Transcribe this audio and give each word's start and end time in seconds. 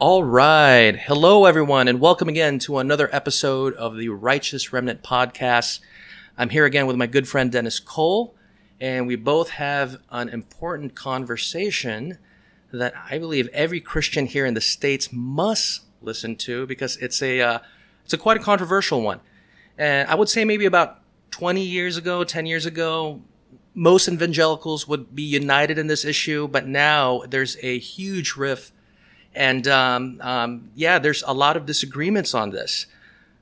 All 0.00 0.24
right. 0.24 0.96
Hello, 0.96 1.44
everyone, 1.44 1.86
and 1.86 2.00
welcome 2.00 2.30
again 2.30 2.58
to 2.60 2.78
another 2.78 3.14
episode 3.14 3.74
of 3.74 3.98
the 3.98 4.08
Righteous 4.08 4.72
Remnant 4.72 5.02
podcast. 5.02 5.80
I'm 6.38 6.48
here 6.48 6.64
again 6.64 6.86
with 6.86 6.96
my 6.96 7.06
good 7.06 7.28
friend 7.28 7.52
Dennis 7.52 7.78
Cole, 7.78 8.34
and 8.80 9.06
we 9.06 9.14
both 9.14 9.50
have 9.50 9.98
an 10.08 10.30
important 10.30 10.94
conversation 10.94 12.16
that 12.72 12.94
I 13.10 13.18
believe 13.18 13.48
every 13.48 13.78
Christian 13.78 14.24
here 14.24 14.46
in 14.46 14.54
the 14.54 14.62
States 14.62 15.10
must 15.12 15.82
listen 16.00 16.34
to 16.36 16.66
because 16.66 16.96
it's 16.96 17.20
a, 17.20 17.42
uh, 17.42 17.58
it's 18.02 18.14
a 18.14 18.18
quite 18.18 18.38
a 18.38 18.42
controversial 18.42 19.02
one. 19.02 19.20
And 19.76 20.08
I 20.08 20.14
would 20.14 20.30
say 20.30 20.46
maybe 20.46 20.64
about 20.64 21.02
20 21.30 21.60
years 21.60 21.98
ago, 21.98 22.24
10 22.24 22.46
years 22.46 22.64
ago, 22.64 23.20
most 23.74 24.08
evangelicals 24.08 24.88
would 24.88 25.14
be 25.14 25.24
united 25.24 25.76
in 25.76 25.88
this 25.88 26.06
issue, 26.06 26.48
but 26.48 26.66
now 26.66 27.20
there's 27.28 27.58
a 27.60 27.78
huge 27.78 28.36
rift. 28.36 28.72
And 29.34 29.66
um, 29.68 30.20
um, 30.22 30.70
yeah, 30.74 30.98
there's 30.98 31.22
a 31.26 31.32
lot 31.32 31.56
of 31.56 31.66
disagreements 31.66 32.34
on 32.34 32.50
this. 32.50 32.86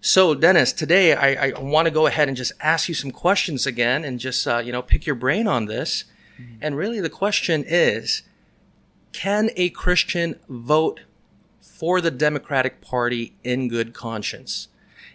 So, 0.01 0.34
Dennis, 0.34 0.73
today 0.73 1.15
I, 1.15 1.48
I 1.48 1.59
want 1.59 1.87
to 1.87 1.91
go 1.91 2.06
ahead 2.06 2.29
and 2.29 2.37
just 2.37 2.52
ask 2.60 2.88
you 2.88 2.95
some 2.95 3.10
questions 3.10 3.66
again 3.66 4.05
and 4.05 4.20
just, 4.20 4.46
uh, 4.46 4.59
you 4.59 4.70
know, 4.70 4.82
pick 4.82 5.06
your 5.06 5.16
brain 5.16 5.48
on 5.48 5.66
this. 5.66 6.05
Mm-hmm. 6.41 6.59
And 6.60 6.77
really, 6.77 7.01
the 7.01 7.10
question 7.10 7.65
is 7.66 8.23
can 9.12 9.51
a 9.56 9.70
Christian 9.70 10.38
vote 10.48 11.01
for 11.60 12.01
the 12.01 12.10
Democratic 12.10 12.80
Party 12.80 13.34
in 13.43 13.68
good 13.68 13.93
conscience? 13.95 14.68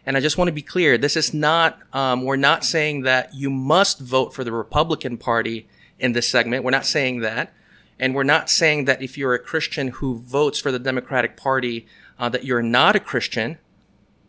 And 0.05 0.17
I 0.17 0.19
just 0.19 0.37
want 0.37 0.49
to 0.49 0.53
be 0.53 0.61
clear, 0.61 0.97
this 0.97 1.15
is 1.15 1.33
not, 1.33 1.79
um, 1.93 2.23
we're 2.23 2.35
not 2.35 2.65
saying 2.65 3.03
that 3.03 3.33
you 3.33 3.49
must 3.49 3.99
vote 3.99 4.33
for 4.33 4.43
the 4.43 4.51
Republican 4.51 5.17
Party 5.17 5.67
in 5.97 6.11
this 6.11 6.27
segment. 6.27 6.65
We're 6.65 6.71
not 6.71 6.85
saying 6.85 7.21
that. 7.21 7.53
And 7.99 8.15
we're 8.15 8.23
not 8.23 8.49
saying 8.49 8.85
that 8.85 9.01
if 9.01 9.17
you're 9.17 9.33
a 9.33 9.39
Christian 9.39 9.89
who 9.89 10.19
votes 10.19 10.59
for 10.59 10.71
the 10.71 10.79
Democratic 10.79 11.37
Party, 11.37 11.85
uh, 12.19 12.29
that 12.29 12.43
you're 12.43 12.61
not 12.61 12.95
a 12.95 12.99
Christian. 12.99 13.57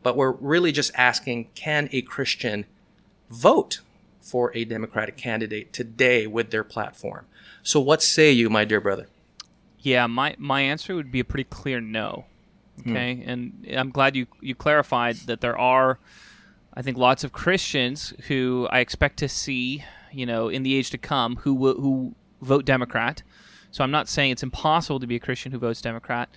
But 0.03 0.17
we're 0.17 0.33
really 0.33 0.71
just 0.71 0.93
asking, 0.95 1.49
can 1.55 1.89
a 1.93 2.03
Christian 2.03 2.67
vote 3.31 3.81
for 4.21 4.55
a 4.55 4.65
Democratic 4.65 5.17
candidate 5.17 5.73
today 5.73 6.27
with 6.27 6.51
their 6.51 6.65
platform? 6.65 7.27
So 7.63 7.81
what 7.81 8.03
say 8.03 8.31
you, 8.31 8.51
my 8.51 8.65
dear 8.65 8.81
brother? 8.81 9.09
Yeah, 9.81 10.07
my, 10.07 10.35
my 10.39 10.61
answer 10.61 10.95
would 10.95 11.11
be 11.11 11.21
a 11.21 11.25
pretty 11.25 11.45
clear 11.45 11.81
no. 11.81 12.27
Hmm. 12.83 12.91
Okay, 12.91 13.15
hmm. 13.15 13.31
and 13.31 13.67
I'm 13.73 13.91
glad 13.91 14.17
you 14.17 14.27
you 14.41 14.55
clarified 14.55 15.17
that 15.27 15.41
there 15.41 15.59
are, 15.59 15.99
I 16.75 16.83
think, 16.83 16.99
lots 16.99 17.23
of 17.23 17.33
Christians 17.33 18.13
who 18.29 18.67
I 18.71 18.81
expect 18.81 19.19
to 19.19 19.29
see, 19.29 19.85
you 20.13 20.27
know, 20.27 20.49
in 20.49 20.65
the 20.65 20.75
age 20.75 20.91
to 20.91 20.99
come 20.99 21.37
who 21.37 21.73
who 21.75 22.15
vote 22.43 22.65
Democrat. 22.65 23.23
So 23.75 23.83
I'm 23.83 23.91
not 23.91 24.09
saying 24.09 24.31
it's 24.31 24.45
impossible 24.45 25.01
to 25.01 25.07
be 25.09 25.17
a 25.17 25.19
Christian 25.19 25.51
who 25.51 25.59
votes 25.59 25.83
Democrat, 25.83 26.29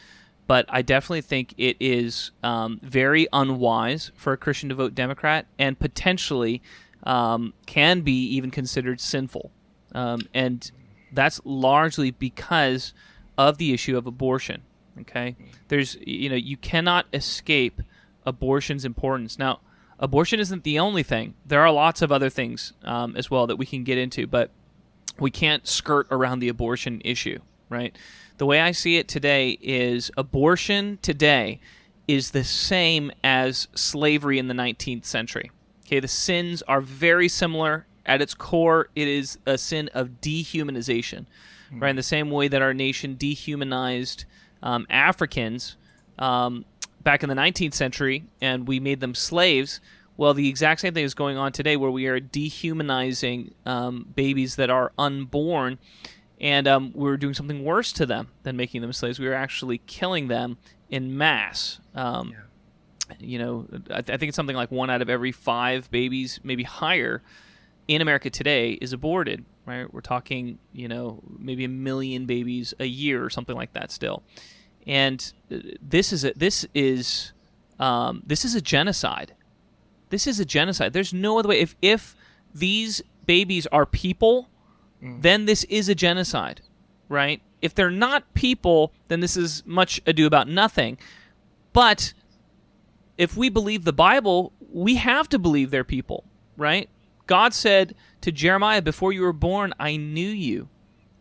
but 0.48 0.66
I 0.70 0.82
definitely 0.82 1.22
think 1.22 1.54
it 1.60 1.78
is 1.80 2.32
um, 2.42 2.80
very 2.82 3.28
unwise 3.32 4.12
for 4.16 4.34
a 4.34 4.38
Christian 4.38 4.70
to 4.70 4.76
vote 4.76 4.96
Democrat, 4.96 5.46
and 5.60 5.78
potentially 5.78 6.64
um, 7.04 7.54
can 7.68 8.02
be 8.02 8.24
even 8.30 8.50
considered 8.50 9.00
sinful. 9.00 9.52
Um, 9.94 10.22
and 10.34 10.72
that's 11.12 11.40
largely 11.46 12.10
because 12.10 12.96
of 13.38 13.60
the 13.60 13.72
issue 13.72 13.96
of 13.96 14.08
abortion. 14.08 14.64
Okay, 15.02 15.36
there's 15.68 15.96
you 16.02 16.30
know 16.30 16.36
you 16.36 16.58
cannot 16.58 17.06
escape 17.14 17.84
abortion's 18.26 18.84
importance. 18.84 19.38
Now, 19.38 19.60
abortion 20.00 20.40
isn't 20.40 20.64
the 20.64 20.80
only 20.80 21.04
thing. 21.04 21.36
There 21.46 21.62
are 21.62 21.72
lots 21.72 22.02
of 22.02 22.12
other 22.12 22.32
things 22.32 22.74
um, 22.82 23.16
as 23.16 23.30
well 23.30 23.46
that 23.46 23.58
we 23.58 23.68
can 23.68 23.84
get 23.84 24.00
into, 24.00 24.26
but 24.26 24.50
we 25.20 25.32
can't 25.32 25.68
skirt 25.68 26.08
around 26.12 26.40
the 26.40 26.50
abortion 26.50 27.02
issue, 27.04 27.40
right? 27.70 27.96
The 28.38 28.46
way 28.46 28.62
I 28.62 28.72
see 28.72 28.98
it 28.98 29.08
today 29.08 29.58
is 29.62 30.12
abortion 30.16 31.00
today 31.02 31.60
is 32.08 32.32
the 32.32 32.44
same 32.44 33.12
as 33.24 33.68
slavery 33.76 34.40
in 34.40 34.48
the 34.48 34.54
19th 34.54 35.06
century. 35.06 35.52
Okay, 35.86 36.00
the 36.00 36.08
sins 36.08 36.62
are 36.64 36.82
very 36.82 37.28
similar. 37.28 37.86
At 38.06 38.22
its 38.22 38.34
core, 38.34 38.90
it 38.96 39.08
is 39.08 39.38
a 39.46 39.58
sin 39.58 39.90
of 39.94 40.22
dehumanization, 40.22 41.26
mm-hmm. 41.26 41.80
right? 41.80 41.90
In 41.90 41.96
the 41.96 42.04
same 42.04 42.30
way 42.30 42.48
that 42.48 42.62
our 42.62 42.74
nation 42.74 43.16
dehumanized 43.16 44.26
um, 44.64 44.88
Africans 44.90 45.76
um, 46.18 46.66
back 47.02 47.24
in 47.24 47.30
the 47.30 47.36
19th 47.36 47.74
century 47.74 48.26
and 48.42 48.68
we 48.68 48.80
made 48.80 49.00
them 49.00 49.16
slaves. 49.16 49.80
Well, 50.18 50.34
the 50.34 50.50
exact 50.50 50.82
same 50.82 50.94
thing 50.94 51.06
is 51.06 51.14
going 51.14 51.38
on 51.38 51.52
today 51.52 51.78
where 51.78 51.92
we 51.92 52.08
are 52.08 52.20
dehumanizing 52.20 53.54
um, 53.66 54.08
babies 54.16 54.56
that 54.56 54.70
are 54.70 54.92
unborn 54.98 55.78
and 56.40 56.68
um, 56.68 56.92
we're 56.94 57.18
doing 57.18 57.34
something 57.34 57.64
worse 57.64 57.92
to 57.94 58.06
them 58.06 58.28
than 58.44 58.58
making 58.58 58.82
them 58.82 58.94
slaves. 58.94 59.20
We 59.20 59.28
are 59.28 59.34
actually 59.34 59.80
killing 59.80 60.28
them 60.28 60.58
in 60.90 61.18
mass. 61.18 61.80
Um, 61.96 62.30
yeah. 62.30 63.16
You 63.20 63.40
know, 63.40 63.68
I, 63.90 64.02
th- 64.02 64.10
I, 64.10 64.18
think 64.18 64.30
it's 64.30 64.36
something 64.36 64.56
like 64.56 64.70
one 64.70 64.90
out 64.90 65.02
of 65.02 65.10
every 65.10 65.32
five 65.32 65.90
babies, 65.92 66.40
maybe 66.44 66.64
higher, 66.64 67.24
in 67.88 68.02
America 68.02 68.30
today 68.30 68.74
is 68.74 68.92
aborted 68.92 69.46
right? 69.68 69.94
We're 69.94 70.02
talking, 70.02 70.58
you 70.72 70.88
know, 70.88 71.22
maybe 71.38 71.66
a 71.66 71.70
million 71.70 72.26
babies 72.26 72.74
a 72.80 72.86
year 72.86 73.24
or 73.24 73.30
something 73.30 73.56
like 73.56 73.74
that 73.74 73.92
still. 73.92 74.24
And 74.88 75.32
uh, 75.52 75.58
this 75.82 76.12
is 76.12 76.24
a, 76.24 76.32
this 76.36 76.66
is 76.74 77.34
um, 77.80 78.24
this 78.26 78.46
is 78.46 78.56
a 78.56 78.62
genocide. 78.62 79.34
This 80.10 80.28
is 80.28 80.40
a 80.40 80.46
genocide. 80.46 80.94
There's 80.94 81.14
no 81.14 81.40
other 81.40 81.50
way. 81.50 81.60
If 81.60 81.76
if 81.82 82.16
these 82.54 83.02
babies 83.26 83.68
are 83.68 83.86
people, 83.86 84.50
mm. 85.04 85.22
then 85.22 85.46
this 85.46 85.64
is 85.66 85.90
a 85.90 85.96
genocide, 85.96 86.62
right? 87.10 87.42
If 87.62 87.76
they're 87.76 87.92
not 87.92 88.34
people, 88.34 88.94
then 89.08 89.20
this 89.20 89.36
is 89.36 89.64
much 89.66 90.02
ado 90.06 90.26
about 90.26 90.48
nothing. 90.48 90.98
But 91.74 92.14
if 93.18 93.36
we 93.36 93.50
believe 93.50 93.84
the 93.84 93.94
Bible, 93.94 94.54
we 94.72 94.96
have 94.96 95.28
to 95.30 95.40
believe 95.40 95.72
they're 95.72 95.84
people, 95.84 96.24
right? 96.56 96.90
God 97.26 97.54
said 97.54 97.96
to 98.22 98.32
Jeremiah, 98.32 98.82
Before 98.82 99.12
you 99.12 99.22
were 99.22 99.34
born, 99.34 99.74
I 99.80 99.98
knew 99.98 100.30
you, 100.30 100.70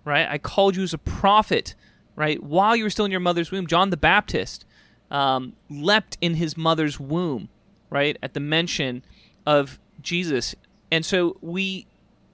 right? 0.04 0.26
I 0.28 0.38
called 0.38 0.76
you 0.76 0.82
as 0.82 0.94
a 0.94 0.98
prophet, 0.98 1.74
right? 2.14 2.42
While 2.42 2.76
you 2.76 2.84
were 2.84 2.90
still 2.90 3.04
in 3.04 3.10
your 3.10 3.20
mother's 3.20 3.50
womb, 3.50 3.66
John 3.66 3.90
the 3.90 3.96
Baptist 3.96 4.64
um, 5.10 5.54
leapt 5.68 6.16
in 6.20 6.34
his 6.34 6.56
mother's 6.56 7.00
womb, 7.00 7.48
right? 7.90 8.16
At 8.22 8.34
the 8.34 8.40
mention 8.40 9.02
of 9.46 9.78
Jesus. 10.00 10.54
And 10.90 11.04
so 11.04 11.36
we 11.40 11.86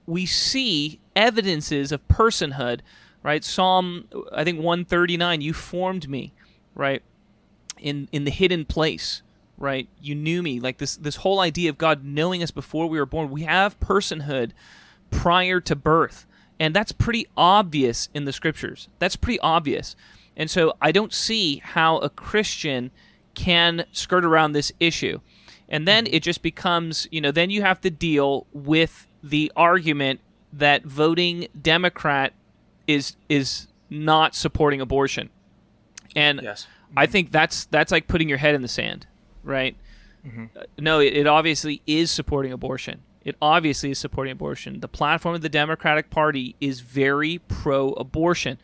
we 0.05 0.25
see 0.25 0.99
evidences 1.15 1.91
of 1.91 2.05
personhood, 2.07 2.81
right? 3.21 3.43
Psalm 3.43 4.07
I 4.31 4.43
think 4.43 4.57
139, 4.57 5.41
you 5.41 5.53
formed 5.53 6.09
me, 6.09 6.33
right? 6.75 7.01
In 7.79 8.07
in 8.11 8.23
the 8.25 8.31
hidden 8.31 8.65
place 8.65 9.21
right? 9.57 9.87
You 10.01 10.15
knew 10.15 10.41
me. 10.43 10.59
Like 10.59 10.77
this 10.79 10.97
this 10.97 11.17
whole 11.17 11.39
idea 11.39 11.69
of 11.69 11.77
God 11.77 12.03
knowing 12.03 12.43
us 12.43 12.51
before 12.51 12.87
we 12.87 12.99
were 12.99 13.05
born. 13.05 13.29
We 13.31 13.43
have 13.43 13.79
personhood 13.79 14.51
prior 15.09 15.59
to 15.61 15.75
birth. 15.75 16.25
And 16.59 16.75
that's 16.75 16.91
pretty 16.91 17.27
obvious 17.35 18.09
in 18.13 18.25
the 18.25 18.33
scriptures. 18.33 18.87
That's 18.99 19.15
pretty 19.15 19.39
obvious. 19.39 19.95
And 20.35 20.49
so 20.49 20.73
I 20.81 20.91
don't 20.91 21.13
see 21.13 21.57
how 21.63 21.97
a 21.97 22.09
Christian 22.09 22.91
can 23.33 23.85
skirt 23.91 24.23
around 24.25 24.51
this 24.51 24.71
issue. 24.79 25.19
And 25.69 25.87
then 25.87 26.07
it 26.07 26.21
just 26.21 26.41
becomes, 26.41 27.07
you 27.11 27.21
know, 27.21 27.31
then 27.31 27.49
you 27.49 27.61
have 27.61 27.81
to 27.81 27.89
deal 27.89 28.45
with 28.53 29.07
the 29.23 29.51
argument 29.55 30.19
that 30.51 30.83
voting 30.83 31.47
Democrat 31.59 32.33
is 32.85 33.15
is 33.29 33.67
not 33.89 34.35
supporting 34.35 34.81
abortion. 34.81 35.29
And 36.15 36.41
yes. 36.43 36.67
I 36.95 37.05
think 37.05 37.31
that's 37.31 37.65
that's 37.65 37.91
like 37.91 38.07
putting 38.07 38.29
your 38.29 38.37
head 38.37 38.53
in 38.53 38.61
the 38.61 38.67
sand 38.67 39.07
right? 39.43 39.75
Mm-hmm. 40.25 40.45
Uh, 40.57 40.63
no, 40.79 40.99
it, 40.99 41.13
it 41.13 41.27
obviously 41.27 41.81
is 41.85 42.09
supporting 42.09 42.51
abortion. 42.51 43.01
It 43.23 43.35
obviously 43.41 43.91
is 43.91 43.99
supporting 43.99 44.31
abortion. 44.31 44.79
The 44.79 44.87
platform 44.87 45.35
of 45.35 45.41
the 45.41 45.49
Democratic 45.49 46.09
Party 46.09 46.55
is 46.59 46.79
very 46.79 47.39
pro 47.47 47.91
abortion. 47.91 48.57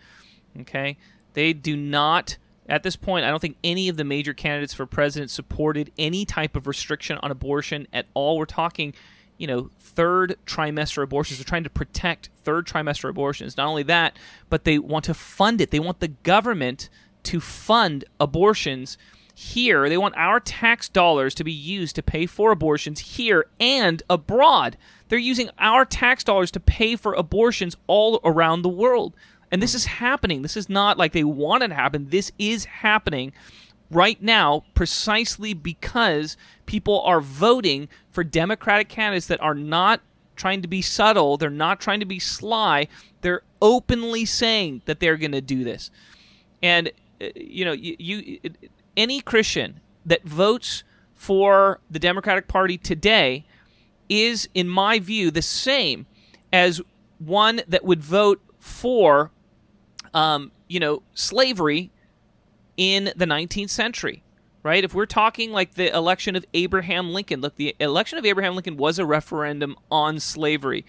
Okay? 0.62 0.98
They 1.34 1.54
do 1.54 1.78
not, 1.78 2.38
at 2.70 2.84
this 2.84 2.96
point, 2.96 3.26
I 3.26 3.30
don't 3.30 3.40
think 3.40 3.58
any 3.64 3.90
of 3.90 3.98
the 3.98 4.04
major 4.04 4.34
candidates 4.34 4.74
for 4.74 4.86
president 4.86 5.32
supported 5.32 5.92
any 5.98 6.26
type 6.26 6.56
of 6.56 6.68
restriction 6.68 7.18
on 7.22 7.32
abortion 7.32 7.88
at 7.92 8.06
all. 8.14 8.38
We're 8.38 8.46
talking, 8.46 8.94
you 9.38 9.48
know, 9.48 9.70
third 9.80 10.38
trimester 10.46 11.04
abortions. 11.04 11.40
They're 11.40 11.46
trying 11.46 11.64
to 11.64 11.70
protect 11.70 12.30
third 12.44 12.68
trimester 12.68 13.10
abortions. 13.10 13.58
Not 13.58 13.68
only 13.68 13.84
that, 13.84 14.18
but 14.50 14.64
they 14.64 14.78
want 14.80 15.06
to 15.06 15.14
fund 15.14 15.62
it. 15.62 15.72
They 15.72 15.80
want 15.80 16.00
the 16.00 16.10
government 16.10 16.90
to 17.24 17.40
fund 17.40 18.06
abortions 18.20 18.98
here. 19.34 19.88
They 19.88 19.98
want 19.98 20.16
our 20.18 20.40
tax 20.40 20.90
dollars 20.90 21.34
to 21.36 21.44
be 21.44 21.52
used 21.52 21.96
to 21.96 22.04
pay 22.04 22.26
for 22.26 22.52
abortions 22.52 23.00
here 23.00 23.46
and 23.60 24.04
abroad. 24.10 24.78
They're 25.08 25.18
using 25.18 25.50
our 25.58 25.86
tax 25.86 26.24
dollars 26.24 26.52
to 26.52 26.60
pay 26.60 26.96
for 26.96 27.14
abortions 27.14 27.78
all 27.88 28.20
around 28.24 28.62
the 28.62 28.70
world. 28.70 29.16
And 29.52 29.62
this 29.62 29.74
is 29.74 29.86
happening. 29.86 30.42
This 30.42 30.58
is 30.58 30.70
not 30.70 30.98
like 30.98 31.12
they 31.12 31.24
want 31.24 31.64
it 31.64 31.70
to 31.70 31.76
happen. 31.76 32.10
This 32.10 32.32
is 32.38 32.66
happening 32.66 33.34
right 33.92 34.22
now 34.22 34.64
precisely 34.76 35.54
because 35.54 36.38
people 36.66 37.02
are 37.02 37.22
voting 37.22 37.90
for 38.12 38.24
Democratic 38.24 38.90
candidates 38.90 39.28
that 39.28 39.42
are 39.42 39.56
not 39.56 40.02
trying 40.36 40.62
to 40.62 40.68
be 40.68 40.82
subtle, 40.82 41.36
they're 41.36 41.50
not 41.50 41.82
trying 41.82 42.00
to 42.00 42.06
be 42.06 42.20
sly. 42.20 42.88
They're 43.22 43.42
openly 43.62 44.24
saying 44.24 44.84
that 44.86 45.02
they're 45.02 45.18
going 45.18 45.34
to 45.34 45.42
do 45.42 45.66
this. 45.66 45.92
And 46.64 46.92
uh, 47.22 47.28
you 47.36 47.66
know, 47.66 47.74
you, 47.74 47.96
you 48.00 48.40
any 48.96 49.22
Christian 49.22 49.82
that 50.06 50.24
votes 50.24 50.84
for 51.14 51.80
the 51.92 52.00
Democratic 52.00 52.48
Party 52.48 52.78
today 52.78 53.46
is, 54.08 54.48
in 54.54 54.70
my 54.70 55.00
view, 55.00 55.30
the 55.30 55.42
same 55.42 56.06
as 56.52 56.82
one 57.20 57.62
that 57.68 57.84
would 57.84 58.02
vote 58.02 58.42
for, 58.60 59.32
um, 60.14 60.52
you 60.68 60.80
know, 60.80 61.04
slavery 61.14 61.92
in 62.78 63.12
the 63.16 63.26
19th 63.26 63.70
century 63.70 64.24
right? 64.64 64.84
If 64.84 64.94
we're 64.94 65.06
talking 65.06 65.52
like 65.52 65.76
the 65.76 65.96
election 65.96 66.36
of 66.36 66.46
Abraham 66.54 67.12
Lincoln, 67.12 67.42
look, 67.42 67.56
the 67.56 67.76
election 67.80 68.18
of 68.18 68.26
Abraham 68.26 68.56
Lincoln 68.56 68.78
was 68.78 69.00
a 69.00 69.06
referendum 69.06 69.76
on 69.90 70.20
slavery. 70.20 70.86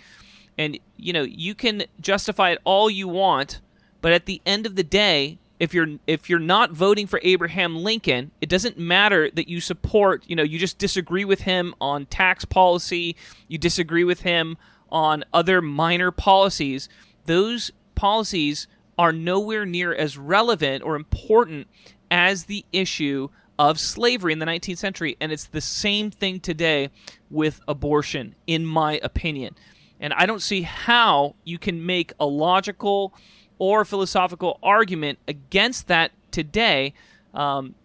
And, 0.58 0.78
you 0.96 1.12
know, 1.12 1.22
you 1.22 1.55
can 1.55 1.84
justify 2.00 2.50
it 2.50 2.58
all 2.64 2.90
you 2.90 3.08
want, 3.08 3.61
but 4.00 4.12
at 4.12 4.26
the 4.26 4.43
end 4.44 4.67
of 4.67 4.76
the 4.76 4.82
day, 4.82 5.38
if 5.58 5.75
you're 5.75 5.99
if 6.06 6.31
you're 6.31 6.38
not 6.38 6.73
voting 6.73 7.06
for 7.06 7.20
Abraham 7.23 7.76
Lincoln, 7.76 8.31
it 8.40 8.49
doesn't 8.49 8.78
matter 8.78 9.31
that 9.31 9.46
you 9.46 9.61
support, 9.61 10.25
you 10.26 10.34
know, 10.34 10.43
you 10.43 10.58
just 10.58 10.78
disagree 10.78 11.25
with 11.25 11.43
him 11.43 11.75
on 11.82 12.06
tax 12.06 12.46
policy, 12.46 13.14
you 13.46 13.58
disagree 13.58 14.05
with 14.05 14.23
him 14.23 14.56
on 14.90 15.23
other 15.34 15.61
minor 15.61 16.11
policies. 16.11 16.88
Those 17.26 17.70
policies 17.94 18.66
are 19.00 19.14
nowhere 19.14 19.64
near 19.64 19.94
as 19.94 20.19
relevant 20.19 20.85
or 20.85 20.94
important 20.94 21.67
as 22.11 22.44
the 22.44 22.67
issue 22.70 23.31
of 23.58 23.81
slavery 23.81 24.31
in 24.31 24.41
the 24.41 24.44
19th 24.44 24.76
century. 24.76 25.17
And 25.19 25.32
it's 25.32 25.47
the 25.47 25.62
same 25.62 26.11
thing 26.11 26.38
today 26.38 26.91
with 27.31 27.62
abortion, 27.67 28.35
in 28.47 28.67
my 28.67 29.00
opinion. 29.02 29.56
And 29.99 30.12
I 30.12 30.26
don't 30.26 30.43
see 30.43 30.62
how 30.62 31.35
you 31.44 31.56
can 31.56 31.87
make 31.87 32.12
a 32.20 32.26
logical 32.26 33.14
or 33.58 33.87
philosophical 33.87 34.58
argument 34.62 35.19
against 35.26 35.88
that 35.88 36.12
today. 36.31 36.93
Um, 37.32 37.76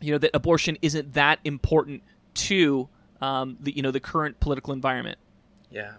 you 0.00 0.12
know 0.12 0.18
that 0.18 0.30
abortion 0.32 0.78
isn't 0.80 1.12
that 1.12 1.40
important 1.44 2.02
to 2.34 2.88
um, 3.20 3.58
the 3.60 3.76
you 3.76 3.82
know 3.82 3.90
the 3.90 4.00
current 4.00 4.40
political 4.40 4.72
environment. 4.72 5.18
Yeah. 5.70 5.92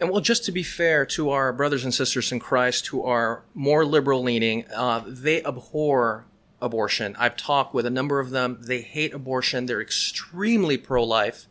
And 0.00 0.10
well, 0.10 0.20
just 0.20 0.44
to 0.44 0.52
be 0.52 0.62
fair 0.62 1.04
to 1.06 1.30
our 1.30 1.52
brothers 1.52 1.84
and 1.84 1.92
sisters 1.92 2.30
in 2.30 2.38
Christ 2.38 2.86
who 2.88 3.02
are 3.02 3.42
more 3.54 3.84
liberal 3.84 4.22
leaning, 4.22 4.64
uh, 4.74 5.02
they 5.06 5.44
abhor 5.44 6.24
abortion. 6.62 7.16
I've 7.18 7.36
talked 7.36 7.74
with 7.74 7.86
a 7.86 7.90
number 7.90 8.20
of 8.20 8.30
them. 8.30 8.58
They 8.60 8.80
hate 8.80 9.12
abortion. 9.12 9.66
They're 9.66 9.80
extremely 9.80 10.76
pro 10.76 11.02
life. 11.02 11.46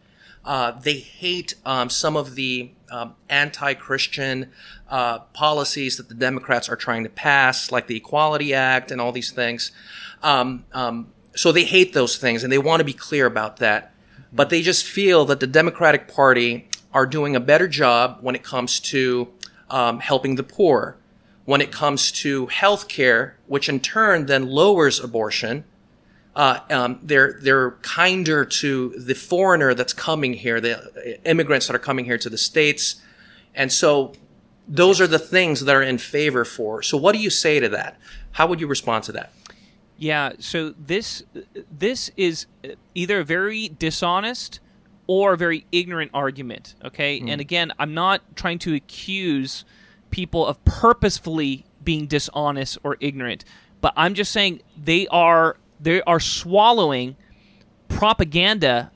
Uh, 0.45 0.71
they 0.71 0.99
hate 0.99 1.55
um, 1.65 1.89
some 1.89 2.15
of 2.15 2.35
the 2.35 2.71
um, 2.89 3.15
anti 3.29 3.73
Christian 3.73 4.51
uh, 4.89 5.19
policies 5.19 5.97
that 5.97 6.07
the 6.07 6.15
Democrats 6.15 6.69
are 6.69 6.77
trying 6.77 7.03
to 7.03 7.09
pass, 7.09 7.69
like 7.69 7.88
the 7.88 7.97
Equality 7.97 8.53
Act 8.53 8.91
and 8.91 9.01
all 9.01 9.11
these 9.11 9.31
things. 9.31 9.71
Um, 10.23 10.65
um 10.73 11.11
so 11.35 11.51
they 11.51 11.65
hate 11.65 11.94
those 11.94 12.17
things 12.17 12.44
and 12.44 12.51
they 12.51 12.57
want 12.57 12.79
to 12.79 12.83
be 12.83 12.94
clear 12.94 13.27
about 13.27 13.57
that. 13.57 13.94
But 14.33 14.49
they 14.49 14.61
just 14.61 14.85
feel 14.85 15.23
that 15.25 15.39
the 15.39 15.47
Democratic 15.47 16.07
Party 16.07 16.67
are 16.93 17.05
doing 17.05 17.35
a 17.35 17.39
better 17.39 17.67
job 17.67 18.19
when 18.21 18.35
it 18.35 18.43
comes 18.43 18.79
to 18.79 19.27
um, 19.69 19.99
helping 19.99 20.35
the 20.35 20.43
poor 20.43 20.97
when 21.47 21.61
it 21.61 21.71
comes 21.71 22.11
to 22.11 22.47
health 22.47 22.89
care, 22.89 23.37
which 23.45 23.69
in 23.69 23.79
turn 23.79 24.25
then 24.25 24.49
lowers 24.49 24.99
abortion. 24.99 25.63
Uh, 26.35 26.59
um, 26.69 26.99
they're 27.01 27.39
they're 27.41 27.71
kinder 27.83 28.43
to 28.43 28.89
the 28.97 29.15
foreigner 29.15 29.73
that's 29.73 29.93
coming 29.93 30.33
here, 30.33 30.59
the 30.59 31.17
immigrants 31.23 31.65
that 31.65 31.75
are 31.75 31.79
coming 31.79 32.03
here 32.03 32.17
to 32.17 32.29
the 32.29 32.37
states, 32.37 33.01
and 33.55 33.71
so 33.71 34.11
those 34.67 34.99
are 34.99 35.07
the 35.07 35.17
things 35.17 35.61
that 35.61 35.73
are 35.73 35.81
in 35.81 35.97
favor 35.97 36.43
for. 36.43 36.83
So, 36.83 36.97
what 36.97 37.15
do 37.15 37.19
you 37.19 37.29
say 37.29 37.61
to 37.61 37.69
that? 37.69 37.97
How 38.33 38.45
would 38.47 38.59
you 38.59 38.67
respond 38.67 39.05
to 39.05 39.13
that? 39.13 39.31
Yeah, 39.97 40.33
so 40.39 40.71
this 40.77 41.23
this 41.71 42.11
is 42.17 42.45
either 42.93 43.23
very 43.23 43.69
dishonest 43.69 44.59
or 45.07 45.33
a 45.33 45.38
very 45.38 45.65
ignorant 45.71 46.12
argument. 46.13 46.75
Okay, 46.83 47.19
mm. 47.19 47.30
and 47.30 47.42
again, 47.42 47.71
I'm 47.80 47.94
not 47.94 48.21
trying 48.36 48.59
to 48.59 48.75
accuse 48.75 49.65
people 50.09 50.45
of 50.45 50.63
purposefully 50.65 51.65
being 51.83 52.06
dishonest 52.06 52.77
or 52.83 52.98
ignorant. 53.00 53.45
But 53.81 53.94
I'm 53.95 54.13
just 54.13 54.31
saying 54.31 54.62
they 54.75 55.07
are 55.07 55.57
they 55.80 56.01
are 56.04 56.19
swallowing 56.19 57.15
propaganda 57.88 58.92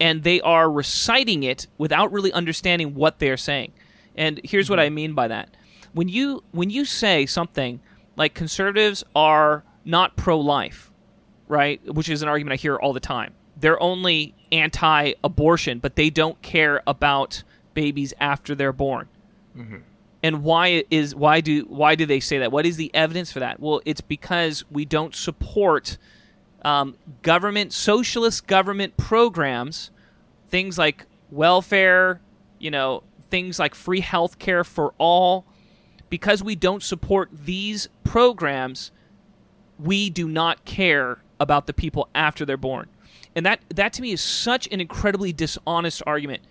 and 0.00 0.22
they 0.22 0.40
are 0.40 0.70
reciting 0.70 1.42
it 1.42 1.66
without 1.78 2.12
really 2.12 2.32
understanding 2.32 2.94
what 2.94 3.18
they're 3.18 3.36
saying. 3.36 3.72
And 4.16 4.40
here's 4.44 4.68
what 4.68 4.78
I 4.78 4.86
mm-hmm. 4.86 4.94
mean 4.94 5.14
by 5.14 5.28
that. 5.28 5.56
When 5.92 6.08
you 6.08 6.42
when 6.50 6.70
you 6.70 6.84
say 6.84 7.26
something 7.26 7.80
like 8.16 8.34
conservatives 8.34 9.04
are 9.14 9.64
not 9.84 10.16
pro-life, 10.16 10.90
right? 11.48 11.80
Which 11.92 12.08
is 12.08 12.22
an 12.22 12.28
argument 12.28 12.54
I 12.54 12.56
hear 12.56 12.76
all 12.76 12.92
the 12.92 13.00
time. 13.00 13.34
They're 13.56 13.80
only 13.82 14.34
anti-abortion, 14.54 15.78
but 15.78 15.96
they 15.96 16.10
don't 16.10 16.40
care 16.42 16.82
about 16.86 17.42
babies 17.74 18.14
after 18.20 18.54
they're 18.54 18.72
born. 18.72 19.08
Mm-hmm 19.56 19.78
and 20.24 20.42
why 20.42 20.82
is 20.90 21.14
why 21.14 21.42
do 21.42 21.66
why 21.68 21.94
do 21.94 22.06
they 22.06 22.18
say 22.18 22.38
that? 22.38 22.50
What 22.50 22.64
is 22.64 22.78
the 22.78 22.90
evidence 22.94 23.30
for 23.30 23.40
that? 23.40 23.60
Well, 23.60 23.82
it's 23.84 24.00
because 24.00 24.64
we 24.70 24.86
don't 24.86 25.14
support 25.14 25.98
um, 26.64 26.96
government 27.20 27.74
socialist 27.74 28.46
government 28.46 28.96
programs, 28.96 29.90
things 30.48 30.78
like 30.78 31.04
welfare, 31.30 32.22
you 32.58 32.70
know, 32.70 33.02
things 33.28 33.58
like 33.58 33.74
free 33.74 34.00
health 34.00 34.38
care 34.38 34.64
for 34.64 34.94
all. 34.96 35.44
Because 36.08 36.42
we 36.42 36.54
don't 36.54 36.82
support 36.82 37.28
these 37.30 37.90
programs, 38.02 38.92
we 39.78 40.08
do 40.08 40.26
not 40.26 40.64
care 40.64 41.18
about 41.38 41.66
the 41.66 41.74
people 41.74 42.08
after 42.14 42.46
they're 42.46 42.56
born. 42.56 42.88
And 43.36 43.44
that 43.46 43.60
that 43.70 43.92
to 43.94 44.02
me 44.02 44.12
is 44.12 44.20
such 44.20 44.68
an 44.70 44.80
incredibly 44.80 45.32
dishonest 45.32 46.02
argument 46.06 46.42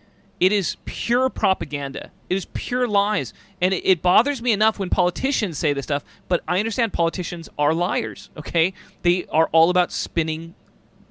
it 0.43 0.51
is 0.51 0.75
pure 0.83 1.29
propaganda. 1.29 2.11
It 2.29 2.35
is 2.35 2.45
pure 2.53 2.85
lies. 2.85 3.33
And 3.61 3.73
it, 3.73 3.87
it, 3.87 4.01
bothers 4.01 4.41
me 4.41 4.51
enough 4.51 4.77
when 4.77 4.89
politicians 4.89 5.57
say 5.57 5.71
this 5.71 5.85
stuff, 5.85 6.03
but 6.27 6.41
I 6.47 6.59
understand 6.59 6.91
politicians 6.91 7.47
are 7.57 7.73
liars, 7.73 8.29
okay? 8.35 8.73
They 9.03 9.25
are 9.27 9.47
all 9.53 9.69
about 9.69 9.93
spinning 9.93 10.55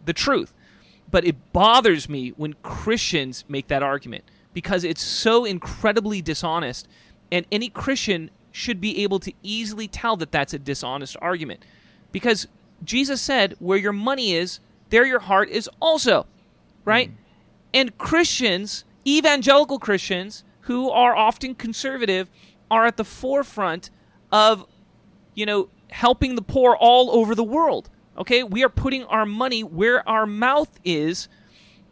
the 0.04 0.12
truth. 0.12 0.52
But 1.10 1.24
it 1.24 1.52
bothers 1.54 2.10
me 2.10 2.30
when 2.36 2.54
Christians 2.62 3.44
make 3.48 3.68
that 3.68 3.82
argument 3.82 4.24
because 4.52 4.84
it's 4.84 5.02
so 5.02 5.46
incredibly 5.46 6.20
dishonest. 6.20 6.86
And 7.30 7.46
any 7.50 7.70
Christian 7.70 8.30
should 8.50 8.82
be 8.82 9.02
able 9.02 9.18
to 9.20 9.32
easily 9.42 9.88
tell 9.88 10.16
that 10.16 10.30
that's 10.30 10.52
a 10.52 10.58
dishonest 10.58 11.16
argument. 11.22 11.64
Because 12.10 12.48
Jesus 12.84 13.22
said, 13.22 13.56
where 13.60 13.78
your 13.78 13.92
money 13.92 14.34
is, 14.34 14.60
there 14.92 15.06
your 15.06 15.20
heart 15.20 15.48
is 15.48 15.68
also, 15.80 16.26
right? 16.84 17.10
Mm. 17.10 17.14
And 17.74 17.98
Christians 17.98 18.84
evangelical 19.06 19.78
Christians 19.78 20.44
who 20.62 20.90
are 20.90 21.16
often 21.16 21.54
conservative 21.54 22.28
are 22.70 22.86
at 22.86 22.96
the 22.96 23.04
forefront 23.04 23.90
of, 24.30 24.66
you 25.34 25.46
know, 25.46 25.68
helping 25.90 26.34
the 26.34 26.42
poor 26.42 26.76
all 26.78 27.10
over 27.10 27.34
the 27.34 27.44
world. 27.44 27.90
Okay, 28.16 28.42
we 28.42 28.62
are 28.62 28.68
putting 28.68 29.04
our 29.04 29.26
money 29.26 29.64
where 29.64 30.06
our 30.08 30.26
mouth 30.26 30.78
is 30.84 31.28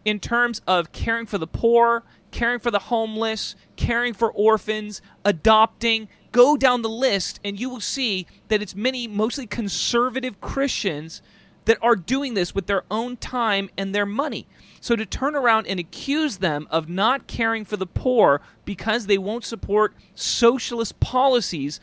in 0.05 0.21
terms 0.21 0.61
of 0.67 0.93
caring 0.93 1.27
for 1.27 1.39
the 1.39 1.47
poor, 1.47 2.05
caring 2.31 2.59
for 2.59 2.71
the 2.71 2.79
homeless, 2.79 3.57
caring 3.77 4.15
for 4.15 4.31
orphans, 4.31 5.01
adopting. 5.25 6.09
Go 6.33 6.57
down 6.57 6.83
the 6.83 6.89
list, 6.89 7.41
and 7.43 7.59
you 7.59 7.69
will 7.69 7.81
see 7.81 8.27
that 8.49 8.63
it's 8.63 8.75
many, 8.75 9.09
mostly 9.09 9.47
conservative 9.47 10.41
Christians 10.41 11.23
that 11.71 11.79
are 11.81 11.95
doing 11.95 12.35
this 12.35 12.53
with 12.53 12.67
their 12.67 12.83
own 12.91 13.17
time 13.17 13.71
and 13.79 13.95
their 13.95 14.05
money. 14.05 14.45
So 14.81 14.97
to 14.97 15.07
turn 15.07 15.37
around 15.37 15.69
and 15.69 15.79
accuse 15.79 16.39
them 16.39 16.67
of 16.69 16.89
not 16.89 17.29
caring 17.29 17.65
for 17.65 17.77
the 17.77 17.87
poor 17.87 18.41
because 18.65 19.07
they 19.07 19.19
won't 19.19 19.45
support 19.45 19.95
socialist 20.17 20.99
policies 20.99 21.79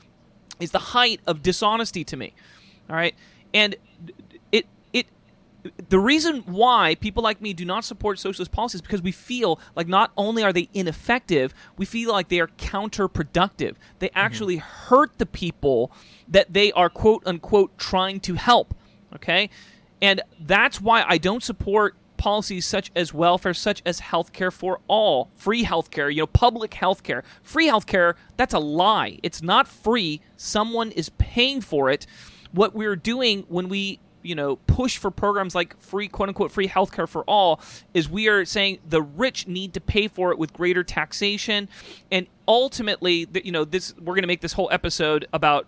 is 0.60 0.72
the 0.72 0.79
height 0.79 1.22
of 1.25 1.41
dishonesty 1.41 2.03
to 2.03 2.17
me. 2.17 2.34
All 2.89 2.98
right? 2.98 3.15
And 3.53 3.77
it 4.51 4.65
it 4.91 5.08
the 5.88 6.00
reason 6.00 6.41
why 6.48 6.96
people 6.96 7.24
like 7.24 7.39
me 7.39 7.53
do 7.53 7.63
not 7.63 7.86
support 7.86 8.20
socialist 8.20 8.51
policies 8.51 8.82
because 8.82 9.01
we 9.01 9.13
feel 9.13 9.58
like 9.74 9.88
not 9.88 10.12
only 10.17 10.44
are 10.44 10.51
they 10.51 10.67
ineffective, 10.74 11.53
we 11.77 11.86
feel 11.86 12.12
like 12.12 12.27
they 12.27 12.41
are 12.41 12.48
counterproductive. 12.48 13.75
They 14.00 14.08
mm-hmm. 14.08 14.17
actually 14.17 14.58
mm-hmm. 14.58 14.88
hurt 14.89 15.17
the 15.17 15.25
people 15.25 15.94
that 16.27 16.51
they 16.51 16.74
are 16.74 16.89
quote 16.89 17.24
unquote 17.25 17.77
trying 17.77 18.20
to 18.20 18.34
help. 18.34 18.74
Okay? 19.15 19.50
And 20.01 20.21
that's 20.39 20.79
why 20.81 21.03
I 21.07 21.17
don't 21.17 21.43
support 21.43 21.95
policies 22.17 22.65
such 22.65 22.91
as 22.95 23.13
welfare, 23.13 23.53
such 23.53 23.81
as 23.85 24.01
healthcare 24.01 24.51
for 24.51 24.79
all, 24.87 25.29
free 25.35 25.63
healthcare, 25.63 26.13
you 26.13 26.21
know, 26.21 26.27
public 26.27 26.71
healthcare. 26.71 27.23
Free 27.41 27.67
healthcare, 27.67 28.15
that's 28.35 28.53
a 28.53 28.59
lie. 28.59 29.19
It's 29.23 29.41
not 29.41 29.67
free. 29.67 30.21
Someone 30.35 30.91
is 30.91 31.09
paying 31.17 31.61
for 31.61 31.89
it. 31.89 32.05
What 32.51 32.75
we're 32.75 32.95
doing 32.95 33.45
when 33.47 33.69
we 33.69 33.99
you 34.23 34.35
know 34.35 34.57
push 34.67 34.97
for 34.97 35.09
programs 35.09 35.55
like 35.55 35.79
free 35.79 36.07
quote 36.07 36.27
unquote 36.27 36.51
free 36.51 36.67
healthcare 36.67 37.07
for 37.07 37.23
all 37.23 37.61
is 37.93 38.09
we 38.09 38.27
are 38.27 38.43
saying 38.43 38.79
the 38.87 39.01
rich 39.01 39.47
need 39.47 39.73
to 39.73 39.79
pay 39.79 40.07
for 40.07 40.31
it 40.31 40.39
with 40.39 40.51
greater 40.53 40.83
taxation 40.83 41.69
and 42.11 42.27
ultimately 42.47 43.27
you 43.43 43.51
know 43.51 43.63
this 43.63 43.95
we're 43.97 44.15
going 44.15 44.23
to 44.23 44.27
make 44.27 44.41
this 44.41 44.53
whole 44.53 44.69
episode 44.71 45.27
about 45.31 45.67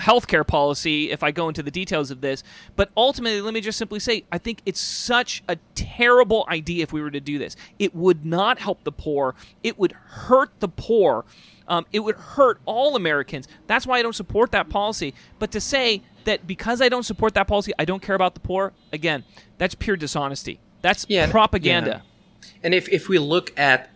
healthcare 0.00 0.46
policy 0.46 1.10
if 1.10 1.22
I 1.22 1.30
go 1.30 1.48
into 1.48 1.62
the 1.62 1.70
details 1.70 2.10
of 2.10 2.20
this. 2.20 2.42
But 2.76 2.90
ultimately, 2.96 3.40
let 3.40 3.54
me 3.54 3.60
just 3.60 3.78
simply 3.78 4.00
say, 4.00 4.24
I 4.30 4.38
think 4.38 4.62
it's 4.66 4.80
such 4.80 5.42
a 5.48 5.56
terrible 5.74 6.46
idea 6.48 6.82
if 6.82 6.92
we 6.92 7.00
were 7.00 7.10
to 7.10 7.20
do 7.20 7.38
this. 7.38 7.56
It 7.78 7.94
would 7.94 8.24
not 8.24 8.58
help 8.58 8.84
the 8.84 8.92
poor. 8.92 9.34
It 9.62 9.78
would 9.78 9.92
hurt 9.92 10.50
the 10.60 10.68
poor. 10.68 11.24
Um, 11.66 11.86
it 11.92 12.00
would 12.00 12.16
hurt 12.16 12.60
all 12.64 12.96
Americans. 12.96 13.46
That's 13.66 13.86
why 13.86 13.98
I 13.98 14.02
don't 14.02 14.14
support 14.14 14.52
that 14.52 14.68
policy. 14.68 15.14
But 15.38 15.50
to 15.52 15.60
say 15.60 16.02
that 16.24 16.46
because 16.46 16.80
I 16.80 16.88
don't 16.88 17.04
support 17.04 17.34
that 17.34 17.46
policy, 17.46 17.72
I 17.78 17.84
don't 17.84 18.02
care 18.02 18.14
about 18.14 18.34
the 18.34 18.40
poor, 18.40 18.72
again, 18.92 19.24
that's 19.58 19.74
pure 19.74 19.96
dishonesty. 19.96 20.60
That's 20.80 21.06
Yeah, 21.08 21.30
propaganda. 21.30 22.02
And 22.62 22.74
if, 22.74 22.88
if 22.88 23.08
we 23.08 23.18
look 23.18 23.56
at 23.58 23.90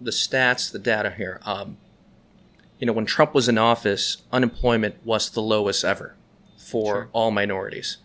the 0.00 0.10
stats, 0.10 0.70
the 0.70 0.78
data 0.78 1.10
here, 1.10 1.40
um, 1.44 1.78
you 2.78 2.86
know, 2.86 2.92
when 2.92 3.06
Trump 3.06 3.34
was 3.34 3.48
in 3.48 3.58
office, 3.58 4.18
unemployment 4.32 4.96
was 5.04 5.30
the 5.30 5.40
lowest 5.42 5.84
ever 5.84 6.14
for 6.58 6.94
Sure. 6.94 7.08
all 7.12 7.30
minorities, 7.30 7.98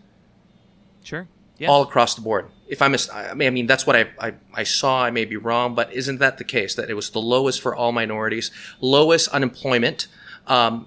Sure. 1.02 1.26
Yeah. 1.58 1.68
all 1.68 1.82
across 1.82 2.14
the 2.14 2.20
board. 2.22 2.46
If 2.68 2.80
I'm, 2.80 2.94
I 3.12 3.34
mean, 3.34 3.46
I 3.48 3.50
mean, 3.50 3.66
that's 3.66 3.86
what 3.86 3.96
I, 3.96 4.06
I, 4.18 4.34
I 4.54 4.62
saw. 4.62 5.04
I 5.04 5.10
may 5.10 5.24
be 5.26 5.36
wrong, 5.36 5.74
but 5.74 5.92
isn't 5.92 6.18
that 6.20 6.38
the 6.38 6.44
case? 6.44 6.74
That 6.74 6.88
it 6.88 6.94
was 6.94 7.10
the 7.10 7.20
lowest 7.20 7.60
for 7.60 7.74
all 7.76 7.92
minorities, 7.92 8.50
lowest 8.80 9.28
unemployment 9.28 10.06
um, 10.46 10.86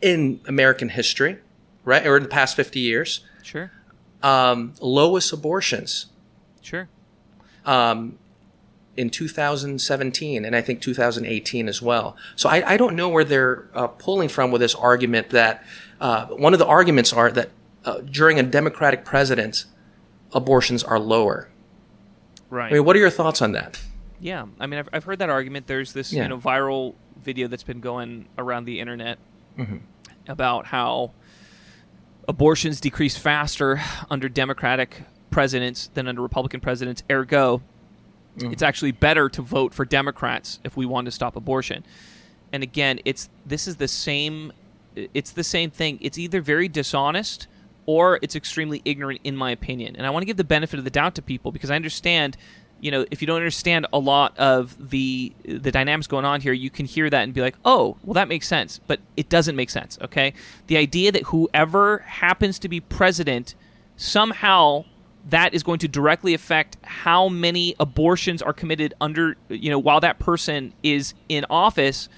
in 0.00 0.40
American 0.46 0.88
history, 0.88 1.38
right? 1.84 2.04
Or 2.06 2.16
in 2.16 2.24
the 2.24 2.28
past 2.28 2.56
50 2.56 2.80
years, 2.80 3.20
sure. 3.42 3.70
um, 4.22 4.74
lowest 4.80 5.32
abortions 5.32 6.06
Sure. 6.60 6.88
um, 7.64 8.18
in 8.96 9.08
2017 9.10 10.44
and 10.44 10.54
I 10.54 10.60
think 10.60 10.80
2018 10.82 11.68
as 11.68 11.80
well. 11.80 12.16
So 12.36 12.48
I, 12.48 12.72
I 12.74 12.76
don't 12.76 12.94
know 12.94 13.08
where 13.08 13.24
they're 13.24 13.68
uh, 13.74 13.86
pulling 13.86 14.28
from 14.28 14.50
with 14.50 14.60
this 14.60 14.74
argument 14.74 15.30
that 15.30 15.64
uh, 16.00 16.26
one 16.26 16.52
of 16.52 16.58
the 16.58 16.66
arguments 16.66 17.12
are 17.12 17.30
that 17.30 17.50
uh, 17.84 18.00
during 18.00 18.38
a 18.38 18.42
Democratic 18.42 19.04
president, 19.04 19.64
abortions 20.32 20.82
are 20.84 20.98
lower. 20.98 21.48
Right. 22.50 22.70
I 22.70 22.74
mean, 22.74 22.84
what 22.84 22.94
are 22.96 22.98
your 22.98 23.10
thoughts 23.10 23.40
on 23.40 23.52
that? 23.52 23.80
Yeah, 24.20 24.46
I 24.60 24.66
mean, 24.66 24.78
I've, 24.78 24.88
I've 24.92 25.04
heard 25.04 25.18
that 25.20 25.30
argument. 25.30 25.66
There's 25.66 25.92
this 25.94 26.12
Yeah. 26.12 26.24
you 26.24 26.28
know 26.28 26.38
viral 26.38 26.94
video 27.20 27.48
that's 27.48 27.62
been 27.64 27.80
going 27.80 28.28
around 28.38 28.64
the 28.64 28.78
internet 28.80 29.18
Mm-hmm. 29.58 29.76
about 30.28 30.66
how 30.66 31.12
abortions 32.28 32.80
decrease 32.80 33.16
faster 33.18 33.80
under 34.10 34.28
Democratic 34.28 35.02
presidents 35.30 35.90
than 35.94 36.08
under 36.08 36.22
Republican 36.22 36.60
presidents. 36.60 37.02
Ergo, 37.10 37.62
Mm-hmm. 38.38 38.52
it's 38.52 38.62
actually 38.62 38.92
better 38.92 39.28
to 39.28 39.42
vote 39.42 39.74
for 39.74 39.84
Democrats 39.84 40.58
if 40.64 40.74
we 40.74 40.86
want 40.86 41.04
to 41.04 41.10
stop 41.10 41.36
abortion. 41.36 41.84
And 42.50 42.62
again, 42.62 42.98
it's 43.04 43.28
this 43.44 43.68
is 43.68 43.76
the 43.76 43.88
same. 43.88 44.52
It's 44.94 45.30
the 45.30 45.44
same 45.44 45.70
thing. 45.70 45.98
It's 46.00 46.18
either 46.18 46.40
very 46.40 46.68
dishonest 46.68 47.46
or 47.84 48.18
it's 48.22 48.36
extremely 48.36 48.80
ignorant, 48.84 49.20
in 49.24 49.36
my 49.36 49.50
opinion. 49.50 49.96
And 49.96 50.06
I 50.06 50.10
want 50.10 50.22
to 50.22 50.26
give 50.26 50.36
the 50.36 50.44
benefit 50.44 50.78
of 50.78 50.84
the 50.84 50.90
doubt 50.90 51.14
to 51.16 51.22
people 51.22 51.52
because 51.52 51.70
I 51.70 51.76
understand. 51.76 52.36
You 52.80 52.90
know, 52.90 53.06
if 53.12 53.20
you 53.20 53.28
don't 53.28 53.36
understand 53.36 53.86
a 53.92 53.98
lot 53.98 54.36
of 54.38 54.90
the 54.90 55.32
the 55.44 55.70
dynamics 55.70 56.08
going 56.08 56.24
on 56.24 56.40
here, 56.40 56.52
you 56.52 56.68
can 56.68 56.84
hear 56.84 57.08
that 57.10 57.22
and 57.22 57.32
be 57.32 57.40
like, 57.40 57.54
"Oh, 57.64 57.96
well, 58.02 58.14
that 58.14 58.26
makes 58.28 58.48
sense," 58.48 58.80
but 58.86 58.98
it 59.16 59.28
doesn't 59.28 59.54
make 59.54 59.70
sense. 59.70 59.98
Okay, 60.02 60.32
the 60.66 60.76
idea 60.78 61.12
that 61.12 61.24
whoever 61.24 61.98
happens 61.98 62.58
to 62.58 62.68
be 62.68 62.80
president 62.80 63.54
somehow 63.96 64.84
that 65.26 65.54
is 65.54 65.62
going 65.62 65.78
to 65.80 65.88
directly 65.88 66.34
affect 66.34 66.76
how 66.82 67.28
many 67.28 67.74
abortions 67.78 68.42
are 68.42 68.52
committed 68.52 68.94
under 69.00 69.36
you 69.48 69.70
know 69.70 69.78
while 69.78 70.00
that 70.00 70.18
person 70.18 70.72
is 70.82 71.14
in 71.28 71.44
office. 71.48 72.08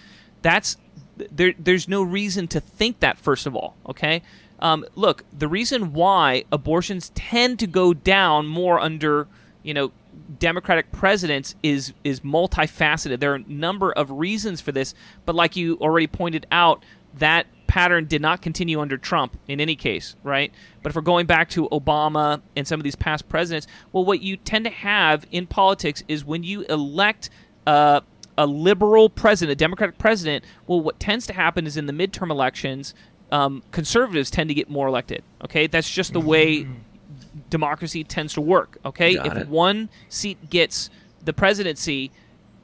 That's 0.42 0.76
there 1.16 1.54
there's 1.58 1.88
no 1.88 2.02
reason 2.02 2.48
to 2.48 2.60
think 2.60 3.00
that 3.00 3.18
first 3.18 3.46
of 3.46 3.54
all 3.54 3.76
okay? 3.88 4.22
Um, 4.60 4.84
look 4.94 5.24
the 5.36 5.48
reason 5.48 5.92
why 5.92 6.44
abortions 6.50 7.10
tend 7.14 7.58
to 7.58 7.66
go 7.66 7.92
down 7.92 8.46
more 8.46 8.80
under 8.80 9.28
you 9.62 9.74
know 9.74 9.92
democratic 10.38 10.90
presidents 10.92 11.54
is 11.62 11.92
is 12.04 12.20
multifaceted. 12.20 13.20
There 13.20 13.32
are 13.32 13.36
a 13.36 13.44
number 13.52 13.92
of 13.92 14.10
reasons 14.10 14.60
for 14.60 14.72
this 14.72 14.94
but 15.26 15.34
like 15.34 15.56
you 15.56 15.76
already 15.76 16.06
pointed 16.06 16.46
out 16.50 16.82
that 17.18 17.46
pattern 17.66 18.06
did 18.06 18.22
not 18.22 18.42
continue 18.42 18.80
under 18.80 18.96
Trump 18.96 19.36
in 19.48 19.60
any 19.60 19.74
case, 19.74 20.16
right? 20.22 20.52
But 20.82 20.90
if 20.90 20.96
we're 20.96 21.02
going 21.02 21.26
back 21.26 21.48
to 21.50 21.68
Obama 21.70 22.40
and 22.54 22.68
some 22.68 22.78
of 22.78 22.84
these 22.84 22.94
past 22.94 23.28
presidents, 23.28 23.66
well, 23.92 24.04
what 24.04 24.20
you 24.20 24.36
tend 24.36 24.64
to 24.64 24.70
have 24.70 25.26
in 25.32 25.46
politics 25.46 26.02
is 26.06 26.24
when 26.24 26.42
you 26.42 26.62
elect 26.62 27.30
uh, 27.66 28.00
a 28.38 28.46
liberal 28.46 29.08
president, 29.08 29.52
a 29.52 29.56
Democratic 29.56 29.98
president, 29.98 30.44
well, 30.66 30.80
what 30.80 31.00
tends 31.00 31.26
to 31.26 31.32
happen 31.32 31.66
is 31.66 31.76
in 31.76 31.86
the 31.86 31.92
midterm 31.92 32.30
elections, 32.30 32.94
um, 33.32 33.62
conservatives 33.72 34.30
tend 34.30 34.48
to 34.48 34.54
get 34.54 34.68
more 34.68 34.86
elected. 34.86 35.22
Okay, 35.44 35.66
that's 35.66 35.90
just 35.90 36.12
the 36.12 36.20
way 36.20 36.66
democracy 37.50 38.04
tends 38.04 38.34
to 38.34 38.40
work. 38.40 38.78
Okay, 38.84 39.14
Got 39.14 39.26
if 39.26 39.36
it. 39.36 39.48
one 39.48 39.88
seat 40.08 40.50
gets 40.50 40.90
the 41.24 41.32
presidency, 41.32 42.10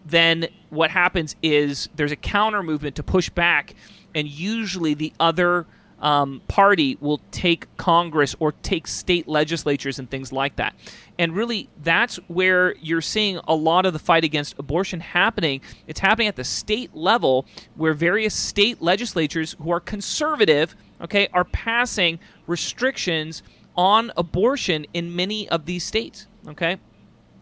then 0.05 0.49
what 0.69 0.91
happens 0.91 1.37
is 1.43 1.89
there's 1.95 2.13
a 2.13 2.17
counter 2.17 2.63
movement 2.63 2.97
to 2.97 3.03
push 3.03 3.29
back, 3.31 3.75
and 4.15 4.29
usually 4.29 4.95
the 4.95 5.13
other 5.21 5.67
um, 6.01 6.41
party 6.49 6.97
will 7.01 7.21
take 7.31 7.75
Congress 7.77 8.35
or 8.41 8.53
take 8.53 8.87
state 8.87 9.29
legislatures 9.29 9.99
and 9.99 10.11
things 10.11 10.33
like 10.33 10.57
that. 10.57 10.75
And 11.19 11.35
really, 11.37 11.69
that's 11.83 12.17
where 12.29 12.75
you're 12.77 13.03
seeing 13.03 13.39
a 13.47 13.55
lot 13.55 13.85
of 13.85 13.93
the 13.93 13.99
fight 13.99 14.25
against 14.25 14.59
abortion 14.59 15.01
happening. 15.01 15.61
It's 15.87 16.01
happening 16.01 16.29
at 16.29 16.37
the 16.37 16.45
state 16.45 16.95
level 16.95 17.45
where 17.75 17.93
various 17.93 18.35
state 18.35 18.81
legislatures 18.81 19.57
who 19.61 19.71
are 19.71 19.81
conservative, 19.81 20.75
okay, 21.03 21.29
are 21.35 21.45
passing 21.45 22.19
restrictions 22.47 23.43
on 23.77 24.11
abortion 24.17 24.87
in 24.95 25.15
many 25.15 25.49
of 25.51 25.67
these 25.67 25.85
states, 25.85 26.27
okay? 26.49 26.79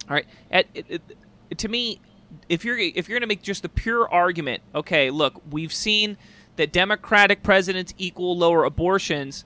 All 0.08 0.14
right. 0.14 0.26
At, 0.50 0.66
it, 0.74 0.86
it- 0.88 1.58
to 1.58 1.68
me, 1.68 2.00
if 2.50 2.62
you're 2.62 2.76
if 2.76 3.08
you're 3.08 3.18
going 3.18 3.22
to 3.22 3.26
make 3.26 3.40
just 3.40 3.62
the 3.62 3.70
pure 3.70 4.06
argument, 4.06 4.62
okay, 4.74 5.10
look, 5.10 5.40
we've 5.50 5.72
seen 5.72 6.18
that 6.58 6.72
Democratic 6.72 7.42
presidents 7.42 7.94
equal 7.96 8.36
lower 8.36 8.64
abortions. 8.64 9.44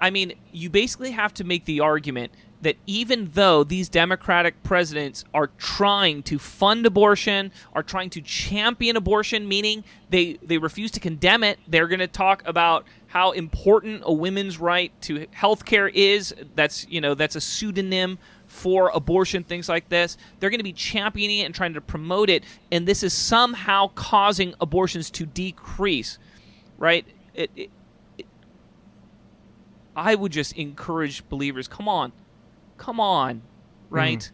I 0.00 0.10
mean, 0.10 0.34
you 0.52 0.70
basically 0.70 1.10
have 1.10 1.34
to 1.34 1.44
make 1.44 1.64
the 1.64 1.80
argument 1.80 2.32
that 2.62 2.76
even 2.86 3.30
though 3.32 3.64
these 3.64 3.88
Democratic 3.88 4.62
presidents 4.62 5.24
are 5.32 5.48
trying 5.58 6.22
to 6.24 6.38
fund 6.38 6.84
abortion, 6.84 7.50
are 7.72 7.82
trying 7.82 8.10
to 8.10 8.20
champion 8.20 8.96
abortion, 8.96 9.48
meaning 9.48 9.82
they, 10.10 10.34
they 10.42 10.58
refuse 10.58 10.90
to 10.90 11.00
condemn 11.00 11.42
it, 11.42 11.58
they're 11.66 11.88
going 11.88 12.00
to 12.00 12.06
talk 12.06 12.42
about 12.46 12.84
how 13.08 13.32
important 13.32 14.02
a 14.04 14.12
women's 14.12 14.58
right 14.58 14.92
to 15.02 15.26
health 15.32 15.64
care 15.64 15.88
is. 15.88 16.34
That's 16.54 16.86
you 16.88 17.00
know 17.00 17.14
that's 17.14 17.34
a 17.34 17.40
pseudonym 17.40 18.18
for 18.46 18.90
abortion, 18.90 19.42
things 19.42 19.68
like 19.68 19.88
this. 19.88 20.16
They're 20.38 20.50
going 20.50 20.58
to 20.58 20.64
be 20.64 20.72
championing 20.72 21.38
it 21.38 21.44
and 21.44 21.54
trying 21.54 21.74
to 21.74 21.80
promote 21.80 22.28
it, 22.28 22.44
and 22.70 22.86
this 22.86 23.02
is 23.02 23.12
somehow 23.12 23.90
causing 23.94 24.54
abortions 24.60 25.10
to 25.12 25.26
decrease, 25.26 26.18
right? 26.80 27.06
It, 27.34 27.50
it, 27.54 27.70
it- 28.18 28.26
I 29.96 30.14
would 30.14 30.32
just 30.32 30.52
encourage 30.54 31.28
believers, 31.28 31.68
come 31.68 31.88
on, 31.88 32.12
come 32.78 33.00
on, 33.00 33.42
right? 33.90 34.30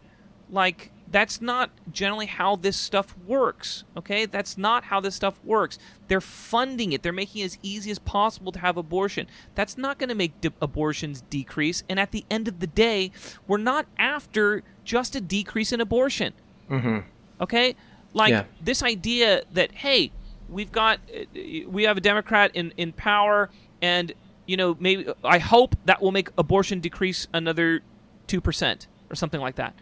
Like 0.49 0.91
that's 1.09 1.41
not 1.41 1.71
generally 1.91 2.25
how 2.27 2.55
this 2.57 2.77
stuff 2.77 3.15
works. 3.25 3.83
Okay, 3.97 4.25
that's 4.25 4.57
not 4.57 4.85
how 4.85 4.99
this 4.99 5.15
stuff 5.15 5.39
works. 5.43 5.79
They're 6.09 6.21
funding 6.21 6.91
it. 6.93 7.01
They're 7.01 7.11
making 7.13 7.41
it 7.41 7.45
as 7.45 7.57
easy 7.63 7.91
as 7.91 7.99
possible 7.99 8.51
to 8.51 8.59
have 8.59 8.77
abortion. 8.77 9.27
That's 9.55 9.77
not 9.77 9.97
going 9.97 10.09
to 10.09 10.15
make 10.15 10.39
de- 10.41 10.51
abortions 10.61 11.21
decrease. 11.29 11.83
And 11.89 11.99
at 11.99 12.11
the 12.11 12.23
end 12.29 12.47
of 12.47 12.59
the 12.59 12.67
day, 12.67 13.11
we're 13.47 13.57
not 13.57 13.87
after 13.97 14.63
just 14.83 15.15
a 15.15 15.21
decrease 15.21 15.71
in 15.71 15.81
abortion. 15.81 16.33
Mm-hmm. 16.69 16.99
Okay, 17.41 17.75
like 18.13 18.31
Yeah. 18.31 18.43
this 18.61 18.83
idea 18.83 19.43
that 19.53 19.71
hey, 19.73 20.11
we've 20.49 20.71
got 20.71 20.99
uh, 21.13 21.39
we 21.67 21.83
have 21.83 21.97
a 21.97 22.01
Democrat 22.01 22.51
in 22.53 22.73
in 22.77 22.93
power, 22.93 23.49
and 23.81 24.13
you 24.45 24.57
know 24.57 24.75
maybe 24.79 25.11
I 25.23 25.39
hope 25.39 25.75
that 25.85 26.01
will 26.01 26.11
make 26.11 26.29
abortion 26.37 26.79
decrease 26.79 27.27
another 27.33 27.81
two 28.27 28.41
percent 28.41 28.87
or 29.09 29.15
something 29.15 29.41
like 29.41 29.55
that. 29.55 29.73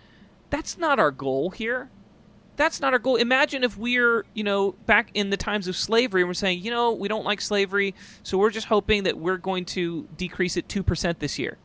That's 0.49 0.77
not 0.77 0.99
our 0.99 1.11
goal 1.11 1.49
here. 1.49 1.89
That's 2.55 2.79
not 2.79 2.93
our 2.93 2.99
goal. 2.99 3.17
Imagine 3.17 3.63
if 3.63 3.77
we're, 3.77 4.25
you 4.33 4.43
know, 4.43 4.73
back 4.85 5.11
in 5.13 5.29
the 5.29 5.37
times 5.37 5.67
of 5.67 5.75
slavery 5.75 6.21
and 6.21 6.29
we're 6.29 6.33
saying, 6.35 6.61
you 6.61 6.71
know, 6.71 6.93
we 6.93 7.07
don't 7.07 7.25
like 7.25 7.41
slavery, 7.41 7.93
so 8.23 8.37
we're 8.37 8.51
just 8.51 8.67
hoping 8.67 9.03
that 9.03 9.17
we're 9.17 9.37
going 9.37 9.65
to 9.65 10.07
decrease 10.15 10.55
it 10.55 10.67
2% 10.67 11.19
this 11.19 11.37
year. 11.37 11.57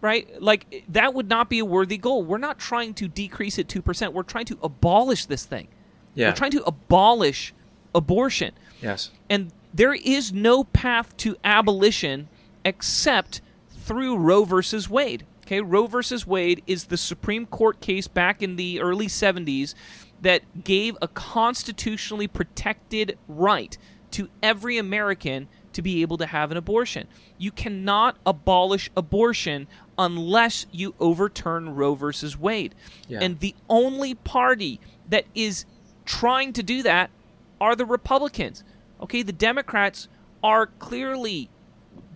Right? 0.00 0.40
Like, 0.40 0.84
that 0.90 1.14
would 1.14 1.28
not 1.28 1.48
be 1.48 1.58
a 1.58 1.64
worthy 1.64 1.96
goal. 1.96 2.22
We're 2.22 2.38
not 2.38 2.58
trying 2.58 2.94
to 2.94 3.08
decrease 3.08 3.58
it 3.58 3.66
2%. 3.68 4.12
We're 4.12 4.22
trying 4.22 4.44
to 4.46 4.58
abolish 4.62 5.26
this 5.26 5.44
thing. 5.44 5.68
Yeah. 6.14 6.28
We're 6.28 6.36
trying 6.36 6.52
to 6.52 6.62
abolish 6.64 7.54
abortion. 7.94 8.52
yes. 8.80 9.10
And 9.28 9.52
there 9.72 9.94
is 9.94 10.32
no 10.32 10.64
path 10.64 11.16
to 11.18 11.36
abolition 11.44 12.28
except 12.64 13.40
through 13.70 14.16
Roe 14.16 14.44
versus 14.44 14.88
Wade. 14.88 15.24
Okay, 15.44 15.60
Roe 15.60 15.86
versus 15.86 16.26
Wade 16.26 16.62
is 16.66 16.86
the 16.86 16.96
Supreme 16.96 17.46
Court 17.46 17.80
case 17.80 18.06
back 18.06 18.42
in 18.42 18.56
the 18.56 18.80
early 18.80 19.06
70s 19.06 19.74
that 20.20 20.64
gave 20.64 20.96
a 21.00 21.08
constitutionally 21.08 22.26
protected 22.26 23.16
right 23.28 23.78
to 24.10 24.28
every 24.42 24.78
American 24.78 25.48
to 25.72 25.82
be 25.82 26.02
able 26.02 26.18
to 26.18 26.26
have 26.26 26.50
an 26.50 26.56
abortion. 26.56 27.06
You 27.38 27.50
cannot 27.50 28.16
abolish 28.26 28.90
abortion 28.96 29.68
unless 29.96 30.66
you 30.72 30.94
overturn 30.98 31.74
Roe 31.74 31.94
versus 31.94 32.36
Wade. 32.36 32.74
Yeah. 33.06 33.20
And 33.22 33.40
the 33.40 33.54
only 33.68 34.14
party 34.14 34.80
that 35.08 35.24
is 35.34 35.64
trying 36.04 36.52
to 36.54 36.62
do 36.62 36.82
that 36.82 37.10
are 37.60 37.74
the 37.76 37.84
Republicans. 37.86 38.64
Okay, 39.00 39.22
the 39.22 39.32
Democrats 39.32 40.08
are 40.42 40.66
clearly 40.66 41.50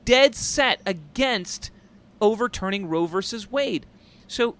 dead 0.04 0.34
set 0.34 0.80
against 0.86 1.70
overturning 2.20 2.88
Roe 2.88 3.06
versus 3.06 3.50
Wade. 3.50 3.86
So 4.26 4.56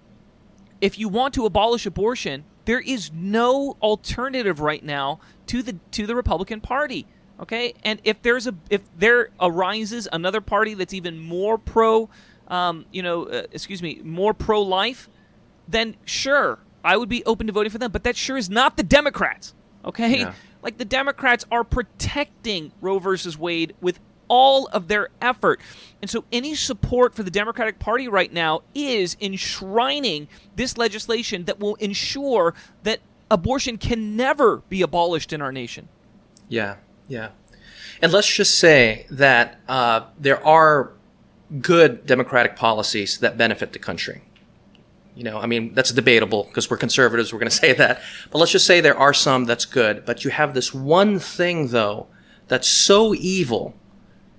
if 0.81 0.99
you 0.99 1.09
want 1.09 1.35
to 1.35 1.47
abolish 1.47 1.87
abortion, 1.87 2.45
there 2.65 2.81
is 2.81 3.11
no 3.13 3.77
alternative 3.81 4.61
right 4.61 4.85
now 4.85 5.21
to 5.47 5.63
the 5.63 5.77
to 5.93 6.07
the 6.07 6.15
Republican 6.15 6.61
Party. 6.61 7.07
Okay, 7.41 7.75
and 7.85 8.01
if 8.05 8.23
there's 8.23 8.47
a 8.47 8.55
if 8.71 8.83
there 8.97 9.31
arises 9.41 10.07
another 10.13 10.41
party 10.41 10.75
that's 10.75 10.95
even 10.95 11.19
more 11.19 11.59
pro, 11.59 12.09
um, 12.49 12.85
you 12.93 13.03
know, 13.03 13.25
uh, 13.25 13.43
excuse 13.51 13.83
me, 13.83 14.01
more 14.05 14.33
pro 14.33 14.63
life, 14.63 15.09
then 15.67 15.97
sure, 16.05 16.61
I 16.85 16.97
would 16.97 17.09
be 17.09 17.25
open 17.25 17.47
to 17.49 17.53
voting 17.53 17.71
for 17.71 17.79
them. 17.79 17.91
But 17.91 18.05
that 18.05 18.17
sure 18.17 18.37
is 18.37 18.49
not 18.49 18.77
the 18.77 18.83
Democrats. 18.85 19.55
Okay, 19.85 20.21
Yeah. 20.21 20.35
Like 20.63 20.79
the 20.79 20.85
Democrats 20.85 21.45
are 21.51 21.65
protecting 21.65 22.73
Roe 22.81 22.99
versus 22.99 23.37
Wade 23.37 23.75
with 23.81 23.99
all 24.29 24.67
of 24.69 24.89
their 24.89 25.11
effort. 25.21 25.61
And 26.01 26.11
so 26.11 26.25
any 26.33 26.55
support 26.55 27.15
for 27.15 27.23
the 27.23 27.31
Democratic 27.31 27.79
Party 27.79 28.09
right 28.09 28.33
now 28.33 28.63
is 28.75 29.17
enshrining 29.21 30.29
this 30.57 30.79
legislation 30.79 31.45
that 31.45 31.61
will 31.61 31.75
ensure 31.77 32.55
that 32.83 33.01
abortion 33.31 33.77
can 33.77 34.17
never 34.17 34.59
be 34.69 34.81
abolished 34.81 35.33
in 35.33 35.43
our 35.43 35.53
nation. 35.53 35.89
Yeah, 36.49 36.77
yeah. 37.09 37.31
And 38.01 38.13
let's 38.13 38.33
just 38.33 38.59
say 38.59 39.07
that 39.11 39.61
uh, 39.69 40.07
there 40.19 40.45
are 40.47 40.93
good 41.61 42.07
democratic 42.07 42.57
policies 42.57 43.19
that 43.19 43.37
benefit 43.37 43.73
the 43.73 43.79
country. 43.79 44.23
You 45.15 45.25
know, 45.25 45.39
I 45.39 45.47
mean, 45.47 45.75
that's 45.75 45.93
debatable 45.93 46.45
because 46.45 46.71
we're 46.71 46.79
conservatives, 46.79 47.33
we're 47.33 47.39
going 47.39 47.51
to 47.57 47.57
say 47.57 47.73
that. 47.75 48.01
But 48.31 48.39
let's 48.39 48.53
just 48.53 48.67
say 48.67 48.81
there 48.81 48.97
are 48.99 49.13
some 49.15 49.45
that's 49.45 49.65
good. 49.67 50.05
But 50.05 50.25
you 50.25 50.31
have 50.31 50.55
this 50.55 50.73
one 50.73 51.19
thing, 51.19 51.69
though, 51.69 52.07
that's 52.49 52.69
so 52.69 53.15
evil, 53.15 53.75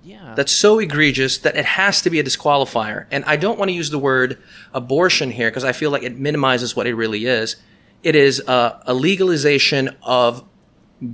Yeah. 0.03 0.33
that's 0.35 0.51
so 0.51 0.79
egregious 0.79 1.37
that 1.39 1.55
it 1.55 1.65
has 1.65 2.01
to 2.01 2.09
be 2.09 2.19
a 2.19 2.23
disqualifier. 2.23 3.05
And 3.11 3.23
I 3.25 3.35
don't 3.37 3.57
want 3.59 3.69
to 3.69 3.73
use 3.73 3.89
the 3.91 3.99
word 3.99 4.41
abortion 4.73 5.31
here 5.31 5.49
because 5.49 5.63
I 5.63 5.71
feel 5.73 5.91
like 5.91 6.03
it 6.03 6.17
minimizes 6.17 6.75
what 6.75 6.87
it 6.87 6.95
really 6.95 7.25
is. 7.25 7.55
It 8.01 8.15
is 8.15 8.39
a, 8.47 8.81
a 8.87 8.93
legalization 8.93 9.95
of 10.01 10.43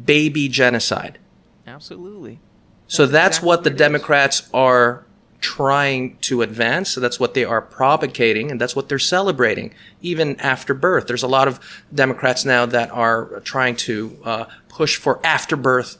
baby 0.05 0.47
genocide. 0.47 1.19
Absolutely. 1.67 2.39
So 2.87 3.03
That's 3.05 3.11
that's 3.11 3.27
exactly 3.37 3.47
what 3.47 3.63
the 3.63 3.69
it 3.69 3.73
is. 3.73 3.77
Democrats 3.79 4.49
are 4.53 5.05
trying 5.41 6.17
to 6.17 6.41
advance. 6.41 6.89
So 6.89 7.01
that's 7.01 7.19
what 7.19 7.33
they 7.33 7.45
are 7.45 7.61
propagating, 7.61 8.51
and 8.51 8.59
that's 8.59 8.75
what 8.75 8.89
they're 8.89 8.99
celebrating, 8.99 9.73
even 10.01 10.39
after 10.39 10.73
birth. 10.73 11.07
There's 11.07 11.23
a 11.23 11.27
lot 11.27 11.47
of 11.47 11.59
Democrats 11.93 12.45
now 12.45 12.65
that 12.65 12.91
are 12.91 13.39
trying 13.41 13.75
to 13.77 14.17
uh, 14.23 14.45
push 14.67 14.97
for 14.97 15.19
after 15.25 15.55
birth 15.55 15.97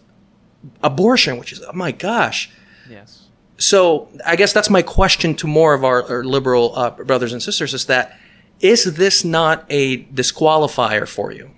abortion, 0.84 1.38
which 1.38 1.54
is, 1.54 1.62
oh 1.62 1.74
my 1.74 1.92
gosh. 1.92 2.50
Yes. 2.90 3.28
So 3.58 4.10
I 4.26 4.36
guess 4.36 4.54
that's 4.54 4.70
my 4.70 4.82
question 4.82 5.36
to 5.36 5.48
more 5.48 5.74
of 5.74 5.84
our, 5.84 6.04
our 6.10 6.24
liberal 6.24 6.76
uh, 6.78 6.92
brothers 6.92 7.34
and 7.34 7.44
sisters 7.44 7.74
is 7.74 7.86
that 7.86 8.18
is 8.62 8.96
this 8.96 9.24
not 9.24 9.66
a 9.70 10.04
disqualifier 10.06 11.08
for 11.08 11.32
you? 11.32 11.52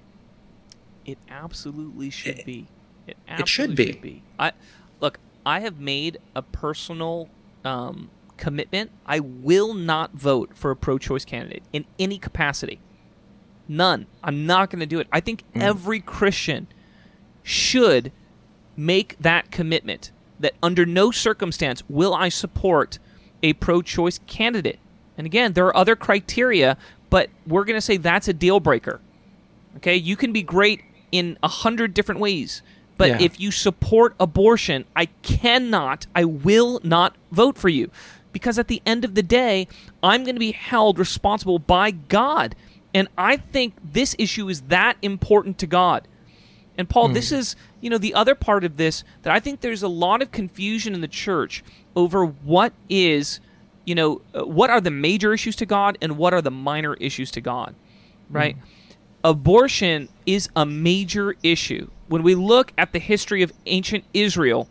It 1.05 1.17
absolutely 1.29 2.09
should 2.09 2.43
be. 2.45 2.67
It, 3.07 3.17
it 3.27 3.47
should 3.47 3.71
absolutely 3.71 3.93
be. 3.93 4.23
I 4.37 4.51
look. 4.99 5.19
I 5.45 5.61
have 5.61 5.79
made 5.79 6.19
a 6.35 6.43
personal 6.43 7.29
um, 7.63 8.09
commitment. 8.37 8.91
I 9.05 9.19
will 9.19 9.73
not 9.73 10.13
vote 10.13 10.51
for 10.55 10.71
a 10.71 10.75
pro-choice 10.75 11.25
candidate 11.25 11.63
in 11.71 11.85
any 11.99 12.17
capacity. 12.17 12.79
None. 13.67 14.07
I'm 14.23 14.45
not 14.45 14.69
going 14.69 14.79
to 14.79 14.85
do 14.85 14.99
it. 14.99 15.07
I 15.11 15.19
think 15.19 15.43
every 15.55 15.99
Christian 15.99 16.67
should 17.43 18.11
make 18.75 19.17
that 19.19 19.51
commitment 19.51 20.11
that 20.39 20.53
under 20.61 20.85
no 20.85 21.11
circumstance 21.11 21.83
will 21.87 22.13
I 22.13 22.29
support 22.29 22.99
a 23.43 23.53
pro-choice 23.53 24.19
candidate. 24.27 24.79
And 25.17 25.25
again, 25.25 25.53
there 25.53 25.65
are 25.67 25.77
other 25.77 25.95
criteria, 25.95 26.77
but 27.09 27.29
we're 27.45 27.65
going 27.65 27.77
to 27.77 27.81
say 27.81 27.97
that's 27.97 28.27
a 28.27 28.33
deal 28.33 28.59
breaker. 28.59 28.99
Okay, 29.77 29.95
you 29.95 30.15
can 30.15 30.33
be 30.33 30.41
great 30.41 30.83
in 31.11 31.37
a 31.43 31.47
hundred 31.47 31.93
different 31.93 32.19
ways, 32.19 32.61
but 33.01 33.09
Yeah. 33.09 33.17
if 33.19 33.39
you 33.39 33.49
support 33.49 34.13
abortion, 34.19 34.85
I 34.95 35.05
cannot, 35.23 36.05
I 36.13 36.23
will 36.23 36.79
not 36.83 37.15
vote 37.31 37.57
for 37.57 37.67
you. 37.67 37.89
Because 38.31 38.59
at 38.59 38.67
the 38.67 38.79
end 38.85 39.03
of 39.03 39.15
the 39.15 39.23
day, 39.23 39.67
I'm 40.03 40.23
going 40.23 40.35
to 40.35 40.39
be 40.39 40.51
held 40.51 40.99
responsible 40.99 41.57
by 41.57 41.89
God. 41.89 42.55
And 42.93 43.07
I 43.17 43.37
think 43.37 43.73
this 43.83 44.15
issue 44.19 44.49
is 44.49 44.61
that 44.63 44.97
important 45.01 45.57
to 45.57 45.65
God. 45.67 46.07
And 46.77 46.87
Paul, 46.87 47.09
this 47.09 47.31
is, 47.31 47.55
you 47.81 47.89
know, 47.89 47.97
the 47.97 48.13
other 48.13 48.35
part 48.35 48.63
of 48.63 48.77
this 48.77 49.03
that 49.23 49.33
I 49.33 49.39
think 49.39 49.61
there's 49.61 49.81
a 49.81 49.87
lot 49.87 50.21
of 50.21 50.31
confusion 50.31 50.93
in 50.93 51.01
the 51.01 51.07
church 51.07 51.63
over 51.95 52.23
what 52.23 52.71
is, 52.87 53.39
you 53.83 53.95
know, 53.95 54.21
uh, 54.35 54.45
what 54.45 54.69
are 54.69 54.79
the 54.79 54.91
major 54.91 55.33
issues 55.33 55.55
to 55.55 55.65
God 55.65 55.97
and 56.03 56.17
what 56.17 56.35
are 56.35 56.41
the 56.41 56.51
minor 56.51 56.93
issues 56.95 57.31
to 57.31 57.41
God, 57.41 57.73
right? 58.29 58.55
Abortion 59.23 60.07
is 60.27 60.49
a 60.55 60.65
major 60.67 61.35
issue. 61.43 61.89
When 62.11 62.23
we 62.23 62.35
look 62.35 62.73
at 62.77 62.91
the 62.91 62.99
history 62.99 63.41
of 63.41 63.53
ancient 63.67 64.03
Israel, 64.13 64.67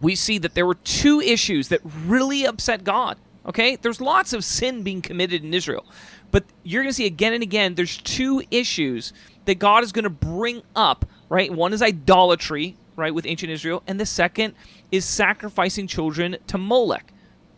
we 0.00 0.14
see 0.14 0.38
that 0.38 0.54
there 0.54 0.64
were 0.64 0.76
two 0.76 1.20
issues 1.20 1.66
that 1.70 1.80
really 2.06 2.44
upset 2.44 2.84
God. 2.84 3.18
Okay? 3.44 3.74
There's 3.74 4.00
lots 4.00 4.32
of 4.32 4.44
sin 4.44 4.84
being 4.84 5.02
committed 5.02 5.42
in 5.42 5.52
Israel. 5.52 5.84
But 6.30 6.44
you're 6.62 6.84
going 6.84 6.90
to 6.90 6.94
see 6.94 7.04
again 7.04 7.32
and 7.32 7.42
again, 7.42 7.74
there's 7.74 7.96
two 7.96 8.44
issues 8.52 9.12
that 9.46 9.58
God 9.58 9.82
is 9.82 9.90
going 9.90 10.04
to 10.04 10.08
bring 10.08 10.62
up, 10.76 11.04
right? 11.28 11.52
One 11.52 11.72
is 11.72 11.82
idolatry, 11.82 12.76
right, 12.94 13.12
with 13.12 13.26
ancient 13.26 13.50
Israel, 13.50 13.82
and 13.88 13.98
the 13.98 14.06
second 14.06 14.54
is 14.92 15.04
sacrificing 15.04 15.88
children 15.88 16.36
to 16.46 16.58
Molech, 16.58 17.12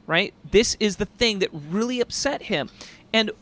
right? 0.07 0.33
This 0.51 0.79
is 0.81 0.97
the 0.97 1.05
thing 1.05 1.41
that 1.41 1.51
really 1.53 2.01
upset 2.01 2.45
him. 2.45 2.71
And 3.13 3.33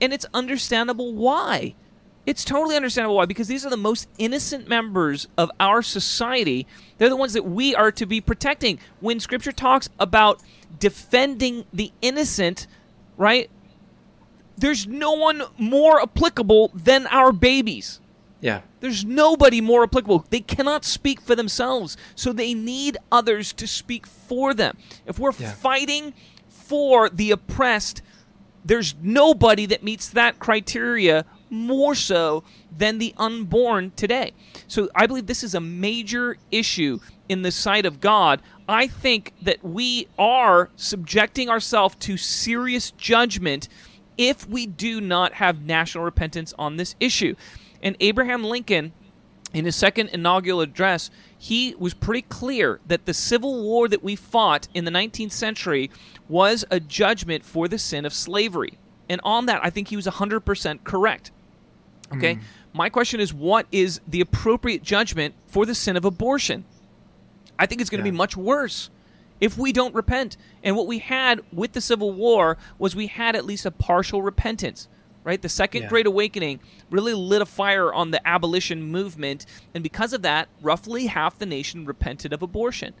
and 0.00 0.14
it's 0.14 0.24
understandable 0.32 1.12
why. 1.12 1.74
It's 2.26 2.44
totally 2.44 2.76
understandable 2.76 3.16
why, 3.16 3.24
because 3.24 3.48
these 3.48 3.64
are 3.64 3.70
the 3.70 3.76
most 3.76 4.08
innocent 4.18 4.68
members 4.68 5.26
of 5.38 5.50
our 5.58 5.82
society. 5.82 6.66
They're 6.98 7.08
the 7.08 7.16
ones 7.16 7.32
that 7.32 7.44
we 7.44 7.74
are 7.74 7.90
to 7.92 8.06
be 8.06 8.20
protecting. 8.20 8.78
When 9.00 9.20
Scripture 9.20 9.52
talks 9.52 9.88
about 9.98 10.42
defending 10.78 11.64
the 11.72 11.92
innocent, 12.02 12.66
right? 13.16 13.50
There's 14.56 14.86
no 14.86 15.12
one 15.12 15.42
more 15.56 16.00
applicable 16.02 16.70
than 16.74 17.06
our 17.06 17.32
babies. 17.32 18.00
Yeah. 18.42 18.60
There's 18.80 19.04
nobody 19.04 19.60
more 19.60 19.82
applicable. 19.82 20.26
They 20.30 20.40
cannot 20.40 20.84
speak 20.84 21.20
for 21.20 21.34
themselves, 21.34 21.96
so 22.14 22.32
they 22.32 22.54
need 22.54 22.98
others 23.10 23.52
to 23.54 23.66
speak 23.66 24.06
for 24.06 24.52
them. 24.54 24.76
If 25.06 25.18
we're 25.18 25.32
Yeah. 25.38 25.52
fighting 25.52 26.14
for 26.48 27.08
the 27.08 27.30
oppressed, 27.30 28.02
there's 28.64 28.94
nobody 29.02 29.64
that 29.66 29.82
meets 29.82 30.08
that 30.08 30.38
criteria 30.38 31.24
more 31.50 31.94
so 31.94 32.44
than 32.76 32.98
the 32.98 33.14
unborn 33.18 33.92
today. 33.96 34.32
So 34.68 34.88
I 34.94 35.06
believe 35.06 35.26
this 35.26 35.42
is 35.42 35.54
a 35.54 35.60
major 35.60 36.36
issue 36.50 37.00
in 37.28 37.42
the 37.42 37.50
sight 37.50 37.84
of 37.84 38.00
God. 38.00 38.40
I 38.68 38.86
think 38.86 39.32
that 39.42 39.62
we 39.64 40.08
are 40.18 40.70
subjecting 40.76 41.48
ourselves 41.48 41.96
to 42.00 42.16
serious 42.16 42.92
judgment 42.92 43.68
if 44.16 44.48
we 44.48 44.66
do 44.66 45.00
not 45.00 45.34
have 45.34 45.62
national 45.62 46.04
repentance 46.04 46.54
on 46.58 46.76
this 46.76 46.94
issue. 47.00 47.34
And 47.82 47.96
Abraham 48.00 48.44
Lincoln, 48.44 48.92
in 49.52 49.64
his 49.64 49.74
second 49.74 50.10
inaugural 50.10 50.60
address, 50.60 51.10
he 51.36 51.74
was 51.78 51.94
pretty 51.94 52.22
clear 52.22 52.80
that 52.86 53.06
the 53.06 53.14
Civil 53.14 53.62
War 53.62 53.88
that 53.88 54.02
we 54.02 54.14
fought 54.14 54.68
in 54.74 54.84
the 54.84 54.90
19th 54.90 55.32
century 55.32 55.90
was 56.28 56.64
a 56.70 56.78
judgment 56.78 57.44
for 57.44 57.66
the 57.66 57.78
sin 57.78 58.04
of 58.04 58.12
slavery. 58.12 58.78
And 59.08 59.20
on 59.24 59.46
that, 59.46 59.64
I 59.64 59.70
think 59.70 59.88
he 59.88 59.96
was 59.96 60.06
100% 60.06 60.84
correct. 60.84 61.32
Okay? 62.12 62.34
Hmm. 62.34 62.40
My 62.72 62.88
question 62.88 63.20
is 63.20 63.32
what 63.34 63.66
is 63.72 64.00
the 64.06 64.20
appropriate 64.20 64.82
judgment 64.82 65.34
for 65.46 65.66
the 65.66 65.74
sin 65.74 65.96
of 65.96 66.04
abortion? 66.04 66.64
I 67.58 67.66
think 67.66 67.80
it's 67.80 67.90
going 67.90 68.02
to 68.02 68.06
Yeah. 68.06 68.12
be 68.12 68.16
much 68.16 68.36
worse 68.36 68.90
if 69.40 69.58
we 69.58 69.72
don't 69.72 69.94
repent. 69.94 70.36
And 70.62 70.76
what 70.76 70.86
we 70.86 70.98
had 70.98 71.40
with 71.52 71.72
the 71.72 71.80
Civil 71.80 72.12
War 72.12 72.56
was 72.78 72.94
we 72.96 73.06
had 73.08 73.34
at 73.36 73.44
least 73.44 73.66
a 73.66 73.70
partial 73.70 74.22
repentance, 74.22 74.88
right? 75.24 75.40
The 75.40 75.48
Second 75.48 75.82
Yeah. 75.82 75.88
Great 75.88 76.06
Awakening 76.06 76.60
really 76.90 77.14
lit 77.14 77.42
a 77.42 77.46
fire 77.46 77.92
on 77.92 78.10
the 78.12 78.26
abolition 78.26 78.82
movement. 78.82 79.46
And 79.74 79.82
because 79.82 80.12
of 80.12 80.22
that, 80.22 80.48
roughly 80.62 81.06
half 81.06 81.38
the 81.38 81.46
nation 81.46 81.84
repented 81.84 82.32
of 82.32 82.42
abortion. 82.42 82.94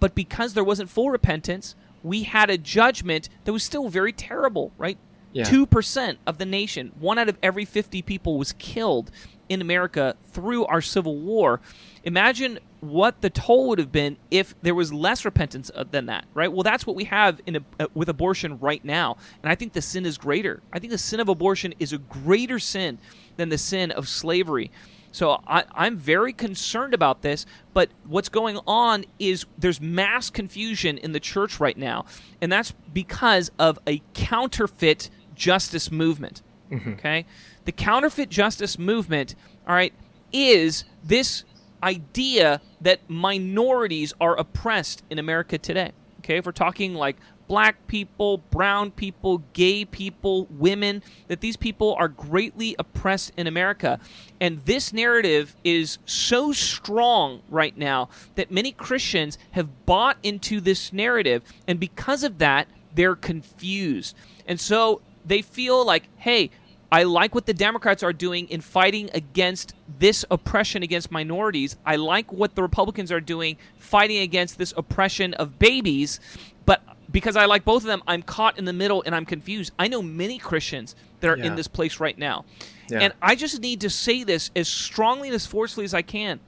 But 0.00 0.14
because 0.14 0.54
there 0.54 0.64
wasn't 0.64 0.90
full 0.90 1.10
repentance, 1.10 1.74
we 2.02 2.24
had 2.24 2.50
a 2.50 2.58
judgment 2.58 3.28
that 3.44 3.52
was 3.52 3.62
still 3.62 3.88
very 3.88 4.12
terrible, 4.12 4.72
right? 4.76 4.98
Yeah. 5.32 5.44
2% 5.44 6.16
of 6.26 6.38
the 6.38 6.44
nation, 6.44 6.92
one 6.98 7.18
out 7.18 7.28
of 7.28 7.38
every 7.42 7.64
50 7.64 8.02
people 8.02 8.38
was 8.38 8.52
killed 8.58 9.10
in 9.48 9.60
America 9.60 10.16
through 10.30 10.64
our 10.66 10.80
Civil 10.80 11.16
War. 11.18 11.60
Imagine 12.04 12.58
what 12.80 13.20
the 13.20 13.30
toll 13.30 13.68
would 13.68 13.78
have 13.78 13.92
been 13.92 14.16
if 14.30 14.54
there 14.62 14.74
was 14.74 14.92
less 14.92 15.24
repentance 15.24 15.70
uh, 15.74 15.84
than 15.88 16.06
that, 16.06 16.24
right? 16.34 16.52
Well, 16.52 16.62
that's 16.62 16.86
what 16.86 16.96
we 16.96 17.04
have 17.04 17.40
in 17.46 17.56
a, 17.56 17.60
uh, 17.78 17.86
with 17.94 18.08
abortion 18.08 18.58
right 18.58 18.84
now, 18.84 19.16
and 19.42 19.52
I 19.52 19.54
think 19.54 19.72
the 19.72 19.82
sin 19.82 20.04
is 20.04 20.18
greater. 20.18 20.60
I 20.72 20.78
think 20.78 20.90
the 20.90 20.98
sin 20.98 21.20
of 21.20 21.28
abortion 21.28 21.74
is 21.78 21.92
a 21.92 21.98
greater 21.98 22.58
sin 22.58 22.98
than 23.36 23.50
the 23.50 23.58
sin 23.58 23.90
of 23.90 24.08
slavery. 24.08 24.70
So 25.12 25.42
I, 25.46 25.64
I'm 25.72 25.98
very 25.98 26.32
concerned 26.32 26.94
about 26.94 27.20
this, 27.20 27.44
but 27.74 27.90
what's 28.06 28.30
going 28.30 28.58
on 28.66 29.04
is 29.18 29.44
there's 29.58 29.80
mass 29.80 30.30
confusion 30.30 30.96
in 30.98 31.12
the 31.12 31.20
church 31.20 31.60
right 31.60 31.76
now, 31.76 32.06
and 32.40 32.50
that's 32.50 32.72
because 32.92 33.50
of 33.58 33.78
a 33.86 34.02
counterfeit 34.14 35.10
justice 35.34 35.90
movement. 35.90 36.42
Mm-hmm. 36.70 36.90
Okay? 36.90 37.26
The 37.64 37.72
counterfeit 37.72 38.30
justice 38.30 38.78
movement, 38.78 39.34
all 39.66 39.74
right, 39.74 39.92
is 40.32 40.84
this 41.04 41.44
idea 41.82 42.60
that 42.80 43.00
minorities 43.08 44.14
are 44.20 44.36
oppressed 44.36 45.02
in 45.10 45.18
America 45.18 45.58
today. 45.58 45.92
Okay? 46.20 46.38
If 46.38 46.46
we're 46.46 46.52
talking 46.52 46.94
like 46.94 47.16
black 47.48 47.86
people, 47.86 48.38
brown 48.38 48.90
people, 48.90 49.42
gay 49.52 49.84
people, 49.84 50.46
women, 50.50 51.02
that 51.28 51.40
these 51.40 51.56
people 51.56 51.94
are 51.98 52.08
greatly 52.08 52.74
oppressed 52.78 53.32
in 53.36 53.46
America. 53.46 54.00
And 54.40 54.64
this 54.64 54.92
narrative 54.92 55.54
is 55.62 55.98
so 56.06 56.52
strong 56.52 57.42
right 57.50 57.76
now 57.76 58.08
that 58.36 58.50
many 58.50 58.72
Christians 58.72 59.36
have 59.50 59.84
bought 59.84 60.16
into 60.22 60.60
this 60.60 60.92
narrative. 60.94 61.42
And 61.66 61.78
because 61.78 62.22
of 62.22 62.38
that, 62.38 62.68
they're 62.94 63.16
confused. 63.16 64.16
And 64.46 64.58
so 64.58 65.02
they 65.24 65.42
feel 65.42 65.84
like, 65.84 66.08
hey, 66.16 66.50
I 66.90 67.04
like 67.04 67.34
what 67.34 67.46
the 67.46 67.54
Democrats 67.54 68.02
are 68.02 68.12
doing 68.12 68.48
in 68.50 68.60
fighting 68.60 69.08
against 69.14 69.74
this 69.98 70.24
oppression 70.30 70.82
against 70.82 71.10
minorities. 71.10 71.76
I 71.86 71.96
like 71.96 72.30
what 72.32 72.54
the 72.54 72.62
Republicans 72.62 73.10
are 73.10 73.20
doing 73.20 73.56
fighting 73.78 74.18
against 74.18 74.58
this 74.58 74.74
oppression 74.76 75.32
of 75.34 75.58
babies. 75.58 76.20
But 76.66 76.82
because 77.10 77.34
I 77.34 77.46
like 77.46 77.64
both 77.64 77.82
of 77.82 77.86
them, 77.86 78.02
I'm 78.06 78.20
caught 78.22 78.58
in 78.58 78.66
the 78.66 78.74
middle 78.74 79.02
and 79.06 79.14
I'm 79.14 79.24
confused. 79.24 79.72
I 79.78 79.88
know 79.88 80.02
many 80.02 80.38
Christians 80.38 80.94
that 81.20 81.30
are 81.30 81.38
Yeah. 81.38 81.46
in 81.46 81.56
this 81.56 81.66
place 81.68 81.98
right 81.98 82.18
now. 82.18 82.44
Yeah. 82.90 82.98
And 83.00 83.14
I 83.22 83.36
just 83.36 83.60
need 83.62 83.80
to 83.80 83.90
say 83.90 84.22
this 84.22 84.50
as 84.54 84.68
strongly 84.68 85.28
and 85.28 85.34
as 85.34 85.46
forcefully 85.46 85.84
as 85.84 85.94
I 85.94 86.02
can. 86.02 86.40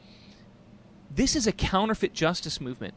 This 1.11 1.37
is 1.37 1.47
a 1.47 1.53
counterfeit 1.53 2.13
justice 2.13 2.61
movement. 2.61 2.95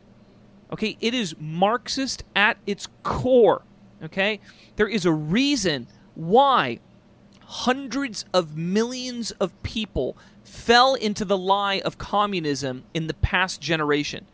Okay? 0.74 0.98
It 1.00 1.14
is 1.14 1.36
Marxist 1.40 2.24
at 2.36 2.58
its 2.66 2.88
core. 3.04 3.62
Okay? 4.04 4.40
There 4.76 4.88
is 4.88 5.06
a 5.06 5.12
reason 5.12 5.88
why 6.16 6.80
hundreds 7.42 8.26
of 8.34 8.58
millions 8.58 9.32
of 9.32 9.62
people 9.64 10.18
fell 10.44 10.96
into 10.96 11.24
the 11.24 11.38
lie 11.38 11.80
of 11.86 11.98
communism 11.98 12.84
in 12.94 13.08
the 13.08 13.14
past 13.14 13.62
generation. 13.62 14.26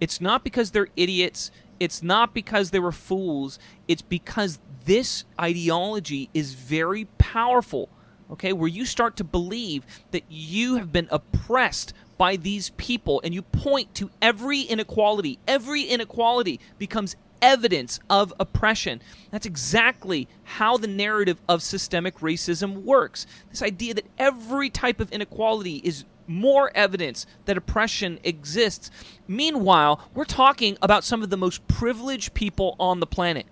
It's 0.00 0.20
not 0.20 0.44
because 0.44 0.70
they're 0.72 0.88
idiots. 0.96 1.50
It's 1.78 2.02
not 2.02 2.34
because 2.34 2.70
they 2.70 2.78
were 2.78 2.92
fools. 2.92 3.58
It's 3.88 4.02
because 4.02 4.58
this 4.84 5.24
ideology 5.40 6.28
is 6.34 6.54
very 6.54 7.06
powerful. 7.18 7.88
Okay, 8.32 8.52
where 8.52 8.68
you 8.68 8.84
start 8.84 9.16
to 9.18 9.24
believe 9.24 9.86
that 10.10 10.24
you 10.28 10.76
have 10.76 10.92
been 10.92 11.06
oppressed 11.12 11.92
by 12.18 12.34
these 12.34 12.70
people 12.70 13.20
and 13.22 13.32
you 13.32 13.42
point 13.42 13.94
to 13.94 14.10
every 14.20 14.62
inequality. 14.62 15.38
Every 15.46 15.82
inequality 15.82 16.58
becomes 16.78 17.14
evidence 17.42 18.00
of 18.08 18.32
oppression. 18.38 19.00
That's 19.30 19.46
exactly 19.46 20.28
how 20.44 20.76
the 20.76 20.86
narrative 20.86 21.40
of 21.48 21.62
systemic 21.62 22.18
racism 22.18 22.82
works. 22.82 23.26
This 23.50 23.62
idea 23.62 23.94
that 23.94 24.06
every 24.18 24.70
type 24.70 25.00
of 25.00 25.12
inequality 25.12 25.76
is 25.84 26.04
more 26.26 26.70
evidence 26.74 27.26
that 27.44 27.56
oppression 27.56 28.18
exists. 28.24 28.90
Meanwhile, 29.28 30.00
we're 30.14 30.24
talking 30.24 30.76
about 30.82 31.04
some 31.04 31.22
of 31.22 31.30
the 31.30 31.36
most 31.36 31.66
privileged 31.68 32.34
people 32.34 32.76
on 32.80 33.00
the 33.00 33.06
planet. 33.06 33.46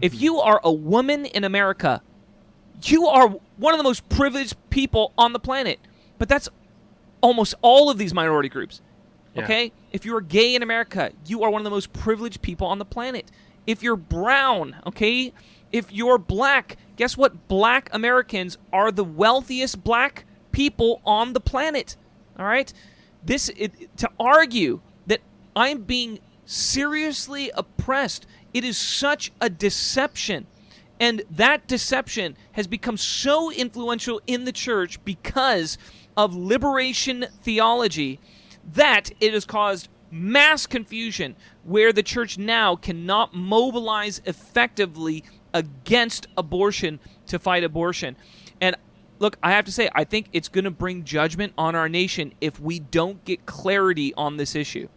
If 0.00 0.20
you 0.20 0.38
are 0.38 0.60
a 0.62 0.72
woman 0.72 1.24
in 1.26 1.44
America, 1.44 2.02
you 2.82 3.06
are 3.06 3.28
one 3.56 3.74
of 3.74 3.78
the 3.78 3.84
most 3.84 4.08
privileged 4.08 4.56
people 4.70 5.12
on 5.18 5.32
the 5.32 5.40
planet. 5.40 5.80
But 6.18 6.28
that's 6.28 6.48
almost 7.20 7.54
all 7.62 7.90
of 7.90 7.98
these 7.98 8.14
minority 8.14 8.48
groups. 8.48 8.80
Yeah. 9.38 9.44
Okay? 9.44 9.72
If 9.92 10.04
you're 10.04 10.20
gay 10.20 10.54
in 10.54 10.62
America, 10.62 11.12
you 11.26 11.42
are 11.42 11.50
one 11.50 11.60
of 11.60 11.64
the 11.64 11.70
most 11.70 11.92
privileged 11.92 12.42
people 12.42 12.66
on 12.66 12.78
the 12.78 12.84
planet. 12.84 13.30
If 13.66 13.82
you're 13.82 13.96
brown, 13.96 14.76
okay? 14.86 15.32
If 15.72 15.92
you're 15.92 16.18
black, 16.18 16.76
guess 16.96 17.16
what? 17.16 17.48
Black 17.48 17.90
Americans 17.92 18.58
are 18.72 18.90
the 18.90 19.04
wealthiest 19.04 19.84
black 19.84 20.24
people 20.52 21.00
on 21.04 21.32
the 21.32 21.40
planet. 21.40 21.96
All 22.38 22.46
right? 22.46 22.72
This 23.24 23.50
it, 23.56 23.96
to 23.98 24.10
argue 24.18 24.80
that 25.06 25.20
I'm 25.54 25.82
being 25.82 26.20
seriously 26.46 27.50
oppressed, 27.54 28.26
it 28.54 28.64
is 28.64 28.78
such 28.78 29.32
a 29.40 29.50
deception. 29.50 30.46
And 31.00 31.22
that 31.30 31.66
deception 31.66 32.36
has 32.52 32.66
become 32.66 32.96
so 32.96 33.52
influential 33.52 34.20
in 34.26 34.44
the 34.44 34.52
church 34.52 35.02
because 35.04 35.78
of 36.16 36.34
liberation 36.34 37.26
theology 37.42 38.18
that 38.74 39.10
it 39.20 39.34
has 39.34 39.44
caused 39.44 39.88
mass 40.10 40.66
confusion 40.66 41.36
where 41.64 41.92
the 41.92 42.02
church 42.02 42.38
now 42.38 42.76
cannot 42.76 43.34
mobilize 43.34 44.20
effectively 44.24 45.24
against 45.52 46.26
abortion 46.36 47.00
to 47.26 47.38
fight 47.38 47.64
abortion. 47.64 48.16
And 48.60 48.76
look, 49.18 49.36
I 49.42 49.52
have 49.52 49.64
to 49.66 49.72
say, 49.72 49.88
I 49.94 50.04
think 50.04 50.28
it's 50.32 50.48
going 50.48 50.64
to 50.64 50.70
bring 50.70 51.04
judgment 51.04 51.52
on 51.58 51.74
our 51.74 51.88
nation 51.88 52.32
if 52.40 52.60
we 52.60 52.78
don't 52.78 53.24
get 53.24 53.46
clarity 53.46 54.14
on 54.14 54.36
this 54.36 54.54
issue. 54.54 54.88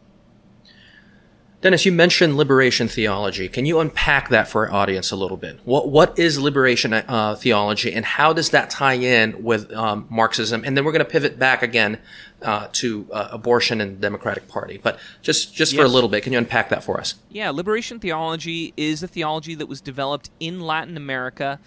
Dennis, 1.61 1.85
you 1.85 1.91
mentioned 1.91 2.37
liberation 2.37 2.87
theology. 2.87 3.47
Can 3.47 3.67
you 3.67 3.79
unpack 3.79 4.29
that 4.29 4.47
for 4.47 4.67
our 4.67 4.73
audience 4.73 5.11
a 5.11 5.15
little 5.15 5.37
bit? 5.37 5.59
What 5.63 5.89
what 5.89 6.17
is 6.17 6.39
liberation 6.39 6.91
uh, 6.91 7.35
theology, 7.35 7.93
and 7.93 8.03
how 8.03 8.33
does 8.33 8.49
that 8.49 8.71
tie 8.71 8.95
in 8.95 9.43
with 9.43 9.71
um, 9.71 10.07
Marxism? 10.09 10.63
And 10.65 10.75
then 10.75 10.83
we're 10.83 10.91
going 10.91 11.05
to 11.05 11.11
pivot 11.11 11.37
back 11.37 11.61
again 11.61 11.99
uh, 12.41 12.67
to 12.73 13.07
uh, 13.13 13.27
abortion 13.31 13.79
and 13.79 13.97
the 13.97 14.01
Democratic 14.01 14.47
Party. 14.47 14.79
But 14.81 14.99
just 15.21 15.53
just 15.53 15.75
for 15.75 15.83
a 15.83 15.87
little 15.87 16.09
bit, 16.09 16.23
can 16.23 16.33
you 16.33 16.39
unpack 16.39 16.69
that 16.69 16.83
for 16.83 16.99
us? 16.99 17.13
Yeah, 17.29 17.51
liberation 17.51 17.99
theology 17.99 18.73
is 18.75 19.03
a 19.03 19.07
theology 19.07 19.53
that 19.53 19.67
was 19.67 19.81
developed 19.81 20.31
in 20.39 20.61
Latin 20.61 20.97
America, 20.97 21.59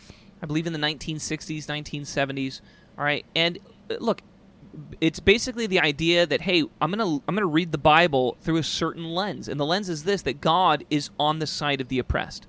I 0.43 0.47
believe 0.47 0.67
in 0.67 0.73
the 0.73 0.79
1960s, 0.81 1.67
1970s. 1.67 2.61
All 2.99 3.05
right, 3.05 3.25
and 3.37 3.61
uh, 3.89 3.95
look, 4.01 4.23
it's 5.01 5.21
basically 5.21 5.67
the 5.67 5.81
idea 5.81 6.27
that 6.27 6.43
hey, 6.43 6.65
I'm 6.81 6.91
gonna 6.91 7.21
I'm 7.29 7.35
gonna 7.35 7.47
read 7.47 7.73
the 7.73 7.79
Bible 7.79 8.37
through 8.41 8.57
a 8.57 8.63
certain 8.63 9.05
lens, 9.05 9.49
and 9.49 9.59
the 9.59 9.67
lens 9.67 9.89
is 9.89 10.05
this: 10.05 10.23
that 10.23 10.41
God 10.41 10.85
is 10.91 11.11
on 11.19 11.39
the 11.39 11.47
side 11.47 11.81
of 11.81 11.89
the 11.89 11.99
oppressed. 11.99 12.47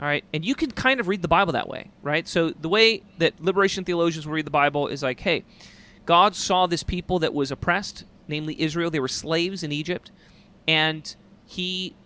All 0.00 0.06
right, 0.06 0.24
and 0.32 0.44
you 0.44 0.54
can 0.54 0.70
kind 0.70 1.00
of 1.00 1.08
read 1.08 1.22
the 1.22 1.28
Bible 1.28 1.52
that 1.52 1.68
way, 1.68 1.90
right? 2.02 2.26
So 2.28 2.50
the 2.50 2.68
way 2.68 3.02
that 3.18 3.42
liberation 3.42 3.84
theologians 3.84 4.26
will 4.26 4.34
read 4.34 4.46
the 4.46 4.50
Bible 4.50 4.86
is 4.86 5.02
like, 5.02 5.20
hey, 5.20 5.44
God 6.06 6.36
saw 6.36 6.66
this 6.66 6.84
people 6.84 7.18
that 7.18 7.34
was 7.34 7.50
oppressed, 7.50 8.04
namely 8.28 8.60
Israel. 8.60 8.90
They 8.90 9.00
were 9.00 9.08
slaves 9.08 9.62
in 9.64 9.72
Egypt, 9.72 10.12
and 10.68 11.14
He 11.44 11.96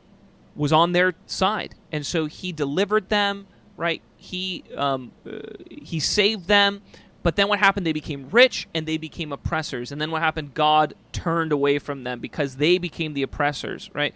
was 0.57 0.73
on 0.73 0.93
their 0.93 1.15
side, 1.27 1.75
and 1.91 2.07
so 2.07 2.27
He 2.27 2.53
delivered 2.53 3.09
them. 3.09 3.47
Right? 3.77 4.03
He 4.17 4.65
um, 4.77 5.13
uh, 5.27 5.39
He 5.71 6.01
saved 6.01 6.47
them. 6.49 6.83
But 7.23 7.37
then 7.37 7.49
what 7.49 7.59
happened? 7.59 7.87
They 7.87 7.93
became 7.93 8.29
rich 8.31 8.69
and 8.75 8.87
they 8.87 8.97
became 8.97 9.33
oppressors. 9.33 9.93
And 9.93 10.01
then 10.01 10.11
what 10.11 10.23
happened? 10.23 10.55
God 10.55 10.95
turned 11.13 11.53
away 11.53 11.79
from 11.79 12.05
them 12.05 12.21
because 12.21 12.57
they 12.57 12.79
became 12.79 13.15
the 13.15 13.23
oppressors, 13.23 13.91
right? 13.93 14.15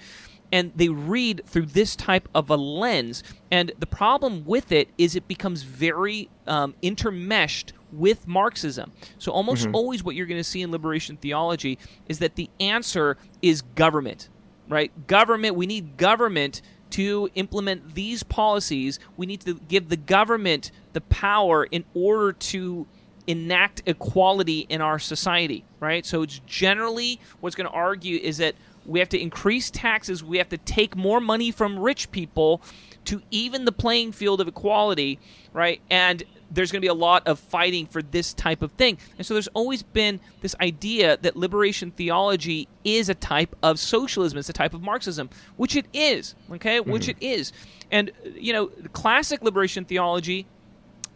And 0.53 0.73
they 0.77 0.89
read 0.89 1.43
through 1.47 1.67
this 1.67 1.97
type 1.97 2.29
of 2.35 2.51
a 2.51 2.57
lens. 2.57 3.23
And 3.51 3.73
the 3.79 3.87
problem 3.87 4.45
with 4.45 4.71
it 4.73 4.89
is 4.97 5.17
it 5.17 5.27
becomes 5.27 5.63
very 5.63 6.29
um, 6.47 6.75
intermeshed 6.83 7.73
with 7.93 8.27
Marxism. 8.27 8.93
So 9.19 9.33
almost 9.33 9.69
always 9.73 10.05
what 10.05 10.15
you're 10.15 10.27
going 10.27 10.41
to 10.41 10.45
see 10.45 10.63
in 10.63 10.71
liberation 10.71 11.17
theology 11.17 11.79
is 12.09 12.19
that 12.19 12.35
the 12.35 12.51
answer 12.61 13.17
is 13.43 13.63
government, 13.63 14.29
right? 14.69 15.07
Government, 15.07 15.57
we 15.57 15.67
need 15.67 15.97
government 15.97 16.63
to 16.91 17.29
implement 17.35 17.95
these 17.95 18.23
policies. 18.23 18.99
We 19.17 19.27
need 19.27 19.41
to 19.43 19.55
give 19.55 19.89
the 19.89 19.97
government 19.97 20.71
the 20.93 21.01
power 21.01 21.65
in 21.65 21.85
order 21.95 22.33
to 22.33 22.87
enact 23.27 23.83
equality 23.87 24.67
in 24.69 24.81
our 24.81 24.99
society, 24.99 25.65
right? 25.81 26.07
So 26.07 26.23
it's 26.23 26.41
generally 26.47 27.21
what's 27.41 27.57
going 27.57 27.69
to 27.69 27.75
argue 27.75 28.19
is 28.19 28.39
that 28.39 28.55
we 28.85 29.01
have 29.01 29.09
to 29.11 29.21
increase 29.21 29.71
taxes, 29.71 30.23
we 30.23 30.39
have 30.39 30.49
to 30.51 30.59
take 30.59 30.97
more 30.97 31.21
money 31.21 31.51
from 31.51 31.79
rich 31.79 32.11
people 32.13 32.63
to 33.07 33.23
even 33.31 33.65
the 33.65 33.73
playing 33.73 34.13
field 34.13 34.41
of 34.41 34.49
equality, 34.49 35.19
right? 35.53 35.81
And 35.91 36.23
there's 36.51 36.71
going 36.71 36.81
to 36.81 36.85
be 36.85 36.89
a 36.89 36.95
lot 36.95 37.27
of 37.27 37.39
fighting 37.39 37.87
for 37.87 38.03
this 38.03 38.33
type 38.33 38.63
of 38.63 38.73
thing. 38.73 38.99
And 39.19 39.27
so 39.27 39.35
there's 39.35 39.49
always 39.49 39.83
been 39.83 40.21
this 40.41 40.55
idea 40.61 41.17
that 41.23 41.37
liberation 41.37 41.91
theology 41.91 42.69
is 42.85 43.09
a 43.09 43.15
type 43.15 43.57
of 43.63 43.79
socialism, 43.79 44.39
it's 44.39 44.49
a 44.49 44.53
type 44.53 44.75
of 44.75 44.83
Marxism, 44.83 45.29
which 45.57 45.75
it 45.75 45.87
is, 45.93 46.35
okay? 46.53 46.81
Which 46.81 47.07
mm-hmm. 47.09 47.23
it 47.23 47.27
is. 47.27 47.53
And, 47.91 48.13
you 48.35 48.53
know, 48.53 48.67
classic 48.93 49.43
liberation 49.43 49.85
theology 49.85 50.47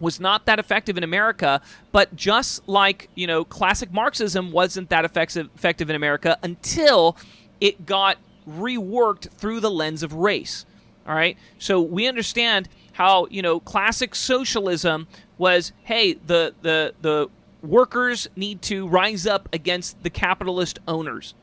was 0.00 0.18
not 0.18 0.46
that 0.46 0.58
effective 0.58 0.96
in 0.96 1.04
America, 1.04 1.60
but 1.92 2.16
just 2.16 2.66
like, 2.66 3.08
you 3.14 3.26
know, 3.26 3.44
classic 3.44 3.92
Marxism 3.92 4.50
wasn't 4.50 4.88
that 4.88 5.04
effective 5.04 5.90
in 5.90 5.94
America 5.94 6.38
until 6.42 7.16
it 7.60 7.86
got 7.86 8.16
reworked 8.48 9.30
through 9.34 9.60
the 9.60 9.70
lens 9.70 10.02
of 10.02 10.14
race. 10.14 10.64
All 11.06 11.14
right? 11.14 11.36
So 11.58 11.80
we 11.80 12.08
understand 12.08 12.68
how, 12.92 13.26
you 13.30 13.42
know, 13.42 13.60
classic 13.60 14.14
socialism 14.14 15.06
was, 15.38 15.72
hey, 15.84 16.14
the 16.14 16.54
the 16.62 16.94
the 17.00 17.28
workers 17.62 18.28
need 18.36 18.62
to 18.62 18.86
rise 18.86 19.26
up 19.26 19.48
against 19.52 20.02
the 20.02 20.10
capitalist 20.10 20.78
owners. 20.88 21.34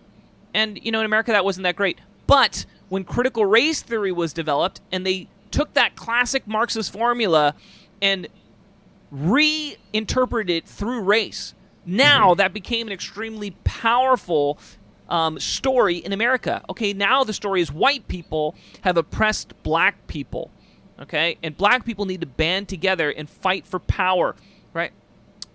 And 0.53 0.79
you 0.83 0.91
know, 0.91 0.99
in 0.99 1.05
America 1.05 1.31
that 1.31 1.45
wasn't 1.45 1.63
that 1.65 1.75
great. 1.75 1.99
But 2.25 2.65
when 2.89 3.03
critical 3.03 3.45
race 3.45 3.81
theory 3.81 4.11
was 4.11 4.33
developed 4.33 4.81
and 4.91 5.05
they 5.05 5.27
took 5.51 5.73
that 5.73 5.95
classic 5.95 6.47
Marxist 6.47 6.91
formula 6.91 7.55
and 8.01 8.27
reinterpreted 9.11 10.49
it 10.49 10.67
through 10.67 11.01
race. 11.01 11.53
Now 11.85 12.29
mm-hmm. 12.29 12.37
that 12.37 12.53
became 12.53 12.87
an 12.87 12.93
extremely 12.93 13.51
powerful 13.63 14.59
um, 15.09 15.39
story 15.39 15.97
in 15.97 16.13
America. 16.13 16.63
Okay, 16.69 16.93
now 16.93 17.23
the 17.23 17.33
story 17.33 17.61
is 17.61 17.71
white 17.71 18.07
people 18.07 18.55
have 18.81 18.97
oppressed 18.97 19.53
black 19.63 20.07
people. 20.07 20.51
Okay, 20.99 21.37
and 21.43 21.55
black 21.55 21.85
people 21.85 22.05
need 22.05 22.21
to 22.21 22.27
band 22.27 22.67
together 22.67 23.11
and 23.11 23.29
fight 23.29 23.67
for 23.67 23.79
power, 23.79 24.35
right? 24.73 24.91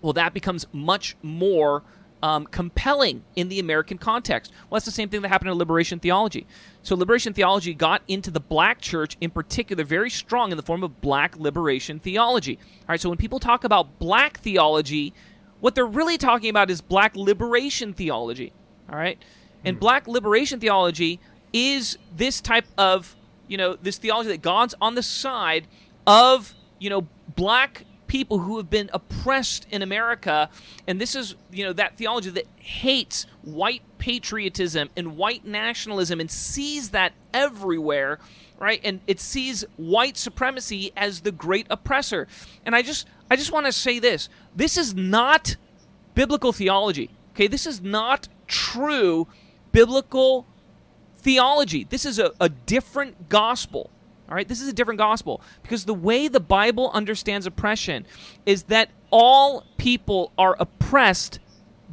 Well, 0.01 0.13
that 0.13 0.33
becomes 0.33 0.65
much 0.71 1.17
more 1.21 1.83
um, 2.23 2.45
compelling 2.45 3.21
in 3.35 3.49
the 3.49 3.59
American 3.59 3.97
context. 3.97 4.53
Well, 4.69 4.77
that's 4.77 4.85
the 4.85 4.91
same 4.91 5.09
thing 5.09 5.21
that 5.21 5.27
happened 5.27 5.51
in 5.51 5.57
liberation 5.57 5.99
theology. 5.99 6.47
So, 6.81 6.95
liberation 6.95 7.33
theology 7.33 7.73
got 7.73 8.01
into 8.07 8.31
the 8.31 8.39
black 8.39 8.79
church 8.79 9.17
in 9.19 9.29
particular 9.29 9.83
very 9.83 10.09
strong 10.09 10.49
in 10.51 10.57
the 10.57 10.63
form 10.63 10.83
of 10.83 11.01
black 11.01 11.37
liberation 11.37 11.99
theology. 11.99 12.57
All 12.81 12.85
right, 12.87 13.01
so 13.01 13.09
when 13.09 13.17
people 13.17 13.39
talk 13.39 13.65
about 13.65 13.99
black 13.99 14.39
theology, 14.39 15.13
what 15.59 15.75
they're 15.75 15.85
really 15.85 16.17
talking 16.17 16.49
about 16.49 16.71
is 16.71 16.79
black 16.79 17.13
liberation 17.17 17.93
theology. 17.93 18.53
All 18.89 18.97
right, 18.97 19.21
and 19.65 19.75
hmm. 19.75 19.81
black 19.81 20.07
liberation 20.07 20.61
theology 20.61 21.19
is 21.51 21.97
this 22.15 22.39
type 22.39 22.65
of 22.77 23.17
you 23.49 23.57
know 23.57 23.75
this 23.75 23.97
theology 23.97 24.29
that 24.29 24.41
God's 24.41 24.73
on 24.79 24.95
the 24.95 25.03
side 25.03 25.67
of 26.07 26.53
you 26.79 26.89
know 26.89 27.05
black 27.35 27.83
people 28.13 28.37
who 28.37 28.57
have 28.57 28.69
been 28.69 28.91
oppressed 28.93 29.65
in 29.71 29.81
America. 29.81 30.47
And 30.85 31.01
this 31.01 31.15
is, 31.15 31.33
you 31.51 31.65
know, 31.65 31.73
that 31.73 31.97
theology 31.97 32.29
that 32.29 32.45
hates 32.57 33.25
white 33.41 33.81
patriotism 33.97 34.91
and 34.95 35.17
white 35.17 35.47
nationalism 35.47 36.19
and 36.19 36.29
sees 36.29 36.91
that 36.91 37.13
everywhere, 37.33 38.19
right? 38.59 38.79
And 38.83 38.99
it 39.07 39.19
sees 39.19 39.65
white 39.77 40.15
supremacy 40.15 40.91
as 40.95 41.21
the 41.21 41.31
great 41.31 41.65
oppressor. 41.71 42.27
And 42.63 42.75
I 42.75 42.83
just 42.83 43.07
I 43.31 43.35
just 43.35 43.51
want 43.51 43.65
to 43.65 43.71
say 43.71 43.97
this. 43.97 44.29
This 44.55 44.77
is 44.77 44.93
not 44.93 45.55
biblical 46.13 46.53
theology. 46.53 47.09
Okay, 47.31 47.47
this 47.47 47.65
is 47.65 47.81
not 47.81 48.27
true 48.45 49.27
biblical 49.71 50.45
theology. 51.15 51.83
This 51.89 52.05
is 52.05 52.19
a, 52.19 52.31
a 52.39 52.49
different 52.49 53.27
gospel. 53.27 53.89
All 54.33 54.35
right, 54.35 54.47
this 54.47 54.61
is 54.61 54.67
a 54.67 54.73
different 54.73 54.97
gospel 54.97 55.41
because 55.61 55.85
the 55.85 55.93
way 55.93 56.27
the 56.27 56.39
Bible 56.39 56.89
understands 56.91 57.45
oppression 57.45 58.07
is 58.47 58.63
that 58.63 58.89
all 59.11 59.63
people 59.77 60.31
are 60.39 60.55
oppressed 60.59 61.37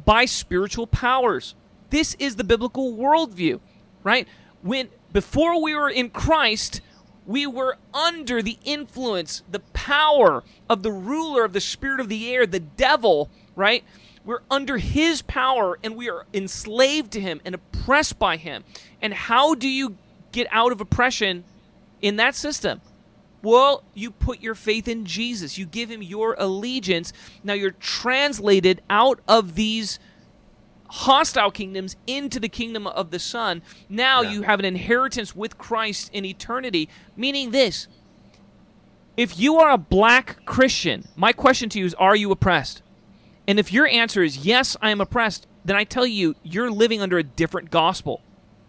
by 0.05 0.25
spiritual 0.25 0.87
powers. 0.87 1.53
This 1.91 2.15
is 2.15 2.37
the 2.37 2.43
biblical 2.43 2.93
worldview, 2.97 3.59
right? 4.03 4.27
When 4.63 4.89
before 5.13 5.61
we 5.61 5.75
were 5.75 5.91
in 5.91 6.09
Christ, 6.09 6.81
we 7.27 7.45
were 7.45 7.77
under 7.93 8.41
the 8.41 8.57
influence, 8.63 9.43
the 9.47 9.59
power 9.59 10.43
of 10.67 10.81
the 10.81 10.91
ruler 10.91 11.45
of 11.45 11.53
the 11.53 11.61
spirit 11.61 11.99
of 11.99 12.09
the 12.09 12.33
air, 12.33 12.47
the 12.47 12.59
devil, 12.59 13.29
right? 13.55 13.83
We're 14.25 14.41
under 14.49 14.79
his 14.79 15.21
power 15.21 15.77
and 15.83 15.95
we 15.95 16.09
are 16.09 16.25
enslaved 16.33 17.11
to 17.11 17.21
him 17.21 17.39
and 17.45 17.53
oppressed 17.53 18.17
by 18.17 18.37
him. 18.37 18.63
And 18.99 19.13
how 19.13 19.53
do 19.53 19.69
you 19.69 19.95
get 20.31 20.47
out 20.49 20.71
of 20.71 20.81
oppression? 20.81 21.43
In 22.01 22.15
that 22.17 22.35
system? 22.35 22.81
Well, 23.43 23.83
you 23.93 24.11
put 24.11 24.41
your 24.41 24.55
faith 24.55 24.87
in 24.87 25.05
Jesus. 25.05 25.57
You 25.57 25.65
give 25.65 25.89
him 25.89 26.01
your 26.01 26.35
allegiance. 26.37 27.11
Now 27.43 27.53
you're 27.53 27.71
translated 27.71 28.81
out 28.89 29.19
of 29.27 29.55
these 29.55 29.99
hostile 30.89 31.51
kingdoms 31.51 31.95
into 32.05 32.39
the 32.39 32.49
kingdom 32.49 32.85
of 32.85 33.11
the 33.11 33.19
Son. 33.19 33.61
Now 33.89 34.21
yeah. 34.21 34.31
you 34.31 34.41
have 34.43 34.59
an 34.59 34.65
inheritance 34.65 35.35
with 35.35 35.57
Christ 35.57 36.11
in 36.13 36.25
eternity, 36.25 36.89
meaning 37.15 37.51
this. 37.51 37.87
If 39.17 39.39
you 39.39 39.57
are 39.57 39.71
a 39.71 39.77
black 39.77 40.45
Christian, 40.45 41.07
my 41.15 41.33
question 41.33 41.69
to 41.69 41.79
you 41.79 41.85
is 41.85 41.93
Are 41.95 42.15
you 42.15 42.31
oppressed? 42.31 42.81
And 43.47 43.59
if 43.59 43.73
your 43.73 43.87
answer 43.87 44.23
is 44.23 44.45
yes, 44.45 44.77
I 44.81 44.91
am 44.91 45.01
oppressed, 45.01 45.47
then 45.65 45.75
I 45.75 45.83
tell 45.83 46.05
you, 46.05 46.35
you're 46.43 46.71
living 46.71 47.01
under 47.01 47.17
a 47.17 47.23
different 47.23 47.71
gospel. 47.71 48.21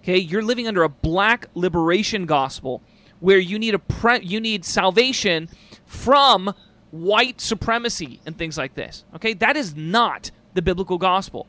Okay? 0.03 0.19
You're 0.19 0.43
living 0.43 0.67
under 0.67 0.83
a 0.83 0.89
black 0.89 1.47
liberation 1.55 2.27
gospel 2.27 2.83
where 3.23 3.39
you 3.39 3.57
need 3.57 3.73
a 3.73 3.79
pre- 3.79 4.25
you 4.25 4.41
need 4.41 4.65
salvation 4.65 5.49
from 5.87 6.53
white 6.91 7.41
supremacy 7.41 8.21
and 8.27 8.37
things 8.37 8.59
like 8.59 8.75
this. 8.75 9.05
Okay? 9.15 9.33
That 9.33 9.57
is 9.57 9.77
not 9.77 10.33
the 10.55 10.61
biblical 10.61 10.99
gospel. 10.99 11.47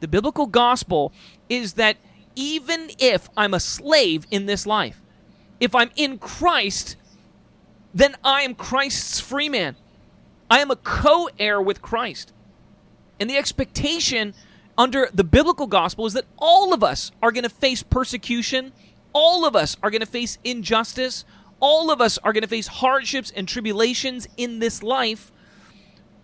The 0.00 0.06
biblical 0.06 0.46
gospel 0.46 1.12
is 1.48 1.72
that 1.74 1.96
even 2.36 2.90
if 2.98 3.30
I'm 3.38 3.54
a 3.54 3.60
slave 3.60 4.26
in 4.30 4.44
this 4.44 4.66
life, 4.66 5.00
if 5.60 5.74
I'm 5.74 5.90
in 5.96 6.18
Christ, 6.18 6.96
then 7.94 8.16
I 8.22 8.42
am 8.42 8.54
Christ's 8.54 9.18
free 9.18 9.48
man. 9.48 9.76
I 10.50 10.60
am 10.60 10.70
a 10.70 10.76
co 10.76 11.30
heir 11.38 11.60
with 11.60 11.80
Christ. 11.80 12.34
And 13.18 13.30
the 13.30 13.38
expectation 13.38 14.34
under 14.76 15.08
the 15.14 15.24
biblical 15.24 15.68
gospel 15.68 16.04
is 16.04 16.12
that 16.12 16.26
all 16.36 16.74
of 16.74 16.84
us 16.84 17.12
are 17.22 17.32
going 17.32 17.44
to 17.44 17.48
face 17.48 17.82
persecution 17.82 18.72
all 19.14 19.46
of 19.46 19.56
us 19.56 19.76
are 19.82 19.90
going 19.90 20.00
to 20.00 20.06
face 20.06 20.38
injustice. 20.44 21.24
All 21.60 21.90
of 21.90 22.00
us 22.00 22.18
are 22.18 22.32
going 22.32 22.42
to 22.42 22.48
face 22.48 22.66
hardships 22.66 23.32
and 23.34 23.48
tribulations 23.48 24.28
in 24.36 24.58
this 24.58 24.82
life. 24.82 25.32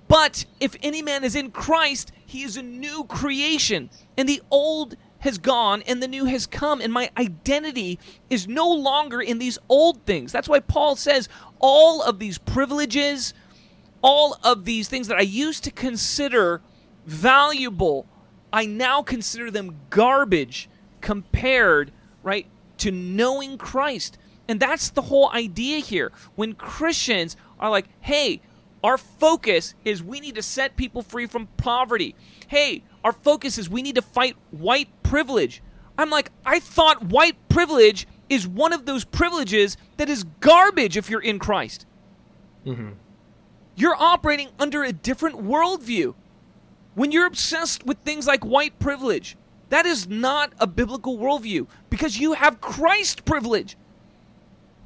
But 0.09 0.45
if 0.59 0.77
any 0.83 1.01
man 1.01 1.23
is 1.23 1.37
in 1.37 1.53
Christ, 1.53 2.13
he 2.27 2.43
is 2.43 2.57
a 2.57 2.63
new 2.63 3.05
creation. 3.05 3.89
And 4.19 4.29
the 4.29 4.43
old 4.51 4.97
has 5.21 5.39
gone 5.39 5.83
and 5.87 6.03
the 6.03 6.09
new 6.09 6.25
has 6.25 6.47
come. 6.47 6.81
And 6.81 6.93
my 6.93 7.11
identity 7.17 7.99
is 8.29 8.49
no 8.49 8.69
longer 8.69 9.21
in 9.21 9.39
these 9.39 9.59
old 9.69 10.05
things. 10.05 10.33
That's 10.33 10.49
why 10.49 10.61
Paul 10.61 10.97
says 10.97 11.29
all 11.61 12.03
of 12.03 12.19
these 12.19 12.39
privileges, 12.39 13.33
all 14.03 14.37
of 14.43 14.65
these 14.65 14.89
things 14.89 15.07
that 15.09 15.17
I 15.17 15.23
used 15.23 15.63
to 15.65 15.71
consider 15.71 16.61
valuable, 17.07 18.07
I 18.53 18.67
now 18.67 19.03
consider 19.03 19.51
them 19.51 19.77
garbage 19.91 20.69
compared, 21.01 21.93
right, 22.23 22.47
to 22.81 22.91
knowing 22.91 23.57
Christ. 23.59 24.19
And 24.49 24.59
that's 24.59 24.91
the 24.91 25.03
whole 25.03 25.31
idea 25.31 25.79
here. 25.79 26.13
When 26.35 26.55
Christians 26.55 27.37
are 27.59 27.71
like, 27.71 27.87
hey, 28.01 28.41
our 28.83 28.99
focus 28.99 29.75
is 29.85 30.03
we 30.03 30.21
need 30.21 30.35
to 30.35 30.43
set 30.43 30.77
people 30.77 31.03
free 31.03 31.27
from 31.27 31.47
poverty. 31.57 32.15
Hey, 32.49 32.83
our 33.05 33.13
focus 33.13 33.59
is 33.59 33.69
we 33.69 33.83
need 33.83 33.95
to 33.95 34.03
fight 34.03 34.37
white 34.51 34.89
privilege. 35.03 35.63
I'm 35.97 36.11
like, 36.11 36.31
I 36.45 36.61
thought 36.61 37.05
white 37.05 37.37
privilege 37.49 38.07
is 38.29 38.49
one 38.49 38.73
of 38.73 38.87
those 38.87 39.05
privileges 39.05 39.77
that 39.99 40.09
is 40.09 40.25
garbage 40.41 40.97
if 40.97 41.11
you're 41.11 41.21
in 41.21 41.39
Christ. 41.39 41.87
Mm-hmm. 42.65 42.91
You're 43.77 43.97
operating 43.97 44.49
under 44.59 44.83
a 44.83 44.93
different 44.93 45.45
worldview. 45.45 46.15
When 46.95 47.13
you're 47.13 47.27
obsessed 47.27 47.85
with 47.85 47.99
things 47.99 48.27
like 48.27 48.45
white 48.45 48.79
privilege, 48.79 49.37
that 49.71 49.87
is 49.87 50.09
not 50.09 50.53
a 50.61 50.67
biblical 50.67 51.17
worldview 51.17 51.67
because 51.89 52.19
you 52.19 52.35
have 52.35 52.61
Christ 52.61 53.25
privilege. 53.25 53.77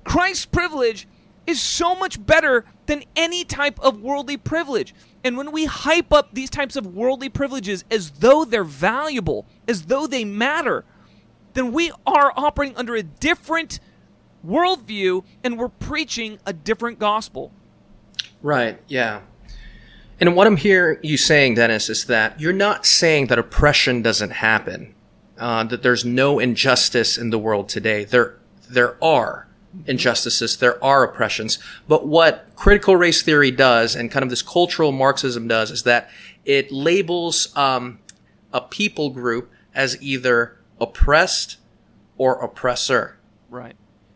Christ 0.04 0.52
privilege 0.52 1.08
is 1.46 1.60
so 1.60 1.94
much 1.94 2.24
better 2.24 2.64
than 2.86 3.02
any 3.16 3.44
type 3.44 3.78
of 3.80 4.00
worldly 4.00 4.36
privilege. 4.36 4.94
And 5.22 5.36
when 5.36 5.52
we 5.52 5.64
hype 5.64 6.12
up 6.12 6.34
these 6.34 6.50
types 6.50 6.76
of 6.76 6.86
worldly 6.86 7.28
privileges 7.28 7.84
as 7.90 8.10
though 8.10 8.44
they're 8.44 8.64
valuable, 8.64 9.46
as 9.66 9.86
though 9.86 10.06
they 10.06 10.24
matter, 10.24 10.84
then 11.54 11.72
we 11.72 11.90
are 12.06 12.32
operating 12.36 12.76
under 12.76 12.94
a 12.94 13.02
different 13.02 13.80
worldview 14.46 15.24
and 15.42 15.58
we're 15.58 15.68
preaching 15.68 16.38
a 16.46 16.52
different 16.52 16.98
gospel. 16.98 17.52
Right, 18.42 18.78
yeah. 18.88 19.20
And 20.20 20.36
what 20.36 20.46
I'm 20.46 20.56
hearing 20.56 20.98
you 21.02 21.16
saying, 21.16 21.54
Dennis, 21.54 21.88
is 21.88 22.04
that 22.06 22.40
you're 22.40 22.52
not 22.52 22.86
saying 22.86 23.26
that 23.26 23.38
oppression 23.38 24.02
doesn't 24.02 24.30
happen, 24.30 24.94
uh, 25.38 25.64
that 25.64 25.82
there's 25.82 26.04
no 26.04 26.38
injustice 26.38 27.18
in 27.18 27.30
the 27.30 27.38
world 27.38 27.68
today. 27.68 28.04
There, 28.04 28.38
there 28.68 29.02
are 29.02 29.48
injustices, 29.86 30.56
there 30.58 30.82
are 30.82 31.02
oppressions. 31.02 31.58
But 31.88 32.06
what 32.06 32.46
critical 32.54 32.96
race 32.96 33.22
theory 33.22 33.50
does, 33.50 33.96
and 33.96 34.10
kind 34.10 34.22
of 34.22 34.30
this 34.30 34.42
cultural 34.42 34.92
Marxism 34.92 35.48
does, 35.48 35.70
is 35.70 35.82
that 35.82 36.08
it 36.44 36.70
labels 36.70 37.54
um, 37.56 37.98
a 38.52 38.60
people 38.60 39.10
group 39.10 39.50
as 39.74 40.00
either 40.00 40.58
oppressed 40.80 41.56
or 42.16 42.34
oppressor. 42.42 43.18
Right. 43.50 43.74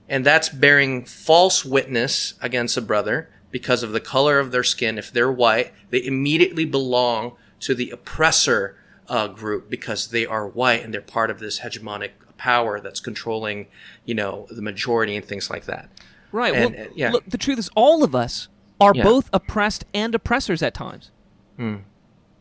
And 0.09 0.25
that's 0.25 0.49
bearing 0.49 1.05
false 1.05 1.65
witness 1.65 2.35
against 2.41 2.77
a 2.77 2.81
brother 2.81 3.31
because 3.51 3.83
of 3.83 3.93
the 3.93 4.01
color 4.01 4.39
of 4.39 4.51
their 4.51 4.65
skin. 4.65 4.99
If 4.99 5.13
they're 5.13 5.33
white, 5.33 5.73
they 5.91 6.05
immediately 6.05 6.65
belong 6.65 7.33
to 7.61 7.75
the 7.75 7.91
oppressor 7.91 8.77
uh, 9.09 9.29
group 9.29 9.71
because 9.71 10.09
they 10.09 10.27
are 10.27 10.47
white 10.47 10.85
and 10.85 10.93
they're 10.93 11.01
part 11.01 11.31
of 11.31 11.39
this 11.39 11.61
hegemonic 11.61 12.11
power 12.37 12.81
that's 12.81 13.01
controlling, 13.01 13.67
you 14.05 14.15
know, 14.15 14.47
the 14.51 14.63
majority 14.63 15.17
and 15.17 15.25
things 15.25 15.51
like 15.51 15.65
that. 15.65 15.89
Right. 16.31 16.55
And, 16.55 16.75
well, 16.75 16.85
uh, 16.87 16.91
yeah. 16.95 17.11
look, 17.11 17.25
the 17.27 17.39
truth 17.39 17.59
is, 17.59 17.71
all 17.75 18.05
of 18.05 18.15
us 18.15 18.49
are 18.81 18.93
Yeah. 18.95 19.03
both 19.03 19.29
oppressed 19.33 19.85
and 19.93 20.15
oppressors 20.15 20.63
at 20.63 20.75
times. 20.75 21.11
Hmm. 21.57 21.77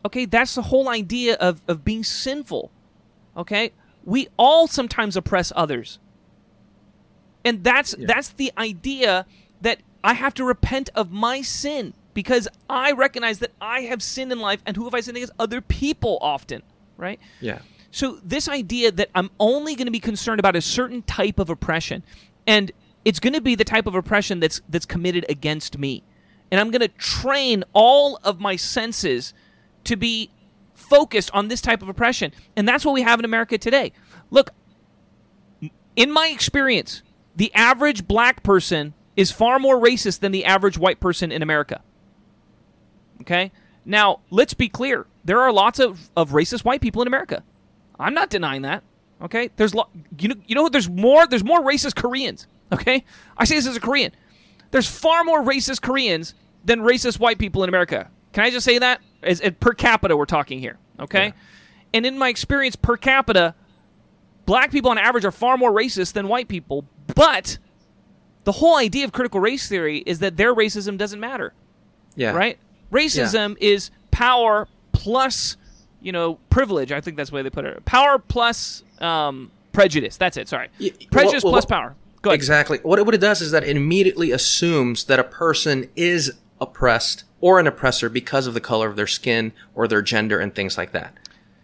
Okay, 0.04 0.24
that's 0.26 0.54
the 0.54 0.62
whole 0.62 0.88
idea 0.88 1.34
of, 1.34 1.62
of 1.66 1.84
being 1.84 2.04
sinful. 2.04 2.70
Okay, 3.36 3.72
we 4.04 4.28
all 4.36 4.68
sometimes 4.68 5.16
oppress 5.16 5.52
others, 5.56 5.98
and 7.44 7.64
that's 7.64 7.94
that's 7.98 8.30
the 8.30 8.52
idea 8.56 9.26
that 9.60 9.80
I 10.02 10.14
have 10.14 10.34
to 10.34 10.44
repent 10.44 10.90
of 10.94 11.10
my 11.10 11.42
sin 11.42 11.94
because 12.14 12.48
I 12.68 12.92
recognize 12.92 13.38
that 13.40 13.52
I 13.60 13.82
have 13.82 14.02
sinned 14.02 14.32
in 14.32 14.40
life, 14.40 14.60
and 14.66 14.76
who 14.76 14.84
have 14.84 14.94
I 14.94 15.00
sinned 15.00 15.16
against? 15.16 15.32
Other 15.38 15.60
people 15.60 16.18
often, 16.20 16.62
right? 16.96 17.20
Yeah. 17.40 17.60
So 17.90 18.18
this 18.24 18.48
idea 18.48 18.90
that 18.92 19.10
I'm 19.14 19.30
only 19.38 19.74
going 19.74 19.86
to 19.86 19.92
be 19.92 20.00
concerned 20.00 20.40
about 20.40 20.56
a 20.56 20.60
certain 20.60 21.02
type 21.02 21.38
of 21.38 21.48
oppression, 21.48 22.02
and 22.46 22.72
it's 23.04 23.20
going 23.20 23.32
to 23.34 23.40
be 23.40 23.54
the 23.54 23.64
type 23.64 23.86
of 23.86 23.94
oppression 23.94 24.40
that's 24.40 24.60
that's 24.68 24.84
committed 24.86 25.24
against 25.28 25.78
me, 25.78 26.02
and 26.50 26.60
I'm 26.60 26.70
going 26.70 26.80
to 26.80 26.88
train 26.88 27.64
all 27.72 28.18
of 28.24 28.40
my 28.40 28.56
senses 28.56 29.32
to 29.84 29.96
be 29.96 30.30
focused 30.74 31.30
on 31.32 31.48
this 31.48 31.60
type 31.60 31.82
of 31.82 31.88
oppression, 31.88 32.32
and 32.56 32.68
that's 32.68 32.84
what 32.84 32.92
we 32.92 33.02
have 33.02 33.18
in 33.18 33.24
America 33.24 33.58
today. 33.58 33.92
Look, 34.30 34.50
in 35.96 36.10
my 36.10 36.28
experience, 36.28 37.02
the 37.34 37.52
average 37.54 38.06
black 38.06 38.42
person 38.42 38.94
is 39.18 39.32
far 39.32 39.58
more 39.58 39.76
racist 39.76 40.20
than 40.20 40.30
the 40.30 40.44
average 40.44 40.78
white 40.78 41.00
person 41.00 41.32
in 41.32 41.42
America. 41.42 41.82
Okay? 43.22 43.50
Now, 43.84 44.20
let's 44.30 44.54
be 44.54 44.68
clear. 44.68 45.06
There 45.24 45.40
are 45.40 45.52
lots 45.52 45.80
of, 45.80 46.08
of 46.16 46.30
racist 46.30 46.64
white 46.64 46.80
people 46.80 47.02
in 47.02 47.08
America. 47.08 47.42
I'm 47.98 48.14
not 48.14 48.30
denying 48.30 48.62
that. 48.62 48.84
Okay? 49.20 49.50
There's 49.56 49.74
lo- 49.74 49.88
you 50.20 50.28
know 50.28 50.36
you 50.46 50.54
know 50.54 50.68
there's 50.68 50.88
more 50.88 51.26
there's 51.26 51.42
more 51.42 51.60
racist 51.60 51.96
Koreans. 51.96 52.46
Okay? 52.70 53.02
I 53.36 53.44
say 53.44 53.54
this 53.56 53.66
as 53.66 53.76
a 53.76 53.80
Korean. 53.80 54.12
There's 54.70 54.86
far 54.86 55.24
more 55.24 55.42
racist 55.42 55.80
Koreans 55.80 56.34
than 56.64 56.80
racist 56.80 57.18
white 57.18 57.38
people 57.38 57.64
in 57.64 57.68
America. 57.70 58.10
Can 58.34 58.44
I 58.44 58.50
just 58.50 58.64
say 58.64 58.78
that? 58.78 59.00
As, 59.22 59.40
as 59.40 59.54
per 59.58 59.72
capita 59.72 60.14
we're 60.16 60.26
talking 60.26 60.60
here. 60.60 60.76
Okay? 61.00 61.28
Yeah. 61.28 61.32
And 61.94 62.04
in 62.04 62.18
my 62.18 62.28
experience 62.28 62.76
per 62.76 62.98
capita, 62.98 63.54
black 64.44 64.70
people 64.70 64.90
on 64.90 64.98
average 64.98 65.24
are 65.24 65.32
far 65.32 65.56
more 65.56 65.72
racist 65.72 66.12
than 66.12 66.28
white 66.28 66.46
people, 66.46 66.84
but 67.14 67.56
the 68.48 68.52
whole 68.52 68.78
idea 68.78 69.04
of 69.04 69.12
critical 69.12 69.40
race 69.40 69.68
theory 69.68 69.98
is 70.06 70.20
that 70.20 70.38
their 70.38 70.54
racism 70.54 70.96
doesn't 70.96 71.20
matter 71.20 71.52
Yeah. 72.16 72.30
right? 72.30 72.58
Racism 72.90 73.58
is 73.60 73.90
power 74.10 74.66
plus, 74.92 75.58
you 76.00 76.12
know, 76.12 76.38
privilege. 76.48 76.90
I 76.90 77.02
think 77.02 77.18
that's 77.18 77.28
the 77.28 77.36
way 77.36 77.42
they 77.42 77.50
put 77.50 77.66
it. 77.66 77.84
Power 77.84 78.18
plus 78.18 78.84
um, 79.02 79.50
prejudice. 79.72 80.16
That's 80.16 80.38
it. 80.38 80.48
Sorry, 80.48 80.68
prejudice 81.10 81.44
well, 81.44 81.52
plus 81.52 81.66
power. 81.66 81.94
Go 82.22 82.30
ahead. 82.30 82.36
Exactly. 82.36 82.78
What 82.78 82.98
it, 82.98 83.04
what 83.04 83.14
it 83.14 83.20
does 83.20 83.42
is 83.42 83.50
that 83.50 83.64
it 83.64 83.76
immediately 83.76 84.30
assumes 84.30 85.04
that 85.04 85.18
a 85.18 85.24
person 85.24 85.90
is 85.94 86.32
oppressed 86.58 87.24
or 87.42 87.60
an 87.60 87.66
oppressor 87.66 88.08
because 88.08 88.46
of 88.46 88.54
the 88.54 88.62
color 88.62 88.88
of 88.88 88.96
their 88.96 89.06
skin 89.06 89.52
or 89.74 89.86
their 89.86 90.00
gender 90.00 90.38
and 90.40 90.54
things 90.54 90.78
like 90.78 90.92
that. 90.92 91.12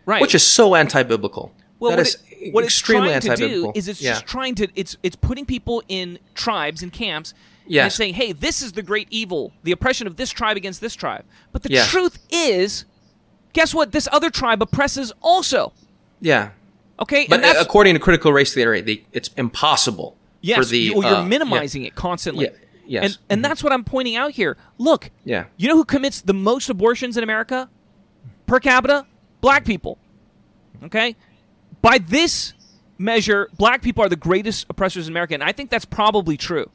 Right. 0.05 0.21
Which 0.21 0.35
is 0.35 0.43
so 0.47 0.75
anti-biblical. 0.75 1.51
well, 1.81 1.93
That 1.93 2.01
is 2.01 2.19
what 2.53 2.65
it's 2.65 2.79
trying 2.79 3.21
to 3.21 3.37
do 3.37 3.73
is 3.75 3.89
it's 3.89 4.01
yeah. 4.01 4.13
just 4.13 4.27
trying 4.27 4.55
to 4.57 4.69
it's 4.75 4.97
it's 5.03 5.17
putting 5.17 5.45
people 5.47 5.83
in 5.89 6.19
tribes 6.35 6.83
and 6.83 6.93
camps. 6.93 7.33
And 7.65 7.73
Yes. 7.73 7.87
it's 7.87 7.97
saying, 7.97 8.15
hey, 8.15 8.33
this 8.33 8.61
is 8.61 8.73
the 8.73 8.83
great 8.83 9.09
evil, 9.11 9.53
the 9.63 9.73
oppression 9.73 10.07
of 10.07 10.17
this 10.17 10.29
tribe 10.31 10.59
against 10.59 10.83
this 10.83 10.95
tribe. 10.95 11.25
But 11.51 11.63
the 11.63 11.71
Yeah. 11.73 11.87
truth 11.87 12.19
is, 12.31 12.85
guess 13.55 13.73
what? 13.75 13.93
This 13.93 14.07
other 14.13 14.29
tribe 14.31 14.61
oppresses 14.63 15.13
also. 15.23 15.73
yeah. 16.21 16.51
Okay, 17.01 17.27
But 17.29 17.43
and 17.43 17.59
according 17.59 17.95
to 17.95 17.99
critical 18.01 18.33
race 18.33 18.55
theory, 18.55 18.81
the, 18.81 19.03
it's 19.13 19.31
impossible 19.37 20.17
Yes, 20.43 20.59
for 20.59 20.65
the 20.67 20.79
you, 20.79 20.93
you're 20.95 21.05
uh, 21.05 21.23
yeah. 21.23 21.25
minimizing 21.25 21.85
it 21.85 21.95
constantly. 21.97 22.45
Yeah, 22.45 22.51
yes. 22.87 23.05
Mm-hmm. 23.05 23.05
And 23.05 23.19
and 23.31 23.45
that's 23.45 23.65
what 23.65 23.73
I'm 23.73 23.83
pointing 23.83 24.15
out 24.15 24.31
here. 24.33 24.57
Look, 24.79 25.11
Yeah. 25.25 25.47
you 25.57 25.67
know 25.67 25.75
who 25.77 25.85
commits 25.85 26.21
the 26.21 26.35
most 26.35 26.69
abortions 26.71 27.17
in 27.17 27.25
America 27.25 27.69
per 28.47 28.61
capita? 28.61 29.07
Black 29.41 29.65
people. 29.65 29.99
Okay? 30.85 31.17
By 31.85 31.99
this 31.99 32.55
measure, 32.97 33.51
black 33.59 33.83
people 33.83 34.03
are 34.03 34.09
the 34.09 34.17
greatest 34.17 34.65
oppressors 34.71 35.07
in 35.07 35.13
America, 35.13 35.35
and 35.35 35.43
I 35.43 35.53
think 35.53 35.69
that's 35.69 35.85
probably 35.85 36.39
true. 36.39 36.71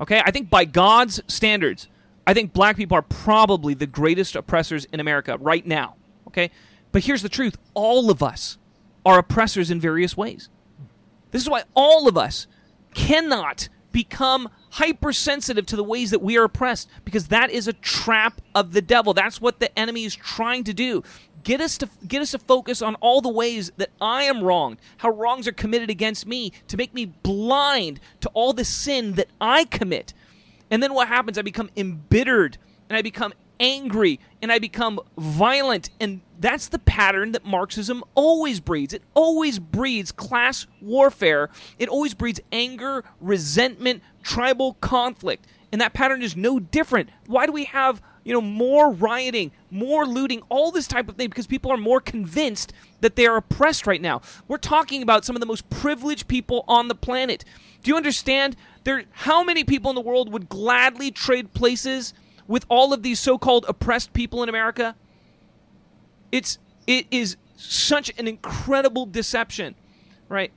Okay? 0.00 0.20
I 0.26 0.32
think 0.32 0.50
by 0.50 0.64
God's 0.64 1.22
standards, 1.28 1.86
I 2.26 2.34
think 2.34 2.52
black 2.52 2.76
people 2.76 2.98
are 2.98 3.02
probably 3.02 3.74
the 3.74 3.86
greatest 3.86 4.34
oppressors 4.34 4.84
in 4.86 4.98
America 4.98 5.38
right 5.38 5.64
now. 5.64 5.94
Okay? 6.26 6.50
But 6.90 7.04
here's 7.04 7.22
the 7.22 7.28
truth 7.28 7.56
all 7.74 8.10
of 8.10 8.20
us 8.20 8.58
are 9.06 9.20
oppressors 9.20 9.70
in 9.70 9.78
various 9.78 10.16
ways. 10.16 10.48
This 11.30 11.40
is 11.40 11.48
why 11.48 11.62
all 11.76 12.08
of 12.08 12.18
us 12.18 12.48
cannot 12.94 13.68
become 13.92 14.48
hypersensitive 14.70 15.66
to 15.66 15.76
the 15.76 15.84
ways 15.84 16.10
that 16.10 16.20
we 16.20 16.36
are 16.36 16.44
oppressed 16.44 16.88
because 17.04 17.28
that 17.28 17.50
is 17.50 17.68
a 17.68 17.72
trap 17.74 18.40
of 18.56 18.72
the 18.72 18.82
devil. 18.82 19.14
That's 19.14 19.40
what 19.40 19.60
the 19.60 19.76
enemy 19.78 20.04
is 20.04 20.16
trying 20.16 20.64
to 20.64 20.74
do. 20.74 21.04
Get 21.48 21.62
us 21.62 21.78
to 21.78 21.88
get 22.06 22.20
us 22.20 22.32
to 22.32 22.38
focus 22.38 22.82
on 22.82 22.94
all 22.96 23.22
the 23.22 23.30
ways 23.30 23.72
that 23.78 23.88
I 24.02 24.24
am 24.24 24.44
wronged, 24.44 24.76
how 24.98 25.08
wrongs 25.08 25.48
are 25.48 25.52
committed 25.52 25.88
against 25.88 26.26
me, 26.26 26.52
to 26.66 26.76
make 26.76 26.92
me 26.92 27.06
blind 27.06 28.00
to 28.20 28.28
all 28.34 28.52
the 28.52 28.66
sin 28.66 29.14
that 29.14 29.28
I 29.40 29.64
commit. 29.64 30.12
And 30.70 30.82
then 30.82 30.92
what 30.92 31.08
happens? 31.08 31.38
I 31.38 31.42
become 31.42 31.70
embittered 31.74 32.58
and 32.90 32.98
I 32.98 33.00
become 33.00 33.32
angry 33.58 34.20
and 34.42 34.52
I 34.52 34.58
become 34.58 35.00
violent. 35.16 35.88
And 35.98 36.20
that's 36.38 36.68
the 36.68 36.80
pattern 36.80 37.32
that 37.32 37.46
Marxism 37.46 38.04
always 38.14 38.60
breeds. 38.60 38.92
It 38.92 39.02
always 39.14 39.58
breeds 39.58 40.12
class 40.12 40.66
warfare, 40.82 41.48
it 41.78 41.88
always 41.88 42.12
breeds 42.12 42.40
anger, 42.52 43.04
resentment, 43.22 44.02
tribal 44.22 44.74
conflict. 44.82 45.46
And 45.72 45.80
that 45.80 45.94
pattern 45.94 46.20
is 46.20 46.36
no 46.36 46.58
different. 46.60 47.08
Why 47.26 47.46
do 47.46 47.52
we 47.52 47.64
have, 47.64 48.02
you 48.24 48.32
know, 48.32 48.40
more 48.40 48.92
rioting, 48.92 49.50
more 49.70 50.06
looting, 50.06 50.42
all 50.48 50.70
this 50.70 50.86
type 50.86 51.08
of 51.08 51.16
thing? 51.16 51.28
Because 51.28 51.46
people 51.46 51.70
are 51.70 51.76
more 51.76 52.00
convinced 52.00 52.72
that 53.00 53.16
they 53.16 53.26
are 53.26 53.36
oppressed 53.36 53.86
right 53.86 54.00
now. 54.00 54.20
We're 54.46 54.58
talking 54.58 55.02
about 55.02 55.24
some 55.24 55.36
of 55.36 55.40
the 55.40 55.46
most 55.46 55.68
privileged 55.70 56.28
people 56.28 56.64
on 56.68 56.88
the 56.88 56.94
planet. 56.94 57.44
Do 57.82 57.90
you 57.90 57.96
understand? 57.96 58.56
There, 58.84 59.04
how 59.12 59.44
many 59.44 59.64
people 59.64 59.90
in 59.90 59.94
the 59.94 60.00
world 60.00 60.32
would 60.32 60.48
gladly 60.48 61.10
trade 61.10 61.52
places 61.54 62.14
with 62.46 62.64
all 62.68 62.92
of 62.92 63.02
these 63.02 63.20
so-called 63.20 63.66
oppressed 63.68 64.12
people 64.12 64.42
in 64.42 64.48
America? 64.48 64.96
It's 66.32 66.58
it 66.86 67.06
is 67.10 67.36
such 67.56 68.10
an 68.18 68.26
incredible 68.26 69.06
deception, 69.06 69.74
right? 70.28 70.52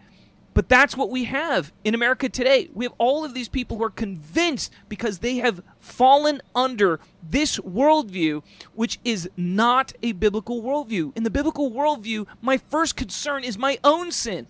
But 0.54 0.68
that's 0.68 0.98
what 0.98 1.10
we 1.10 1.26
have 1.26 1.72
in 1.86 1.96
America 1.96 2.28
today. 2.28 2.70
We 2.74 2.84
have 2.84 2.94
all 2.98 3.24
of 3.24 3.34
these 3.34 3.48
people 3.48 3.78
who 3.78 3.84
are 3.84 3.90
convinced 3.90 4.74
because 4.90 5.20
they 5.20 5.38
have 5.38 5.64
fallen 5.80 6.42
under 6.54 7.00
this 7.24 7.58
worldview, 7.60 8.44
which 8.74 9.00
is 9.06 9.30
not 9.38 9.94
a 10.04 10.12
biblical 10.12 10.62
worldview. 10.62 11.16
In 11.16 11.24
the 11.24 11.30
biblical 11.30 11.72
worldview, 11.72 12.28
my 12.42 12.58
first 12.58 12.98
concern 12.98 13.46
is 13.46 13.58
my 13.58 13.80
own 13.84 14.12
sin. 14.12 14.48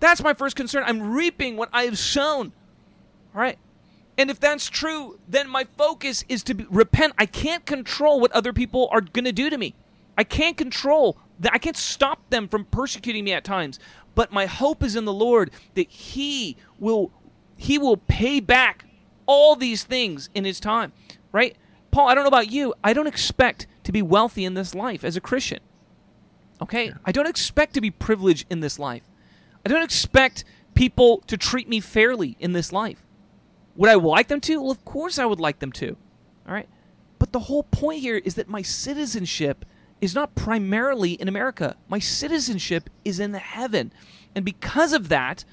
That's 0.00 0.22
my 0.22 0.34
first 0.34 0.56
concern. 0.56 0.82
I'm 0.86 1.12
reaping 1.12 1.56
what 1.56 1.68
I 1.72 1.84
have 1.84 1.98
sown. 1.98 2.52
All 3.34 3.40
right. 3.40 3.58
And 4.18 4.30
if 4.30 4.38
that's 4.38 4.68
true, 4.68 5.18
then 5.28 5.48
my 5.48 5.64
focus 5.76 6.24
is 6.28 6.42
to 6.44 6.54
be, 6.54 6.66
repent. 6.68 7.14
I 7.16 7.26
can't 7.26 7.64
control 7.64 8.20
what 8.20 8.32
other 8.32 8.52
people 8.52 8.88
are 8.92 9.00
going 9.00 9.24
to 9.24 9.32
do 9.32 9.50
to 9.50 9.58
me. 9.58 9.74
I 10.16 10.24
can't 10.24 10.56
control 10.56 11.16
that. 11.40 11.52
I 11.52 11.58
can't 11.58 11.76
stop 11.76 12.30
them 12.30 12.48
from 12.48 12.64
persecuting 12.66 13.24
me 13.24 13.32
at 13.32 13.44
times. 13.44 13.80
But 14.14 14.32
my 14.32 14.46
hope 14.46 14.82
is 14.82 14.96
in 14.96 15.04
the 15.04 15.12
Lord 15.12 15.50
that 15.74 15.88
He 15.90 16.56
will 16.78 17.10
He 17.56 17.78
will 17.78 17.96
pay 17.96 18.40
back 18.40 18.86
all 19.26 19.56
these 19.56 19.84
things 19.84 20.28
in 20.34 20.44
His 20.44 20.60
time. 20.60 20.92
Right? 21.32 21.56
Paul, 21.90 22.08
I 22.08 22.14
don't 22.14 22.24
know 22.24 22.28
about 22.28 22.50
you. 22.50 22.74
I 22.82 22.92
don't 22.92 23.06
expect 23.06 23.66
to 23.84 23.92
be 23.92 24.02
wealthy 24.02 24.44
in 24.44 24.54
this 24.54 24.74
life 24.74 25.04
as 25.04 25.16
a 25.16 25.20
Christian. 25.20 25.60
Okay? 26.60 26.92
I 27.04 27.12
don't 27.12 27.28
expect 27.28 27.74
to 27.74 27.80
be 27.80 27.90
privileged 27.90 28.46
in 28.50 28.60
this 28.60 28.78
life. 28.78 29.02
I 29.64 29.68
don't 29.68 29.82
expect 29.82 30.44
people 30.74 31.22
to 31.26 31.36
treat 31.36 31.68
me 31.68 31.80
fairly 31.80 32.36
in 32.40 32.52
this 32.52 32.72
life. 32.72 33.04
Would 33.76 33.90
I 33.90 33.94
like 33.94 34.28
them 34.28 34.40
to? 34.42 34.60
Well, 34.60 34.70
of 34.70 34.84
course 34.84 35.18
I 35.18 35.24
would 35.24 35.40
like 35.40 35.58
them 35.58 35.72
to. 35.72 35.96
All 36.46 36.54
right. 36.54 36.68
But 37.18 37.32
the 37.32 37.40
whole 37.40 37.62
point 37.62 38.00
here 38.00 38.16
is 38.16 38.34
that 38.34 38.48
my 38.48 38.62
citizenship 38.62 39.64
is 40.04 40.14
not 40.14 40.34
primarily 40.34 41.12
in 41.12 41.28
America. 41.28 41.76
My 41.88 41.98
citizenship 41.98 42.90
is 43.04 43.18
in 43.18 43.32
heaven. 43.34 43.92
And 44.34 44.44
because 44.44 44.92
of 44.92 45.08
that, 45.08 45.44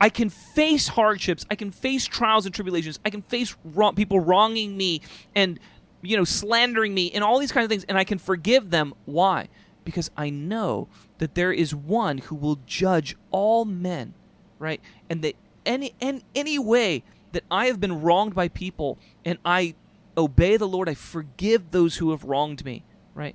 I 0.00 0.10
can 0.10 0.28
face 0.28 0.88
hardships, 0.88 1.44
I 1.50 1.54
can 1.54 1.70
face 1.70 2.04
trials 2.06 2.46
and 2.46 2.54
tribulations, 2.54 3.00
I 3.04 3.10
can 3.10 3.22
face 3.22 3.56
wrong, 3.64 3.94
people 3.94 4.20
wronging 4.20 4.76
me 4.76 5.00
and 5.34 5.58
you 6.02 6.16
know 6.16 6.24
slandering 6.24 6.94
me 6.94 7.10
and 7.10 7.24
all 7.24 7.40
these 7.40 7.50
kinds 7.50 7.64
of 7.64 7.70
things 7.70 7.84
and 7.84 7.98
I 7.98 8.04
can 8.04 8.18
forgive 8.18 8.70
them. 8.70 8.94
Why? 9.06 9.48
Because 9.84 10.10
I 10.16 10.30
know 10.30 10.88
that 11.18 11.34
there 11.34 11.52
is 11.52 11.74
one 11.74 12.18
who 12.18 12.36
will 12.36 12.60
judge 12.66 13.16
all 13.30 13.64
men, 13.64 14.14
right? 14.58 14.80
And 15.10 15.22
that 15.22 15.34
any 15.66 15.94
and 16.00 16.22
any 16.34 16.58
way 16.58 17.02
that 17.32 17.44
I 17.50 17.66
have 17.66 17.80
been 17.80 18.02
wronged 18.02 18.34
by 18.34 18.48
people 18.48 18.98
and 19.24 19.38
I 19.44 19.74
obey 20.16 20.56
the 20.56 20.68
Lord, 20.68 20.88
I 20.88 20.94
forgive 20.94 21.70
those 21.70 21.96
who 21.96 22.10
have 22.10 22.22
wronged 22.22 22.64
me, 22.64 22.84
right? 23.14 23.34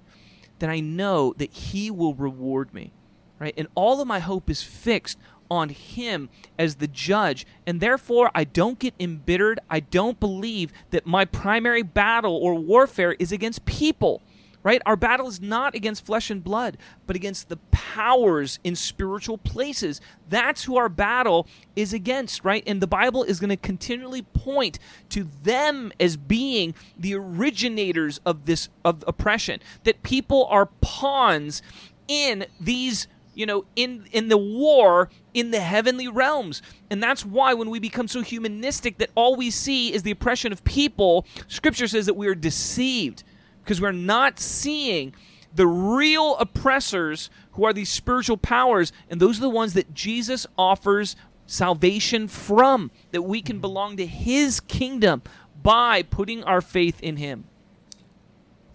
Then 0.63 0.69
I 0.69 0.79
know 0.79 1.33
that 1.39 1.51
He 1.51 1.91
will 1.91 2.13
reward 2.13 2.73
me, 2.73 2.93
right? 3.37 3.53
And 3.57 3.67
all 3.75 3.99
of 3.99 4.07
my 4.07 4.19
hope 4.19 4.49
is 4.49 4.63
fixed 4.63 5.19
on 5.51 5.67
Him 5.67 6.29
as 6.57 6.75
the 6.75 6.87
judge. 6.87 7.45
And 7.67 7.81
therefore, 7.81 8.31
I 8.33 8.45
don't 8.45 8.79
get 8.79 8.93
embittered. 8.97 9.59
I 9.69 9.81
don't 9.81 10.21
believe 10.21 10.71
that 10.91 11.05
my 11.05 11.25
primary 11.25 11.83
battle 11.83 12.37
or 12.37 12.55
warfare 12.55 13.11
is 13.19 13.33
against 13.33 13.65
people 13.65 14.21
right? 14.63 14.81
Our 14.85 14.95
battle 14.95 15.27
is 15.27 15.41
not 15.41 15.75
against 15.75 16.05
flesh 16.05 16.29
and 16.29 16.43
blood, 16.43 16.77
but 17.05 17.15
against 17.15 17.49
the 17.49 17.57
powers 17.71 18.59
in 18.63 18.75
spiritual 18.75 19.37
places. 19.37 20.01
That's 20.29 20.63
who 20.63 20.77
our 20.77 20.89
battle 20.89 21.47
is 21.75 21.93
against, 21.93 22.43
right? 22.43 22.63
And 22.65 22.81
the 22.81 22.87
Bible 22.87 23.23
is 23.23 23.39
going 23.39 23.49
to 23.49 23.57
continually 23.57 24.21
point 24.21 24.79
to 25.09 25.27
them 25.43 25.91
as 25.99 26.17
being 26.17 26.73
the 26.97 27.13
originators 27.15 28.19
of 28.25 28.45
this 28.45 28.69
of 28.83 29.03
oppression. 29.05 29.59
That 29.83 30.01
people 30.01 30.45
are 30.45 30.67
pawns 30.81 31.61
in 32.07 32.45
these 32.59 33.07
you 33.35 33.45
know 33.45 33.65
in 33.75 34.05
in 34.11 34.29
the 34.29 34.37
war 34.37 35.09
in 35.33 35.51
the 35.51 35.59
heavenly 35.59 36.07
realms 36.07 36.61
and 36.89 37.01
that's 37.01 37.25
why 37.25 37.53
when 37.53 37.69
we 37.69 37.79
become 37.79 38.07
so 38.07 38.21
humanistic 38.21 38.97
that 38.97 39.09
all 39.15 39.35
we 39.35 39.49
see 39.49 39.93
is 39.93 40.03
the 40.03 40.11
oppression 40.11 40.51
of 40.51 40.63
people 40.63 41.25
scripture 41.47 41.87
says 41.87 42.05
that 42.05 42.13
we 42.13 42.27
are 42.27 42.35
deceived 42.35 43.23
because 43.63 43.79
we're 43.79 43.91
not 43.91 44.39
seeing 44.39 45.13
the 45.55 45.67
real 45.67 46.35
oppressors 46.37 47.29
who 47.53 47.63
are 47.63 47.73
these 47.73 47.89
spiritual 47.89 48.37
powers, 48.37 48.91
and 49.09 49.19
those 49.19 49.37
are 49.37 49.41
the 49.41 49.49
ones 49.49 49.73
that 49.73 49.93
Jesus 49.93 50.47
offers 50.57 51.15
salvation 51.45 52.27
from, 52.27 52.91
that 53.11 53.21
we 53.21 53.41
can 53.41 53.59
belong 53.59 53.97
to 53.97 54.05
his 54.05 54.59
kingdom 54.59 55.21
by 55.61 56.01
putting 56.01 56.43
our 56.43 56.61
faith 56.61 57.01
in 57.01 57.17
him. 57.17 57.45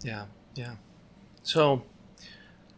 Yeah, 0.03 0.27
yeah. 0.55 0.77
So, 1.43 1.83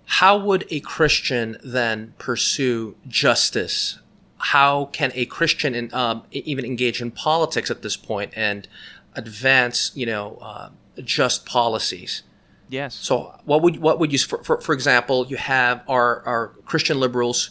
how 0.06 0.38
would 0.38 0.66
a 0.70 0.80
Christian 0.80 1.58
then 1.62 2.14
pursue 2.18 2.96
justice? 3.06 3.98
How 4.38 4.86
can 4.86 5.12
a 5.14 5.26
Christian 5.26 5.74
in, 5.74 5.92
um, 5.92 6.22
even 6.30 6.64
engage 6.64 7.02
in 7.02 7.10
politics 7.10 7.70
at 7.70 7.82
this 7.82 7.96
point 7.96 8.32
and 8.34 8.66
advance, 9.14 9.92
you 9.94 10.06
know, 10.06 10.38
uh, 10.40 10.70
just 11.04 11.46
policies. 11.46 12.22
Yes. 12.70 12.94
So 12.94 13.34
what 13.44 13.62
would 13.62 13.78
what 13.78 13.98
would 13.98 14.12
you 14.12 14.18
for, 14.18 14.42
for, 14.44 14.60
for 14.60 14.72
example 14.72 15.26
you 15.26 15.36
have 15.36 15.82
our 15.88 16.22
our 16.24 16.48
Christian 16.64 17.00
liberals 17.00 17.50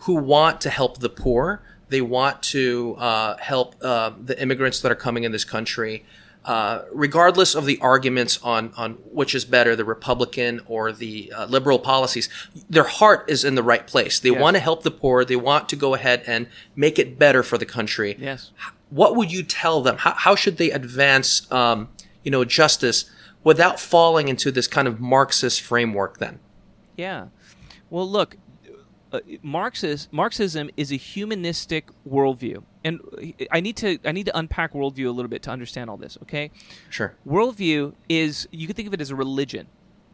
who 0.00 0.14
want 0.14 0.60
to 0.62 0.70
help 0.70 0.98
the 0.98 1.08
poor. 1.08 1.62
They 1.88 2.00
want 2.00 2.42
to 2.44 2.96
uh, 2.98 3.36
help 3.36 3.76
uh, 3.82 4.12
the 4.22 4.40
immigrants 4.40 4.80
that 4.80 4.90
are 4.90 4.96
coming 4.96 5.24
in 5.24 5.32
this 5.32 5.44
country, 5.44 6.04
uh, 6.44 6.82
regardless 6.92 7.54
of 7.54 7.66
the 7.66 7.78
arguments 7.80 8.38
on 8.42 8.72
on 8.76 8.94
which 8.94 9.34
is 9.34 9.44
better, 9.44 9.76
the 9.76 9.84
Republican 9.84 10.60
or 10.66 10.92
the 10.92 11.32
uh, 11.36 11.46
liberal 11.46 11.78
policies. 11.78 12.28
Their 12.68 12.84
heart 12.84 13.24
is 13.28 13.44
in 13.44 13.54
the 13.54 13.62
right 13.62 13.86
place. 13.86 14.18
They 14.18 14.30
yes. 14.30 14.40
want 14.40 14.56
to 14.56 14.60
help 14.60 14.82
the 14.82 14.90
poor. 14.90 15.24
They 15.24 15.36
want 15.36 15.68
to 15.68 15.76
go 15.76 15.94
ahead 15.94 16.22
and 16.26 16.48
make 16.74 16.98
it 16.98 17.18
better 17.18 17.42
for 17.42 17.58
the 17.58 17.66
country. 17.66 18.16
Yes. 18.18 18.50
What 18.88 19.14
would 19.14 19.30
you 19.30 19.44
tell 19.44 19.82
them? 19.82 19.98
How, 19.98 20.14
how 20.14 20.34
should 20.34 20.56
they 20.56 20.72
advance? 20.72 21.50
Um, 21.52 21.88
you 22.24 22.30
know, 22.30 22.44
justice 22.44 23.10
without 23.44 23.80
falling 23.80 24.28
into 24.28 24.50
this 24.50 24.66
kind 24.66 24.86
of 24.86 25.00
Marxist 25.00 25.60
framework 25.60 26.18
then. 26.18 26.38
Yeah. 26.96 27.26
Well, 27.88 28.08
look, 28.08 28.36
uh, 29.12 29.20
Marxist, 29.42 30.12
Marxism 30.12 30.70
is 30.76 30.92
a 30.92 30.96
humanistic 30.96 31.88
worldview, 32.08 32.62
and 32.84 33.00
I 33.50 33.60
need 33.60 33.76
to 33.78 33.98
I 34.04 34.12
need 34.12 34.26
to 34.26 34.38
unpack 34.38 34.72
worldview 34.72 35.08
a 35.08 35.10
little 35.10 35.28
bit 35.28 35.42
to 35.42 35.50
understand 35.50 35.90
all 35.90 35.96
this. 35.96 36.16
Okay, 36.22 36.50
sure. 36.88 37.16
Worldview 37.26 37.94
is 38.08 38.46
you 38.52 38.66
can 38.66 38.76
think 38.76 38.86
of 38.86 38.94
it 38.94 39.00
as 39.00 39.10
a 39.10 39.16
religion, 39.16 39.66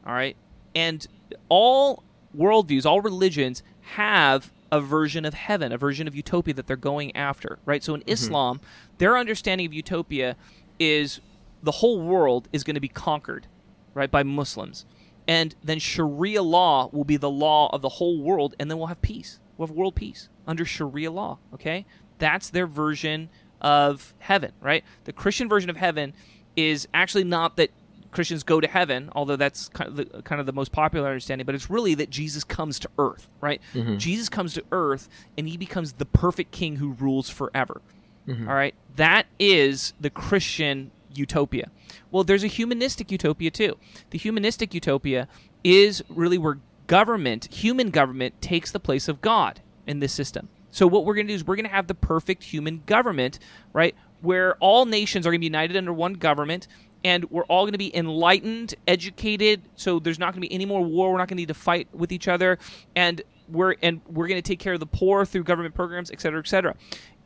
all 0.06 0.14
right, 0.14 0.36
and 0.74 1.06
all 1.48 2.04
worldviews, 2.36 2.86
all 2.86 3.00
religions 3.00 3.62
have 3.80 4.50
a 4.72 4.80
version 4.80 5.24
of 5.24 5.34
heaven, 5.34 5.72
a 5.72 5.78
version 5.78 6.08
of 6.08 6.14
utopia 6.14 6.54
that 6.54 6.66
they're 6.66 6.76
going 6.76 7.14
after, 7.14 7.58
right? 7.66 7.84
So 7.84 7.94
in 7.94 8.00
mm-hmm. 8.00 8.10
Islam, 8.10 8.60
their 8.98 9.16
understanding 9.16 9.66
of 9.66 9.74
utopia 9.74 10.36
is 10.78 11.20
the 11.62 11.72
whole 11.72 12.00
world 12.00 12.48
is 12.52 12.64
going 12.64 12.74
to 12.74 12.80
be 12.80 12.88
conquered, 12.88 13.46
right, 13.94 14.10
by 14.10 14.22
Muslims. 14.22 14.84
And 15.28 15.54
then 15.62 15.78
Sharia 15.78 16.42
law 16.42 16.88
will 16.92 17.04
be 17.04 17.16
the 17.16 17.30
law 17.30 17.68
of 17.72 17.82
the 17.82 17.88
whole 17.88 18.20
world, 18.20 18.54
and 18.58 18.70
then 18.70 18.78
we'll 18.78 18.86
have 18.86 19.02
peace. 19.02 19.40
We'll 19.56 19.68
have 19.68 19.76
world 19.76 19.94
peace 19.94 20.28
under 20.46 20.64
Sharia 20.64 21.10
law, 21.10 21.38
okay? 21.54 21.86
That's 22.18 22.50
their 22.50 22.66
version 22.66 23.28
of 23.60 24.14
heaven, 24.18 24.52
right? 24.60 24.84
The 25.04 25.12
Christian 25.12 25.48
version 25.48 25.70
of 25.70 25.76
heaven 25.76 26.14
is 26.54 26.86
actually 26.94 27.24
not 27.24 27.56
that 27.56 27.70
Christians 28.10 28.44
go 28.44 28.60
to 28.60 28.68
heaven, 28.68 29.10
although 29.14 29.36
that's 29.36 29.68
kind 29.68 29.90
of 29.90 29.96
the, 29.96 30.22
kind 30.22 30.40
of 30.40 30.46
the 30.46 30.52
most 30.52 30.72
popular 30.72 31.08
understanding, 31.08 31.44
but 31.44 31.54
it's 31.54 31.68
really 31.68 31.94
that 31.96 32.08
Jesus 32.08 32.44
comes 32.44 32.78
to 32.78 32.88
earth, 32.98 33.28
right? 33.40 33.60
Mm-hmm. 33.74 33.98
Jesus 33.98 34.28
comes 34.28 34.54
to 34.54 34.64
earth 34.72 35.08
and 35.36 35.48
he 35.48 35.56
becomes 35.56 35.94
the 35.94 36.06
perfect 36.06 36.50
king 36.50 36.76
who 36.76 36.92
rules 36.92 37.28
forever. 37.28 37.82
Mm-hmm. 38.26 38.48
All 38.48 38.54
right? 38.54 38.74
That 38.96 39.26
is 39.38 39.92
the 40.00 40.10
Christian 40.10 40.90
utopia. 41.18 41.70
Well, 42.10 42.24
there's 42.24 42.44
a 42.44 42.48
humanistic 42.48 43.10
utopia 43.10 43.50
too. 43.50 43.76
The 44.10 44.18
humanistic 44.18 44.74
utopia 44.74 45.28
is 45.64 46.02
really 46.08 46.38
where 46.38 46.58
government, 46.86 47.52
human 47.52 47.90
government, 47.90 48.40
takes 48.40 48.70
the 48.70 48.80
place 48.80 49.08
of 49.08 49.20
God 49.20 49.60
in 49.86 50.00
this 50.00 50.12
system. 50.12 50.48
So 50.70 50.86
what 50.86 51.04
we're 51.04 51.14
going 51.14 51.26
to 51.26 51.32
do 51.32 51.34
is 51.34 51.46
we're 51.46 51.56
going 51.56 51.66
to 51.66 51.72
have 51.72 51.86
the 51.86 51.94
perfect 51.94 52.44
human 52.44 52.82
government, 52.86 53.38
right? 53.72 53.94
Where 54.20 54.56
all 54.56 54.84
nations 54.84 55.26
are 55.26 55.30
going 55.30 55.38
to 55.38 55.40
be 55.40 55.46
united 55.46 55.76
under 55.76 55.92
one 55.92 56.14
government 56.14 56.68
and 57.04 57.30
we're 57.30 57.44
all 57.44 57.64
going 57.64 57.72
to 57.72 57.78
be 57.78 57.96
enlightened, 57.96 58.74
educated, 58.86 59.62
so 59.76 59.98
there's 59.98 60.18
not 60.18 60.32
going 60.32 60.42
to 60.42 60.48
be 60.48 60.52
any 60.52 60.66
more 60.66 60.82
war, 60.82 61.12
we're 61.12 61.18
not 61.18 61.28
going 61.28 61.36
to 61.36 61.42
need 61.42 61.48
to 61.48 61.54
fight 61.54 61.88
with 61.92 62.12
each 62.12 62.28
other 62.28 62.58
and 62.94 63.22
we're 63.48 63.76
and 63.82 64.00
we're 64.08 64.26
going 64.26 64.42
to 64.42 64.46
take 64.46 64.58
care 64.58 64.72
of 64.72 64.80
the 64.80 64.86
poor 64.86 65.24
through 65.24 65.44
government 65.44 65.74
programs, 65.74 66.10
et 66.10 66.20
cetera, 66.20 66.40
et 66.40 66.48
cetera. 66.48 66.74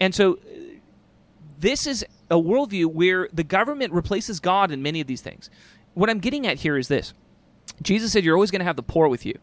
And 0.00 0.14
so 0.14 0.38
this 1.60 1.86
is 1.86 2.04
a 2.30 2.36
worldview 2.36 2.86
where 2.86 3.28
the 3.32 3.44
government 3.44 3.92
replaces 3.92 4.40
God 4.40 4.70
in 4.70 4.82
many 4.82 5.00
of 5.00 5.06
these 5.06 5.20
things. 5.20 5.50
What 5.94 6.08
I'm 6.08 6.18
getting 6.18 6.46
at 6.46 6.58
here 6.58 6.76
is 6.76 6.88
this 6.88 7.12
Jesus 7.82 8.12
said, 8.12 8.24
You're 8.24 8.34
always 8.34 8.50
going 8.50 8.60
to 8.60 8.66
have 8.66 8.76
the 8.76 8.82
poor 8.82 9.08
with 9.08 9.24
you. 9.24 9.38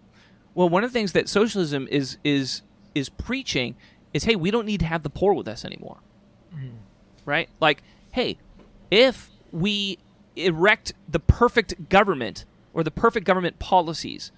Well, 0.55 0.69
one 0.69 0.83
of 0.83 0.91
the 0.91 0.93
things 0.99 1.11
that 1.11 1.29
socialism 1.29 1.87
is, 1.91 2.17
is, 2.23 2.63
is 2.95 3.09
preaching 3.09 3.75
is 4.13 4.23
hey, 4.23 4.35
we 4.35 4.49
don't 4.49 4.65
need 4.65 4.79
to 4.79 4.85
have 4.85 5.03
the 5.03 5.09
poor 5.09 5.33
with 5.33 5.47
us 5.47 5.63
anymore. 5.63 5.97
Mm. 6.55 6.71
Right? 7.25 7.49
Like, 7.59 7.83
hey, 8.11 8.37
if 8.89 9.29
we 9.51 9.99
erect 10.35 10.93
the 11.07 11.19
perfect 11.19 11.89
government 11.89 12.45
or 12.73 12.83
the 12.83 12.91
perfect 12.91 13.25
government 13.25 13.59
policies, 13.59 14.31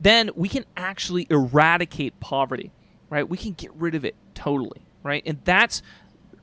then 0.00 0.30
we 0.34 0.48
can 0.48 0.64
actually 0.76 1.26
eradicate 1.30 2.18
poverty, 2.20 2.72
right? 3.10 3.28
We 3.28 3.36
can 3.36 3.52
get 3.52 3.72
rid 3.74 3.94
of 3.94 4.04
it 4.04 4.14
totally, 4.34 4.80
right? 5.02 5.22
And 5.26 5.38
that's 5.44 5.82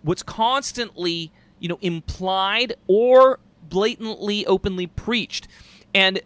what's 0.01 0.23
constantly 0.23 1.31
you 1.59 1.67
know 1.69 1.77
implied 1.81 2.73
or 2.87 3.39
blatantly 3.69 4.45
openly 4.45 4.87
preached. 4.87 5.47
And 5.93 6.21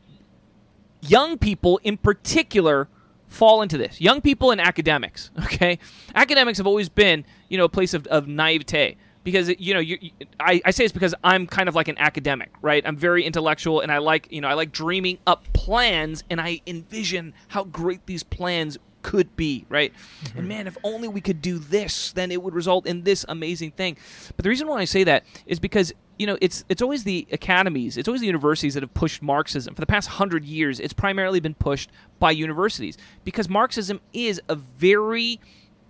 young 1.02 1.38
people 1.38 1.80
in 1.84 1.98
particular 1.98 2.88
fall 3.28 3.62
into 3.62 3.78
this. 3.78 4.02
Young 4.02 4.22
people 4.22 4.52
and 4.52 4.60
academics 4.60 5.32
okay? 5.44 5.80
Academics 6.16 6.58
have 6.58 6.68
always 6.68 6.90
been 6.90 7.26
you 7.50 7.58
know 7.58 7.66
a 7.66 7.70
place 7.70 7.94
of, 7.94 8.08
of 8.08 8.28
naivete 8.28 8.98
because 9.24 9.50
you 9.60 9.74
know 9.74 9.80
you, 9.80 9.98
you, 10.02 10.12
I, 10.40 10.62
I 10.66 10.72
say 10.72 10.84
it's 10.84 10.94
because 10.94 11.14
i'm 11.24 11.46
kind 11.46 11.70
of 11.70 11.76
like 11.76 11.88
an 11.88 11.98
academic 11.98 12.52
right? 12.62 12.84
I'm 12.86 12.98
very 12.98 13.24
intellectual 13.24 13.82
and 13.82 13.92
i 13.92 13.98
like 14.00 14.28
you 14.32 14.42
know 14.42 14.48
i 14.48 14.54
like 14.54 14.72
dreaming 14.72 15.20
up 15.28 15.52
plans 15.54 16.24
and 16.30 16.42
i 16.42 16.62
envision 16.66 17.34
how 17.50 17.64
great 17.64 18.06
these 18.06 18.24
plans 18.24 18.78
could 19.02 19.36
be, 19.36 19.66
right? 19.70 19.94
Mm-hmm. 20.24 20.40
And 20.40 20.48
man, 20.48 20.68
if 20.68 20.78
only 20.84 21.08
we 21.08 21.22
could 21.22 21.42
do 21.42 21.60
this, 21.60 22.12
then 22.12 22.32
it 22.32 22.42
would 22.42 22.54
result 22.54 22.86
in 22.86 23.04
this 23.04 23.26
amazing 23.28 23.72
thing. 23.72 23.98
But 24.36 24.44
the 24.44 24.50
reason 24.50 24.68
why 24.68 24.80
I 24.80 24.86
say 24.86 25.04
that 25.04 25.24
is 25.46 25.60
because 25.60 25.94
you 26.18 26.28
know 26.28 26.38
it's 26.42 26.64
it's 26.70 26.82
always 26.82 27.04
the 27.04 27.28
academies, 27.32 27.98
it's 27.98 28.08
always 28.08 28.22
the 28.22 28.28
universities 28.28 28.74
that 28.76 28.84
have 28.84 28.94
pushed 28.94 29.22
Marxism 29.22 29.74
for 29.74 29.82
the 29.82 29.88
past 29.88 30.10
hundred 30.10 30.46
years. 30.46 30.80
It's 30.80 30.94
primarily 30.94 31.40
been 31.40 31.56
pushed 31.56 31.90
by 32.20 32.32
universities 32.32 32.98
because 33.24 33.50
Marxism 33.50 34.02
is 34.14 34.42
a 34.48 34.56
very 34.56 35.40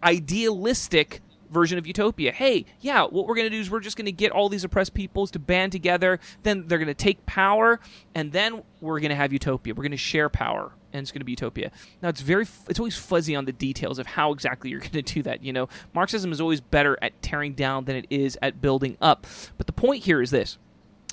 idealistic 0.04 1.22
version 1.52 1.78
of 1.78 1.86
utopia. 1.86 2.32
Hey, 2.32 2.66
yeah, 2.80 3.04
what 3.04 3.28
we're 3.28 3.36
going 3.36 3.50
to 3.50 3.56
do 3.56 3.60
is 3.60 3.70
we're 3.70 3.82
just 3.82 3.98
going 3.98 4.06
to 4.06 4.12
get 4.12 4.32
all 4.32 4.50
these 4.50 4.64
oppressed 4.64 4.94
peoples 4.94 5.30
to 5.32 5.40
band 5.40 5.72
together. 5.72 6.20
Then 6.44 6.68
they're 6.68 6.78
going 6.78 6.88
to 6.88 6.94
take 6.94 7.26
power, 7.26 7.80
and 8.16 8.32
then 8.32 8.64
we're 8.80 9.00
going 9.00 9.10
to 9.10 9.16
have 9.16 9.34
utopia. 9.34 9.74
We're 9.74 9.84
going 9.84 9.92
to 9.92 9.98
share 9.98 10.30
power, 10.30 10.72
and 10.94 11.02
it's 11.02 11.12
going 11.12 11.22
to 11.22 11.26
be 11.26 11.32
utopia. 11.34 11.72
Now, 12.02 12.10
it's 12.10 12.22
very, 12.22 12.46
it's 12.70 12.80
always 12.80 12.98
fuzzy 12.98 13.36
on 13.36 13.46
the 13.46 13.52
details 13.52 14.00
of 14.00 14.08
how 14.08 14.32
exactly 14.32 14.70
you're 14.70 14.80
going 14.92 14.92
to 14.92 15.02
do 15.02 15.24
that. 15.24 15.44
You 15.44 15.54
know, 15.54 15.70
Marxism 15.94 16.32
is 16.32 16.42
always 16.42 16.62
better 16.62 16.98
at 17.02 17.22
tearing 17.22 17.54
down 17.54 17.86
than 17.86 17.96
it 17.96 18.06
is 18.10 18.38
at 18.42 18.62
building 18.62 18.98
up. 19.02 19.28
But 19.58 19.68
the 19.68 19.74
point 19.74 20.04
here 20.04 20.22
is 20.22 20.32
this: 20.32 20.58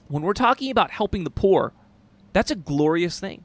when 0.08 0.22
we're 0.22 0.32
talking 0.34 0.70
about 0.70 0.90
helping 0.90 1.24
the 1.24 1.30
poor, 1.30 1.72
that's 2.32 2.50
a 2.50 2.56
glorious 2.56 3.20
thing. 3.20 3.44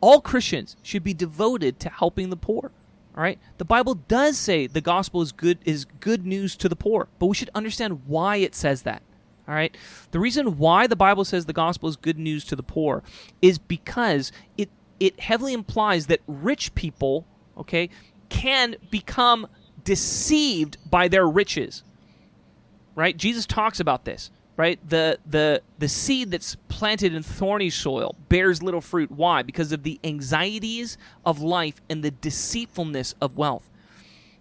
All 0.00 0.20
Christians 0.20 0.76
should 0.82 1.02
be 1.02 1.14
devoted 1.14 1.80
to 1.80 1.88
helping 1.88 2.30
the 2.30 2.36
poor 2.36 2.70
All 3.16 3.22
right? 3.22 3.38
The 3.58 3.64
Bible 3.64 3.94
does 3.94 4.38
say 4.38 4.66
the 4.66 4.80
gospel 4.80 5.22
is 5.22 5.32
good 5.32 5.58
is 5.64 5.84
good 5.84 6.26
news 6.26 6.54
to 6.56 6.68
the 6.68 6.76
poor, 6.76 7.08
but 7.18 7.26
we 7.26 7.34
should 7.34 7.50
understand 7.54 8.02
why 8.06 8.36
it 8.36 8.54
says 8.54 8.82
that. 8.82 9.02
All 9.48 9.54
right? 9.54 9.76
The 10.10 10.20
reason 10.20 10.58
why 10.58 10.86
the 10.86 10.96
Bible 10.96 11.24
says 11.24 11.46
the 11.46 11.52
gospel 11.52 11.88
is 11.88 11.96
good 11.96 12.18
news 12.18 12.44
to 12.46 12.56
the 12.56 12.62
poor 12.62 13.02
is 13.40 13.58
because 13.58 14.32
it 14.58 14.70
it 15.00 15.20
heavily 15.20 15.52
implies 15.52 16.06
that 16.06 16.20
rich 16.26 16.74
people, 16.74 17.26
okay, 17.56 17.90
can 18.28 18.76
become 18.90 19.46
deceived 19.84 20.78
by 20.88 21.08
their 21.08 21.26
riches. 21.26 21.82
Right? 22.94 23.16
Jesus 23.16 23.46
talks 23.46 23.78
about 23.78 24.04
this 24.04 24.30
right 24.56 24.78
the 24.88 25.18
the 25.26 25.60
the 25.78 25.88
seed 25.88 26.30
that's 26.30 26.56
planted 26.68 27.14
in 27.14 27.22
thorny 27.22 27.70
soil 27.70 28.16
bears 28.28 28.62
little 28.62 28.80
fruit 28.80 29.10
why 29.10 29.42
because 29.42 29.70
of 29.70 29.82
the 29.82 30.00
anxieties 30.02 30.96
of 31.24 31.40
life 31.40 31.80
and 31.88 32.02
the 32.02 32.10
deceitfulness 32.10 33.14
of 33.20 33.36
wealth 33.36 33.68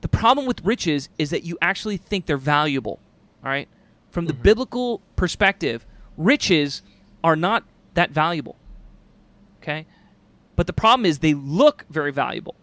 the 0.02 0.08
problem 0.08 0.46
with 0.46 0.64
riches 0.64 1.10
is 1.18 1.30
that 1.30 1.44
you 1.44 1.58
actually 1.62 1.98
think 1.98 2.26
they're 2.26 2.38
valuable 2.38 3.00
all 3.44 3.52
right 3.52 3.68
from 4.10 4.26
the 4.26 4.34
mm-hmm. 4.34 4.44
biblical 4.44 5.02
perspective 5.16 5.86
riches 6.18 6.82
are 7.24 7.36
not 7.36 7.64
that 7.94 8.12
valuable 8.12 8.56
okay 9.62 9.86
but 10.56 10.68
the 10.68 10.74
problem 10.74 11.06
is 11.06 11.20
they 11.20 11.34
look 11.34 11.86
very 11.90 12.12
valuable 12.12 12.56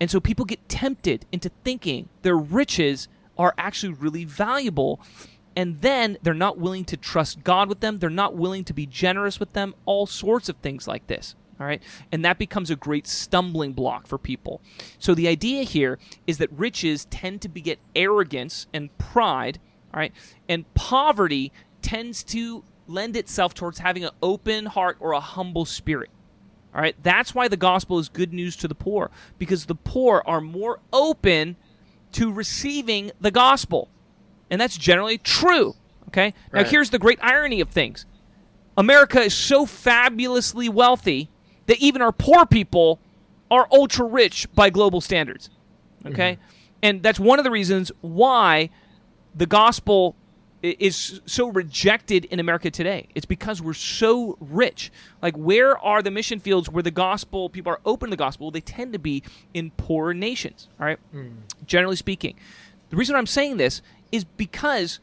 and 0.00 0.10
so 0.10 0.18
people 0.18 0.44
get 0.44 0.68
tempted 0.68 1.26
into 1.30 1.50
thinking 1.62 2.08
their 2.22 2.36
riches 2.36 3.08
are 3.36 3.54
actually 3.58 3.92
really 3.92 4.24
valuable 4.24 5.00
and 5.56 5.80
then 5.80 6.16
they're 6.22 6.32
not 6.32 6.58
willing 6.58 6.84
to 6.86 6.96
trust 6.96 7.42
God 7.42 7.68
with 7.68 7.80
them. 7.80 7.98
They're 7.98 8.08
not 8.08 8.34
willing 8.34 8.64
to 8.64 8.72
be 8.72 8.86
generous 8.86 9.40
with 9.40 9.52
them. 9.52 9.74
All 9.84 10.06
sorts 10.06 10.48
of 10.48 10.56
things 10.56 10.86
like 10.86 11.06
this. 11.08 11.34
All 11.60 11.66
right. 11.66 11.82
And 12.10 12.24
that 12.24 12.38
becomes 12.38 12.70
a 12.70 12.76
great 12.76 13.06
stumbling 13.06 13.72
block 13.72 14.06
for 14.06 14.16
people. 14.16 14.62
So 14.98 15.14
the 15.14 15.28
idea 15.28 15.64
here 15.64 15.98
is 16.26 16.38
that 16.38 16.50
riches 16.52 17.04
tend 17.06 17.42
to 17.42 17.48
beget 17.48 17.78
arrogance 17.94 18.68
and 18.72 18.96
pride. 18.96 19.58
All 19.92 19.98
right. 19.98 20.12
And 20.48 20.72
poverty 20.74 21.52
tends 21.82 22.22
to 22.24 22.64
lend 22.86 23.16
itself 23.16 23.52
towards 23.52 23.80
having 23.80 24.04
an 24.04 24.10
open 24.22 24.66
heart 24.66 24.96
or 25.00 25.12
a 25.12 25.20
humble 25.20 25.64
spirit. 25.64 26.10
All 26.74 26.80
right. 26.80 26.96
That's 27.02 27.34
why 27.34 27.48
the 27.48 27.56
gospel 27.56 27.98
is 27.98 28.08
good 28.08 28.32
news 28.32 28.56
to 28.56 28.68
the 28.68 28.74
poor, 28.74 29.10
because 29.38 29.66
the 29.66 29.74
poor 29.74 30.22
are 30.26 30.40
more 30.40 30.80
open 30.92 31.56
to 32.12 32.32
receiving 32.32 33.12
the 33.20 33.30
gospel. 33.30 33.88
And 34.50 34.60
that's 34.60 34.76
generally 34.76 35.18
true. 35.18 35.74
Okay? 36.08 36.34
Right. 36.50 36.64
Now, 36.64 36.68
here's 36.68 36.90
the 36.90 36.98
great 36.98 37.18
irony 37.22 37.60
of 37.60 37.68
things 37.68 38.06
America 38.76 39.20
is 39.20 39.34
so 39.34 39.66
fabulously 39.66 40.68
wealthy 40.68 41.28
that 41.66 41.78
even 41.78 42.02
our 42.02 42.12
poor 42.12 42.46
people 42.46 42.98
are 43.50 43.68
ultra 43.72 44.06
rich 44.06 44.46
by 44.54 44.70
global 44.70 45.00
standards. 45.00 45.50
Okay? 46.06 46.34
Mm-hmm. 46.34 46.56
And 46.82 47.02
that's 47.02 47.20
one 47.20 47.38
of 47.38 47.44
the 47.44 47.50
reasons 47.50 47.92
why 48.00 48.70
the 49.34 49.46
gospel 49.46 50.16
is 50.62 51.20
so 51.26 51.48
rejected 51.48 52.26
in 52.26 52.38
America 52.38 52.70
today. 52.70 53.08
It's 53.14 53.26
because 53.26 53.62
we're 53.62 53.72
so 53.72 54.36
rich. 54.40 54.90
Like, 55.22 55.36
where 55.36 55.78
are 55.78 56.02
the 56.02 56.10
mission 56.10 56.38
fields 56.38 56.68
where 56.68 56.82
the 56.82 56.90
gospel, 56.90 57.48
people 57.48 57.72
are 57.72 57.80
open 57.84 58.08
to 58.08 58.10
the 58.10 58.18
gospel? 58.18 58.50
They 58.50 58.60
tend 58.60 58.92
to 58.92 58.98
be 58.98 59.22
in 59.54 59.70
poorer 59.72 60.12
nations, 60.12 60.68
all 60.78 60.86
right? 60.86 60.98
Mm. 61.14 61.36
Generally 61.66 61.96
speaking. 61.96 62.36
The 62.90 62.96
reason 62.96 63.16
I'm 63.16 63.26
saying 63.26 63.56
this 63.56 63.80
is 64.12 64.24
because 64.24 65.00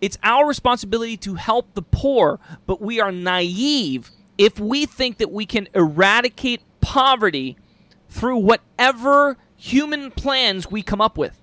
it's 0.00 0.16
our 0.22 0.46
responsibility 0.46 1.16
to 1.18 1.34
help 1.34 1.74
the 1.74 1.82
poor, 1.82 2.40
but 2.66 2.80
we 2.80 3.00
are 3.00 3.12
naive 3.12 4.10
if 4.38 4.58
we 4.60 4.86
think 4.86 5.18
that 5.18 5.32
we 5.32 5.44
can 5.44 5.68
eradicate 5.74 6.62
poverty 6.80 7.56
through 8.08 8.38
whatever 8.38 9.36
human 9.56 10.10
plans 10.12 10.70
we 10.70 10.82
come 10.82 11.00
up 11.00 11.18
with. 11.18 11.38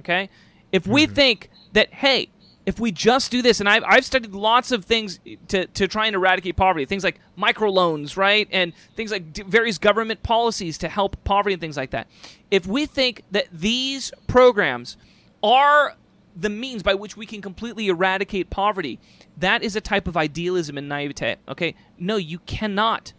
Okay? 0.00 0.28
If 0.72 0.86
we 0.86 1.04
mm-hmm. 1.04 1.14
think 1.14 1.50
that, 1.72 1.92
hey, 1.92 2.28
if 2.64 2.80
we 2.80 2.90
just 2.90 3.30
do 3.30 3.42
this, 3.42 3.60
and 3.60 3.68
I've, 3.68 3.84
I've 3.86 4.04
studied 4.04 4.32
lots 4.32 4.72
of 4.72 4.84
things 4.84 5.20
to, 5.48 5.66
to 5.66 5.86
try 5.86 6.06
and 6.06 6.16
eradicate 6.16 6.56
poverty, 6.56 6.84
things 6.84 7.04
like 7.04 7.20
microloans, 7.38 8.16
right? 8.16 8.48
And 8.50 8.72
things 8.96 9.12
like 9.12 9.36
various 9.46 9.78
government 9.78 10.22
policies 10.22 10.76
to 10.78 10.88
help 10.88 11.22
poverty 11.22 11.54
and 11.54 11.60
things 11.60 11.76
like 11.76 11.90
that. 11.90 12.08
If 12.50 12.66
we 12.66 12.86
think 12.86 13.22
that 13.30 13.46
these 13.52 14.12
programs 14.26 14.96
are 15.44 15.94
the 16.36 16.50
means 16.50 16.82
by 16.82 16.94
which 16.94 17.16
we 17.16 17.24
can 17.24 17.40
completely 17.40 17.88
eradicate 17.88 18.50
poverty. 18.50 19.00
That 19.38 19.62
is 19.62 19.74
a 19.74 19.80
type 19.80 20.06
of 20.06 20.16
idealism 20.16 20.76
and 20.76 20.88
naivete. 20.88 21.36
Okay? 21.48 21.74
No, 21.98 22.16
you 22.16 22.38
cannot 22.40 23.14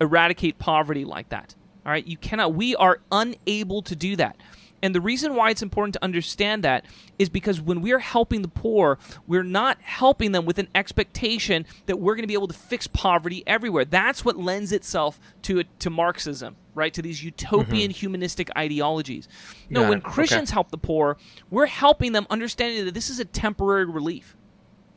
eradicate 0.00 0.58
poverty 0.58 1.04
like 1.04 1.28
that. 1.30 1.54
All 1.84 1.90
right? 1.90 2.06
You 2.06 2.16
cannot. 2.16 2.54
We 2.54 2.76
are 2.76 3.00
unable 3.10 3.82
to 3.82 3.96
do 3.96 4.16
that. 4.16 4.36
And 4.82 4.94
the 4.94 5.00
reason 5.00 5.34
why 5.36 5.50
it's 5.50 5.62
important 5.62 5.94
to 5.94 6.04
understand 6.04 6.64
that 6.64 6.84
is 7.18 7.28
because 7.28 7.60
when 7.60 7.80
we 7.80 7.92
are 7.92 8.00
helping 8.00 8.42
the 8.42 8.48
poor, 8.48 8.98
we're 9.26 9.44
not 9.44 9.80
helping 9.80 10.32
them 10.32 10.44
with 10.44 10.58
an 10.58 10.68
expectation 10.74 11.64
that 11.86 11.98
we're 11.98 12.14
going 12.14 12.24
to 12.24 12.28
be 12.28 12.34
able 12.34 12.48
to 12.48 12.54
fix 12.54 12.88
poverty 12.88 13.44
everywhere. 13.46 13.84
That's 13.84 14.24
what 14.24 14.36
lends 14.36 14.72
itself 14.72 15.20
to 15.42 15.62
to 15.78 15.90
Marxism, 15.90 16.56
right? 16.74 16.92
To 16.94 17.02
these 17.02 17.22
utopian 17.22 17.90
mm-hmm. 17.90 17.98
humanistic 17.98 18.50
ideologies. 18.58 19.28
No, 19.70 19.88
when 19.88 20.00
Christians 20.00 20.50
okay. 20.50 20.54
help 20.54 20.70
the 20.70 20.78
poor, 20.78 21.16
we're 21.48 21.66
helping 21.66 22.12
them 22.12 22.26
understanding 22.28 22.84
that 22.84 22.94
this 22.94 23.08
is 23.08 23.20
a 23.20 23.24
temporary 23.24 23.84
relief. 23.84 24.36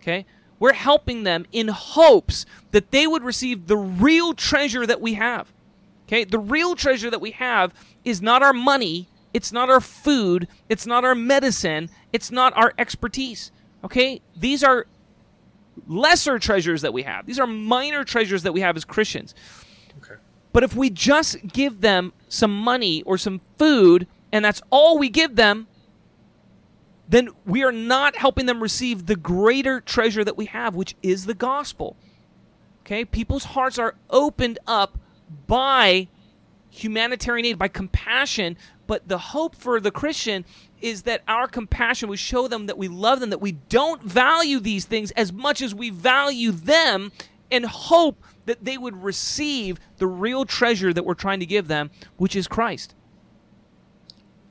Okay? 0.02 0.26
We're 0.60 0.74
helping 0.74 1.24
them 1.24 1.46
in 1.52 1.68
hopes 1.68 2.46
that 2.72 2.92
they 2.92 3.08
would 3.08 3.24
receive 3.24 3.68
the 3.68 3.78
real 3.78 4.34
treasure 4.34 4.86
that 4.86 5.02
we 5.02 5.16
have. 5.16 5.52
Okay? 6.08 6.24
The 6.24 6.40
real 6.40 6.76
treasure 6.76 7.10
that 7.10 7.22
we 7.22 7.32
have 7.32 7.74
is 8.04 8.22
not 8.22 8.44
our 8.44 8.54
money, 8.54 9.10
it's 9.36 9.52
not 9.52 9.70
our 9.70 9.82
food. 9.82 10.48
It's 10.70 10.88
not 10.88 11.04
our 11.04 11.14
medicine. 11.14 11.90
It's 12.14 12.32
not 12.32 12.56
our 12.56 12.74
expertise. 12.78 13.52
Okay? 13.84 14.22
These 14.34 14.64
are 14.64 14.88
lesser 15.88 16.40
treasures 16.40 16.82
that 16.84 16.94
we 16.94 17.04
have. 17.04 17.26
These 17.26 17.38
are 17.38 17.46
minor 17.46 18.06
treasures 18.06 18.44
that 18.44 18.54
we 18.54 18.62
have 18.62 18.78
as 18.78 18.86
Christians. 18.86 19.36
Okay. 19.98 20.16
But 20.54 20.64
if 20.64 20.74
we 20.74 20.90
just 20.90 21.48
give 21.48 21.82
them 21.82 22.14
some 22.30 22.58
money 22.58 23.04
or 23.04 23.18
some 23.18 23.42
food 23.58 24.08
and 24.32 24.46
that's 24.46 24.62
all 24.70 24.98
we 24.98 25.10
give 25.10 25.36
them, 25.36 25.68
then 27.10 27.28
we 27.46 27.62
are 27.62 27.74
not 27.74 28.16
helping 28.16 28.46
them 28.46 28.64
receive 28.64 29.06
the 29.06 29.18
greater 29.18 29.82
treasure 29.82 30.24
that 30.24 30.38
we 30.38 30.46
have, 30.46 30.76
which 30.76 30.96
is 31.04 31.26
the 31.26 31.34
gospel. 31.34 31.98
Okay? 32.84 33.04
People's 33.04 33.44
hearts 33.44 33.78
are 33.78 33.96
opened 34.10 34.60
up 34.66 34.98
by 35.46 36.08
humanitarian 36.76 37.45
aid, 37.45 37.57
by 37.57 37.67
compassion 37.67 38.57
but 38.88 39.07
the 39.07 39.17
hope 39.17 39.55
for 39.55 39.80
the 39.80 39.91
Christian 39.91 40.45
is 40.82 41.03
that 41.03 41.21
our 41.28 41.47
compassion 41.47 42.09
would 42.09 42.19
show 42.19 42.47
them 42.47 42.67
that 42.67 42.78
we 42.78 42.88
love 42.88 43.19
them, 43.19 43.30
that 43.30 43.41
we 43.41 43.53
don't 43.53 44.01
value 44.01 44.59
these 44.59 44.86
things 44.86 45.11
as 45.11 45.34
much 45.34 45.61
as 45.61 45.73
we 45.73 45.89
value 45.89 46.51
them, 46.51 47.11
and 47.51 47.65
hope 47.65 48.23
that 48.45 48.63
they 48.63 48.78
would 48.78 49.03
receive 49.03 49.80
the 49.97 50.07
real 50.07 50.45
treasure 50.45 50.93
that 50.93 51.05
we're 51.05 51.13
trying 51.13 51.39
to 51.39 51.45
give 51.45 51.67
them, 51.67 51.89
which 52.17 52.36
is 52.36 52.47
Christ. 52.47 52.93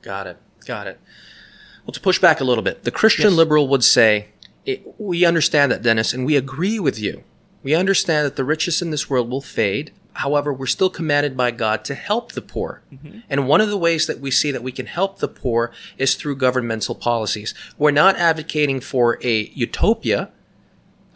Got 0.03 0.27
it. 0.27 0.39
Got 0.67 0.87
it. 0.87 1.01
Well, 1.85 1.93
to 1.93 2.01
push 2.01 2.19
back 2.19 2.41
a 2.41 2.45
little 2.45 2.65
bit, 2.65 2.85
the 2.85 2.91
Christian 2.91 3.31
yes. 3.31 3.35
liberal 3.35 3.69
would 3.69 3.85
say, 3.85 4.29
We 4.99 5.25
understand 5.25 5.71
that, 5.71 5.83
Dennis, 5.83 6.13
and 6.13 6.25
we 6.25 6.37
agree 6.37 6.81
with 6.81 6.99
you. 6.99 7.23
We 7.63 7.75
understand 7.75 8.27
that 8.27 8.37
the 8.37 8.45
riches 8.45 8.83
in 8.83 8.91
this 8.91 9.09
world 9.09 9.31
will 9.31 9.41
fade, 9.41 9.93
However, 10.15 10.53
we're 10.53 10.67
still 10.67 10.91
commanded 10.91 11.37
by 11.37 11.51
God 11.51 11.85
to 11.87 11.95
help 11.95 12.33
the 12.33 12.41
poor. 12.41 12.83
Mm-hmm. 12.93 13.21
And 13.29 13.49
one 13.49 13.61
of 13.61 13.69
the 13.69 13.77
ways 13.77 14.07
that 14.07 14.21
we 14.21 14.31
see 14.31 14.53
that 14.53 14.63
we 14.63 14.71
can 14.73 14.87
help 14.87 15.19
the 15.19 15.29
poor 15.29 15.73
is 15.99 16.15
through 16.15 16.37
governmental 16.37 16.95
policies. 16.95 17.53
We're 17.79 17.91
not 17.91 18.17
advocating 18.17 18.81
for 18.81 19.19
a 19.23 19.47
utopia, 19.55 20.31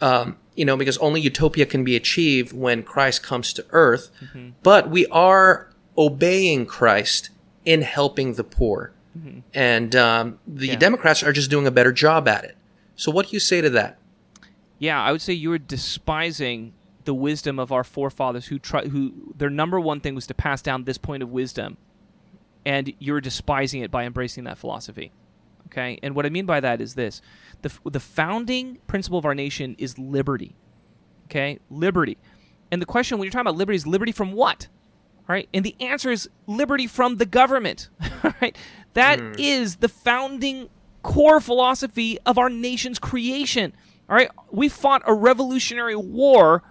um, 0.01 0.37
you 0.55 0.65
know, 0.65 0.75
because 0.75 0.97
only 0.97 1.21
utopia 1.21 1.65
can 1.65 1.85
be 1.85 1.95
achieved 1.95 2.51
when 2.51 2.83
Christ 2.83 3.23
comes 3.23 3.53
to 3.53 3.65
earth, 3.69 4.11
mm-hmm. 4.21 4.49
but 4.63 4.89
we 4.89 5.07
are 5.07 5.69
obeying 5.97 6.65
Christ 6.65 7.29
in 7.63 7.81
helping 7.81 8.33
the 8.33 8.43
poor. 8.43 8.91
Mm-hmm. 9.17 9.39
And 9.53 9.95
um, 9.95 10.39
the 10.45 10.67
yeah. 10.67 10.75
Democrats 10.75 11.23
are 11.23 11.31
just 11.31 11.49
doing 11.49 11.65
a 11.65 11.71
better 11.71 11.93
job 11.93 12.27
at 12.27 12.43
it. 12.43 12.57
So, 12.95 13.11
what 13.11 13.29
do 13.29 13.35
you 13.35 13.39
say 13.39 13.61
to 13.61 13.69
that? 13.71 13.97
Yeah, 14.77 15.01
I 15.01 15.11
would 15.11 15.21
say 15.21 15.33
you 15.33 15.51
are 15.53 15.57
despising 15.57 16.73
the 17.09 17.13
wisdom 17.15 17.57
of 17.57 17.71
our 17.71 17.83
forefathers 17.83 18.45
who 18.45 18.59
try 18.59 18.83
who 18.83 19.33
their 19.35 19.49
number 19.49 19.79
one 19.79 19.99
thing 19.99 20.13
was 20.13 20.27
to 20.27 20.33
pass 20.35 20.61
down 20.61 20.83
this 20.83 20.99
point 20.99 21.23
of 21.23 21.31
wisdom 21.31 21.75
and 22.63 22.93
you're 22.99 23.19
despising 23.19 23.81
it 23.81 23.89
by 23.89 24.03
embracing 24.03 24.43
that 24.43 24.59
philosophy. 24.59 25.11
Okay? 25.65 25.97
And 26.03 26.13
what 26.13 26.27
i 26.27 26.29
mean 26.29 26.45
by 26.45 26.59
that 26.59 26.81
is 26.81 26.93
this. 26.93 27.19
The, 27.63 27.71
the 27.83 27.99
founding 27.99 28.77
principle 28.85 29.17
of 29.17 29.25
our 29.25 29.33
nation 29.33 29.75
is 29.79 29.97
liberty. 29.97 30.55
Okay? 31.25 31.57
Liberty. 31.71 32.19
And 32.71 32.79
the 32.79 32.85
question 32.85 33.17
when 33.17 33.25
you're 33.25 33.31
talking 33.31 33.47
about 33.47 33.55
liberty 33.55 33.77
is 33.77 33.87
liberty 33.87 34.11
from 34.11 34.33
what? 34.33 34.67
Right? 35.27 35.49
And 35.51 35.65
the 35.65 35.75
answer 35.79 36.11
is 36.11 36.29
liberty 36.45 36.85
from 36.85 37.17
the 37.17 37.25
government. 37.25 37.89
Right? 38.41 38.55
That 38.93 39.19
mm. 39.19 39.35
is 39.39 39.77
the 39.77 39.89
founding 39.89 40.69
core 41.01 41.41
philosophy 41.41 42.19
of 42.25 42.37
our 42.37 42.49
nation's 42.49 42.99
creation. 42.99 43.73
All 44.07 44.15
right? 44.15 44.29
We 44.51 44.69
fought 44.69 45.01
a 45.05 45.13
revolutionary 45.13 45.95
war 45.95 46.63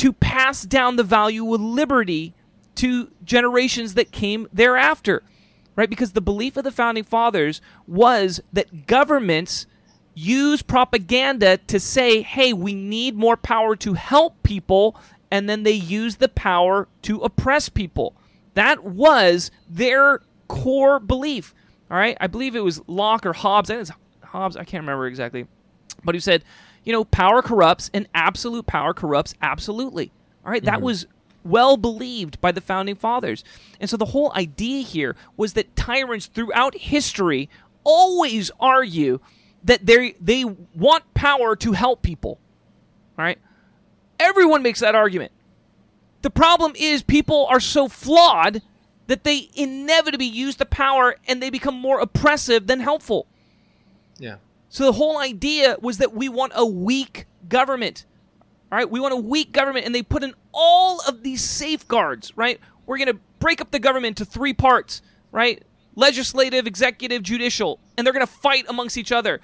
to 0.00 0.14
pass 0.14 0.62
down 0.62 0.96
the 0.96 1.04
value 1.04 1.52
of 1.54 1.60
liberty 1.60 2.32
to 2.74 3.10
generations 3.22 3.92
that 3.92 4.10
came 4.10 4.48
thereafter, 4.50 5.22
right? 5.76 5.90
Because 5.90 6.12
the 6.12 6.22
belief 6.22 6.56
of 6.56 6.64
the 6.64 6.70
founding 6.70 7.04
fathers 7.04 7.60
was 7.86 8.40
that 8.50 8.86
governments 8.86 9.66
use 10.14 10.62
propaganda 10.62 11.58
to 11.58 11.78
say, 11.78 12.22
hey, 12.22 12.54
we 12.54 12.72
need 12.72 13.14
more 13.14 13.36
power 13.36 13.76
to 13.76 13.92
help 13.92 14.42
people, 14.42 14.98
and 15.30 15.50
then 15.50 15.64
they 15.64 15.72
use 15.72 16.16
the 16.16 16.30
power 16.30 16.88
to 17.02 17.18
oppress 17.18 17.68
people. 17.68 18.14
That 18.54 18.82
was 18.82 19.50
their 19.68 20.22
core 20.48 20.98
belief. 20.98 21.54
All 21.90 21.98
right, 21.98 22.16
I 22.22 22.26
believe 22.26 22.56
it 22.56 22.64
was 22.64 22.80
Locke 22.86 23.26
or 23.26 23.34
Hobbes. 23.34 23.68
I 23.68 23.74
think 23.74 23.88
it's 23.88 23.98
Hobbes. 24.24 24.56
I 24.56 24.64
can't 24.64 24.82
remember 24.82 25.06
exactly, 25.06 25.46
but 26.02 26.14
he 26.14 26.22
said, 26.22 26.42
you 26.84 26.92
know, 26.92 27.04
power 27.04 27.42
corrupts, 27.42 27.90
and 27.92 28.08
absolute 28.14 28.66
power 28.66 28.94
corrupts 28.94 29.34
absolutely. 29.42 30.12
All 30.44 30.50
right? 30.50 30.64
that 30.64 30.76
mm-hmm. 30.76 30.84
was 30.84 31.06
well 31.44 31.76
believed 31.76 32.40
by 32.40 32.52
the 32.52 32.60
founding 32.60 32.94
fathers, 32.94 33.44
and 33.80 33.88
so 33.88 33.96
the 33.96 34.06
whole 34.06 34.32
idea 34.34 34.82
here 34.82 35.16
was 35.36 35.54
that 35.54 35.74
tyrants 35.76 36.26
throughout 36.26 36.74
history 36.76 37.48
always 37.84 38.50
argue 38.60 39.20
that 39.64 39.86
they 39.86 40.12
they 40.20 40.44
want 40.44 41.14
power 41.14 41.56
to 41.56 41.72
help 41.72 42.02
people. 42.02 42.38
All 43.18 43.24
right, 43.24 43.38
everyone 44.18 44.62
makes 44.62 44.80
that 44.80 44.94
argument. 44.94 45.32
The 46.22 46.30
problem 46.30 46.72
is 46.76 47.02
people 47.02 47.46
are 47.46 47.60
so 47.60 47.88
flawed 47.88 48.62
that 49.06 49.24
they 49.24 49.48
inevitably 49.54 50.26
use 50.26 50.56
the 50.56 50.66
power 50.66 51.16
and 51.26 51.42
they 51.42 51.50
become 51.50 51.74
more 51.74 51.98
oppressive 52.00 52.66
than 52.66 52.80
helpful. 52.80 53.26
Yeah. 54.18 54.36
So 54.70 54.84
the 54.84 54.92
whole 54.92 55.18
idea 55.18 55.76
was 55.80 55.98
that 55.98 56.14
we 56.14 56.28
want 56.28 56.52
a 56.54 56.64
weak 56.64 57.26
government. 57.48 58.06
All 58.72 58.78
right, 58.78 58.88
we 58.88 59.00
want 59.00 59.12
a 59.12 59.16
weak 59.16 59.52
government, 59.52 59.84
and 59.84 59.94
they 59.94 60.02
put 60.02 60.22
in 60.22 60.32
all 60.54 61.00
of 61.06 61.22
these 61.24 61.42
safeguards. 61.42 62.36
Right, 62.36 62.60
we're 62.86 62.96
going 62.96 63.08
to 63.08 63.18
break 63.40 63.60
up 63.60 63.72
the 63.72 63.80
government 63.80 64.18
into 64.18 64.24
three 64.24 64.54
parts. 64.54 65.02
Right, 65.32 65.62
legislative, 65.96 66.66
executive, 66.66 67.22
judicial, 67.22 67.80
and 67.98 68.06
they're 68.06 68.14
going 68.14 68.26
to 68.26 68.32
fight 68.32 68.64
amongst 68.68 68.96
each 68.96 69.12
other. 69.12 69.40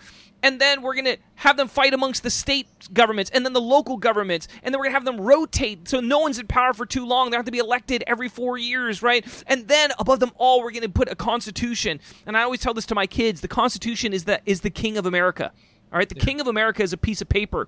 And 0.46 0.60
then 0.60 0.80
we're 0.80 0.94
going 0.94 1.06
to 1.06 1.16
have 1.34 1.56
them 1.56 1.66
fight 1.66 1.92
amongst 1.92 2.22
the 2.22 2.30
state 2.30 2.68
governments 2.94 3.32
and 3.34 3.44
then 3.44 3.52
the 3.52 3.60
local 3.60 3.96
governments. 3.96 4.46
And 4.62 4.72
then 4.72 4.78
we're 4.78 4.84
going 4.84 4.92
to 4.92 4.98
have 4.98 5.04
them 5.04 5.20
rotate 5.20 5.88
so 5.88 5.98
no 5.98 6.20
one's 6.20 6.38
in 6.38 6.46
power 6.46 6.72
for 6.72 6.86
too 6.86 7.04
long. 7.04 7.30
They 7.30 7.36
have 7.36 7.46
to 7.46 7.50
be 7.50 7.58
elected 7.58 8.04
every 8.06 8.28
four 8.28 8.56
years, 8.56 9.02
right? 9.02 9.26
And 9.48 9.66
then 9.66 9.90
above 9.98 10.20
them 10.20 10.30
all, 10.36 10.60
we're 10.60 10.70
going 10.70 10.82
to 10.82 10.88
put 10.88 11.10
a 11.10 11.16
constitution. 11.16 11.98
And 12.26 12.36
I 12.36 12.42
always 12.42 12.60
tell 12.60 12.74
this 12.74 12.86
to 12.86 12.94
my 12.94 13.08
kids 13.08 13.40
the 13.40 13.48
Constitution 13.48 14.12
is 14.12 14.22
the, 14.22 14.40
is 14.46 14.60
the 14.60 14.70
king 14.70 14.96
of 14.96 15.04
America. 15.04 15.50
All 15.92 15.98
right? 15.98 16.08
The 16.08 16.14
king 16.14 16.40
of 16.40 16.46
America 16.46 16.80
is 16.80 16.92
a 16.92 16.96
piece 16.96 17.20
of 17.20 17.28
paper. 17.28 17.66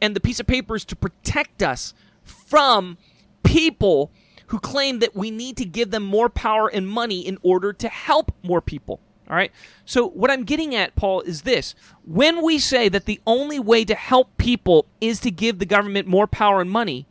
And 0.00 0.16
the 0.16 0.20
piece 0.20 0.40
of 0.40 0.46
paper 0.46 0.76
is 0.76 0.86
to 0.86 0.96
protect 0.96 1.62
us 1.62 1.92
from 2.22 2.96
people 3.42 4.10
who 4.46 4.58
claim 4.60 5.00
that 5.00 5.14
we 5.14 5.30
need 5.30 5.58
to 5.58 5.66
give 5.66 5.90
them 5.90 6.02
more 6.04 6.30
power 6.30 6.68
and 6.68 6.88
money 6.88 7.20
in 7.20 7.36
order 7.42 7.74
to 7.74 7.88
help 7.90 8.32
more 8.42 8.62
people. 8.62 9.00
All 9.28 9.36
right. 9.36 9.52
So, 9.86 10.08
what 10.08 10.30
I'm 10.30 10.44
getting 10.44 10.74
at, 10.74 10.94
Paul, 10.96 11.22
is 11.22 11.42
this. 11.42 11.74
When 12.04 12.42
we 12.42 12.58
say 12.58 12.88
that 12.90 13.06
the 13.06 13.20
only 13.26 13.58
way 13.58 13.84
to 13.84 13.94
help 13.94 14.36
people 14.36 14.86
is 15.00 15.20
to 15.20 15.30
give 15.30 15.58
the 15.58 15.66
government 15.66 16.06
more 16.06 16.26
power 16.26 16.60
and 16.60 16.70
money, 16.70 17.06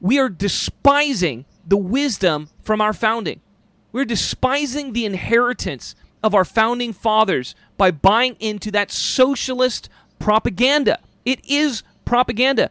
we 0.00 0.18
are 0.18 0.28
despising 0.28 1.44
the 1.66 1.76
wisdom 1.76 2.48
from 2.62 2.80
our 2.80 2.92
founding. 2.92 3.40
We're 3.92 4.04
despising 4.04 4.92
the 4.92 5.06
inheritance 5.06 5.94
of 6.22 6.34
our 6.34 6.44
founding 6.44 6.92
fathers 6.92 7.54
by 7.76 7.90
buying 7.90 8.36
into 8.40 8.70
that 8.72 8.90
socialist 8.90 9.88
propaganda. 10.18 10.98
It 11.24 11.44
is 11.44 11.82
propaganda. 12.04 12.70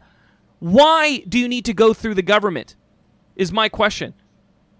Why 0.58 1.18
do 1.28 1.38
you 1.38 1.48
need 1.48 1.64
to 1.66 1.74
go 1.74 1.94
through 1.94 2.14
the 2.14 2.22
government? 2.22 2.74
Is 3.36 3.52
my 3.52 3.68
question. 3.68 4.14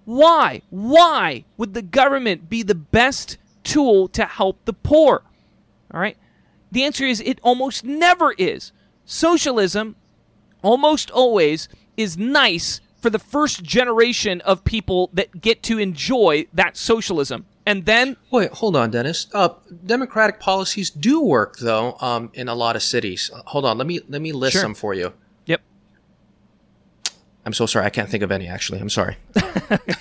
Why? 0.05 0.63
Why 0.71 1.45
would 1.57 1.75
the 1.75 1.83
government 1.83 2.49
be 2.49 2.63
the 2.63 2.75
best 2.75 3.39
tool 3.69 4.09
to 4.09 4.25
help 4.25 4.65
the 4.65 4.73
poor? 4.73 5.23
All 5.93 6.01
right. 6.01 6.17
The 6.73 6.85
answer 6.85 7.05
is 7.05 7.21
it 7.21 7.39
almost 7.43 7.85
never 7.85 8.33
is. 8.33 8.73
Socialism 9.05 9.97
almost 10.63 11.11
always 11.11 11.69
is 11.97 12.19
nice 12.19 12.81
for 13.01 13.11
the 13.11 13.19
first 13.19 13.63
generation 13.63 14.41
of 14.43 14.65
people 14.65 15.09
that 15.13 15.41
get 15.41 15.63
to 15.65 15.79
enjoy 15.79 16.47
that 16.53 16.77
socialism. 16.77 17.47
And 17.65 17.85
then 17.85 18.17
Wait, 18.31 18.51
hold 18.51 18.77
on, 18.77 18.91
Dennis. 18.91 19.27
Uh, 19.33 19.51
democratic 19.85 20.41
policies 20.41 20.91
do 20.91 21.23
work 21.23 21.59
though 21.59 21.97
um, 22.01 22.31
in 22.35 22.49
a 22.49 22.55
lot 22.55 22.77
of 22.77 22.83
cities. 22.83 23.31
Hold 23.47 23.65
on, 23.65 23.79
let 23.79 23.87
me 23.87 24.01
let 24.09 24.21
me 24.23 24.33
list 24.33 24.55
Sure. 24.55 24.63
some 24.63 24.75
for 24.75 24.95
you. 24.95 25.13
Yep. 25.47 25.61
I'm 27.47 27.53
so 27.53 27.67
sorry, 27.67 27.87
I 27.87 27.91
can't 27.91 28.09
think 28.11 28.23
of 28.23 28.33
any. 28.33 28.49
Actually, 28.49 28.81
I'm 28.81 28.91
sorry. 28.91 29.17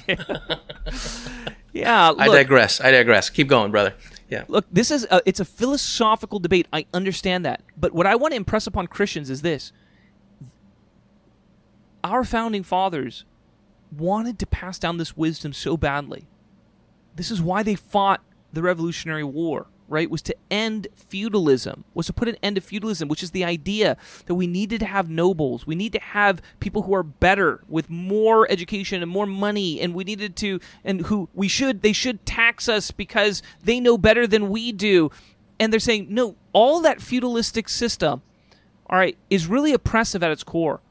Yeah, 1.73 2.13
I 2.17 2.27
digress. 2.27 2.81
I 2.81 2.91
digress. 2.91 3.29
Keep 3.29 3.47
going, 3.47 3.71
brother. 3.71 3.93
Yeah. 4.29 4.43
look 4.49 4.65
this 4.69 4.91
is 4.91 5.07
a, 5.09 5.21
it's 5.25 5.39
a 5.39 5.45
philosophical 5.45 6.39
debate 6.39 6.67
i 6.73 6.85
understand 6.93 7.45
that 7.45 7.63
but 7.77 7.93
what 7.93 8.05
i 8.05 8.13
want 8.15 8.33
to 8.33 8.35
impress 8.35 8.67
upon 8.67 8.87
christians 8.87 9.29
is 9.29 9.41
this 9.41 9.71
our 12.03 12.25
founding 12.25 12.63
fathers 12.63 13.23
wanted 13.97 14.37
to 14.39 14.45
pass 14.45 14.77
down 14.77 14.97
this 14.97 15.15
wisdom 15.15 15.53
so 15.53 15.77
badly 15.77 16.27
this 17.15 17.31
is 17.31 17.41
why 17.41 17.63
they 17.63 17.75
fought 17.75 18.21
the 18.51 18.61
revolutionary 18.61 19.23
war 19.23 19.67
right 19.87 20.09
was 20.09 20.21
to 20.21 20.35
end 20.51 20.87
feudalism 20.95 21.83
was 21.93 22.05
to 22.05 22.13
put 22.13 22.27
an 22.27 22.35
end 22.43 22.55
to 22.55 22.61
feudalism 22.61 23.07
which 23.07 23.23
is 23.23 23.31
the 23.31 23.43
idea 23.43 23.97
that 24.25 24.35
we 24.35 24.47
needed 24.47 24.79
to 24.79 24.85
have 24.85 25.09
nobles. 25.09 25.65
We 25.65 25.75
need 25.75 25.93
to 25.93 25.99
have 25.99 26.41
people 26.59 26.83
who 26.83 26.93
are 26.93 27.03
better 27.03 27.61
with 27.67 27.89
more 27.89 28.49
education 28.51 29.01
and 29.01 29.11
more 29.11 29.25
money 29.25 29.79
and 29.79 29.93
we 29.93 30.03
needed 30.03 30.35
to 30.37 30.59
and 30.83 31.01
who 31.01 31.29
we 31.33 31.47
should 31.47 31.81
they 31.81 31.93
should 31.93 32.25
tax 32.25 32.67
us 32.67 32.91
because 32.91 33.41
they 33.63 33.79
know 33.79 33.97
better 33.97 34.27
than 34.27 34.49
we 34.49 34.71
do. 34.71 35.11
And 35.59 35.71
they're 35.71 35.79
saying 35.79 36.07
no 36.09 36.35
all 36.53 36.81
that 36.81 37.01
feudalistic 37.01 37.69
system 37.69 38.21
all 38.89 38.97
right 38.97 39.17
is 39.29 39.47
really 39.47 39.73
oppressive 39.73 40.23
at 40.23 40.31
its 40.31 40.43
core. 40.43 40.81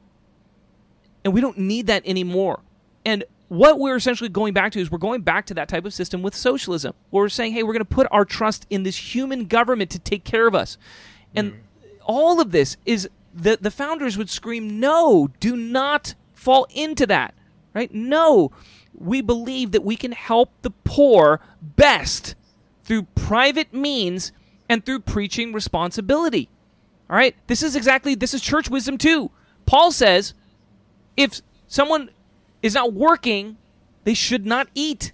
And 1.23 1.33
we 1.33 1.41
don't 1.41 1.57
need 1.57 1.87
that 1.87 2.03
anymore. 2.05 2.61
And 3.05 3.25
what 3.49 3.79
we're 3.79 3.95
essentially 3.95 4.29
going 4.29 4.53
back 4.53 4.73
to 4.73 4.79
is 4.79 4.91
we're 4.91 4.97
going 4.97 5.21
back 5.21 5.45
to 5.47 5.53
that 5.53 5.69
type 5.69 5.85
of 5.85 5.93
system 5.93 6.21
with 6.21 6.35
socialism, 6.35 6.93
where 7.09 7.23
we're 7.23 7.29
saying, 7.29 7.53
hey, 7.53 7.63
we're 7.63 7.73
going 7.73 7.79
to 7.79 7.85
put 7.85 8.07
our 8.11 8.25
trust 8.25 8.65
in 8.69 8.83
this 8.83 9.15
human 9.15 9.45
government 9.45 9.89
to 9.91 9.99
take 9.99 10.23
care 10.23 10.47
of 10.47 10.55
us. 10.55 10.77
And 11.35 11.51
mm-hmm. 11.51 11.97
all 12.05 12.41
of 12.41 12.51
this 12.51 12.77
is 12.85 13.09
the 13.33 13.57
the 13.59 13.71
founders 13.71 14.17
would 14.17 14.29
scream, 14.29 14.79
no, 14.79 15.29
do 15.39 15.55
not 15.55 16.15
fall 16.33 16.67
into 16.73 17.05
that. 17.07 17.33
Right? 17.73 17.93
No. 17.93 18.51
We 18.93 19.21
believe 19.21 19.71
that 19.71 19.83
we 19.83 19.95
can 19.95 20.11
help 20.11 20.51
the 20.63 20.71
poor 20.71 21.39
best 21.61 22.33
through 22.83 23.03
private 23.13 23.71
means 23.73 24.31
and 24.67 24.83
through 24.83 25.01
preaching 25.01 25.53
responsibility. 25.53 26.49
All 27.09 27.15
right? 27.15 27.35
This 27.45 27.61
is 27.61 27.75
exactly 27.75 28.15
this 28.15 28.33
is 28.33 28.41
church 28.41 28.69
wisdom 28.69 28.97
too. 28.97 29.31
Paul 29.65 29.91
says 29.91 30.33
if 31.15 31.41
someone 31.67 32.09
is 32.67 32.75
not 32.75 32.93
working, 32.93 33.57
they 34.03 34.13
should 34.13 34.45
not 34.45 34.67
eat. 34.75 35.11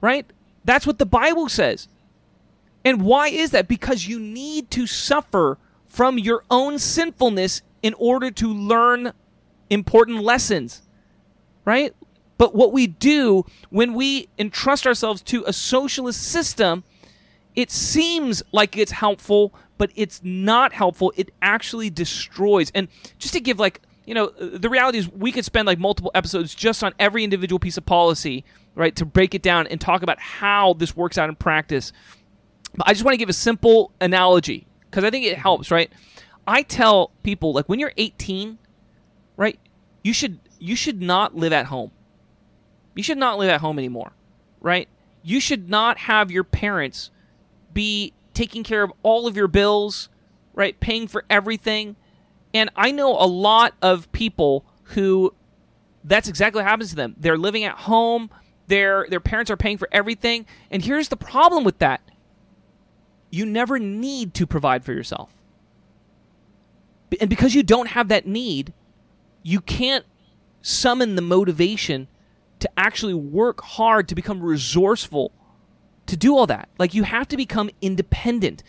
Right? 0.00 0.26
That's 0.64 0.86
what 0.86 0.98
the 0.98 1.06
Bible 1.06 1.48
says. 1.48 1.88
And 2.84 3.02
why 3.02 3.28
is 3.28 3.50
that? 3.50 3.66
Because 3.66 4.06
you 4.06 4.20
need 4.20 4.70
to 4.72 4.86
suffer 4.86 5.58
from 5.86 6.18
your 6.18 6.44
own 6.50 6.78
sinfulness 6.78 7.62
in 7.82 7.94
order 7.94 8.30
to 8.30 8.48
learn 8.48 9.12
important 9.70 10.22
lessons. 10.22 10.82
Right? 11.64 11.94
But 12.36 12.54
what 12.54 12.72
we 12.72 12.86
do 12.86 13.46
when 13.70 13.94
we 13.94 14.28
entrust 14.38 14.86
ourselves 14.86 15.22
to 15.22 15.44
a 15.46 15.52
socialist 15.52 16.22
system, 16.22 16.84
it 17.54 17.70
seems 17.70 18.42
like 18.52 18.76
it's 18.76 18.92
helpful, 18.92 19.54
but 19.78 19.90
it's 19.94 20.20
not 20.22 20.72
helpful. 20.72 21.12
It 21.16 21.30
actually 21.40 21.90
destroys. 21.90 22.70
And 22.74 22.88
just 23.18 23.34
to 23.34 23.40
give 23.40 23.58
like, 23.58 23.80
you 24.06 24.14
know, 24.14 24.26
the 24.38 24.68
reality 24.68 24.98
is 24.98 25.08
we 25.10 25.32
could 25.32 25.44
spend 25.44 25.66
like 25.66 25.78
multiple 25.78 26.10
episodes 26.14 26.54
just 26.54 26.84
on 26.84 26.92
every 26.98 27.24
individual 27.24 27.58
piece 27.58 27.76
of 27.76 27.86
policy, 27.86 28.44
right, 28.74 28.94
to 28.96 29.04
break 29.04 29.34
it 29.34 29.42
down 29.42 29.66
and 29.66 29.80
talk 29.80 30.02
about 30.02 30.20
how 30.20 30.74
this 30.74 30.96
works 30.96 31.16
out 31.16 31.28
in 31.28 31.36
practice. 31.36 31.92
But 32.76 32.88
I 32.88 32.92
just 32.92 33.04
want 33.04 33.14
to 33.14 33.18
give 33.18 33.28
a 33.28 33.34
simple 33.34 33.92
analogy 34.00 34.66
because 34.90 35.04
I 35.04 35.10
think 35.10 35.24
it 35.24 35.38
helps, 35.38 35.70
right? 35.70 35.90
I 36.46 36.62
tell 36.62 37.12
people 37.22 37.52
like 37.52 37.68
when 37.68 37.78
you're 37.78 37.92
18, 37.96 38.58
right, 39.36 39.58
you 40.02 40.12
should 40.12 40.38
you 40.58 40.76
should 40.76 41.00
not 41.00 41.34
live 41.34 41.52
at 41.52 41.66
home. 41.66 41.90
You 42.94 43.02
should 43.02 43.18
not 43.18 43.38
live 43.38 43.50
at 43.50 43.60
home 43.60 43.78
anymore, 43.78 44.12
right? 44.60 44.88
You 45.22 45.40
should 45.40 45.68
not 45.68 45.98
have 45.98 46.30
your 46.30 46.44
parents 46.44 47.10
be 47.72 48.12
taking 48.34 48.62
care 48.62 48.82
of 48.82 48.92
all 49.02 49.26
of 49.26 49.36
your 49.36 49.48
bills, 49.48 50.08
right? 50.52 50.78
Paying 50.78 51.08
for 51.08 51.24
everything. 51.30 51.96
And 52.54 52.70
I 52.76 52.92
know 52.92 53.10
a 53.10 53.26
lot 53.26 53.74
of 53.82 54.10
people 54.12 54.64
who 54.84 55.34
that's 56.04 56.28
exactly 56.28 56.62
what 56.62 56.68
happens 56.68 56.90
to 56.90 56.96
them. 56.96 57.16
They're 57.18 57.38
living 57.38 57.64
at 57.64 57.76
home, 57.76 58.30
their 58.68 59.06
their 59.10 59.20
parents 59.20 59.50
are 59.50 59.56
paying 59.56 59.76
for 59.76 59.88
everything, 59.90 60.46
and 60.70 60.82
here's 60.82 61.08
the 61.08 61.16
problem 61.16 61.64
with 61.64 61.78
that. 61.78 62.00
You 63.30 63.44
never 63.44 63.78
need 63.78 64.32
to 64.34 64.46
provide 64.46 64.84
for 64.84 64.92
yourself. 64.92 65.30
And 67.20 67.28
because 67.28 67.54
you 67.54 67.62
don't 67.62 67.88
have 67.88 68.08
that 68.08 68.26
need, 68.26 68.72
you 69.42 69.60
can't 69.60 70.04
summon 70.62 71.16
the 71.16 71.22
motivation 71.22 72.08
to 72.60 72.70
actually 72.76 73.14
work 73.14 73.60
hard 73.62 74.08
to 74.08 74.14
become 74.14 74.40
resourceful 74.40 75.32
to 76.06 76.16
do 76.16 76.36
all 76.36 76.46
that. 76.46 76.68
Like 76.78 76.94
you 76.94 77.02
have 77.02 77.28
to 77.28 77.36
become 77.36 77.70
independent. 77.80 78.62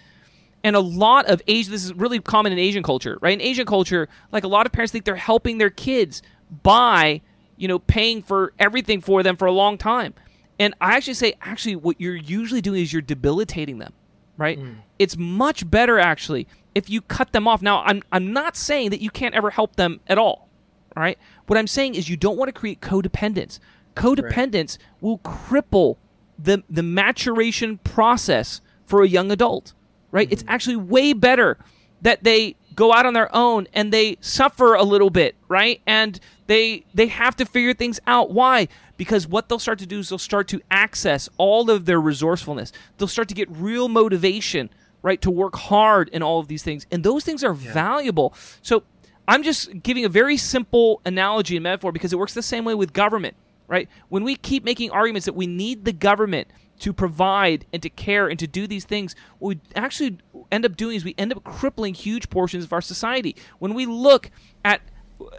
And 0.65 0.75
a 0.75 0.79
lot 0.79 1.27
of 1.27 1.43
Asian, 1.47 1.71
this 1.71 1.85
is 1.85 1.93
really 1.93 2.19
common 2.19 2.51
in 2.51 2.57
Asian 2.57 2.81
culture, 2.81 3.19
right? 3.21 3.33
In 3.33 3.41
Asian 3.41 3.67
culture, 3.67 4.09
like 4.31 4.43
a 4.43 4.47
lot 4.47 4.65
of 4.65 4.71
parents 4.71 4.91
think 4.91 5.05
they're 5.05 5.15
helping 5.15 5.59
their 5.59 5.69
kids 5.69 6.23
by, 6.63 7.21
you 7.55 7.67
know, 7.67 7.77
paying 7.77 8.23
for 8.23 8.51
everything 8.57 8.99
for 8.99 9.21
them 9.21 9.35
for 9.35 9.45
a 9.45 9.51
long 9.51 9.77
time. 9.77 10.15
And 10.57 10.73
I 10.81 10.95
actually 10.95 11.13
say, 11.13 11.35
actually, 11.39 11.75
what 11.75 12.01
you're 12.01 12.15
usually 12.15 12.61
doing 12.61 12.81
is 12.81 12.91
you're 12.91 13.03
debilitating 13.03 13.77
them, 13.77 13.93
right? 14.37 14.57
Mm. 14.57 14.77
It's 14.97 15.15
much 15.15 15.69
better, 15.69 15.99
actually, 15.99 16.47
if 16.73 16.89
you 16.89 16.99
cut 16.99 17.31
them 17.31 17.47
off. 17.47 17.61
Now, 17.61 17.83
I'm, 17.83 18.01
I'm 18.11 18.33
not 18.33 18.57
saying 18.57 18.89
that 18.89 19.01
you 19.01 19.11
can't 19.11 19.35
ever 19.35 19.51
help 19.51 19.75
them 19.75 19.99
at 20.07 20.17
all, 20.17 20.49
all 20.97 21.03
right? 21.03 21.19
What 21.45 21.59
I'm 21.59 21.67
saying 21.67 21.93
is 21.93 22.09
you 22.09 22.17
don't 22.17 22.37
want 22.37 22.49
to 22.49 22.59
create 22.59 22.81
codependence. 22.81 23.59
Codependence 23.95 24.79
right. 24.79 24.99
will 24.99 25.19
cripple 25.19 25.97
the, 26.39 26.63
the 26.67 26.81
maturation 26.81 27.77
process 27.77 28.61
for 28.87 29.03
a 29.03 29.07
young 29.07 29.29
adult, 29.29 29.73
right? 30.15 30.27
Mm-hmm. 30.27 30.33
It's 30.33 30.43
actually 30.47 30.77
way 30.77 31.11
better 31.11 31.57
that 32.01 32.23
they 32.23 32.55
go 32.73 32.93
out 32.93 33.05
on 33.05 33.13
their 33.13 33.33
own 33.35 33.67
and 33.73 33.91
they 33.91 34.17
suffer 34.21 34.73
a 34.73 34.83
little 34.83 35.09
bit, 35.09 35.35
right? 35.49 35.81
And 35.85 36.17
they 36.47 36.85
they 36.93 37.07
have 37.07 37.35
to 37.35 37.45
figure 37.45 37.73
things 37.73 37.99
out. 38.07 38.31
Why? 38.31 38.69
Because 38.95 39.27
what 39.27 39.49
they'll 39.49 39.59
start 39.59 39.77
to 39.79 39.85
do 39.85 39.99
is 39.99 40.09
they'll 40.09 40.17
start 40.17 40.47
to 40.47 40.61
access 40.71 41.27
all 41.37 41.69
of 41.69 41.85
their 41.85 41.99
resourcefulness. 41.99 42.71
They'll 42.97 43.09
start 43.09 43.27
to 43.27 43.35
get 43.35 43.51
real 43.51 43.89
motivation, 43.89 44.69
right, 45.01 45.21
to 45.21 45.29
work 45.29 45.57
hard 45.57 46.07
in 46.09 46.23
all 46.23 46.39
of 46.39 46.47
these 46.47 46.63
things. 46.63 46.87
And 46.91 47.03
those 47.03 47.25
things 47.25 47.43
are 47.43 47.53
yeah. 47.53 47.73
valuable. 47.73 48.33
So 48.61 48.83
I'm 49.27 49.43
just 49.43 49.83
giving 49.83 50.05
a 50.05 50.09
very 50.09 50.37
simple 50.37 51.01
analogy 51.03 51.57
and 51.57 51.63
metaphor 51.63 51.91
because 51.91 52.13
it 52.13 52.19
works 52.19 52.33
the 52.33 52.41
same 52.41 52.63
way 52.63 52.73
with 52.73 52.93
government, 52.93 53.35
right? 53.67 53.89
When 54.07 54.23
we 54.23 54.37
keep 54.37 54.63
making 54.63 54.91
arguments 54.91 55.25
that 55.25 55.35
we 55.35 55.45
need 55.45 55.83
the 55.83 55.91
government 55.91 56.47
to 56.79 56.93
provide 56.93 57.65
and 57.71 57.81
to 57.81 57.89
care 57.89 58.27
and 58.27 58.37
to 58.39 58.47
do 58.47 58.67
these 58.67 58.85
things, 58.85 59.15
what 59.39 59.49
we 59.49 59.61
actually 59.75 60.17
end 60.51 60.65
up 60.65 60.75
doing 60.75 60.95
is 60.95 61.05
we 61.05 61.15
end 61.17 61.31
up 61.31 61.43
crippling 61.43 61.93
huge 61.93 62.29
portions 62.29 62.63
of 62.65 62.73
our 62.73 62.81
society. 62.81 63.35
When 63.59 63.73
we 63.73 63.85
look 63.85 64.29
at 64.63 64.81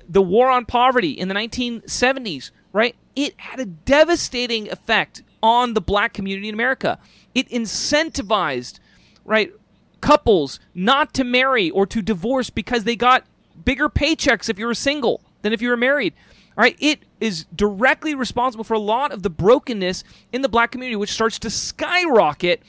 the 0.08 0.22
war 0.22 0.50
on 0.50 0.64
poverty 0.64 1.10
in 1.10 1.28
the 1.28 1.34
1970s, 1.34 2.50
right? 2.72 2.96
It 3.14 3.38
had 3.38 3.60
a 3.60 3.66
devastating 3.66 4.70
effect 4.70 5.22
on 5.42 5.74
the 5.74 5.80
black 5.80 6.12
community 6.12 6.48
in 6.48 6.54
America. 6.54 6.98
It 7.34 7.48
incentivized, 7.50 8.78
right, 9.24 9.52
couples 10.00 10.60
not 10.74 11.14
to 11.14 11.24
marry 11.24 11.70
or 11.70 11.86
to 11.86 12.02
divorce 12.02 12.50
because 12.50 12.84
they 12.84 12.96
got 12.96 13.24
bigger 13.64 13.88
paychecks 13.88 14.48
if 14.48 14.58
you 14.58 14.66
were 14.66 14.74
single 14.74 15.20
than 15.42 15.52
if 15.52 15.62
you 15.62 15.68
were 15.68 15.76
married. 15.76 16.14
All 16.56 16.62
right, 16.62 16.76
it 16.78 17.00
is 17.20 17.44
directly 17.54 18.14
responsible 18.14 18.64
for 18.64 18.74
a 18.74 18.78
lot 18.78 19.12
of 19.12 19.22
the 19.22 19.28
brokenness 19.28 20.04
in 20.32 20.40
the 20.40 20.48
black 20.48 20.70
community, 20.70 20.96
which 20.96 21.12
starts 21.12 21.38
to 21.40 21.50
skyrocket 21.50 22.62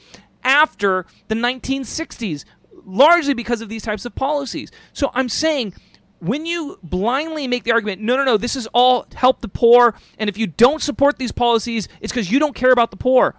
after 0.44 1.06
the 1.28 1.34
1960s, 1.34 2.44
largely 2.84 3.32
because 3.32 3.62
of 3.62 3.70
these 3.70 3.82
types 3.82 4.04
of 4.04 4.14
policies. 4.14 4.70
So 4.92 5.10
I'm 5.14 5.30
saying 5.30 5.72
when 6.20 6.44
you 6.44 6.78
blindly 6.82 7.46
make 7.46 7.64
the 7.64 7.72
argument, 7.72 8.02
no, 8.02 8.16
no, 8.16 8.24
no, 8.24 8.36
this 8.36 8.56
is 8.56 8.66
all 8.74 9.06
help 9.14 9.40
the 9.40 9.48
poor, 9.48 9.94
and 10.18 10.28
if 10.28 10.36
you 10.36 10.46
don't 10.46 10.82
support 10.82 11.18
these 11.18 11.32
policies, 11.32 11.88
it's 12.00 12.12
because 12.12 12.30
you 12.30 12.38
don't 12.38 12.54
care 12.54 12.72
about 12.72 12.90
the 12.90 12.96
poor. 12.96 13.36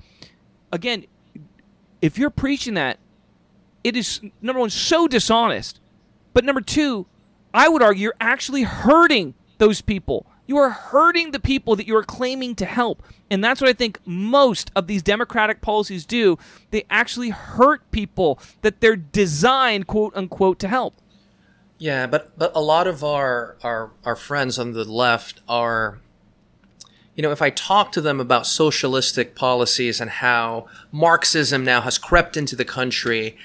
Again, 0.72 1.06
if 2.02 2.18
you're 2.18 2.30
preaching 2.30 2.76
that, 2.76 2.98
it 3.84 3.96
is 3.96 4.22
number 4.42 4.60
one 4.60 4.70
so 4.70 5.08
dishonest, 5.08 5.80
but 6.34 6.44
number 6.44 6.62
two, 6.62 7.06
I 7.54 7.70
would 7.70 7.82
argue 7.82 8.04
you're 8.04 8.14
actually 8.20 8.64
hurting 8.64 9.34
those 9.58 9.82
people. 9.82 10.26
You 10.50 10.58
are 10.58 10.72
hurting 10.72 11.30
the 11.30 11.40
people 11.40 11.76
that 11.76 11.86
you 11.86 11.96
are 11.96 12.04
claiming 12.04 12.56
to 12.56 12.66
help. 12.66 13.04
And 13.30 13.44
that's 13.44 13.62
what 13.62 13.70
I 13.70 13.74
think 13.74 14.00
most 14.04 14.72
of 14.76 14.88
these 14.88 15.04
democratic 15.04 15.62
policies 15.62 16.08
do. 16.08 16.40
They 16.72 16.86
actually 16.90 17.30
hurt 17.30 17.92
people 17.92 18.40
that 18.64 18.82
they're 18.82 18.96
designed, 18.96 19.86
quote 19.86 20.12
unquote, 20.16 20.58
to 20.58 20.68
help. 20.68 20.96
Yeah, 21.78 22.08
but 22.08 22.36
but 22.36 22.52
a 22.56 22.62
lot 22.62 22.88
of 22.88 23.04
our 23.04 23.58
our 23.62 23.92
our 24.04 24.16
friends 24.16 24.58
on 24.58 24.74
the 24.74 24.84
left 24.86 25.40
are 25.48 26.00
you 27.16 27.22
know, 27.22 27.30
if 27.30 27.44
I 27.44 27.52
talk 27.52 27.92
to 27.92 28.02
them 28.02 28.20
about 28.20 28.48
socialistic 28.48 29.36
policies 29.36 30.02
and 30.02 30.10
how 30.10 30.66
Marxism 30.92 31.64
now 31.64 31.82
has 31.82 32.00
crept 32.00 32.36
into 32.36 32.56
the 32.56 32.66
country 32.66 33.38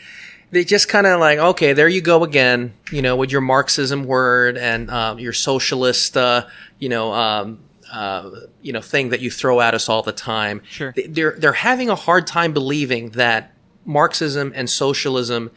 they 0.55 0.65
just 0.65 0.89
kind 0.89 1.07
of 1.07 1.21
like, 1.21 1.39
okay, 1.39 1.73
there 1.73 1.89
you 1.89 2.01
go 2.01 2.25
again, 2.25 2.73
you 2.91 3.03
know, 3.03 3.17
with 3.17 3.31
your 3.31 3.41
Marxism 3.41 4.05
word 4.05 4.57
and 4.57 4.89
uh, 4.89 5.17
your 5.19 5.33
socialist, 5.33 6.17
uh, 6.17 6.47
you 6.85 6.91
know, 6.91 7.15
um, 7.15 7.61
uh, 7.91 8.31
you 8.61 8.75
know, 8.75 8.83
thing 8.83 9.09
that 9.09 9.21
you 9.21 9.31
throw 9.31 9.63
at 9.63 9.73
us 9.73 9.89
all 9.89 10.03
the 10.03 10.13
time. 10.13 10.61
Sure. 10.69 10.93
They're 11.09 11.35
they're 11.39 11.61
having 11.71 11.89
a 11.89 11.95
hard 11.95 12.27
time 12.27 12.53
believing 12.53 13.11
that 13.23 13.55
Marxism 13.87 14.53
and 14.55 14.69
socialism 14.69 15.51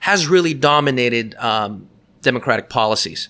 has 0.00 0.26
really 0.26 0.54
dominated 0.54 1.36
um, 1.36 1.88
democratic 2.20 2.68
policies, 2.68 3.28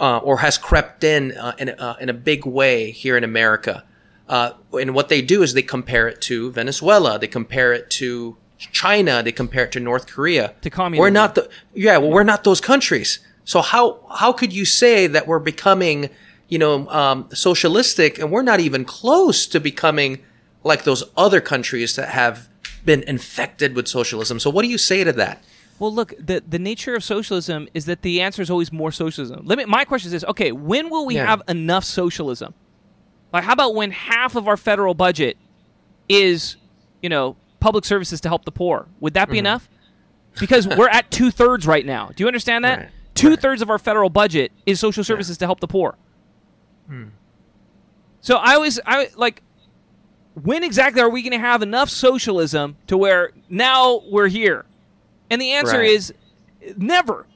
uh, 0.00 0.18
or 0.28 0.38
has 0.38 0.56
crept 0.56 1.04
in 1.04 1.32
uh, 1.32 1.54
in, 1.58 1.68
uh, 1.68 1.96
in 2.00 2.08
a 2.08 2.14
big 2.14 2.46
way 2.46 2.90
here 2.90 3.18
in 3.18 3.24
America. 3.24 3.84
and 4.28 4.94
what 4.94 5.10
they 5.10 5.20
do 5.20 5.42
is 5.42 5.52
they 5.52 5.68
compare 5.76 6.08
it 6.08 6.22
to 6.22 6.50
Venezuela. 6.52 7.18
They 7.18 7.28
compare 7.28 7.74
it 7.74 7.90
to 8.00 8.38
China, 8.58 9.22
they 9.22 9.32
compare 9.32 9.64
it 9.64 9.72
to 9.72 9.80
North 9.80 10.06
Korea. 10.06 10.54
To 10.62 10.70
communism. 10.70 11.02
We're 11.02 11.10
not 11.10 11.34
the 11.34 11.50
yeah, 11.74 11.98
well, 11.98 12.12
we're 12.16 12.30
not 12.32 12.44
those 12.44 12.62
countries. 12.62 13.18
So 13.44 13.62
how 13.62 14.00
how 14.10 14.32
could 14.32 14.52
you 14.52 14.64
say 14.64 15.06
that 15.06 15.26
we're 15.26 15.38
becoming, 15.38 16.10
you 16.48 16.58
know, 16.58 16.88
um, 16.88 17.28
socialistic, 17.32 18.18
and 18.18 18.30
we're 18.30 18.42
not 18.42 18.60
even 18.60 18.84
close 18.84 19.46
to 19.48 19.60
becoming 19.60 20.22
like 20.62 20.84
those 20.84 21.04
other 21.16 21.40
countries 21.40 21.96
that 21.96 22.10
have 22.10 22.48
been 22.84 23.02
infected 23.04 23.74
with 23.74 23.88
socialism? 23.88 24.38
So 24.40 24.50
what 24.50 24.62
do 24.62 24.68
you 24.68 24.78
say 24.78 25.04
to 25.04 25.12
that? 25.14 25.42
Well, 25.78 25.92
look, 25.92 26.14
the 26.18 26.42
the 26.46 26.58
nature 26.58 26.94
of 26.94 27.04
socialism 27.04 27.68
is 27.74 27.84
that 27.86 28.02
the 28.02 28.20
answer 28.20 28.40
is 28.40 28.50
always 28.50 28.72
more 28.72 28.92
socialism. 28.92 29.42
Let 29.44 29.58
me. 29.58 29.64
My 29.66 29.84
question 29.84 30.08
is 30.08 30.12
this: 30.12 30.24
Okay, 30.24 30.52
when 30.52 30.88
will 30.90 31.04
we 31.04 31.16
yeah. 31.16 31.26
have 31.26 31.42
enough 31.48 31.84
socialism? 31.84 32.54
Like, 33.32 33.44
how 33.44 33.52
about 33.52 33.74
when 33.74 33.90
half 33.90 34.36
of 34.36 34.48
our 34.48 34.56
federal 34.56 34.94
budget 34.94 35.36
is, 36.08 36.56
you 37.02 37.08
know, 37.08 37.36
public 37.60 37.84
services 37.84 38.20
to 38.20 38.28
help 38.28 38.44
the 38.44 38.52
poor. 38.52 38.86
Would 39.00 39.14
that 39.14 39.28
be 39.28 39.32
mm-hmm. 39.32 39.40
enough? 39.40 39.68
Because 40.38 40.68
we're 40.78 40.88
at 40.88 41.10
two 41.10 41.30
thirds 41.30 41.66
right 41.66 41.84
now. 41.84 42.10
Do 42.14 42.22
you 42.22 42.28
understand 42.28 42.64
that? 42.64 42.78
Right. 42.78 42.88
Two 43.14 43.36
thirds 43.36 43.62
of 43.62 43.70
our 43.70 43.78
federal 43.78 44.10
budget 44.10 44.52
is 44.66 44.78
social 44.78 45.02
services 45.02 45.36
yeah. 45.36 45.40
to 45.40 45.46
help 45.46 45.60
the 45.60 45.66
poor. 45.66 45.96
Hmm. 46.88 47.08
So 48.20 48.36
I 48.36 48.58
was 48.58 48.80
I 48.86 49.10
like 49.16 49.42
when 50.42 50.64
exactly 50.64 51.00
are 51.00 51.08
we 51.08 51.22
going 51.22 51.32
to 51.32 51.38
have 51.38 51.62
enough 51.62 51.88
socialism 51.88 52.76
to 52.88 52.96
where 52.96 53.32
now 53.48 54.02
we're 54.10 54.28
here? 54.28 54.66
And 55.30 55.40
the 55.40 55.52
answer 55.52 55.78
right. 55.78 55.90
is 55.90 56.12
never. 56.76 57.26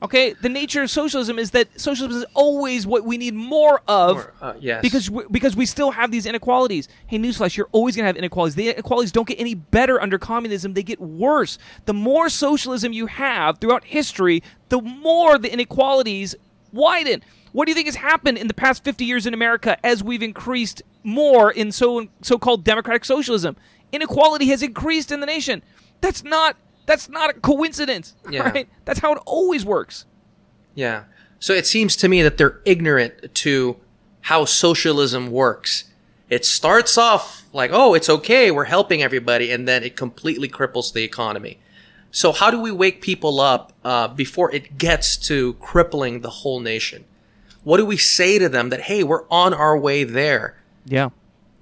Okay, 0.00 0.32
the 0.32 0.48
nature 0.48 0.82
of 0.82 0.90
socialism 0.90 1.40
is 1.40 1.50
that 1.50 1.68
socialism 1.80 2.22
is 2.22 2.26
always 2.32 2.86
what 2.86 3.04
we 3.04 3.18
need 3.18 3.34
more 3.34 3.82
of. 3.88 4.16
More, 4.16 4.34
uh, 4.40 4.54
yes. 4.60 4.80
Because 4.80 5.10
we, 5.10 5.24
because 5.28 5.56
we 5.56 5.66
still 5.66 5.90
have 5.90 6.12
these 6.12 6.24
inequalities. 6.24 6.88
Hey, 7.08 7.18
newsflash: 7.18 7.56
you're 7.56 7.68
always 7.72 7.96
going 7.96 8.04
to 8.04 8.06
have 8.06 8.16
inequalities. 8.16 8.54
The 8.54 8.70
inequalities 8.70 9.10
don't 9.10 9.26
get 9.26 9.40
any 9.40 9.54
better 9.54 10.00
under 10.00 10.16
communism; 10.16 10.74
they 10.74 10.84
get 10.84 11.00
worse. 11.00 11.58
The 11.86 11.94
more 11.94 12.28
socialism 12.28 12.92
you 12.92 13.06
have 13.06 13.58
throughout 13.58 13.82
history, 13.82 14.44
the 14.68 14.80
more 14.80 15.36
the 15.36 15.52
inequalities 15.52 16.36
widen. 16.72 17.24
What 17.58 17.66
do 17.66 17.72
you 17.72 17.74
think 17.74 17.88
has 17.88 17.96
happened 17.96 18.38
in 18.38 18.46
the 18.46 18.54
past 18.54 18.84
50 18.84 19.04
years 19.04 19.26
in 19.26 19.34
America 19.34 19.84
as 19.84 20.00
we've 20.00 20.22
increased 20.22 20.80
more 21.02 21.50
in 21.50 21.72
so 21.72 22.06
so-called 22.22 22.62
democratic 22.62 23.04
socialism? 23.04 23.56
Inequality 23.90 24.46
has 24.46 24.62
increased 24.62 25.10
in 25.10 25.18
the 25.18 25.26
nation. 25.26 25.64
That's 26.00 26.22
not 26.22 26.56
that's 26.86 27.08
not 27.08 27.30
a 27.30 27.32
coincidence, 27.32 28.14
yeah. 28.30 28.48
right? 28.48 28.68
That's 28.84 29.00
how 29.00 29.12
it 29.12 29.20
always 29.26 29.64
works. 29.64 30.06
Yeah. 30.76 31.06
So 31.40 31.52
it 31.52 31.66
seems 31.66 31.96
to 31.96 32.08
me 32.08 32.22
that 32.22 32.38
they're 32.38 32.60
ignorant 32.64 33.34
to 33.34 33.76
how 34.20 34.44
socialism 34.44 35.32
works. 35.32 35.90
It 36.30 36.44
starts 36.44 36.96
off 36.96 37.44
like, 37.52 37.72
oh, 37.72 37.92
it's 37.92 38.08
okay, 38.08 38.52
we're 38.52 38.66
helping 38.66 39.02
everybody, 39.02 39.50
and 39.50 39.66
then 39.66 39.82
it 39.82 39.96
completely 39.96 40.48
cripples 40.48 40.92
the 40.92 41.02
economy. 41.02 41.58
So 42.12 42.30
how 42.30 42.52
do 42.52 42.60
we 42.60 42.70
wake 42.70 43.02
people 43.02 43.40
up 43.40 43.72
uh, 43.82 44.06
before 44.06 44.54
it 44.54 44.78
gets 44.78 45.16
to 45.26 45.54
crippling 45.54 46.20
the 46.20 46.30
whole 46.30 46.60
nation? 46.60 47.04
What 47.68 47.76
do 47.76 47.84
we 47.84 47.98
say 47.98 48.38
to 48.38 48.48
them 48.48 48.70
that 48.70 48.80
hey, 48.80 49.04
we're 49.04 49.28
on 49.28 49.52
our 49.52 49.76
way 49.76 50.04
there? 50.04 50.56
Yeah. 50.86 51.10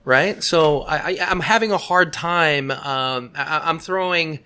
Right. 0.04 0.42
So 0.42 0.82
I, 0.82 0.96
I, 0.96 1.30
am 1.32 1.40
having 1.40 1.72
a 1.72 1.78
hard 1.78 2.12
time. 2.12 2.70
Um, 2.70 3.32
I, 3.34 3.62
I'm 3.64 3.80
throwing 3.80 4.38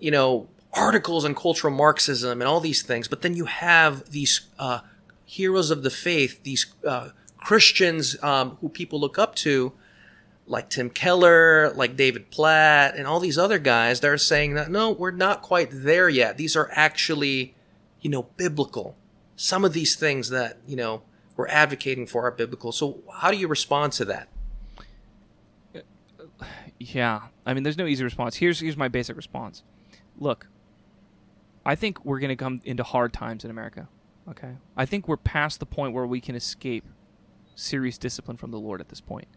you 0.00 0.10
know, 0.10 0.48
articles 0.72 1.24
on 1.24 1.34
cultural 1.34 1.72
Marxism 1.74 2.40
and 2.40 2.48
all 2.48 2.60
these 2.60 2.82
things, 2.82 3.08
but 3.08 3.22
then 3.22 3.34
you 3.34 3.46
have 3.46 4.10
these 4.10 4.48
uh, 4.58 4.80
heroes 5.24 5.70
of 5.70 5.82
the 5.82 5.90
faith, 5.90 6.42
these 6.42 6.66
uh, 6.86 7.10
Christians 7.36 8.22
um, 8.22 8.56
who 8.60 8.68
people 8.68 9.00
look 9.00 9.18
up 9.18 9.34
to, 9.36 9.72
like 10.46 10.70
Tim 10.70 10.88
Keller, 10.88 11.70
like 11.74 11.96
David 11.96 12.30
Platt, 12.30 12.96
and 12.96 13.06
all 13.06 13.20
these 13.20 13.38
other 13.38 13.58
guys 13.58 14.00
that 14.00 14.08
are 14.08 14.18
saying 14.18 14.54
that 14.54 14.70
no, 14.70 14.90
we're 14.90 15.10
not 15.10 15.42
quite 15.42 15.68
there 15.72 16.08
yet. 16.08 16.36
These 16.36 16.56
are 16.56 16.70
actually, 16.72 17.54
you 18.00 18.10
know, 18.10 18.22
biblical. 18.36 18.96
Some 19.38 19.64
of 19.64 19.72
these 19.72 19.94
things 19.94 20.30
that 20.30 20.58
you 20.66 20.76
know 20.76 21.02
we're 21.36 21.48
advocating 21.48 22.06
for 22.06 22.26
are 22.26 22.32
biblical. 22.32 22.72
So 22.72 22.98
how 23.14 23.30
do 23.30 23.38
you 23.38 23.46
respond 23.46 23.92
to 23.94 24.04
that? 24.06 24.28
Yeah, 26.78 27.22
I 27.46 27.54
mean, 27.54 27.62
there's 27.62 27.78
no 27.78 27.86
easy 27.86 28.04
response. 28.04 28.36
Here's 28.36 28.60
here's 28.60 28.76
my 28.76 28.88
basic 28.88 29.16
response. 29.16 29.62
Look, 30.18 30.48
I 31.64 31.76
think 31.76 32.04
we're 32.04 32.18
going 32.18 32.30
to 32.30 32.36
come 32.36 32.60
into 32.64 32.82
hard 32.82 33.12
times 33.12 33.44
in 33.44 33.50
America. 33.50 33.88
Okay, 34.28 34.56
I 34.76 34.84
think 34.84 35.06
we're 35.06 35.16
past 35.16 35.60
the 35.60 35.66
point 35.66 35.94
where 35.94 36.06
we 36.06 36.20
can 36.20 36.34
escape 36.34 36.84
serious 37.54 37.96
discipline 37.98 38.36
from 38.36 38.50
the 38.50 38.58
Lord 38.58 38.80
at 38.80 38.88
this 38.88 39.00
point. 39.00 39.28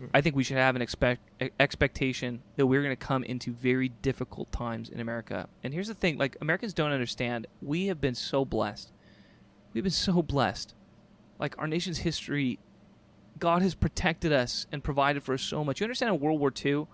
Mm. 0.00 0.10
I 0.14 0.20
think 0.20 0.36
we 0.36 0.44
should 0.44 0.56
have 0.56 0.76
an 0.76 0.82
expect 0.82 1.22
expectation 1.58 2.42
that 2.56 2.66
we're 2.66 2.82
going 2.82 2.96
to 2.96 3.06
come 3.06 3.24
into 3.24 3.52
very 3.52 3.88
difficult 3.88 4.50
times 4.52 4.88
in 4.88 5.00
America. 5.00 5.48
And 5.64 5.74
here's 5.74 5.88
the 5.88 5.94
thing: 5.94 6.18
like 6.18 6.36
Americans 6.40 6.72
don't 6.72 6.92
understand. 6.92 7.48
We 7.60 7.86
have 7.86 8.00
been 8.00 8.14
so 8.14 8.44
blessed. 8.44 8.92
We've 9.72 9.84
been 9.84 9.90
so 9.90 10.22
blessed. 10.22 10.74
Like 11.38 11.56
our 11.58 11.66
nation's 11.66 11.98
history, 11.98 12.58
God 13.38 13.62
has 13.62 13.74
protected 13.74 14.32
us 14.32 14.66
and 14.70 14.84
provided 14.84 15.22
for 15.22 15.34
us 15.34 15.42
so 15.42 15.64
much. 15.64 15.80
You 15.80 15.84
understand 15.84 16.14
in 16.14 16.20
World 16.20 16.40
War 16.40 16.52
II, 16.52 16.86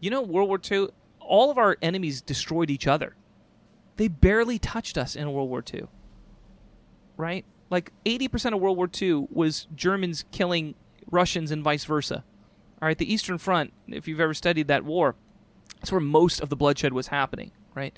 you 0.00 0.10
know 0.10 0.22
World 0.22 0.48
War 0.48 0.60
II, 0.70 0.88
all 1.20 1.50
of 1.50 1.58
our 1.58 1.76
enemies 1.82 2.20
destroyed 2.22 2.70
each 2.70 2.86
other. 2.86 3.16
They 3.96 4.08
barely 4.08 4.58
touched 4.58 4.96
us 4.96 5.16
in 5.16 5.32
World 5.32 5.50
War 5.50 5.64
II. 5.72 5.88
Right? 7.16 7.44
Like 7.70 7.92
80% 8.06 8.54
of 8.54 8.60
World 8.60 8.76
War 8.76 8.88
II 9.00 9.26
was 9.30 9.66
Germans 9.74 10.24
killing 10.30 10.74
Russians 11.10 11.50
and 11.50 11.62
vice 11.62 11.84
versa. 11.84 12.24
All 12.80 12.86
right, 12.86 12.96
the 12.96 13.12
Eastern 13.12 13.38
Front, 13.38 13.72
if 13.88 14.06
you've 14.06 14.20
ever 14.20 14.34
studied 14.34 14.68
that 14.68 14.84
war, 14.84 15.16
that's 15.80 15.90
where 15.90 16.00
most 16.00 16.40
of 16.40 16.48
the 16.48 16.56
bloodshed 16.56 16.92
was 16.92 17.08
happening, 17.08 17.50
right? 17.74 17.96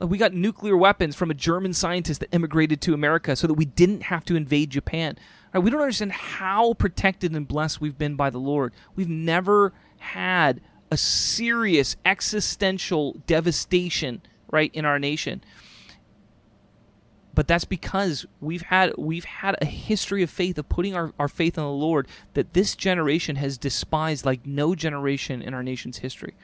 Uh, 0.00 0.06
we 0.06 0.18
got 0.18 0.32
nuclear 0.32 0.76
weapons 0.76 1.16
from 1.16 1.30
a 1.30 1.34
German 1.34 1.72
scientist 1.72 2.20
that 2.20 2.34
immigrated 2.34 2.80
to 2.82 2.94
America 2.94 3.36
so 3.36 3.46
that 3.46 3.54
we 3.54 3.64
didn't 3.64 4.04
have 4.04 4.24
to 4.26 4.36
invade 4.36 4.70
Japan. 4.70 5.18
Right, 5.52 5.62
we 5.62 5.70
don't 5.70 5.80
understand 5.80 6.12
how 6.12 6.74
protected 6.74 7.32
and 7.32 7.48
blessed 7.48 7.80
we've 7.80 7.98
been 7.98 8.16
by 8.16 8.30
the 8.30 8.38
Lord. 8.38 8.72
We've 8.94 9.08
never 9.08 9.72
had 9.98 10.60
a 10.90 10.96
serious 10.96 11.96
existential 12.04 13.14
devastation, 13.26 14.22
right, 14.50 14.70
in 14.74 14.84
our 14.84 14.98
nation 14.98 15.42
but 17.36 17.46
that's 17.46 17.66
because 17.66 18.24
we've 18.40 18.62
had 18.62 18.94
we've 18.96 19.26
had 19.26 19.56
a 19.60 19.66
history 19.66 20.22
of 20.22 20.30
faith 20.30 20.56
of 20.56 20.68
putting 20.70 20.96
our, 20.96 21.12
our 21.18 21.28
faith 21.28 21.58
in 21.58 21.64
the 21.64 21.70
Lord 21.70 22.08
that 22.32 22.54
this 22.54 22.74
generation 22.74 23.36
has 23.36 23.58
despised 23.58 24.24
like 24.24 24.46
no 24.46 24.74
generation 24.74 25.42
in 25.42 25.52
our 25.52 25.62
nation's 25.62 25.98
history. 25.98 26.34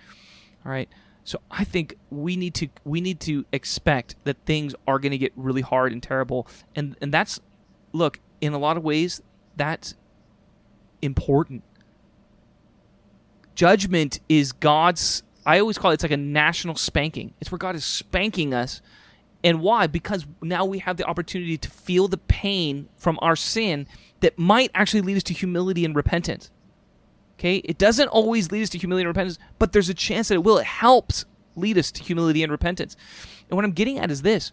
All 0.65 0.71
right. 0.71 0.91
So 1.25 1.41
I 1.51 1.65
think 1.65 1.97
we 2.11 2.37
need 2.37 2.55
to 2.55 2.69
we 2.85 3.01
need 3.01 3.21
to 3.21 3.45
expect 3.53 4.17
that 4.25 4.37
things 4.45 4.75
are 4.87 4.99
going 4.99 5.13
to 5.13 5.19
get 5.19 5.33
really 5.37 5.61
hard 5.61 5.93
and 5.93 6.03
terrible 6.03 6.47
and 6.75 6.97
and 7.01 7.13
that's 7.13 7.41
look 7.93 8.19
in 8.41 8.53
a 8.53 8.59
lot 8.59 8.77
of 8.77 8.83
ways 8.83 9.23
that's 9.57 9.95
important. 11.01 11.63
Judgment 13.55 14.21
is 14.29 14.53
God's 14.53 15.23
I 15.47 15.59
always 15.59 15.79
call 15.79 15.91
it 15.91 15.95
it's 15.95 16.03
like 16.03 16.13
a 16.13 16.17
national 16.17 16.77
spanking. 16.77 17.35
It's 17.41 17.51
where 17.53 17.59
God 17.59 17.77
is 17.77 17.85
spanking 17.85 18.55
us 18.55 18.81
and 19.45 19.61
why? 19.61 19.87
Because 19.87 20.27
now 20.41 20.65
we 20.65 20.79
have 20.81 20.97
the 20.97 21.05
opportunity 21.05 21.59
to 21.59 21.71
feel 21.71 22.09
the 22.09 22.19
pain 22.19 22.89
from 22.97 23.19
our 23.21 23.37
sin 23.37 23.87
that 24.21 24.39
might 24.39 24.71
actually 24.75 25.01
lead 25.01 25.17
us 25.17 25.23
to 25.25 25.35
humility 25.35 25.85
and 25.85 25.97
repentance. 25.97 26.51
Okay? 27.43 27.57
It 27.57 27.77
doesn't 27.77 28.07
always 28.07 28.53
lead 28.53 28.63
us 28.63 28.69
to 28.69 28.79
humility 28.79 29.03
and 29.03 29.09
repentance, 29.09 29.37
but 29.59 29.73
there's 29.73 29.89
a 29.89 29.95
chance 29.95 30.29
that 30.29 30.35
it 30.35 30.45
will. 30.45 30.59
It 30.59 30.65
helps 30.65 31.25
lead 31.57 31.77
us 31.77 31.91
to 31.91 32.03
humility 32.05 32.45
and 32.45 32.53
repentance. 32.53 32.97
And 33.51 33.57
what 33.57 33.65
I'm 33.65 33.73
getting 33.73 33.99
at 33.99 34.13
is 34.13 34.23
this. 34.23 34.53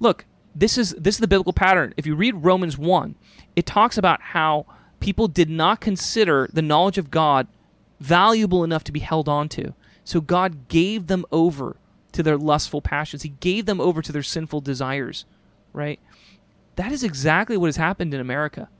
Look, 0.00 0.24
this 0.54 0.78
is 0.78 0.92
this 0.92 1.16
is 1.16 1.20
the 1.20 1.28
biblical 1.28 1.52
pattern. 1.52 1.92
If 1.98 2.06
you 2.06 2.16
read 2.16 2.36
Romans 2.36 2.78
1, 2.78 3.16
it 3.54 3.66
talks 3.66 3.98
about 3.98 4.22
how 4.22 4.64
people 4.98 5.28
did 5.28 5.50
not 5.50 5.82
consider 5.82 6.48
the 6.50 6.62
knowledge 6.62 6.96
of 6.96 7.10
God 7.10 7.48
valuable 8.00 8.64
enough 8.64 8.84
to 8.84 8.92
be 8.92 9.00
held 9.00 9.28
on 9.28 9.50
to. 9.50 9.74
So 10.02 10.22
God 10.22 10.68
gave 10.68 11.08
them 11.08 11.26
over 11.30 11.76
to 12.12 12.22
their 12.22 12.38
lustful 12.38 12.80
passions. 12.80 13.24
He 13.24 13.34
gave 13.40 13.66
them 13.66 13.78
over 13.78 14.00
to 14.00 14.10
their 14.10 14.22
sinful 14.22 14.62
desires, 14.62 15.26
right? 15.74 16.00
That 16.76 16.92
is 16.92 17.04
exactly 17.04 17.58
what 17.58 17.66
has 17.66 17.76
happened 17.76 18.14
in 18.14 18.20
America, 18.20 18.70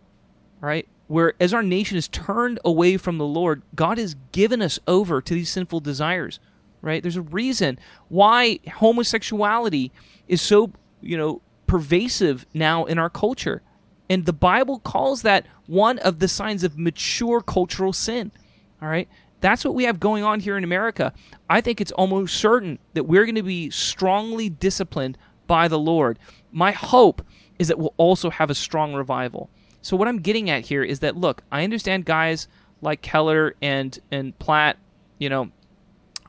right? 0.62 0.88
Where 1.08 1.34
as 1.38 1.54
our 1.54 1.62
nation 1.62 1.96
is 1.96 2.08
turned 2.08 2.58
away 2.64 2.96
from 2.96 3.18
the 3.18 3.26
Lord, 3.26 3.62
God 3.74 3.98
has 3.98 4.16
given 4.32 4.60
us 4.60 4.78
over 4.88 5.20
to 5.20 5.34
these 5.34 5.50
sinful 5.50 5.80
desires, 5.80 6.40
right? 6.82 7.02
There's 7.02 7.16
a 7.16 7.22
reason 7.22 7.78
why 8.08 8.58
homosexuality 8.74 9.92
is 10.26 10.42
so, 10.42 10.72
you 11.00 11.16
know, 11.16 11.42
pervasive 11.66 12.46
now 12.54 12.84
in 12.84 12.98
our 12.98 13.10
culture. 13.10 13.62
And 14.08 14.24
the 14.24 14.32
Bible 14.32 14.78
calls 14.80 15.22
that 15.22 15.46
one 15.66 15.98
of 15.98 16.18
the 16.18 16.28
signs 16.28 16.64
of 16.64 16.78
mature 16.78 17.40
cultural 17.40 17.92
sin. 17.92 18.32
All 18.80 18.88
right. 18.88 19.08
That's 19.40 19.64
what 19.64 19.74
we 19.74 19.84
have 19.84 20.00
going 20.00 20.24
on 20.24 20.40
here 20.40 20.56
in 20.56 20.64
America. 20.64 21.12
I 21.48 21.60
think 21.60 21.80
it's 21.80 21.92
almost 21.92 22.36
certain 22.36 22.78
that 22.94 23.04
we're 23.04 23.24
going 23.24 23.34
to 23.34 23.42
be 23.42 23.70
strongly 23.70 24.48
disciplined 24.48 25.18
by 25.46 25.68
the 25.68 25.78
Lord. 25.78 26.18
My 26.50 26.72
hope 26.72 27.22
is 27.58 27.68
that 27.68 27.78
we'll 27.78 27.94
also 27.96 28.30
have 28.30 28.50
a 28.50 28.54
strong 28.54 28.94
revival. 28.94 29.50
So 29.86 29.96
what 29.96 30.08
I'm 30.08 30.18
getting 30.18 30.50
at 30.50 30.64
here 30.64 30.82
is 30.82 30.98
that 30.98 31.16
look, 31.16 31.44
I 31.52 31.62
understand 31.62 32.06
guys 32.06 32.48
like 32.82 33.02
Keller 33.02 33.54
and 33.62 33.96
and 34.10 34.36
Platt, 34.40 34.78
you 35.20 35.28
know, 35.28 35.52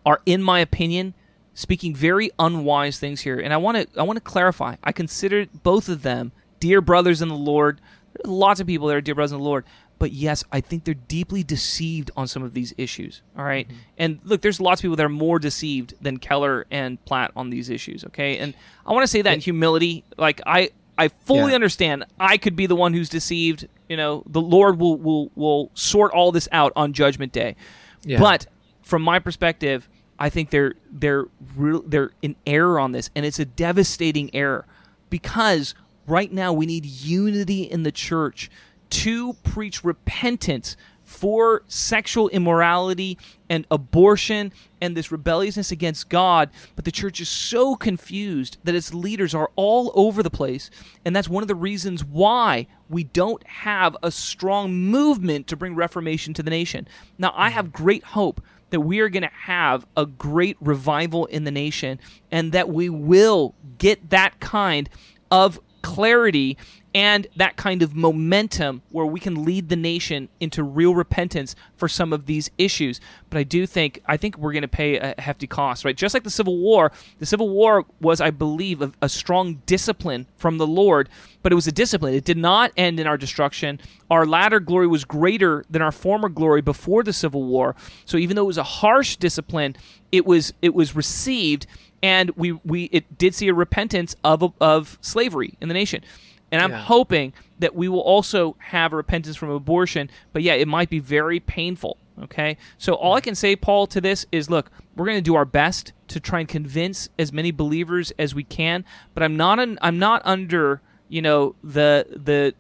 are 0.06 0.22
in 0.28 0.44
my 0.44 0.60
opinion 0.60 1.16
speaking 1.56 1.96
very 1.96 2.30
unwise 2.38 3.00
things 3.00 3.22
here. 3.22 3.40
And 3.40 3.52
I 3.52 3.58
want 3.58 3.78
to 3.78 4.00
I 4.00 4.04
want 4.04 4.18
to 4.18 4.22
clarify. 4.22 4.76
I 4.84 4.92
consider 4.92 5.48
both 5.64 5.90
of 5.90 6.04
them 6.04 6.34
dear 6.60 6.82
brothers 6.82 7.20
in 7.20 7.30
the 7.30 7.36
Lord. 7.36 7.82
There's 8.14 8.32
lots 8.32 8.60
of 8.60 8.68
people 8.68 8.90
that 8.90 8.96
are 8.98 9.02
dear 9.02 9.16
brothers 9.16 9.32
in 9.32 9.40
the 9.40 9.44
Lord. 9.44 9.66
But 9.98 10.12
yes, 10.12 10.44
I 10.52 10.62
think 10.62 10.84
they're 10.84 10.94
deeply 10.94 11.42
deceived 11.42 12.12
on 12.16 12.28
some 12.28 12.44
of 12.44 12.54
these 12.54 12.76
issues. 12.78 13.24
All 13.36 13.44
right? 13.44 13.68
mm-hmm. 13.68 13.78
And 13.98 14.20
look, 14.24 14.42
there's 14.42 14.62
lots 14.62 14.82
of 14.82 14.84
people 14.84 14.98
that 14.98 15.06
are 15.08 15.10
more 15.10 15.40
deceived 15.40 15.96
than 16.00 16.18
Keller 16.18 16.68
and 16.70 17.04
Platt 17.06 17.32
on 17.36 17.50
these 17.50 17.72
issues. 17.72 18.06
Okay. 18.06 18.38
And 18.38 18.54
I 18.86 18.92
want 18.94 19.02
to 19.02 19.08
say 19.08 19.24
that 19.24 19.34
in 19.34 19.40
humility. 19.40 20.04
Like, 20.16 20.42
I. 20.46 20.70
I 20.98 21.10
fully 21.10 21.52
yeah. 21.52 21.56
understand. 21.56 22.06
I 22.20 22.38
could 22.38 22.56
be 22.56 22.66
the 22.66 22.76
one 22.76 22.94
who's 22.94 23.10
deceived. 23.10 23.68
You 23.88 23.98
know, 23.98 24.24
the 24.26 24.42
Lord 24.42 24.80
will 24.80 24.98
will 24.98 25.32
will 25.36 25.72
sort 25.74 26.12
all 26.12 26.32
this 26.32 26.48
out 26.52 26.74
on 26.76 26.94
Judgment 26.94 27.32
Day. 27.32 27.56
Yeah. 28.04 28.20
But 28.20 28.48
from 28.82 29.02
my 29.02 29.20
perspective, 29.20 29.88
I 30.20 30.30
think 30.30 30.50
they're 30.50 30.76
they're 30.92 31.26
real, 31.56 31.84
they're 31.86 32.12
in 32.22 32.36
error 32.46 32.80
on 32.80 32.92
this, 32.92 33.10
and 33.16 33.26
it's 33.26 33.40
a 33.40 33.46
devastating 33.46 34.34
error 34.34 34.66
because 35.10 35.76
right 36.08 36.32
now 36.32 36.54
we 36.54 36.66
need 36.66 36.86
unity 36.86 37.64
in 37.64 37.84
the 37.84 37.92
church 37.92 38.50
to 38.90 39.34
preach 39.44 39.84
repentance 39.84 40.78
for 41.08 41.64
sexual 41.70 42.28
immorality 42.30 43.18
and 43.50 43.66
abortion 43.72 44.52
and 44.82 44.96
this 44.96 45.10
rebelliousness 45.10 45.72
against 45.72 46.10
God, 46.10 46.50
but 46.76 46.84
the 46.84 46.92
church 46.92 47.22
is 47.22 47.30
so 47.30 47.78
confused 47.78 48.58
that 48.66 48.76
its 48.76 48.94
leaders 48.94 49.34
are 49.34 49.50
all 49.56 49.94
over 49.96 50.22
the 50.22 50.30
place. 50.30 50.70
And 51.06 51.16
that's 51.16 51.30
one 51.30 51.44
of 51.44 51.48
the 51.48 51.56
reasons 51.56 52.04
why 52.04 52.68
we 52.90 53.06
don't 53.06 53.42
have 53.48 53.96
a 54.04 54.12
strong 54.12 54.74
movement 54.74 55.48
to 55.48 55.56
bring 55.56 55.76
reformation 55.76 56.34
to 56.34 56.44
the 56.44 56.50
nation. 56.50 56.90
Now, 57.18 57.34
I 57.38 57.52
have 57.52 57.72
great 57.72 58.04
hope 58.04 58.42
that 58.72 58.82
we 58.82 59.00
are 59.00 59.08
going 59.08 59.24
to 59.24 59.32
have 59.34 59.88
a 59.96 60.06
great 60.06 60.58
revival 60.60 61.26
in 61.28 61.46
the 61.46 61.52
nation 61.52 62.02
and 62.30 62.52
that 62.52 62.68
we 62.68 62.90
will 62.90 63.56
get 63.78 64.10
that 64.10 64.42
kind 64.42 64.90
of 65.32 65.58
clarity 65.82 66.58
and 66.98 67.28
that 67.36 67.58
kind 67.58 67.84
of 67.84 67.96
momentum 67.96 68.82
where 68.90 69.06
we 69.06 69.20
can 69.20 69.46
lead 69.46 69.70
the 69.70 69.76
nation 69.76 70.30
into 70.40 70.64
real 70.64 70.96
repentance 70.96 71.56
for 71.76 71.88
some 71.88 72.12
of 72.12 72.26
these 72.26 72.50
issues. 72.58 73.00
But 73.30 73.38
I 73.38 73.44
do 73.44 73.68
think 73.68 74.02
I 74.08 74.18
think 74.18 74.36
we're 74.36 74.52
going 74.52 74.64
to 74.64 74.68
pay 74.68 74.98
a 74.98 75.14
hefty 75.20 75.46
cost, 75.46 75.86
right? 75.86 75.96
Just 75.96 76.16
like 76.16 76.24
the 76.24 76.32
Civil 76.32 76.58
War, 76.58 76.92
the 77.20 77.28
Civil 77.28 77.50
War 77.50 77.86
was, 78.02 78.20
I 78.20 78.32
believe, 78.32 78.82
a, 78.82 78.92
a 79.00 79.10
strong 79.10 79.62
discipline 79.68 80.26
from 80.38 80.58
the 80.58 80.66
Lord, 80.66 81.08
but 81.44 81.52
it 81.52 81.56
was 81.56 81.68
a 81.68 81.72
discipline. 81.72 82.16
It 82.16 82.26
did 82.26 82.36
not 82.36 82.72
end 82.76 83.00
in 83.00 83.06
our 83.06 83.16
destruction. 83.16 83.80
Our 84.10 84.26
latter 84.26 84.60
glory 84.60 84.88
was 84.88 85.06
greater 85.06 85.66
than 85.70 85.84
our 85.84 85.92
former 85.92 86.30
glory 86.30 86.62
before 86.62 87.04
the 87.04 87.14
Civil 87.14 87.44
War. 87.44 87.76
So 88.06 88.18
even 88.18 88.36
though 88.36 88.46
it 88.46 88.48
was 88.48 88.58
a 88.58 88.64
harsh 88.64 89.18
discipline, 89.18 89.76
it 90.12 90.26
was 90.26 90.52
it 90.64 90.74
was 90.74 90.96
received 90.96 91.68
and 92.02 92.32
we 92.32 92.54
we 92.54 92.86
it 92.86 93.20
did 93.20 93.36
see 93.36 93.50
a 93.50 93.54
repentance 93.54 94.16
of 94.24 94.52
of 94.60 94.98
slavery 95.02 95.54
in 95.62 95.68
the 95.68 95.76
nation. 95.76 96.04
And 96.52 96.62
I'm 96.62 96.72
yeah. 96.72 96.82
hoping 96.82 97.34
that 97.60 97.76
we 97.76 97.90
will 97.90 98.02
also 98.02 98.56
have 98.60 98.94
repentance 98.94 99.36
from 99.36 99.50
abortion. 99.50 100.10
But 100.32 100.44
yeah, 100.44 100.54
it 100.54 100.68
might 100.68 100.90
be 100.90 101.00
very 101.00 101.40
painful. 101.40 101.98
Okay. 102.24 102.58
So 102.78 102.94
all 102.94 103.14
I 103.14 103.22
can 103.22 103.36
say, 103.36 103.56
Paul, 103.56 103.86
to 103.88 104.02
this 104.02 104.26
is 104.32 104.50
look, 104.50 104.72
we're 104.96 105.06
going 105.06 105.18
to 105.18 105.22
do 105.22 105.36
our 105.36 105.46
best 105.46 105.94
to 106.08 106.20
try 106.20 106.40
and 106.40 106.50
convince 106.50 107.10
as 107.20 107.32
many 107.32 107.52
believers 107.52 108.12
as 108.18 108.34
we 108.34 108.44
can. 108.44 108.86
But 109.14 109.24
I'm 109.24 109.36
not 109.36 109.60
an, 109.60 109.78
I'm 109.82 110.00
not 110.00 110.22
under 110.26 110.82
you 111.10 111.22
know 111.22 111.56
the 111.64 112.06
the 112.10 112.54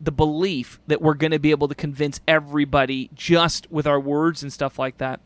the 0.00 0.12
belief 0.12 0.78
that 0.86 1.00
we're 1.00 1.14
going 1.14 1.30
to 1.30 1.38
be 1.38 1.50
able 1.50 1.68
to 1.68 1.74
convince 1.74 2.20
everybody 2.28 3.10
just 3.14 3.70
with 3.70 3.86
our 3.86 3.98
words 3.98 4.42
and 4.42 4.52
stuff 4.52 4.78
like 4.78 4.98
that. 4.98 5.20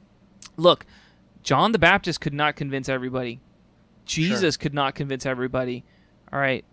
Look, 0.57 0.87
John 1.43 1.73
the 1.73 1.79
Baptist 1.79 2.21
could 2.21 2.35
not 2.35 2.55
convince 2.55 2.89
everybody. 2.89 3.41
Jesus 4.05 4.55
sure. 4.55 4.61
could 4.61 4.75
not 4.75 4.95
convince 4.95 5.27
everybody. 5.27 5.85
All 6.33 6.39
right 6.39 6.65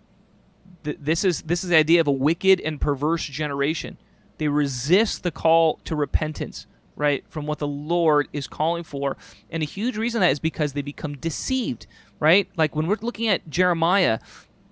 th- 0.83 0.97
this 0.99 1.23
is 1.23 1.43
this 1.43 1.63
is 1.63 1.69
the 1.69 1.75
idea 1.75 2.01
of 2.01 2.07
a 2.07 2.11
wicked 2.11 2.59
and 2.61 2.79
perverse 2.79 3.23
generation. 3.23 3.97
They 4.37 4.47
resist 4.47 5.23
the 5.23 5.31
call 5.31 5.79
to 5.85 5.95
repentance, 5.95 6.67
right, 6.95 7.23
from 7.27 7.45
what 7.45 7.59
the 7.59 7.67
Lord 7.67 8.27
is 8.33 8.47
calling 8.47 8.83
for. 8.83 9.17
And 9.49 9.63
a 9.63 9.65
huge 9.65 9.97
reason 9.97 10.21
that 10.21 10.31
is 10.31 10.39
because 10.39 10.73
they 10.73 10.81
become 10.81 11.17
deceived, 11.17 11.87
right? 12.19 12.47
Like 12.55 12.75
when 12.75 12.87
we're 12.87 12.97
looking 13.01 13.27
at 13.27 13.49
Jeremiah, 13.49 14.19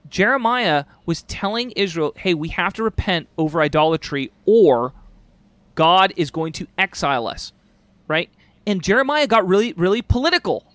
Jeremiah 0.10 0.86
was 1.06 1.24
telling 1.24 1.72
Israel, 1.72 2.14
hey, 2.18 2.34
we 2.34 2.50
have 2.50 2.74
to 2.74 2.84
repent 2.84 3.28
over 3.38 3.62
idolatry 3.62 4.32
or 4.46 4.94
God 5.74 6.14
is 6.16 6.32
going 6.32 6.54
to 6.54 6.68
exile 6.78 7.28
us, 7.28 7.54
right? 8.08 8.30
And 8.68 8.82
Jeremiah 8.84 9.28
got 9.28 9.48
really, 9.48 9.74
really 9.74 10.02
political, 10.02 10.66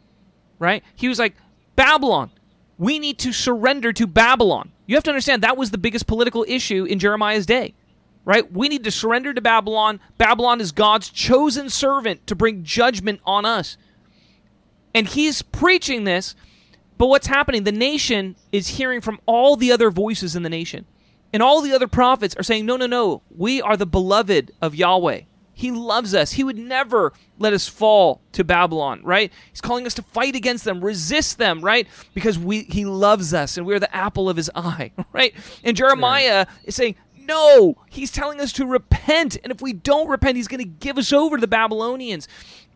right? 0.58 0.82
He 0.94 1.08
was 1.08 1.18
like, 1.18 1.34
Babylon, 1.76 2.30
we 2.78 2.98
need 2.98 3.18
to 3.20 3.32
surrender 3.32 3.92
to 3.92 4.06
Babylon. 4.06 4.72
You 4.90 4.96
have 4.96 5.04
to 5.04 5.10
understand 5.10 5.44
that 5.44 5.56
was 5.56 5.70
the 5.70 5.78
biggest 5.78 6.08
political 6.08 6.44
issue 6.48 6.84
in 6.84 6.98
Jeremiah's 6.98 7.46
day, 7.46 7.74
right? 8.24 8.52
We 8.52 8.68
need 8.68 8.82
to 8.82 8.90
surrender 8.90 9.32
to 9.32 9.40
Babylon. 9.40 10.00
Babylon 10.18 10.60
is 10.60 10.72
God's 10.72 11.10
chosen 11.10 11.70
servant 11.70 12.26
to 12.26 12.34
bring 12.34 12.64
judgment 12.64 13.20
on 13.24 13.44
us. 13.44 13.76
And 14.92 15.06
he's 15.06 15.42
preaching 15.42 16.02
this, 16.02 16.34
but 16.98 17.06
what's 17.06 17.28
happening? 17.28 17.62
The 17.62 17.70
nation 17.70 18.34
is 18.50 18.66
hearing 18.66 19.00
from 19.00 19.20
all 19.26 19.54
the 19.54 19.70
other 19.70 19.92
voices 19.92 20.34
in 20.34 20.42
the 20.42 20.50
nation. 20.50 20.86
And 21.32 21.40
all 21.40 21.60
the 21.60 21.72
other 21.72 21.86
prophets 21.86 22.34
are 22.34 22.42
saying, 22.42 22.66
no, 22.66 22.76
no, 22.76 22.88
no, 22.88 23.22
we 23.30 23.62
are 23.62 23.76
the 23.76 23.86
beloved 23.86 24.50
of 24.60 24.74
Yahweh. 24.74 25.20
He 25.60 25.70
loves 25.70 26.14
us. 26.14 26.32
He 26.32 26.42
would 26.42 26.56
never 26.56 27.12
let 27.38 27.52
us 27.52 27.68
fall 27.68 28.22
to 28.32 28.44
Babylon, 28.44 29.02
right? 29.04 29.30
He's 29.50 29.60
calling 29.60 29.84
us 29.84 29.92
to 29.92 30.02
fight 30.02 30.34
against 30.34 30.64
them, 30.64 30.82
resist 30.82 31.36
them, 31.36 31.60
right? 31.60 31.86
Because 32.14 32.38
we 32.38 32.62
he 32.62 32.86
loves 32.86 33.34
us 33.34 33.58
and 33.58 33.66
we're 33.66 33.78
the 33.78 33.94
apple 33.94 34.30
of 34.30 34.38
his 34.38 34.50
eye, 34.54 34.90
right? 35.12 35.34
And 35.62 35.76
Jeremiah 35.76 36.46
right. 36.48 36.48
is 36.64 36.76
saying, 36.76 36.94
no, 37.14 37.76
he's 37.90 38.10
telling 38.10 38.40
us 38.40 38.54
to 38.54 38.64
repent. 38.64 39.36
And 39.44 39.52
if 39.52 39.60
we 39.60 39.74
don't 39.74 40.08
repent, 40.08 40.36
he's 40.36 40.48
going 40.48 40.62
to 40.62 40.64
give 40.64 40.96
us 40.96 41.12
over 41.12 41.36
to 41.36 41.40
the 41.42 41.46
Babylonians. 41.46 42.26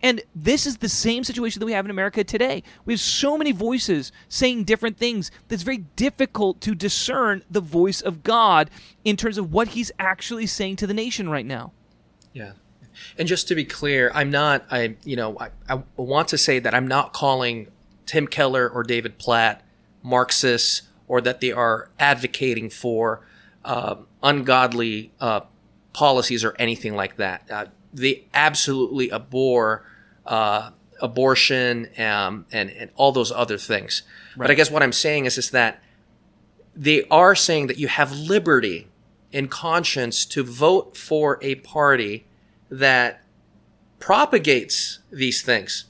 And 0.03 0.21
this 0.35 0.67
is 0.67 0.77
the 0.77 0.91
same 0.91 1.25
situation 1.25 1.61
that 1.61 1.67
we 1.67 1.73
have 1.73 1.87
in 1.87 1.91
America 1.91 2.23
today. 2.23 2.65
We 2.85 2.93
have 2.93 3.01
so 3.01 3.39
many 3.39 3.53
voices 3.53 4.13
saying 4.29 4.65
different 4.65 4.99
things 4.99 5.31
that's 5.49 5.63
very 5.63 5.87
difficult 5.97 6.61
to 6.61 6.75
discern 6.75 7.45
the 7.51 7.63
voice 7.63 8.03
of 8.03 8.23
God 8.23 8.69
in 9.07 9.17
terms 9.17 9.39
of 9.39 9.55
what 9.55 9.69
he's 9.69 9.91
actually 9.99 10.47
saying 10.47 10.77
to 10.77 10.87
the 10.87 10.93
nation 10.93 11.31
right 11.31 11.47
now. 11.47 11.73
Yeah. 12.35 12.53
And 13.19 13.29
just 13.29 13.49
to 13.49 13.55
be 13.55 13.65
clear, 13.65 14.11
I'm 14.15 14.31
not, 14.31 14.67
I, 14.71 14.97
you 15.05 15.17
know, 15.17 15.37
I, 15.39 15.51
I 15.69 15.83
want 15.97 16.29
to 16.29 16.39
say 16.39 16.59
that 16.59 16.75
I'm 16.75 16.87
not 16.87 17.13
calling 17.13 17.69
Tim 18.07 18.27
Keller 18.27 18.69
or 18.69 18.83
David 18.83 19.19
Platt 19.19 19.63
Marxists 20.03 20.83
or 21.09 21.21
that 21.21 21.41
they 21.41 21.53
are 21.53 21.91
advocating 21.99 22.71
for 22.71 23.27
uh, 23.65 23.97
ungodly 24.23 25.13
uh, 25.21 25.41
policies 25.93 26.45
or 26.45 26.55
anything 26.59 26.95
like 26.95 27.17
that. 27.17 27.51
Uh, 27.51 27.67
they 27.93 28.25
absolutely 28.35 29.13
abhor 29.13 29.85
uh, 30.27 30.71
abortion 31.01 31.89
um, 31.99 32.47
and 32.53 32.71
and 32.71 32.91
all 32.97 33.13
those 33.13 33.31
other 33.33 33.59
things. 33.59 34.03
Right. 34.37 34.47
But 34.47 34.51
I 34.53 34.55
guess 34.55 34.71
what 34.71 34.83
I'm 34.83 34.93
saying 34.93 35.27
is 35.27 35.39
is 35.39 35.51
that 35.51 35.83
they 36.75 37.05
are 37.05 37.35
saying 37.35 37.69
that 37.69 37.79
you 37.79 37.89
have 37.89 38.13
liberty 38.13 38.89
in 39.31 39.49
conscience 39.49 40.25
to 40.27 40.43
vote 40.43 40.97
for 40.97 41.39
a 41.43 41.57
party 41.57 42.27
that 42.71 43.23
propagates 43.99 45.01
these 45.11 45.43
things, 45.43 45.87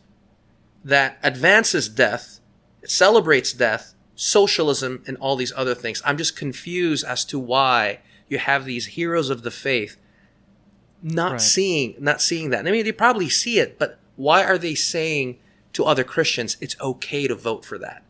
that 0.85 1.18
advances 1.22 1.89
death, 1.89 2.41
celebrates 2.85 3.53
death, 3.53 3.95
socialism, 4.14 5.03
and 5.07 5.16
all 5.18 5.37
these 5.37 5.53
other 5.57 5.75
things. 5.75 6.03
I'm 6.05 6.16
just 6.16 6.37
confused 6.37 7.05
as 7.05 7.25
to 7.27 7.39
why 7.39 8.01
you 8.29 8.39
have 8.39 8.64
these 8.64 8.87
heroes 8.87 9.31
of 9.31 9.43
the 9.43 9.51
faith 9.51 9.97
not 11.05 11.33
right. 11.33 11.41
seeing 11.41 11.95
not 11.99 12.22
seeing 12.22 12.51
that. 12.51 12.66
I 12.66 12.70
mean, 12.70 12.85
they 12.85 12.93
probably 12.93 13.29
see 13.29 13.59
it, 13.59 13.79
but 13.79 13.99
why 14.16 14.43
are 14.43 14.57
they 14.57 14.75
saying 14.75 15.39
to 15.75 15.85
other 15.85 16.03
Christians 16.03 16.57
it's 16.61 16.81
okay 16.81 17.29
to 17.29 17.35
vote 17.35 17.64
for 17.64 17.79
that? 17.79 18.03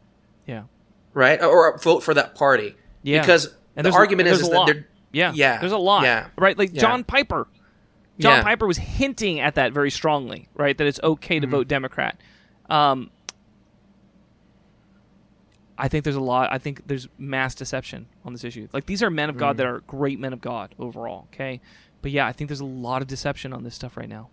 Yeah. 0.47 0.65
Right? 1.12 1.43
Or 1.43 1.77
vote 1.79 2.05
for 2.05 2.15
that 2.15 2.35
party. 2.37 2.77
Yeah. 3.03 3.21
Because 3.21 3.53
and 3.75 3.85
the 3.85 3.93
argument 3.93 4.29
is, 4.29 4.43
is 4.43 4.51
that 4.51 4.67
they're 4.67 4.87
yeah. 5.12 5.33
Yeah. 5.35 5.59
There's 5.59 5.73
a 5.73 5.79
lot. 5.79 6.05
Yeah. 6.05 6.29
Right? 6.39 6.57
Like 6.57 6.73
yeah. 6.73 6.81
John 6.81 7.03
Piper. 7.03 7.49
John 8.19 8.39
yeah. 8.39 8.43
Piper 8.43 8.67
was 8.67 8.79
hinting 8.79 9.41
at 9.41 9.57
that 9.57 9.73
very 9.73 9.91
strongly, 9.91 10.49
right? 10.55 10.77
That 10.77 10.87
it's 10.87 11.01
okay 11.03 11.41
to 11.41 11.47
mm-hmm. 11.47 11.57
vote 11.57 11.69
Democrat. 11.69 12.21
Um, 12.71 13.11
I 15.77 15.89
think 15.89 16.05
there's 16.05 16.17
a 16.17 16.21
lot. 16.21 16.53
I 16.53 16.59
think 16.59 16.87
there's 16.87 17.09
mass 17.19 17.55
deception 17.55 18.07
on 18.25 18.33
this 18.33 18.45
issue. 18.45 18.69
Like 18.73 18.87
these 18.87 19.03
are 19.03 19.11
men 19.11 19.31
of 19.31 19.37
God 19.37 19.55
mm. 19.55 19.59
that 19.59 19.67
are 19.67 19.81
great 19.81 20.21
men 20.21 20.33
of 20.33 20.41
God 20.41 20.75
overall. 20.79 21.27
Okay, 21.33 21.61
but 22.03 22.12
yeah, 22.12 22.27
I 22.27 22.33
think 22.33 22.49
there's 22.49 22.61
a 22.61 22.65
lot 22.65 23.03
of 23.03 23.09
deception 23.09 23.53
on 23.53 23.65
this 23.65 23.75
stuff 23.75 23.97
right 23.97 24.09
now. 24.09 24.29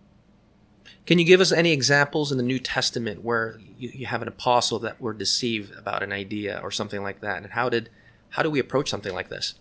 Can 1.05 1.17
you 1.17 1.25
give 1.25 1.41
us 1.41 1.51
any 1.51 1.71
examples 1.71 2.31
in 2.31 2.37
the 2.37 2.43
New 2.43 2.59
Testament 2.59 3.23
where 3.23 3.59
you, 3.77 3.89
you, 3.93 4.05
have 4.05 4.21
an 4.21 4.27
apostle 4.27 4.77
that 4.79 5.01
were 5.01 5.13
deceived 5.13 5.73
about 5.77 6.03
an 6.03 6.11
idea 6.11 6.59
or 6.61 6.69
something 6.69 7.01
like 7.01 7.21
that? 7.21 7.37
And 7.41 7.51
how 7.51 7.69
did 7.69 7.89
how 8.29 8.43
do 8.43 8.51
we 8.51 8.59
approach 8.59 8.89
something 8.89 9.13
like 9.13 9.29
this? 9.29 9.55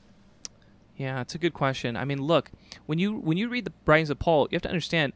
Yeah, 1.01 1.23
it's 1.23 1.35
a 1.35 1.39
good 1.39 1.55
question. 1.55 1.97
I 1.97 2.05
mean, 2.05 2.21
look, 2.21 2.51
when 2.85 2.99
you 2.99 3.15
when 3.15 3.39
you 3.39 3.49
read 3.49 3.65
the 3.65 3.73
writings 3.87 4.11
of 4.11 4.19
Paul, 4.19 4.49
you 4.51 4.57
have 4.57 4.63
to 4.63 4.69
understand 4.69 5.15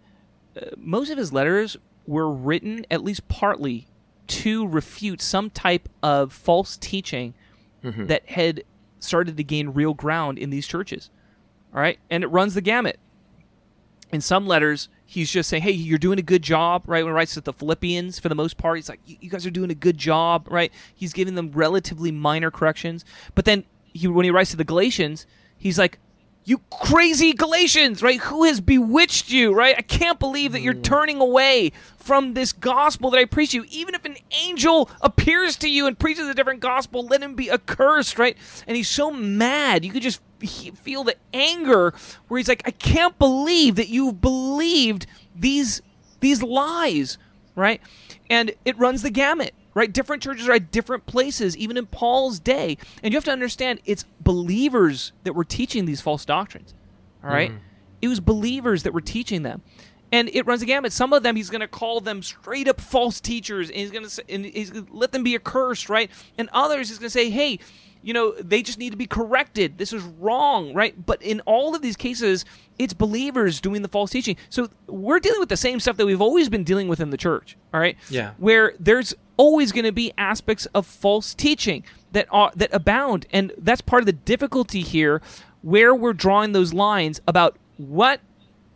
uh, 0.57 0.71
most 0.79 1.11
of 1.11 1.19
his 1.19 1.31
letters 1.31 1.77
were 2.07 2.31
written 2.31 2.87
at 2.91 3.05
least 3.05 3.29
partly 3.29 3.87
to 4.29 4.67
refute 4.67 5.21
some 5.21 5.51
type 5.51 5.91
of 6.03 6.33
false 6.33 6.79
teaching 6.79 7.35
mm-hmm. 7.85 8.07
that 8.07 8.27
had 8.31 8.65
started 8.99 9.37
to 9.37 9.45
gain 9.45 9.69
real 9.75 9.93
ground 9.93 10.39
in 10.39 10.49
these 10.49 10.67
churches. 10.67 11.11
All 11.75 11.83
right, 11.83 11.99
and 12.09 12.25
it 12.25 12.29
runs 12.29 12.55
the 12.55 12.63
gamut. 12.63 12.99
In 14.11 14.23
some 14.23 14.47
letters, 14.47 14.89
he's 15.05 15.31
just 15.31 15.51
saying, 15.51 15.65
"Hey, 15.65 15.73
you're 15.73 15.99
doing 15.99 16.19
a 16.19 16.23
good 16.23 16.41
job," 16.41 16.85
right? 16.87 17.05
When 17.05 17.13
he 17.13 17.15
writes 17.15 17.35
to 17.35 17.43
the 17.43 17.53
Philippians, 17.53 18.19
for 18.19 18.31
the 18.31 18.35
most 18.35 18.57
part, 18.57 18.79
he's 18.79 18.89
like, 18.89 19.01
"You 19.05 19.29
guys 19.29 19.45
are 19.45 19.51
doing 19.51 19.71
a 19.71 19.75
good 19.75 19.99
job," 19.99 20.49
right? 20.51 20.73
He's 20.95 21.13
giving 21.13 21.35
them 21.35 21.53
relatively 21.53 22.11
minor 22.11 22.51
corrections, 22.51 23.05
but 23.35 23.45
then 23.45 23.65
he, 23.93 24.09
when 24.09 24.25
he 24.25 24.31
writes 24.31 24.51
to 24.53 24.57
the 24.57 24.65
Galatians, 24.65 25.27
he's 25.65 25.79
like, 25.79 25.99
you 26.45 26.61
crazy 26.71 27.33
Galatians, 27.33 28.03
right? 28.03 28.21
Who 28.21 28.45
has 28.45 28.61
bewitched 28.61 29.31
you, 29.31 29.55
right? 29.55 29.75
I 29.77 29.83
can't 29.83 30.19
believe 30.19 30.53
that 30.53 30.61
you're 30.61 30.75
mm. 30.75 30.83
turning 30.83 31.21
away 31.21 31.73
from 31.97 32.35
this 32.35 32.53
gospel 32.53 33.11
that 33.11 33.19
I 33.19 33.25
preach 33.25 33.53
to 33.53 33.59
you. 33.59 33.67
Even 33.71 33.95
if 33.95 34.05
an 34.05 34.17
angel 34.43 34.91
appears 35.01 35.57
to 35.57 35.71
you 35.71 35.87
and 35.87 35.99
preaches 35.99 36.29
a 36.29 36.35
different 36.35 36.61
gospel, 36.61 37.07
let 37.07 37.23
him 37.23 37.35
be 37.35 37.51
accursed, 37.51 38.19
right? 38.19 38.37
And 38.67 38.77
he's 38.77 38.91
so 38.91 39.11
mad. 39.11 39.85
You 39.87 39.91
could 39.91 40.03
just 40.03 40.21
feel 40.47 41.03
the 41.03 41.17
anger 41.33 41.95
where 42.29 42.39
he's 42.39 42.49
like, 42.49 42.63
I 42.67 42.73
can't 42.73 43.19
believe 43.19 43.77
that 43.77 43.89
you've 43.89 44.21
believed 44.21 45.07
these 45.35 45.81
these 46.21 46.43
lies, 46.43 47.17
right? 47.55 47.81
And 48.29 48.53
it 48.67 48.79
runs 48.79 49.03
the 49.03 49.11
gamut 49.11 49.55
right? 49.75 49.93
Different 49.93 50.23
churches 50.23 50.49
are 50.49 50.53
at 50.53 50.71
different 50.71 51.07
places, 51.07 51.57
even 51.57 51.77
in 51.77 51.87
Paul's 51.87 52.39
day. 52.39 52.79
And 53.03 53.13
you 53.13 53.17
have 53.17 53.25
to 53.25 53.33
understand 53.33 53.81
it's 53.85 54.05
believers 54.21 55.13
that 55.25 55.35
were 55.35 55.45
teaching 55.45 55.85
these 55.85 56.01
false 56.01 56.25
doctrines. 56.25 56.75
All 57.23 57.31
right? 57.31 57.51
mm. 57.51 57.59
It 58.01 58.09
was 58.09 58.21
believers 58.21 58.83
that 58.85 58.93
were 58.93 59.01
teaching 59.01 59.43
them. 59.43 59.63
And 60.13 60.31
it 60.33 60.47
runs 60.47 60.63
a 60.63 60.67
gamut. 60.67 60.93
Some 60.93 61.13
of 61.13 61.23
them 61.23 61.35
he's 61.35 61.51
going 61.51 61.61
to 61.61 61.69
call 61.69 62.01
them 62.01 62.23
straight 62.23 62.69
up 62.69 62.81
false 62.81 63.21
teachers, 63.21 63.69
and 63.69 63.79
he's 63.79 63.91
going 63.91 64.07
to 64.07 64.25
and 64.29 64.45
he's 64.45 64.71
gonna 64.71 64.87
let 64.91 65.11
them 65.11 65.25
be 65.25 65.35
accursed, 65.35 65.89
right? 65.89 66.09
And 66.39 66.49
others 66.53 66.89
he's 66.89 66.99
going 66.99 67.09
to 67.09 67.11
say, 67.11 67.31
"Hey, 67.31 67.59
you 68.05 68.13
know, 68.13 68.33
they 68.33 68.63
just 68.63 68.79
need 68.79 68.91
to 68.91 68.97
be 68.97 69.07
corrected. 69.07 69.79
This 69.79 69.93
is 69.93 70.03
wrong, 70.03 70.75
right? 70.75 70.95
But 71.07 71.23
in 71.23 71.41
all 71.47 71.75
of 71.75 71.81
these 71.81 71.97
cases, 71.97 72.45
it's 72.79 72.93
believers 72.93 73.63
doing 73.63 73.81
the 73.81 73.89
false 73.89 74.11
teaching. 74.11 74.37
So 74.51 74.69
we're 74.87 75.21
dealing 75.21 75.41
with 75.41 75.49
the 75.49 75.57
same 75.57 75.81
stuff 75.81 75.97
that 75.97 76.05
we've 76.05 76.21
always 76.21 76.51
been 76.51 76.65
dealing 76.65 76.87
with 76.87 77.01
in 77.01 77.09
the 77.09 77.17
church, 77.17 77.57
all 77.73 77.81
right? 77.81 77.97
Yeah. 78.11 78.33
Where 78.37 78.75
there's 78.79 79.15
always 79.37 79.73
going 79.73 79.85
to 79.85 79.93
be 79.93 80.13
aspects 80.17 80.67
of 80.67 80.87
false 80.87 81.35
teaching 81.35 81.85
that 82.13 82.27
are 82.31 82.53
that 82.55 82.73
abound, 82.73 83.27
and 83.33 83.53
that's 83.59 83.81
part 83.81 84.03
of 84.03 84.07
the 84.07 84.13
difficulty 84.13 84.83
here, 84.83 85.21
where 85.63 85.95
we're 85.95 86.13
drawing 86.13 86.53
those 86.53 86.73
lines 86.73 87.21
about 87.27 87.57
what 87.77 88.21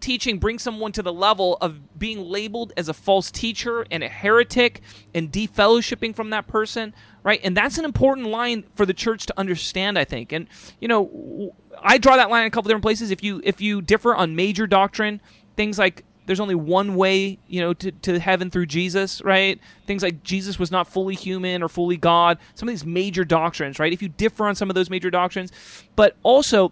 teaching 0.00 0.38
brings 0.38 0.62
someone 0.62 0.92
to 0.92 1.02
the 1.02 1.12
level 1.12 1.58
of 1.60 1.98
being 1.98 2.20
labeled 2.20 2.72
as 2.76 2.88
a 2.88 2.94
false 2.94 3.32
teacher 3.32 3.84
and 3.90 4.04
a 4.04 4.08
heretic 4.08 4.80
and 5.12 5.32
defellowshipping 5.32 6.14
from 6.14 6.30
that 6.30 6.46
person 6.46 6.94
right? 7.28 7.40
And 7.44 7.54
that's 7.54 7.76
an 7.76 7.84
important 7.84 8.28
line 8.28 8.64
for 8.74 8.86
the 8.86 8.94
church 8.94 9.26
to 9.26 9.38
understand, 9.38 9.98
I 9.98 10.04
think. 10.04 10.32
And 10.32 10.46
you 10.80 10.88
know, 10.88 11.54
I 11.82 11.98
draw 11.98 12.16
that 12.16 12.30
line 12.30 12.42
in 12.42 12.46
a 12.46 12.50
couple 12.50 12.68
different 12.68 12.84
places. 12.84 13.10
If 13.10 13.22
you 13.22 13.42
if 13.44 13.60
you 13.60 13.82
differ 13.82 14.14
on 14.14 14.34
major 14.34 14.66
doctrine, 14.66 15.20
things 15.54 15.78
like 15.78 16.04
there's 16.28 16.40
only 16.40 16.54
one 16.54 16.94
way, 16.94 17.38
you 17.48 17.58
know, 17.58 17.72
to, 17.72 17.90
to 17.90 18.20
heaven 18.20 18.50
through 18.50 18.66
Jesus, 18.66 19.22
right? 19.22 19.58
Things 19.86 20.02
like 20.02 20.22
Jesus 20.22 20.58
was 20.58 20.70
not 20.70 20.86
fully 20.86 21.14
human 21.14 21.62
or 21.62 21.70
fully 21.70 21.96
God. 21.96 22.36
Some 22.54 22.68
of 22.68 22.72
these 22.74 22.84
major 22.84 23.24
doctrines, 23.24 23.78
right? 23.78 23.94
If 23.94 24.02
you 24.02 24.10
differ 24.10 24.46
on 24.46 24.54
some 24.54 24.68
of 24.68 24.74
those 24.74 24.90
major 24.90 25.10
doctrines, 25.10 25.50
but 25.96 26.16
also 26.22 26.70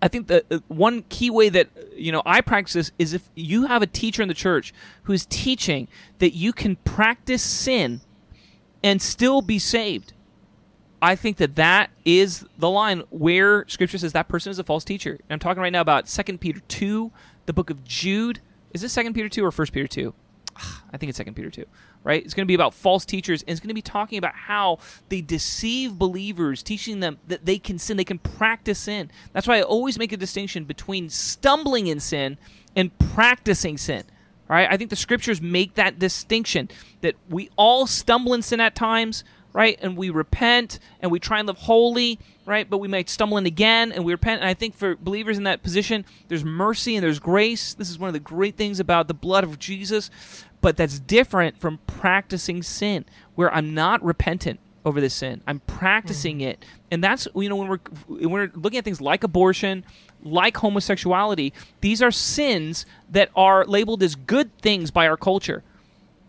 I 0.00 0.06
think 0.06 0.28
the 0.28 0.62
one 0.68 1.02
key 1.08 1.30
way 1.30 1.48
that 1.48 1.68
you 1.96 2.12
know 2.12 2.22
I 2.24 2.40
practice 2.40 2.74
this 2.74 2.92
is 2.96 3.12
if 3.12 3.28
you 3.34 3.66
have 3.66 3.82
a 3.82 3.88
teacher 3.88 4.22
in 4.22 4.28
the 4.28 4.34
church 4.34 4.72
who 5.02 5.12
is 5.12 5.26
teaching 5.26 5.88
that 6.18 6.30
you 6.30 6.52
can 6.52 6.76
practice 6.76 7.42
sin 7.42 8.02
and 8.84 9.02
still 9.02 9.42
be 9.42 9.58
saved. 9.58 10.12
I 11.02 11.16
think 11.16 11.38
that 11.38 11.56
that 11.56 11.90
is 12.04 12.46
the 12.56 12.70
line 12.70 13.02
where 13.10 13.66
Scripture 13.68 13.98
says 13.98 14.12
that 14.12 14.28
person 14.28 14.50
is 14.50 14.60
a 14.60 14.64
false 14.64 14.84
teacher. 14.84 15.10
And 15.10 15.30
I'm 15.30 15.38
talking 15.40 15.60
right 15.60 15.72
now 15.72 15.80
about 15.80 16.08
Second 16.08 16.40
Peter 16.40 16.60
two, 16.68 17.10
the 17.46 17.52
book 17.52 17.68
of 17.68 17.82
Jude. 17.82 18.40
Is 18.72 18.82
this 18.82 18.92
Second 18.92 19.14
Peter 19.14 19.28
two 19.28 19.44
or 19.44 19.52
First 19.52 19.72
Peter 19.72 19.86
two? 19.86 20.14
I 20.56 20.96
think 20.96 21.08
it's 21.10 21.18
Second 21.18 21.34
Peter 21.34 21.50
two. 21.50 21.64
Right? 22.04 22.24
It's 22.24 22.34
going 22.34 22.44
to 22.44 22.48
be 22.48 22.54
about 22.54 22.74
false 22.74 23.04
teachers, 23.04 23.42
and 23.42 23.50
it's 23.50 23.60
going 23.60 23.68
to 23.68 23.74
be 23.74 23.82
talking 23.82 24.18
about 24.18 24.34
how 24.34 24.78
they 25.08 25.20
deceive 25.20 25.98
believers, 25.98 26.62
teaching 26.62 27.00
them 27.00 27.18
that 27.26 27.44
they 27.44 27.58
can 27.58 27.78
sin, 27.78 27.96
they 27.96 28.04
can 28.04 28.18
practice 28.18 28.78
sin. 28.78 29.10
That's 29.32 29.48
why 29.48 29.58
I 29.58 29.62
always 29.62 29.98
make 29.98 30.12
a 30.12 30.16
distinction 30.16 30.64
between 30.64 31.10
stumbling 31.10 31.88
in 31.88 32.00
sin 32.00 32.38
and 32.76 32.96
practicing 32.98 33.76
sin. 33.76 34.04
Right? 34.48 34.68
I 34.70 34.76
think 34.76 34.90
the 34.90 34.96
scriptures 34.96 35.42
make 35.42 35.74
that 35.74 35.98
distinction 35.98 36.70
that 37.00 37.16
we 37.28 37.50
all 37.56 37.88
stumble 37.88 38.32
in 38.32 38.42
sin 38.42 38.60
at 38.60 38.76
times, 38.76 39.24
right? 39.56 39.78
And 39.80 39.96
we 39.96 40.10
repent 40.10 40.78
and 41.00 41.10
we 41.10 41.18
try 41.18 41.38
and 41.38 41.46
live 41.46 41.56
holy, 41.56 42.20
right? 42.44 42.68
But 42.68 42.76
we 42.76 42.88
might 42.88 43.08
stumble 43.08 43.38
in 43.38 43.46
again 43.46 43.90
and 43.90 44.04
we 44.04 44.12
repent. 44.12 44.42
And 44.42 44.50
I 44.50 44.52
think 44.52 44.74
for 44.74 44.96
believers 44.96 45.38
in 45.38 45.44
that 45.44 45.62
position, 45.62 46.04
there's 46.28 46.44
mercy 46.44 46.94
and 46.94 47.02
there's 47.02 47.18
grace. 47.18 47.72
This 47.72 47.88
is 47.88 47.98
one 47.98 48.08
of 48.08 48.12
the 48.12 48.20
great 48.20 48.58
things 48.58 48.78
about 48.80 49.08
the 49.08 49.14
blood 49.14 49.44
of 49.44 49.58
Jesus. 49.58 50.10
But 50.60 50.76
that's 50.76 50.98
different 50.98 51.56
from 51.56 51.78
practicing 51.86 52.62
sin, 52.62 53.06
where 53.34 53.50
I'm 53.54 53.72
not 53.72 54.04
repentant 54.04 54.60
over 54.84 55.00
this 55.00 55.14
sin. 55.14 55.40
I'm 55.46 55.60
practicing 55.60 56.40
mm-hmm. 56.40 56.48
it. 56.48 56.64
And 56.90 57.02
that's 57.02 57.26
you 57.34 57.48
know 57.48 57.56
when 57.56 57.68
we're 57.68 57.80
when 58.08 58.30
we're 58.30 58.50
looking 58.54 58.78
at 58.78 58.84
things 58.84 59.00
like 59.00 59.24
abortion, 59.24 59.86
like 60.22 60.58
homosexuality, 60.58 61.54
these 61.80 62.02
are 62.02 62.10
sins 62.10 62.84
that 63.08 63.30
are 63.34 63.64
labeled 63.64 64.02
as 64.02 64.16
good 64.16 64.54
things 64.58 64.90
by 64.90 65.08
our 65.08 65.16
culture. 65.16 65.62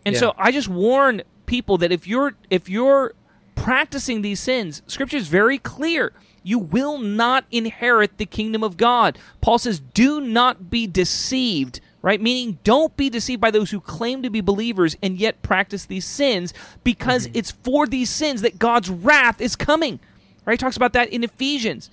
And 0.06 0.14
yeah. 0.14 0.20
so 0.20 0.34
I 0.38 0.50
just 0.50 0.68
warn 0.68 1.22
people 1.48 1.78
that 1.78 1.90
if 1.90 2.06
you're 2.06 2.34
if 2.48 2.68
you're 2.68 3.14
practicing 3.62 4.22
these 4.22 4.40
sins, 4.40 4.82
scripture 4.86 5.16
is 5.16 5.28
very 5.28 5.58
clear. 5.58 6.12
You 6.42 6.58
will 6.58 6.98
not 6.98 7.44
inherit 7.50 8.16
the 8.16 8.26
kingdom 8.26 8.62
of 8.62 8.76
God. 8.76 9.18
Paul 9.40 9.58
says, 9.58 9.80
"Do 9.80 10.20
not 10.20 10.70
be 10.70 10.86
deceived." 10.86 11.80
Right? 12.00 12.20
Meaning, 12.20 12.58
don't 12.62 12.96
be 12.96 13.10
deceived 13.10 13.40
by 13.40 13.50
those 13.50 13.72
who 13.72 13.80
claim 13.80 14.22
to 14.22 14.30
be 14.30 14.40
believers 14.40 14.96
and 15.02 15.18
yet 15.18 15.42
practice 15.42 15.84
these 15.84 16.04
sins 16.04 16.54
because 16.84 17.26
mm-hmm. 17.26 17.38
it's 17.38 17.50
for 17.50 17.86
these 17.86 18.08
sins 18.08 18.40
that 18.42 18.58
God's 18.58 18.88
wrath 18.88 19.40
is 19.40 19.56
coming. 19.56 19.98
Right? 20.46 20.54
He 20.54 20.58
talks 20.58 20.76
about 20.76 20.92
that 20.92 21.10
in 21.10 21.24
Ephesians. 21.24 21.90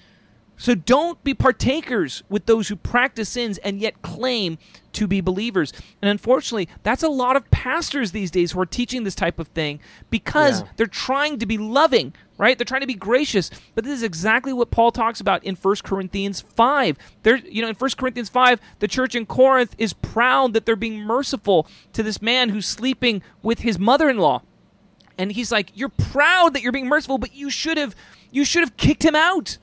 So 0.58 0.76
don't 0.76 1.22
be 1.24 1.34
partakers 1.34 2.24
with 2.30 2.46
those 2.46 2.70
who 2.70 2.76
practice 2.76 3.30
sins 3.30 3.58
and 3.60 3.80
yet 3.80 4.02
claim 4.02 4.58
to 4.94 5.08
be 5.08 5.20
believers. 5.20 5.74
And 6.02 6.10
unfortunately, 6.10 6.70
that's 6.84 7.04
a 7.04 7.10
lot 7.10 7.36
of 7.36 7.50
pastors 7.52 8.12
these 8.12 8.32
days 8.32 8.54
who 8.54 8.62
are 8.62 8.66
teaching 8.66 9.04
this 9.04 9.16
type 9.16 9.40
of 9.40 9.50
thing 9.50 9.80
because 10.10 10.62
yeah. 10.62 10.68
they're 10.78 10.88
trying 10.88 11.40
to 11.40 11.46
be 11.46 11.58
loving, 11.58 12.14
right? 12.38 12.58
They're 12.58 12.66
trying 12.66 12.82
to 12.82 12.88
be 12.88 12.94
gracious. 12.94 13.52
But 13.76 13.84
this 13.84 13.94
is 13.94 14.04
exactly 14.04 14.54
what 14.54 14.72
Paul 14.72 14.92
talks 14.92 15.20
about 15.20 15.44
in 15.44 15.56
1 15.56 15.76
Corinthians 15.84 16.42
5. 16.42 16.98
There 17.24 17.36
you 17.36 17.62
know, 17.62 17.68
in 17.68 17.76
1 17.76 17.90
Corinthians 17.98 18.30
5, 18.30 18.60
the 18.80 18.88
church 18.88 19.16
in 19.16 19.26
Corinth 19.26 19.76
is 19.78 19.92
proud 19.94 20.54
that 20.54 20.66
they're 20.66 20.78
being 20.78 21.02
merciful 21.02 21.68
to 21.92 22.02
this 22.02 22.22
man 22.22 22.50
who's 22.50 22.66
sleeping 22.66 23.22
with 23.44 23.60
his 23.60 23.78
mother-in-law. 23.78 24.42
And 25.18 25.32
he's 25.32 25.52
like, 25.52 25.72
"You're 25.76 25.90
proud 25.90 26.54
that 26.54 26.62
you're 26.62 26.74
being 26.74 26.90
merciful, 26.90 27.18
but 27.18 27.34
you 27.34 27.50
should 27.50 27.78
have 27.78 27.96
you 28.32 28.44
should 28.44 28.62
have 28.62 28.76
kicked 28.76 29.04
him 29.04 29.16
out." 29.16 29.58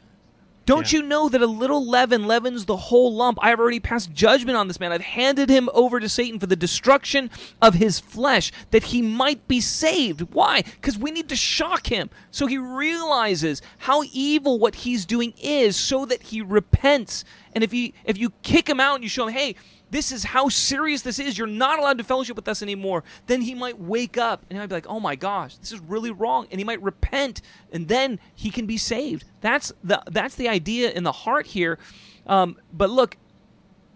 Don't 0.64 0.92
yeah. 0.92 1.00
you 1.00 1.06
know 1.06 1.28
that 1.28 1.42
a 1.42 1.46
little 1.46 1.84
leaven 1.84 2.26
leavens 2.26 2.66
the 2.66 2.76
whole 2.76 3.12
lump? 3.14 3.38
I 3.40 3.50
have 3.50 3.58
already 3.58 3.80
passed 3.80 4.12
judgment 4.12 4.56
on 4.56 4.68
this 4.68 4.78
man. 4.78 4.92
I've 4.92 5.00
handed 5.00 5.50
him 5.50 5.68
over 5.74 5.98
to 5.98 6.08
Satan 6.08 6.38
for 6.38 6.46
the 6.46 6.56
destruction 6.56 7.30
of 7.60 7.74
his 7.74 7.98
flesh, 7.98 8.52
that 8.70 8.84
he 8.84 9.02
might 9.02 9.48
be 9.48 9.60
saved. 9.60 10.32
Why? 10.32 10.62
Because 10.62 10.98
we 10.98 11.10
need 11.10 11.28
to 11.30 11.36
shock 11.36 11.88
him 11.88 12.10
so 12.30 12.46
he 12.46 12.58
realizes 12.58 13.60
how 13.78 14.02
evil 14.12 14.58
what 14.58 14.76
he's 14.76 15.04
doing 15.04 15.34
is, 15.42 15.76
so 15.76 16.06
that 16.06 16.22
he 16.22 16.40
repents. 16.40 17.24
And 17.54 17.64
if 17.64 17.72
he 17.72 17.94
if 18.04 18.16
you 18.16 18.30
kick 18.42 18.68
him 18.68 18.80
out 18.80 18.96
and 18.96 19.04
you 19.04 19.10
show 19.10 19.26
him, 19.26 19.34
hey, 19.34 19.56
this 19.92 20.10
is 20.10 20.24
how 20.24 20.48
serious 20.48 21.02
this 21.02 21.18
is. 21.18 21.36
You're 21.36 21.46
not 21.46 21.78
allowed 21.78 21.98
to 21.98 22.04
fellowship 22.04 22.34
with 22.34 22.48
us 22.48 22.62
anymore. 22.62 23.04
Then 23.26 23.42
he 23.42 23.54
might 23.54 23.78
wake 23.78 24.16
up 24.16 24.40
and 24.48 24.52
he 24.52 24.58
might 24.58 24.68
be 24.68 24.74
like, 24.74 24.86
oh 24.88 24.98
my 24.98 25.16
gosh, 25.16 25.56
this 25.58 25.70
is 25.70 25.80
really 25.80 26.10
wrong. 26.10 26.48
And 26.50 26.58
he 26.58 26.64
might 26.64 26.82
repent 26.82 27.42
and 27.70 27.88
then 27.88 28.18
he 28.34 28.50
can 28.50 28.64
be 28.64 28.78
saved. 28.78 29.26
That's 29.42 29.70
the, 29.84 30.02
that's 30.10 30.34
the 30.34 30.48
idea 30.48 30.90
in 30.90 31.04
the 31.04 31.12
heart 31.12 31.48
here. 31.48 31.78
Um, 32.26 32.56
but 32.72 32.88
look, 32.88 33.18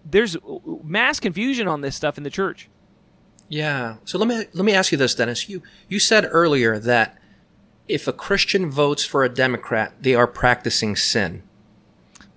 there's 0.05 0.36
mass 0.84 1.18
confusion 1.18 1.66
on 1.66 1.80
this 1.80 1.97
stuff 1.97 2.18
in 2.18 2.24
the 2.24 2.30
church. 2.30 2.68
Yeah. 3.49 3.97
So 4.05 4.18
let 4.18 4.28
me 4.28 4.44
let 4.53 4.64
me 4.64 4.74
ask 4.74 4.92
you 4.92 4.99
this, 4.99 5.14
Dennis. 5.14 5.49
You 5.49 5.62
you 5.88 5.99
said 5.99 6.28
earlier 6.30 6.78
that 6.80 7.16
if 7.88 8.07
a 8.07 8.12
Christian 8.12 8.70
votes 8.70 9.05
for 9.05 9.24
a 9.24 9.28
Democrat, 9.28 9.94
they 10.01 10.14
are 10.14 10.26
practicing 10.26 10.94
sin. 10.97 11.42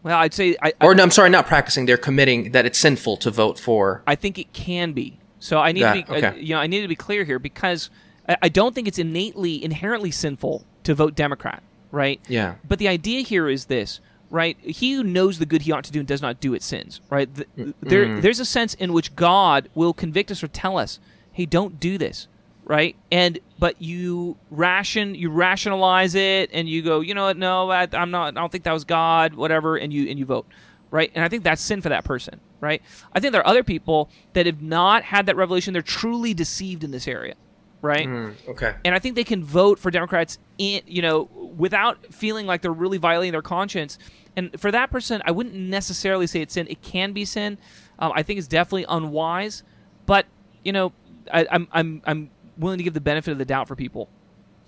Well, 0.10 0.18
I'd 0.18 0.34
say, 0.34 0.55
I, 0.60 0.74
or 0.82 0.95
no, 0.95 1.03
I'm 1.03 1.12
sorry, 1.12 1.30
not 1.30 1.45
practicing. 1.45 1.86
They're 1.86 1.95
committing 1.95 2.51
that 2.53 2.66
it's 2.66 2.80
sinful 2.80 3.18
to 3.18 3.30
vote 3.30 3.60
for. 3.60 4.01
I 4.07 4.16
think 4.16 4.39
it 4.39 4.51
can 4.53 4.93
be. 4.93 5.20
So 5.38 5.60
I 5.60 5.72
need 5.72 5.82
to 5.82 5.93
be, 5.93 6.03
uh, 6.03 6.30
okay. 6.30 6.41
you 6.41 6.55
know, 6.55 6.60
I 6.60 6.66
need 6.66 6.82
to 6.82 6.88
be 6.88 6.95
clear 6.95 7.24
here 7.24 7.38
because 7.38 7.91
I, 8.28 8.38
I 8.41 8.49
don't 8.49 8.74
think 8.74 8.88
it's 8.88 8.97
innately, 8.97 9.64
inherently 9.64 10.10
sinful 10.10 10.66
to 10.82 10.95
vote 10.95 11.14
Democrat, 11.14 11.62
right? 11.91 12.20
Yeah. 12.28 12.55
But 12.68 12.80
the 12.80 12.88
idea 12.88 13.22
here 13.22 13.47
is 13.47 13.66
this, 13.66 13.99
right? 14.32 14.57
He 14.62 14.93
who 14.93 15.03
knows 15.03 15.38
the 15.38 15.45
good 15.45 15.62
he 15.62 15.72
ought 15.72 15.84
to 15.84 15.91
do 15.91 15.99
and 15.99 16.07
does 16.07 16.24
not 16.24 16.39
do 16.39 16.55
it 16.55 16.64
sins, 16.64 17.01
right? 17.12 17.32
The, 17.32 17.45
mm. 17.55 17.76
There, 17.80 18.20
there's 18.20 18.39
a 18.39 18.45
sense 18.45 18.74
in 18.74 18.93
which 18.93 19.16
God 19.16 19.70
will 19.76 19.93
convict 19.93 20.32
us 20.32 20.41
or 20.43 20.47
tell 20.47 20.80
us, 20.80 20.99
"Hey, 21.34 21.45
don't 21.45 21.80
do 21.80 21.99
this." 21.99 22.28
right? 22.70 22.95
And 23.12 23.39
but 23.60 23.82
you 23.82 24.38
ration, 24.49 25.14
you 25.16 25.30
rationalize 25.30 26.16
it, 26.16 26.49
and 26.53 26.70
you 26.70 26.82
go, 26.82 27.01
you 27.01 27.14
know 27.14 27.26
what? 27.26 27.38
No, 27.38 27.70
I, 27.70 27.88
am 27.91 28.10
not. 28.10 28.38
I 28.38 28.39
don't 28.39 28.51
think 28.51 28.64
that 28.64 28.72
was 28.72 28.86
God. 28.86 29.34
Whatever, 29.34 29.76
and 29.76 29.91
you 29.91 30.10
and 30.10 30.18
you 30.18 30.26
vote, 30.26 30.47
right? 30.91 31.12
And 31.14 31.26
I 31.26 31.28
think 31.28 31.43
that's 31.43 31.62
sin 31.62 31.82
for 31.82 31.89
that 31.89 32.05
person, 32.05 32.39
right? 32.62 32.82
I 33.14 33.20
think 33.20 33.34
there 33.34 33.41
are 33.41 33.47
other 33.47 33.64
people 33.64 34.10
that 34.34 34.45
have 34.45 34.62
not 34.62 35.03
had 35.03 35.26
that 35.26 35.36
revelation. 35.36 35.74
They're 35.74 35.82
truly 35.82 36.34
deceived 36.34 36.86
in 36.86 36.91
this 36.91 37.05
area, 37.05 37.36
right? 37.82 38.07
Mm, 38.07 38.36
okay. 38.47 38.76
And 38.86 38.95
I 38.95 38.99
think 38.99 39.16
they 39.16 39.26
can 39.26 39.43
vote 39.43 39.78
for 39.78 39.91
Democrats, 39.91 40.38
in 40.57 40.82
you 40.88 41.01
know, 41.01 41.24
without 41.57 42.14
feeling 42.14 42.47
like 42.47 42.62
they're 42.62 42.72
really 42.72 42.97
violating 42.97 43.34
their 43.34 43.41
conscience. 43.41 43.99
And 44.38 44.57
for 44.57 44.72
that 44.72 44.89
person, 44.89 45.22
I 45.26 45.32
wouldn't 45.32 45.55
necessarily 45.55 46.28
say 46.28 46.41
it's 46.41 46.53
sin. 46.53 46.66
It 46.70 46.82
can 46.82 47.12
be 47.12 47.26
sin. 47.26 47.57
Um, 47.97 48.14
I 48.16 48.24
think 48.24 48.38
it's 48.38 48.47
definitely 48.47 48.86
unwise, 48.88 49.64
but 50.05 50.28
you 50.64 50.72
know, 50.72 50.93
I, 51.34 51.45
I'm 51.51 51.68
I'm 51.74 52.01
I'm 52.05 52.30
willing 52.60 52.78
to 52.78 52.84
give 52.84 52.93
the 52.93 53.01
benefit 53.01 53.32
of 53.32 53.38
the 53.38 53.45
doubt 53.45 53.68
for 53.68 53.76
people. 53.76 54.10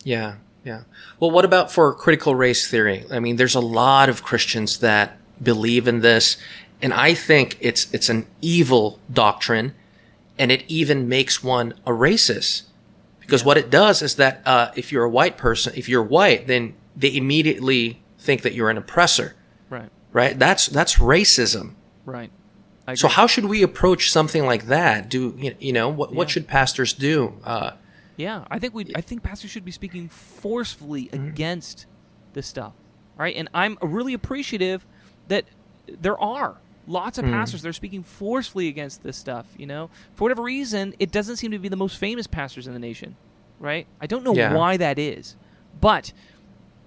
Yeah, 0.04 0.36
yeah. 0.64 0.84
Well, 1.20 1.32
what 1.32 1.46
about 1.46 1.72
for 1.72 1.94
critical 1.94 2.36
race 2.36 2.68
theory? 2.68 3.06
I 3.12 3.20
mean, 3.20 3.36
there's 3.36 3.56
a 3.56 3.60
lot 3.60 4.10
of 4.10 4.24
Christians 4.24 4.80
that 4.80 5.18
believe 5.42 5.88
in 5.88 6.02
this, 6.02 6.38
and 6.82 6.94
I 6.94 7.14
think 7.14 7.58
it's 7.60 7.92
it's 7.94 8.10
an 8.10 8.26
evil 8.42 9.00
doctrine, 9.12 9.74
and 10.40 10.52
it 10.52 10.64
even 10.68 11.08
makes 11.08 11.44
one 11.44 11.74
a 11.86 11.92
racist. 11.92 12.64
Because 13.20 13.42
yeah. 13.42 13.48
what 13.48 13.58
it 13.58 13.70
does 13.70 14.02
is 14.02 14.16
that 14.16 14.42
uh, 14.46 14.72
if 14.76 14.92
you're 14.92 15.04
a 15.04 15.10
white 15.10 15.38
person, 15.38 15.74
if 15.76 15.88
you're 15.88 16.04
white, 16.04 16.48
then 16.48 16.74
they 16.96 17.16
immediately 17.16 18.02
think 18.18 18.42
that 18.42 18.54
you're 18.54 18.70
an 18.70 18.78
oppressor. 18.78 19.36
Right. 19.70 19.90
Right. 20.12 20.38
That's 20.38 20.68
that's 20.68 20.96
racism. 20.96 21.74
Right. 22.06 22.32
So 22.96 23.08
how 23.08 23.26
should 23.28 23.46
we 23.46 23.64
approach 23.64 24.12
something 24.12 24.46
like 24.46 24.66
that? 24.66 25.08
Do 25.08 25.38
you 25.60 25.72
know 25.72 25.88
what? 25.88 26.12
Yeah. 26.12 26.18
What 26.18 26.30
should 26.30 26.48
pastors 26.48 26.94
do? 26.94 27.34
Uh, 27.44 27.72
yeah, 28.22 28.46
I 28.50 28.60
think 28.60 28.74
we. 28.74 28.86
I 28.96 29.02
think 29.02 29.24
pastors 29.24 29.52
should 29.52 29.66
be 29.66 29.72
speaking 29.72 30.08
forcefully 30.10 31.06
mm-hmm. 31.06 31.28
against 31.28 31.88
this 32.34 32.48
stuff, 32.48 32.74
right? 33.18 33.36
And 33.36 33.50
I'm 33.54 33.78
really 33.82 34.14
appreciative 34.14 34.86
that 35.28 35.46
there 35.88 36.18
are 36.20 36.58
lots 36.88 37.18
of 37.18 37.26
mm. 37.26 37.32
pastors 37.32 37.62
that 37.62 37.70
are 37.70 37.74
speaking 37.74 38.04
forcefully 38.04 38.68
against 38.68 39.04
this 39.04 39.18
stuff. 39.18 39.48
You 39.58 39.66
know, 39.66 39.90
for 40.14 40.26
whatever 40.26 40.44
reason, 40.44 40.94
it 41.00 41.12
doesn't 41.12 41.38
seem 41.38 41.52
to 41.52 41.60
be 41.60 41.68
the 41.68 41.76
most 41.76 41.98
famous 41.98 42.28
pastors 42.28 42.68
in 42.68 42.74
the 42.74 42.80
nation, 42.80 43.16
right? 43.60 43.88
I 44.00 44.08
don't 44.08 44.24
know 44.24 44.36
yeah. 44.36 44.54
why 44.54 44.78
that 44.78 45.00
is, 45.00 45.36
but 45.80 46.14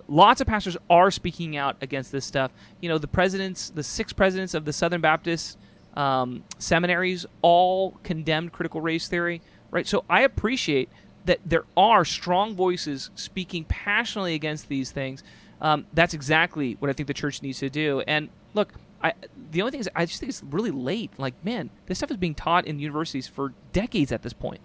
lots 0.07 0.41
of 0.41 0.47
pastors 0.47 0.77
are 0.89 1.11
speaking 1.11 1.57
out 1.57 1.77
against 1.81 2.13
this 2.13 2.25
stuff. 2.25 2.53
You 2.81 2.89
know, 2.89 2.99
the 2.99 3.09
presidents, 3.09 3.71
the 3.71 3.83
six 3.83 4.13
presidents 4.13 4.55
of 4.55 4.65
the 4.65 4.73
Southern 4.73 5.01
Baptist 5.01 5.59
um, 5.97 6.45
seminaries, 6.59 7.27
all 7.43 7.99
condemned 8.03 8.53
critical 8.53 8.81
race 8.81 9.09
theory, 9.09 9.41
right? 9.71 9.87
So 9.87 10.05
I 10.09 10.23
appreciate 10.23 10.89
that 11.25 11.41
there 11.45 11.65
are 11.77 12.05
strong 12.05 12.55
voices 12.55 13.11
speaking 13.15 13.65
passionately 13.65 14.35
against 14.35 14.69
these 14.69 14.91
things. 14.91 15.23
Um, 15.61 15.87
that's 15.93 16.15
exactly 16.15 16.77
what 16.79 16.91
I 16.91 16.93
think 16.93 17.07
the 17.07 17.15
church 17.15 17.43
needs 17.43 17.59
to 17.61 17.71
do. 17.71 18.03
And 18.07 18.29
look, 18.53 18.73
I, 19.03 19.15
the 19.51 19.63
only 19.63 19.71
thing 19.71 19.81
is, 19.81 19.89
I 19.95 20.07
just 20.07 20.21
think 20.21 20.31
it's 20.31 20.43
really 20.43 20.71
late. 20.71 21.11
Like, 21.19 21.35
man, 21.45 21.71
this 21.87 21.99
stuff 21.99 22.11
is 22.11 22.17
being 22.17 22.35
taught 22.35 22.67
in 22.67 22.79
universities 22.79 23.27
for 23.27 23.53
decades 23.73 24.13
at 24.13 24.23
this 24.23 24.33
point. 24.33 24.61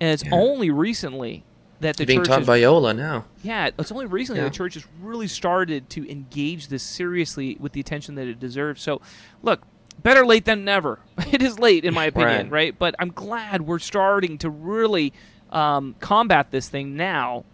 and 0.00 0.10
it's 0.10 0.24
yeah. 0.24 0.34
only 0.34 0.70
recently 0.70 1.44
that 1.80 1.96
the 1.96 2.04
being 2.04 2.20
church 2.20 2.28
taught 2.28 2.40
is, 2.42 2.46
by 2.46 2.56
Yola 2.56 2.94
now. 2.94 3.24
Yeah, 3.42 3.70
it's 3.78 3.92
only 3.92 4.06
recently 4.06 4.40
yeah. 4.40 4.48
the 4.48 4.54
church 4.54 4.74
has 4.74 4.86
really 5.00 5.28
started 5.28 5.88
to 5.90 6.10
engage 6.10 6.68
this 6.68 6.82
seriously 6.82 7.56
with 7.60 7.72
the 7.72 7.80
attention 7.80 8.16
that 8.16 8.26
it 8.26 8.40
deserves. 8.40 8.82
So, 8.82 9.00
look, 9.42 9.62
better 10.02 10.26
late 10.26 10.44
than 10.44 10.64
never. 10.64 11.00
It 11.30 11.42
is 11.42 11.58
late, 11.58 11.84
in 11.84 11.92
my 11.92 12.06
opinion, 12.06 12.48
right? 12.48 12.50
right? 12.50 12.78
But 12.78 12.94
I'm 12.98 13.10
glad 13.10 13.62
we're 13.62 13.78
starting 13.78 14.38
to 14.38 14.48
really 14.48 15.12
um, 15.50 15.94
combat 16.00 16.50
this 16.50 16.68
thing 16.68 16.96
now. 16.96 17.44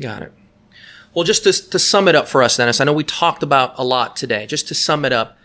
Got 0.00 0.22
it. 0.22 0.32
Well, 1.14 1.24
just 1.24 1.44
to, 1.44 1.70
to 1.70 1.78
sum 1.78 2.08
it 2.08 2.14
up 2.14 2.28
for 2.28 2.42
us, 2.42 2.58
Dennis, 2.58 2.80
I 2.80 2.84
know 2.84 2.92
we 2.92 3.04
talked 3.04 3.42
about 3.42 3.78
a 3.78 3.84
lot 3.84 4.16
today. 4.16 4.46
Just 4.46 4.68
to 4.68 4.74
sum 4.74 5.04
it 5.04 5.12
up, 5.12 5.38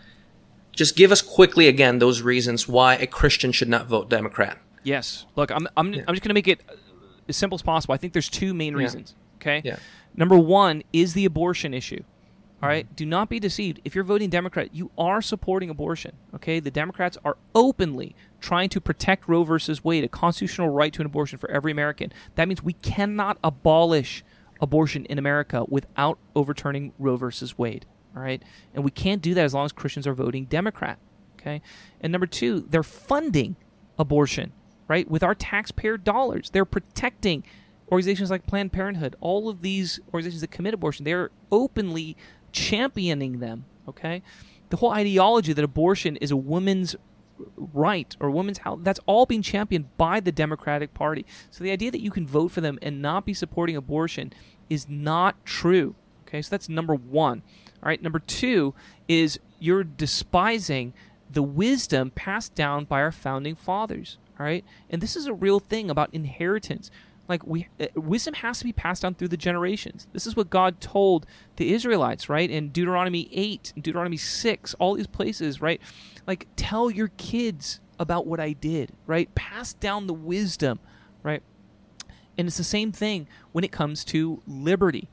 just 0.72 0.96
give 0.96 1.10
us 1.10 1.22
quickly 1.22 1.66
again 1.66 1.98
those 1.98 2.20
reasons 2.20 2.68
why 2.68 2.96
a 2.96 3.06
Christian 3.06 3.52
should 3.52 3.68
not 3.68 3.86
vote 3.86 4.10
Democrat. 4.10 4.58
Yes. 4.82 5.24
Look, 5.36 5.50
I'm, 5.50 5.66
I'm, 5.76 5.86
I'm 5.86 5.92
just 5.92 6.06
going 6.06 6.28
to 6.28 6.34
make 6.34 6.48
it 6.48 6.60
as 7.28 7.36
simple 7.36 7.54
as 7.56 7.62
possible. 7.62 7.94
I 7.94 7.96
think 7.96 8.12
there's 8.12 8.28
two 8.28 8.52
main 8.52 8.74
reasons. 8.74 9.14
Okay. 9.36 9.62
Yeah. 9.64 9.76
Number 10.14 10.36
one 10.36 10.82
is 10.92 11.14
the 11.14 11.24
abortion 11.24 11.72
issue. 11.72 12.02
All 12.62 12.68
right. 12.68 12.94
Do 12.94 13.04
not 13.04 13.28
be 13.28 13.40
deceived. 13.40 13.80
If 13.84 13.94
you're 13.96 14.04
voting 14.04 14.30
Democrat, 14.30 14.72
you 14.72 14.92
are 14.96 15.20
supporting 15.20 15.68
abortion. 15.68 16.12
Okay. 16.34 16.60
The 16.60 16.70
Democrats 16.70 17.18
are 17.24 17.36
openly 17.56 18.14
trying 18.40 18.68
to 18.68 18.80
protect 18.80 19.28
Roe 19.28 19.42
versus 19.42 19.82
Wade, 19.82 20.04
a 20.04 20.08
constitutional 20.08 20.68
right 20.68 20.92
to 20.92 21.02
an 21.02 21.06
abortion 21.06 21.38
for 21.38 21.50
every 21.50 21.72
American. 21.72 22.12
That 22.36 22.46
means 22.46 22.62
we 22.62 22.74
cannot 22.74 23.38
abolish 23.42 24.24
abortion 24.60 25.04
in 25.06 25.18
America 25.18 25.64
without 25.68 26.18
overturning 26.36 26.92
Roe 27.00 27.16
versus 27.16 27.58
Wade. 27.58 27.84
All 28.14 28.22
right. 28.22 28.40
And 28.74 28.84
we 28.84 28.92
can't 28.92 29.20
do 29.20 29.34
that 29.34 29.44
as 29.44 29.54
long 29.54 29.64
as 29.64 29.72
Christians 29.72 30.06
are 30.06 30.14
voting 30.14 30.44
Democrat. 30.44 30.98
Okay. 31.40 31.62
And 32.00 32.12
number 32.12 32.28
two, 32.28 32.60
they're 32.70 32.84
funding 32.84 33.56
abortion, 33.98 34.52
right? 34.86 35.10
With 35.10 35.24
our 35.24 35.34
taxpayer 35.34 35.96
dollars. 35.96 36.50
They're 36.50 36.64
protecting 36.64 37.42
organizations 37.92 38.30
like 38.30 38.46
Planned 38.46 38.72
Parenthood, 38.72 39.14
all 39.20 39.50
of 39.50 39.60
these 39.60 40.00
organizations 40.14 40.40
that 40.40 40.50
commit 40.50 40.72
abortion, 40.72 41.04
they're 41.04 41.30
openly 41.50 42.16
championing 42.52 43.40
them. 43.40 43.64
Okay, 43.88 44.22
the 44.70 44.76
whole 44.76 44.90
ideology 44.90 45.52
that 45.52 45.64
abortion 45.64 46.16
is 46.16 46.30
a 46.30 46.36
woman's 46.36 46.96
right 47.56 48.16
or 48.20 48.30
women's 48.30 48.58
health 48.58 48.80
that's 48.82 49.00
all 49.06 49.26
being 49.26 49.42
championed 49.42 49.96
by 49.96 50.20
the 50.20 50.32
Democratic 50.32 50.94
Party. 50.94 51.26
So 51.50 51.64
the 51.64 51.70
idea 51.70 51.90
that 51.90 52.00
you 52.00 52.10
can 52.10 52.26
vote 52.26 52.52
for 52.52 52.60
them 52.60 52.78
and 52.82 53.02
not 53.02 53.24
be 53.24 53.34
supporting 53.34 53.76
abortion 53.76 54.32
is 54.70 54.88
not 54.88 55.44
true. 55.44 55.94
Okay, 56.26 56.42
so 56.42 56.50
that's 56.50 56.68
number 56.68 56.94
one. 56.94 57.42
All 57.82 57.88
right, 57.88 58.02
number 58.02 58.20
two 58.20 58.74
is 59.08 59.38
you're 59.58 59.84
despising 59.84 60.94
the 61.30 61.42
wisdom 61.42 62.10
passed 62.10 62.54
down 62.54 62.84
by 62.84 63.00
our 63.00 63.12
founding 63.12 63.54
fathers. 63.54 64.18
All 64.38 64.46
right, 64.46 64.64
and 64.88 65.02
this 65.02 65.16
is 65.16 65.26
a 65.26 65.34
real 65.34 65.60
thing 65.60 65.90
about 65.90 66.14
inheritance 66.14 66.90
like 67.28 67.46
we 67.46 67.68
uh, 67.80 67.86
wisdom 67.94 68.34
has 68.34 68.58
to 68.58 68.64
be 68.64 68.72
passed 68.72 69.02
down 69.02 69.14
through 69.14 69.28
the 69.28 69.36
generations. 69.36 70.06
This 70.12 70.26
is 70.26 70.36
what 70.36 70.50
god 70.50 70.80
told 70.80 71.26
the 71.56 71.72
israelites 71.72 72.28
right? 72.28 72.50
In 72.50 72.70
deuteronomy 72.70 73.28
8 73.32 73.74
deuteronomy 73.80 74.16
6 74.16 74.74
all 74.74 74.94
these 74.94 75.06
places 75.06 75.60
right? 75.60 75.80
Like 76.26 76.48
tell 76.56 76.90
your 76.90 77.08
kids 77.16 77.80
about 77.98 78.26
what 78.26 78.40
i 78.40 78.52
did 78.52 78.92
right? 79.06 79.32
Pass 79.34 79.72
down 79.74 80.06
the 80.06 80.14
wisdom 80.14 80.80
right? 81.22 81.42
And 82.36 82.48
it's 82.48 82.56
the 82.56 82.64
same 82.64 82.92
thing 82.92 83.28
when 83.52 83.64
it 83.64 83.72
comes 83.72 84.04
to 84.06 84.42
liberty 84.46 85.08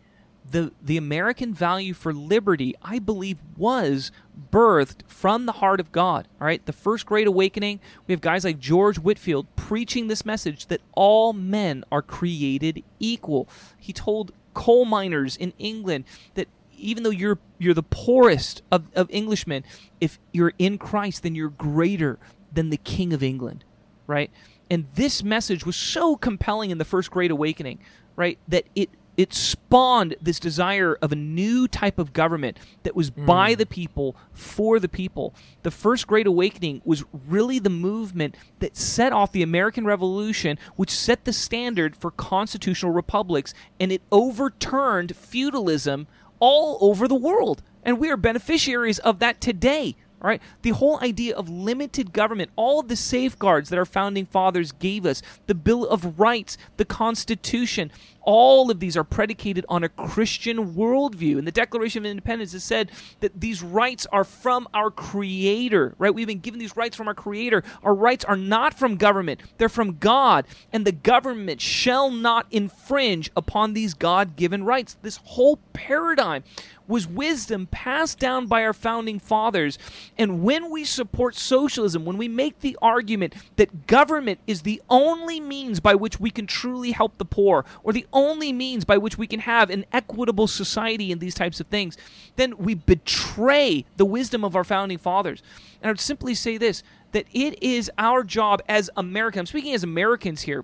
the 0.50 0.72
the 0.82 0.98
American 0.98 1.54
value 1.54 1.94
for 1.94 2.14
liberty, 2.14 2.76
I 2.82 3.00
believe, 3.00 3.40
was 3.58 4.12
birthed 4.52 5.02
from 5.08 5.46
the 5.46 5.54
heart 5.54 5.80
of 5.80 5.92
God. 5.92 6.28
All 6.40 6.48
right, 6.48 6.66
the 6.66 6.74
first 6.74 7.06
great 7.06 7.28
awakening, 7.28 7.80
we 8.08 8.14
have 8.14 8.22
guys 8.22 8.44
like 8.44 8.60
George 8.60 8.98
Whitefield 8.98 9.48
preaching 9.56 10.08
this 10.08 10.26
message 10.26 10.68
that 10.68 10.82
all 10.94 11.34
men 11.34 11.84
are 11.92 12.02
created 12.02 12.84
equal. 13.00 13.48
He 13.78 13.94
told 13.94 14.32
coal 14.54 14.86
miners 14.86 15.38
in 15.38 15.54
England 15.58 16.06
that 16.34 16.48
even 16.78 17.04
though 17.04 17.10
you're 17.10 17.40
you're 17.58 17.74
the 17.74 17.84
poorest 17.84 18.62
of, 18.72 18.86
of 18.96 19.10
Englishmen, 19.12 19.64
if 20.00 20.20
you're 20.32 20.54
in 20.58 20.78
Christ, 20.78 21.24
then 21.24 21.36
you're 21.36 21.50
greater 21.50 22.20
than 22.52 22.70
the 22.70 22.78
King 22.78 23.14
of 23.14 23.22
England, 23.22 23.64
right? 24.08 24.32
And 24.70 24.86
this 24.96 25.24
message 25.24 25.66
was 25.66 25.76
so 25.76 26.16
compelling 26.16 26.72
in 26.72 26.78
the 26.78 26.86
first 26.86 27.12
Great 27.12 27.32
Awakening, 27.32 27.80
right, 28.16 28.38
that 28.48 28.66
it 28.76 28.90
it 29.20 29.34
spawned 29.34 30.16
this 30.22 30.40
desire 30.40 30.98
of 31.02 31.12
a 31.12 31.16
new 31.18 31.68
type 31.68 32.00
of 32.00 32.14
government 32.14 32.58
that 32.84 32.96
was 32.96 33.12
mm. 33.12 33.26
by 33.26 33.54
the 33.54 33.66
people 33.66 34.16
for 34.32 34.80
the 34.80 34.88
people. 34.88 35.36
The 35.64 35.72
First 35.72 36.08
Great 36.08 36.26
Awakening 36.26 36.82
was 36.86 37.04
really 37.28 37.60
the 37.60 37.70
movement 37.70 38.38
that 38.60 38.78
set 38.78 39.12
off 39.12 39.34
the 39.34 39.44
American 39.44 39.84
Revolution, 39.84 40.58
which 40.78 40.90
set 40.90 41.26
the 41.26 41.34
standard 41.34 41.98
for 41.98 42.12
constitutional 42.12 42.94
republics, 42.94 43.54
and 43.78 43.92
it 43.92 44.02
overturned 44.10 45.14
feudalism 45.18 46.08
all 46.40 46.78
over 46.80 47.06
the 47.06 47.14
world. 47.14 47.62
And 47.84 48.00
we 48.00 48.10
are 48.10 48.16
beneficiaries 48.16 49.00
of 49.00 49.20
that 49.20 49.42
today. 49.42 49.98
All 50.22 50.28
right, 50.28 50.42
the 50.64 50.72
whole 50.72 51.00
idea 51.02 51.34
of 51.36 51.48
limited 51.48 52.12
government, 52.12 52.52
all 52.58 52.82
the 52.82 52.98
safeguards 52.98 53.70
that 53.70 53.80
our 53.80 53.86
founding 53.86 54.26
fathers 54.26 54.74
gave 54.74 55.06
us, 55.06 55.22
the 55.48 55.56
Bill 55.56 55.86
of 55.86 56.20
Rights, 56.20 56.58
the 56.76 56.84
Constitution, 56.84 57.90
all 58.22 58.70
of 58.70 58.80
these 58.80 58.98
are 58.98 59.04
predicated 59.04 59.66
on 59.70 59.84
a 59.84 59.90
Christian 59.90 60.74
worldview. 60.74 61.38
And 61.38 61.48
the 61.48 61.52
Declaration 61.52 62.06
of 62.06 62.12
Independence 62.12 62.52
has 62.52 62.64
said 62.64 62.92
that 63.22 63.40
these 63.40 63.64
rights 63.64 64.06
are 64.12 64.24
from 64.24 64.68
our 64.74 64.92
Creator, 64.92 65.96
right? 65.98 66.14
We've 66.14 66.28
been 66.28 66.40
given 66.40 66.60
these 66.60 66.76
rights 66.76 66.96
from 66.96 67.08
our 67.08 67.14
Creator. 67.14 67.64
Our 67.82 67.96
rights 67.96 68.26
are 68.26 68.36
not 68.36 68.74
from 68.74 68.98
government, 68.98 69.42
they're 69.58 69.70
from 69.70 69.98
God. 69.98 70.46
And 70.72 70.86
the 70.86 70.92
government 70.92 71.62
shall 71.62 72.12
not 72.12 72.46
infringe 72.52 73.32
upon 73.36 73.74
these 73.74 73.94
God 73.94 74.36
given 74.36 74.64
rights. 74.64 74.98
This 75.02 75.18
whole 75.24 75.58
paradigm 75.74 76.44
was 76.90 77.08
wisdom 77.08 77.68
passed 77.68 78.20
down 78.20 78.48
by 78.48 78.64
our 78.66 78.74
founding 78.74 79.20
fathers. 79.20 79.78
And 80.18 80.44
when 80.44 80.70
we 80.70 80.84
support 80.84 81.36
socialism, 81.36 82.04
when 82.04 82.18
we 82.18 82.28
make 82.28 82.60
the 82.60 82.78
argument 82.82 83.36
that 83.56 83.88
government 83.88 84.40
is 84.48 84.64
the 84.64 84.82
only 84.90 85.40
means 85.40 85.80
by 85.80 85.96
which 85.96 86.20
we 86.20 86.32
can 86.32 86.48
truly 86.48 86.92
help 86.92 87.18
the 87.18 87.26
poor, 87.26 87.64
or 87.84 87.94
the 87.94 88.08
only 88.12 88.52
means 88.52 88.84
by 88.84 88.98
which 88.98 89.18
we 89.18 89.28
can 89.28 89.42
have 89.42 89.70
an 89.70 89.86
equitable 89.94 90.48
society 90.48 91.12
and 91.12 91.22
these 91.22 91.36
types 91.36 91.60
of 91.60 91.68
things, 91.68 91.96
then 92.36 92.58
we 92.58 92.74
betray 92.74 93.86
the 93.98 94.06
wisdom 94.06 94.44
of 94.44 94.56
our 94.56 94.64
founding 94.64 94.98
fathers. 94.98 95.44
And 95.82 95.90
I 95.90 95.92
would 95.92 96.00
simply 96.00 96.34
say 96.34 96.58
this 96.58 96.84
that 97.12 97.26
it 97.34 97.62
is 97.64 97.90
our 97.98 98.24
job 98.24 98.62
as 98.68 98.90
Americans, 98.96 99.40
I'm 99.40 99.46
speaking 99.48 99.74
as 99.74 99.84
Americans 99.84 100.44
here, 100.44 100.64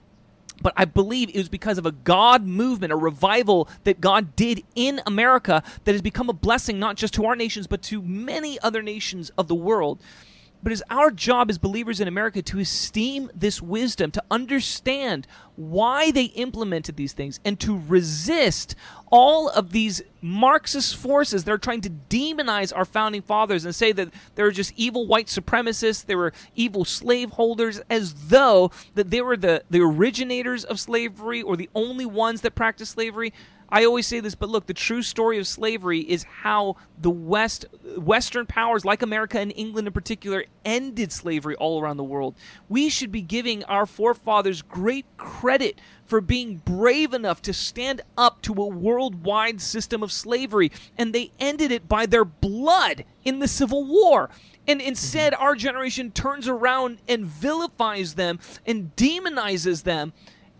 but 0.61 0.73
I 0.76 0.86
believe 0.86 1.30
it 1.30 1.38
was 1.38 1.49
because 1.49 1.77
of 1.77 1.86
a 1.86 1.91
God 1.91 2.45
movement, 2.45 2.94
a 2.94 2.98
revival 2.98 3.69
that 3.84 4.02
God 4.02 4.36
did 4.36 4.64
in 4.76 5.02
America 5.06 5.64
that 5.84 5.91
has 5.91 6.02
become 6.02 6.30
a 6.30 6.34
blessing 6.34 6.80
not 6.80 6.95
just 6.95 7.14
to 7.15 7.26
our 7.26 7.36
nations, 7.36 7.68
but 7.68 7.82
to 7.84 8.02
many 8.02 8.60
other 8.61 8.82
nations 8.82 9.32
of 9.38 9.48
the 9.48 9.56
world. 9.56 10.02
But 10.66 10.72
it's 10.72 10.82
our 10.90 11.12
job 11.12 11.52
as 11.52 11.60
believers 11.60 12.00
in 12.00 12.08
America 12.08 12.42
to 12.42 12.58
esteem 12.58 13.30
this 13.36 13.62
wisdom, 13.62 14.10
to 14.10 14.24
understand 14.32 15.28
why 15.56 16.10
they 16.10 16.24
implemented 16.24 16.96
these 16.96 17.14
things, 17.14 17.40
and 17.46 17.60
to 17.60 17.80
resist 17.88 18.74
all 19.12 19.48
of 19.50 19.74
these 19.74 20.02
Marxist 20.22 20.96
forces 20.96 21.44
that 21.44 21.52
are 21.52 21.60
trying 21.60 21.82
to 21.82 21.92
demonize 22.10 22.76
our 22.76 22.84
founding 22.84 23.22
fathers 23.22 23.64
and 23.64 23.76
say 23.76 23.92
that 23.92 24.10
they're 24.34 24.50
just 24.50 24.74
evil 24.76 25.06
white 25.06 25.28
supremacists, 25.28 26.04
they 26.04 26.16
were 26.16 26.34
evil 26.56 26.84
slaveholders, 26.84 27.80
as 27.88 28.30
though 28.30 28.72
that 28.96 29.12
they 29.12 29.22
were 29.22 29.38
the, 29.38 29.64
the 29.70 29.82
originators 29.82 30.64
of 30.64 30.80
slavery 30.80 31.44
or 31.44 31.56
the 31.56 31.70
only 31.76 32.08
ones 32.08 32.42
that 32.42 32.56
practiced 32.56 32.94
slavery. 32.94 33.32
I 33.70 33.84
always 33.86 34.06
say 34.06 34.20
this, 34.20 34.36
but 34.36 34.50
look, 34.50 34.68
the 34.68 34.74
true 34.74 35.02
story 35.02 35.40
of 35.40 35.48
slavery 35.48 36.00
is 36.00 36.24
how 36.24 36.78
the 37.00 37.10
West, 37.10 37.66
Western 37.98 38.46
powers, 38.46 38.86
like 38.86 39.02
America 39.02 39.40
and 39.40 39.52
England 39.56 39.88
in 39.88 39.94
particular, 39.94 40.46
ended 40.64 41.12
slavery 41.12 41.56
all 41.56 41.82
around 41.82 41.98
the 41.98 42.04
world. 42.04 42.36
We 42.70 42.90
should 42.90 43.12
be 43.12 43.22
giving 43.22 43.64
our 43.64 43.86
forefathers 43.86 44.62
great 44.62 45.06
credit 45.18 45.80
for 46.06 46.22
being 46.22 46.58
brave 46.58 47.14
enough 47.14 47.42
to 47.44 47.54
stand 47.54 48.02
up 48.18 48.42
to 48.44 48.54
a 48.54 48.68
worldwide 48.68 49.60
system 49.62 50.04
of 50.04 50.12
slavery, 50.12 50.72
and 50.98 51.14
they 51.14 51.32
ended 51.40 51.72
it 51.72 51.90
by 51.90 52.06
their 52.06 52.26
blood 52.26 53.04
in 53.24 53.40
the 53.40 53.48
Civil 53.48 53.84
War. 53.84 54.30
And 54.68 54.80
mm-hmm. 54.80 54.90
instead, 54.90 55.34
our 55.34 55.56
generation 55.56 56.12
turns 56.12 56.48
around 56.48 57.00
and 57.08 57.26
vilifies 57.26 58.14
them 58.14 58.40
and 58.66 58.96
demonizes 58.96 59.84
them. 59.84 60.14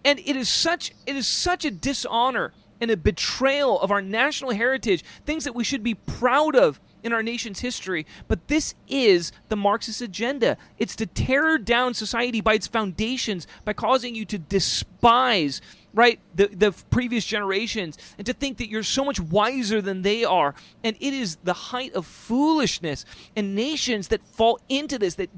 And 0.04 0.20
it 0.20 0.36
is 0.36 0.50
such 0.50 0.92
it 1.08 1.16
is 1.16 1.28
such 1.28 1.66
a 1.66 1.72
dishonor 1.72 2.54
and 2.82 2.92
a 2.92 2.98
betrayal 2.98 3.80
of 3.80 3.92
our 3.92 4.02
national 4.02 4.52
heritage, 4.52 5.04
things 5.26 5.44
that 5.44 5.56
we 5.56 5.64
should 5.64 5.84
be 5.84 5.94
proud 5.94 6.56
of 6.56 6.80
in 7.04 7.14
our 7.14 7.24
nation's 7.24 7.60
history. 7.60 8.06
But 8.28 8.48
this 8.48 8.74
is 8.88 9.32
the 9.50 9.56
Marxist 9.56 10.02
agenda. 10.02 10.58
It's 10.80 10.96
to 10.98 11.06
tear 11.06 11.58
down 11.58 11.94
society 11.94 12.42
by 12.42 12.56
its 12.56 12.68
foundations, 12.68 13.46
by 13.64 13.74
causing 13.74 14.16
you 14.16 14.26
to 14.26 14.40
despise 14.40 15.62
right 15.94 16.20
the, 16.36 16.48
the 16.48 16.72
previous 16.90 17.26
generations 17.26 17.98
and 18.18 18.28
to 18.28 18.34
think 18.34 18.58
that 18.58 18.70
you're 18.70 18.84
so 18.84 19.06
much 19.06 19.20
wiser 19.20 19.82
than 19.82 20.02
they 20.02 20.26
are 20.26 20.54
and 20.84 20.98
it 21.00 21.14
is 21.14 21.38
the 21.46 21.54
height 21.54 21.94
of 21.94 22.06
foolishness 22.06 23.06
and 23.36 23.56
nations 23.56 24.10
that 24.10 24.22
fall 24.22 24.60
into 24.68 25.00
this 25.00 25.16
that 25.16 25.30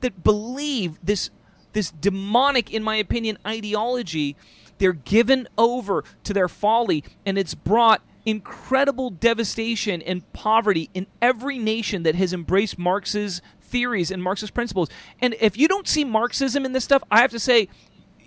that 0.00 0.22
believe 0.22 0.98
this 1.02 1.30
this 1.72 1.90
demonic 1.90 2.70
in 2.70 2.82
my 2.82 2.96
opinion 2.96 3.38
ideology 3.46 4.36
they're 4.78 4.92
given 4.92 5.48
over 5.56 6.04
to 6.24 6.32
their 6.32 6.48
folly, 6.48 7.04
and 7.24 7.38
it's 7.38 7.54
brought 7.54 8.02
incredible 8.24 9.10
devastation 9.10 10.00
and 10.02 10.30
poverty 10.32 10.88
in 10.94 11.06
every 11.20 11.58
nation 11.58 12.04
that 12.04 12.14
has 12.14 12.32
embraced 12.32 12.78
Marx's 12.78 13.42
theories 13.60 14.10
and 14.10 14.22
Marxist 14.22 14.54
principles. 14.54 14.88
And 15.20 15.34
if 15.40 15.56
you 15.56 15.66
don't 15.66 15.88
see 15.88 16.04
Marxism 16.04 16.64
in 16.64 16.72
this 16.72 16.84
stuff, 16.84 17.02
I 17.10 17.20
have 17.20 17.30
to 17.32 17.40
say 17.40 17.68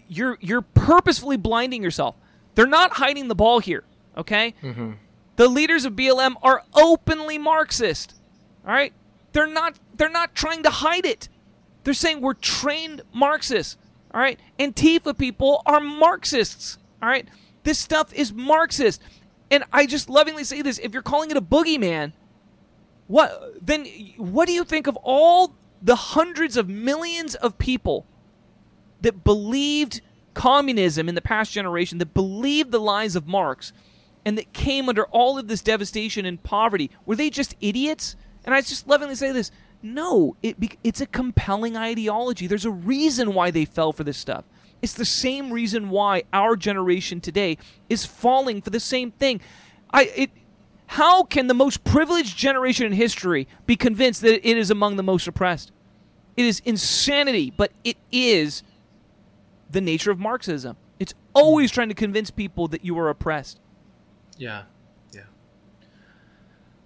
you're 0.08 0.38
you're 0.42 0.62
purposefully 0.62 1.38
blinding 1.38 1.82
yourself. 1.84 2.16
They're 2.56 2.68
not 2.68 2.94
hiding 2.94 3.28
the 3.28 3.36
ball 3.36 3.60
here. 3.60 3.84
Okay, 4.18 4.54
mm-hmm. 4.62 4.94
the 5.36 5.48
leaders 5.48 5.86
of 5.86 5.94
BLM 5.94 6.36
are 6.42 6.64
openly 6.74 7.38
Marxist. 7.38 8.16
All 8.66 8.74
right, 8.74 8.94
they're 9.34 9.48
not. 9.48 9.78
They're 9.96 10.10
not 10.10 10.36
trying 10.36 10.64
to 10.64 10.70
hide 10.70 11.06
it. 11.06 11.30
They're 11.84 11.94
saying 11.94 12.22
we're 12.22 12.34
trained 12.34 13.04
Marxists. 13.14 13.78
All 14.16 14.22
right, 14.22 14.40
Antifa 14.58 15.18
people 15.18 15.62
are 15.66 15.82
Marxists. 15.82 16.78
All 17.04 17.10
right, 17.10 17.28
this 17.64 17.78
stuff 17.78 18.14
is 18.14 18.32
Marxist, 18.32 19.02
and 19.52 19.66
I 19.74 19.86
just 19.86 20.10
lovingly 20.10 20.46
say 20.46 20.62
this: 20.62 20.80
if 20.80 20.94
you're 20.94 21.02
calling 21.02 21.32
it 21.32 21.38
a 21.38 21.42
boogeyman, 21.42 22.14
what 23.08 23.56
then? 23.62 23.86
What 24.16 24.48
do 24.48 24.54
you 24.54 24.64
think 24.64 24.88
of 24.88 24.96
all 25.04 25.54
the 25.82 25.98
hundreds 25.98 26.56
of 26.56 26.70
millions 26.70 27.36
of 27.36 27.58
people 27.58 28.06
that 29.02 29.26
believed 29.26 30.00
communism 30.34 31.10
in 31.10 31.16
the 31.16 31.22
past 31.22 31.52
generation, 31.52 31.98
that 31.98 32.14
believed 32.14 32.72
the 32.72 32.80
lies 32.80 33.18
of 33.18 33.28
Marx, 33.28 33.74
and 34.24 34.38
that 34.38 34.54
came 34.54 34.88
under 34.88 35.04
all 35.08 35.38
of 35.38 35.50
this 35.50 35.62
devastation 35.62 36.26
and 36.26 36.42
poverty? 36.42 36.90
Were 37.06 37.18
they 37.18 37.30
just 37.30 37.54
idiots? 37.60 38.16
And 38.46 38.56
I 38.56 38.62
just 38.62 38.88
lovingly 38.88 39.16
say 39.16 39.34
this: 39.34 39.52
no, 39.86 40.36
it, 40.42 40.58
it's 40.84 41.00
a 41.00 41.06
compelling 41.06 41.78
ideology. 41.78 42.48
There's 42.48 42.66
a 42.66 42.72
reason 42.72 43.34
why 43.34 43.52
they 43.52 43.66
fell 43.66 43.94
for 43.94 44.04
this 44.04 44.18
stuff. 44.18 44.44
It's 44.82 44.94
the 44.94 45.06
same 45.06 45.52
reason 45.52 45.90
why 45.90 46.24
our 46.34 46.56
generation 46.56 47.22
today 47.22 47.58
is 47.90 48.06
falling 48.06 48.62
for 48.62 48.70
the 48.70 48.80
same 48.80 49.12
thing. 49.12 49.42
I 49.92 50.04
it 50.16 50.32
how 50.88 51.24
can 51.24 51.48
the 51.48 51.54
most 51.54 51.84
privileged 51.84 52.38
generation 52.38 52.86
in 52.86 52.92
history 52.92 53.48
be 53.66 53.76
convinced 53.76 54.22
that 54.22 54.48
it 54.48 54.58
is 54.58 54.70
among 54.70 54.98
the 54.98 55.04
most 55.04 55.28
oppressed? 55.28 55.72
It 56.38 56.46
is 56.46 56.62
insanity, 56.66 57.52
but 57.56 57.72
it 57.84 57.98
is 58.12 58.62
the 59.72 59.82
nature 59.82 60.12
of 60.12 60.20
Marxism. 60.20 60.78
It's 61.00 61.14
always 61.34 61.72
trying 61.72 61.90
to 61.90 61.96
convince 61.96 62.30
people 62.30 62.68
that 62.68 62.86
you 62.86 62.98
are 63.00 63.10
oppressed. 63.10 63.60
Yeah. 64.38 64.64
Yeah. 65.12 65.24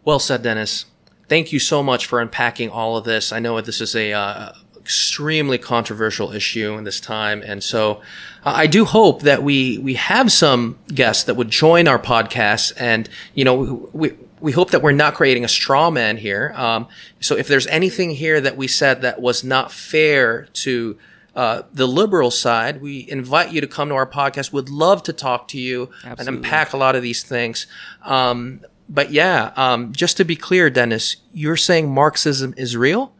Well 0.06 0.20
said, 0.20 0.44
Dennis. 0.44 0.86
Thank 1.30 1.54
you 1.54 1.60
so 1.60 1.84
much 1.84 2.08
for 2.08 2.20
unpacking 2.20 2.70
all 2.70 2.98
of 2.98 3.06
this. 3.06 3.32
I 3.32 3.40
know 3.40 3.62
this 3.62 3.82
is 3.82 3.96
a 3.96 4.14
uh, 4.14 4.52
extremely 4.78 5.60
controversial 5.60 6.32
issue 6.32 6.74
in 6.74 6.84
this 6.84 7.00
time, 7.00 7.44
and 7.46 7.64
so 7.64 8.02
uh, 8.44 8.54
I 8.56 8.66
do 8.66 8.84
hope 8.84 9.22
that 9.22 9.44
we 9.44 9.78
we 9.78 9.94
have 9.94 10.32
some 10.32 10.80
guests 10.88 11.26
that 11.26 11.36
would 11.36 11.52
join 11.52 11.88
our 11.88 12.00
podcast, 12.00 12.74
and 12.78 13.08
you 13.34 13.46
know 13.46 13.90
we. 13.94 14.14
We 14.42 14.54
hope 14.54 14.72
that 14.72 14.82
we're 14.82 14.94
not 14.94 15.16
creating 15.16 15.44
a 15.44 15.50
straw 15.50 15.90
man 15.90 16.16
here. 16.16 16.54
Um, 16.56 16.88
so, 17.20 17.36
if 17.36 17.50
there's 17.50 17.68
anything 17.68 18.12
here 18.12 18.40
that 18.40 18.56
we 18.56 18.70
said 18.70 19.02
that 19.02 19.22
was 19.22 19.44
not 19.44 19.70
fair 19.70 20.48
to 20.54 20.98
uh, 21.36 21.64
the 21.74 21.86
liberal 21.86 22.32
side, 22.32 22.82
we 22.82 23.06
invite 23.10 23.52
you 23.52 23.60
to 23.60 23.68
come 23.68 23.90
to 23.90 23.96
our 23.96 24.08
podcast. 24.08 24.54
We'd 24.54 24.70
love 24.70 25.04
to 25.04 25.14
talk 25.14 25.50
to 25.50 25.60
you 25.60 25.90
and 26.20 26.28
unpack 26.30 26.72
a 26.72 26.78
lot 26.78 26.96
of 26.96 27.02
these 27.02 27.22
things. 27.22 27.68
Um, 28.04 28.62
but 28.90 29.12
yeah, 29.12 29.54
um, 29.56 29.94
just 29.94 30.18
to 30.18 30.26
be 30.26 30.36
clear, 30.36 30.70
Dennis, 30.70 31.18
you're 31.32 31.58
saying 31.58 31.94
Marxism 31.94 32.54
is 32.58 32.76
real? 32.76 33.14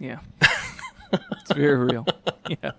Yeah. 0.00 0.20
it's 1.12 1.52
very 1.52 1.76
real. 1.76 2.06
Yeah. 2.62 2.70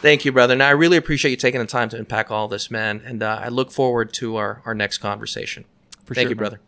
Thank 0.00 0.24
you, 0.24 0.30
brother. 0.30 0.54
Now, 0.54 0.68
I 0.68 0.70
really 0.70 0.96
appreciate 0.96 1.32
you 1.32 1.36
taking 1.36 1.60
the 1.60 1.66
time 1.66 1.88
to 1.88 1.96
unpack 1.96 2.30
all 2.30 2.46
this, 2.46 2.70
man. 2.70 3.02
And 3.04 3.20
uh, 3.20 3.40
I 3.42 3.48
look 3.48 3.72
forward 3.72 4.12
to 4.14 4.36
our, 4.36 4.62
our 4.64 4.74
next 4.76 4.98
conversation. 4.98 5.64
For 6.04 6.14
Thank 6.14 6.26
sure, 6.26 6.30
you, 6.30 6.36
man. 6.36 6.38
brother. 6.38 6.60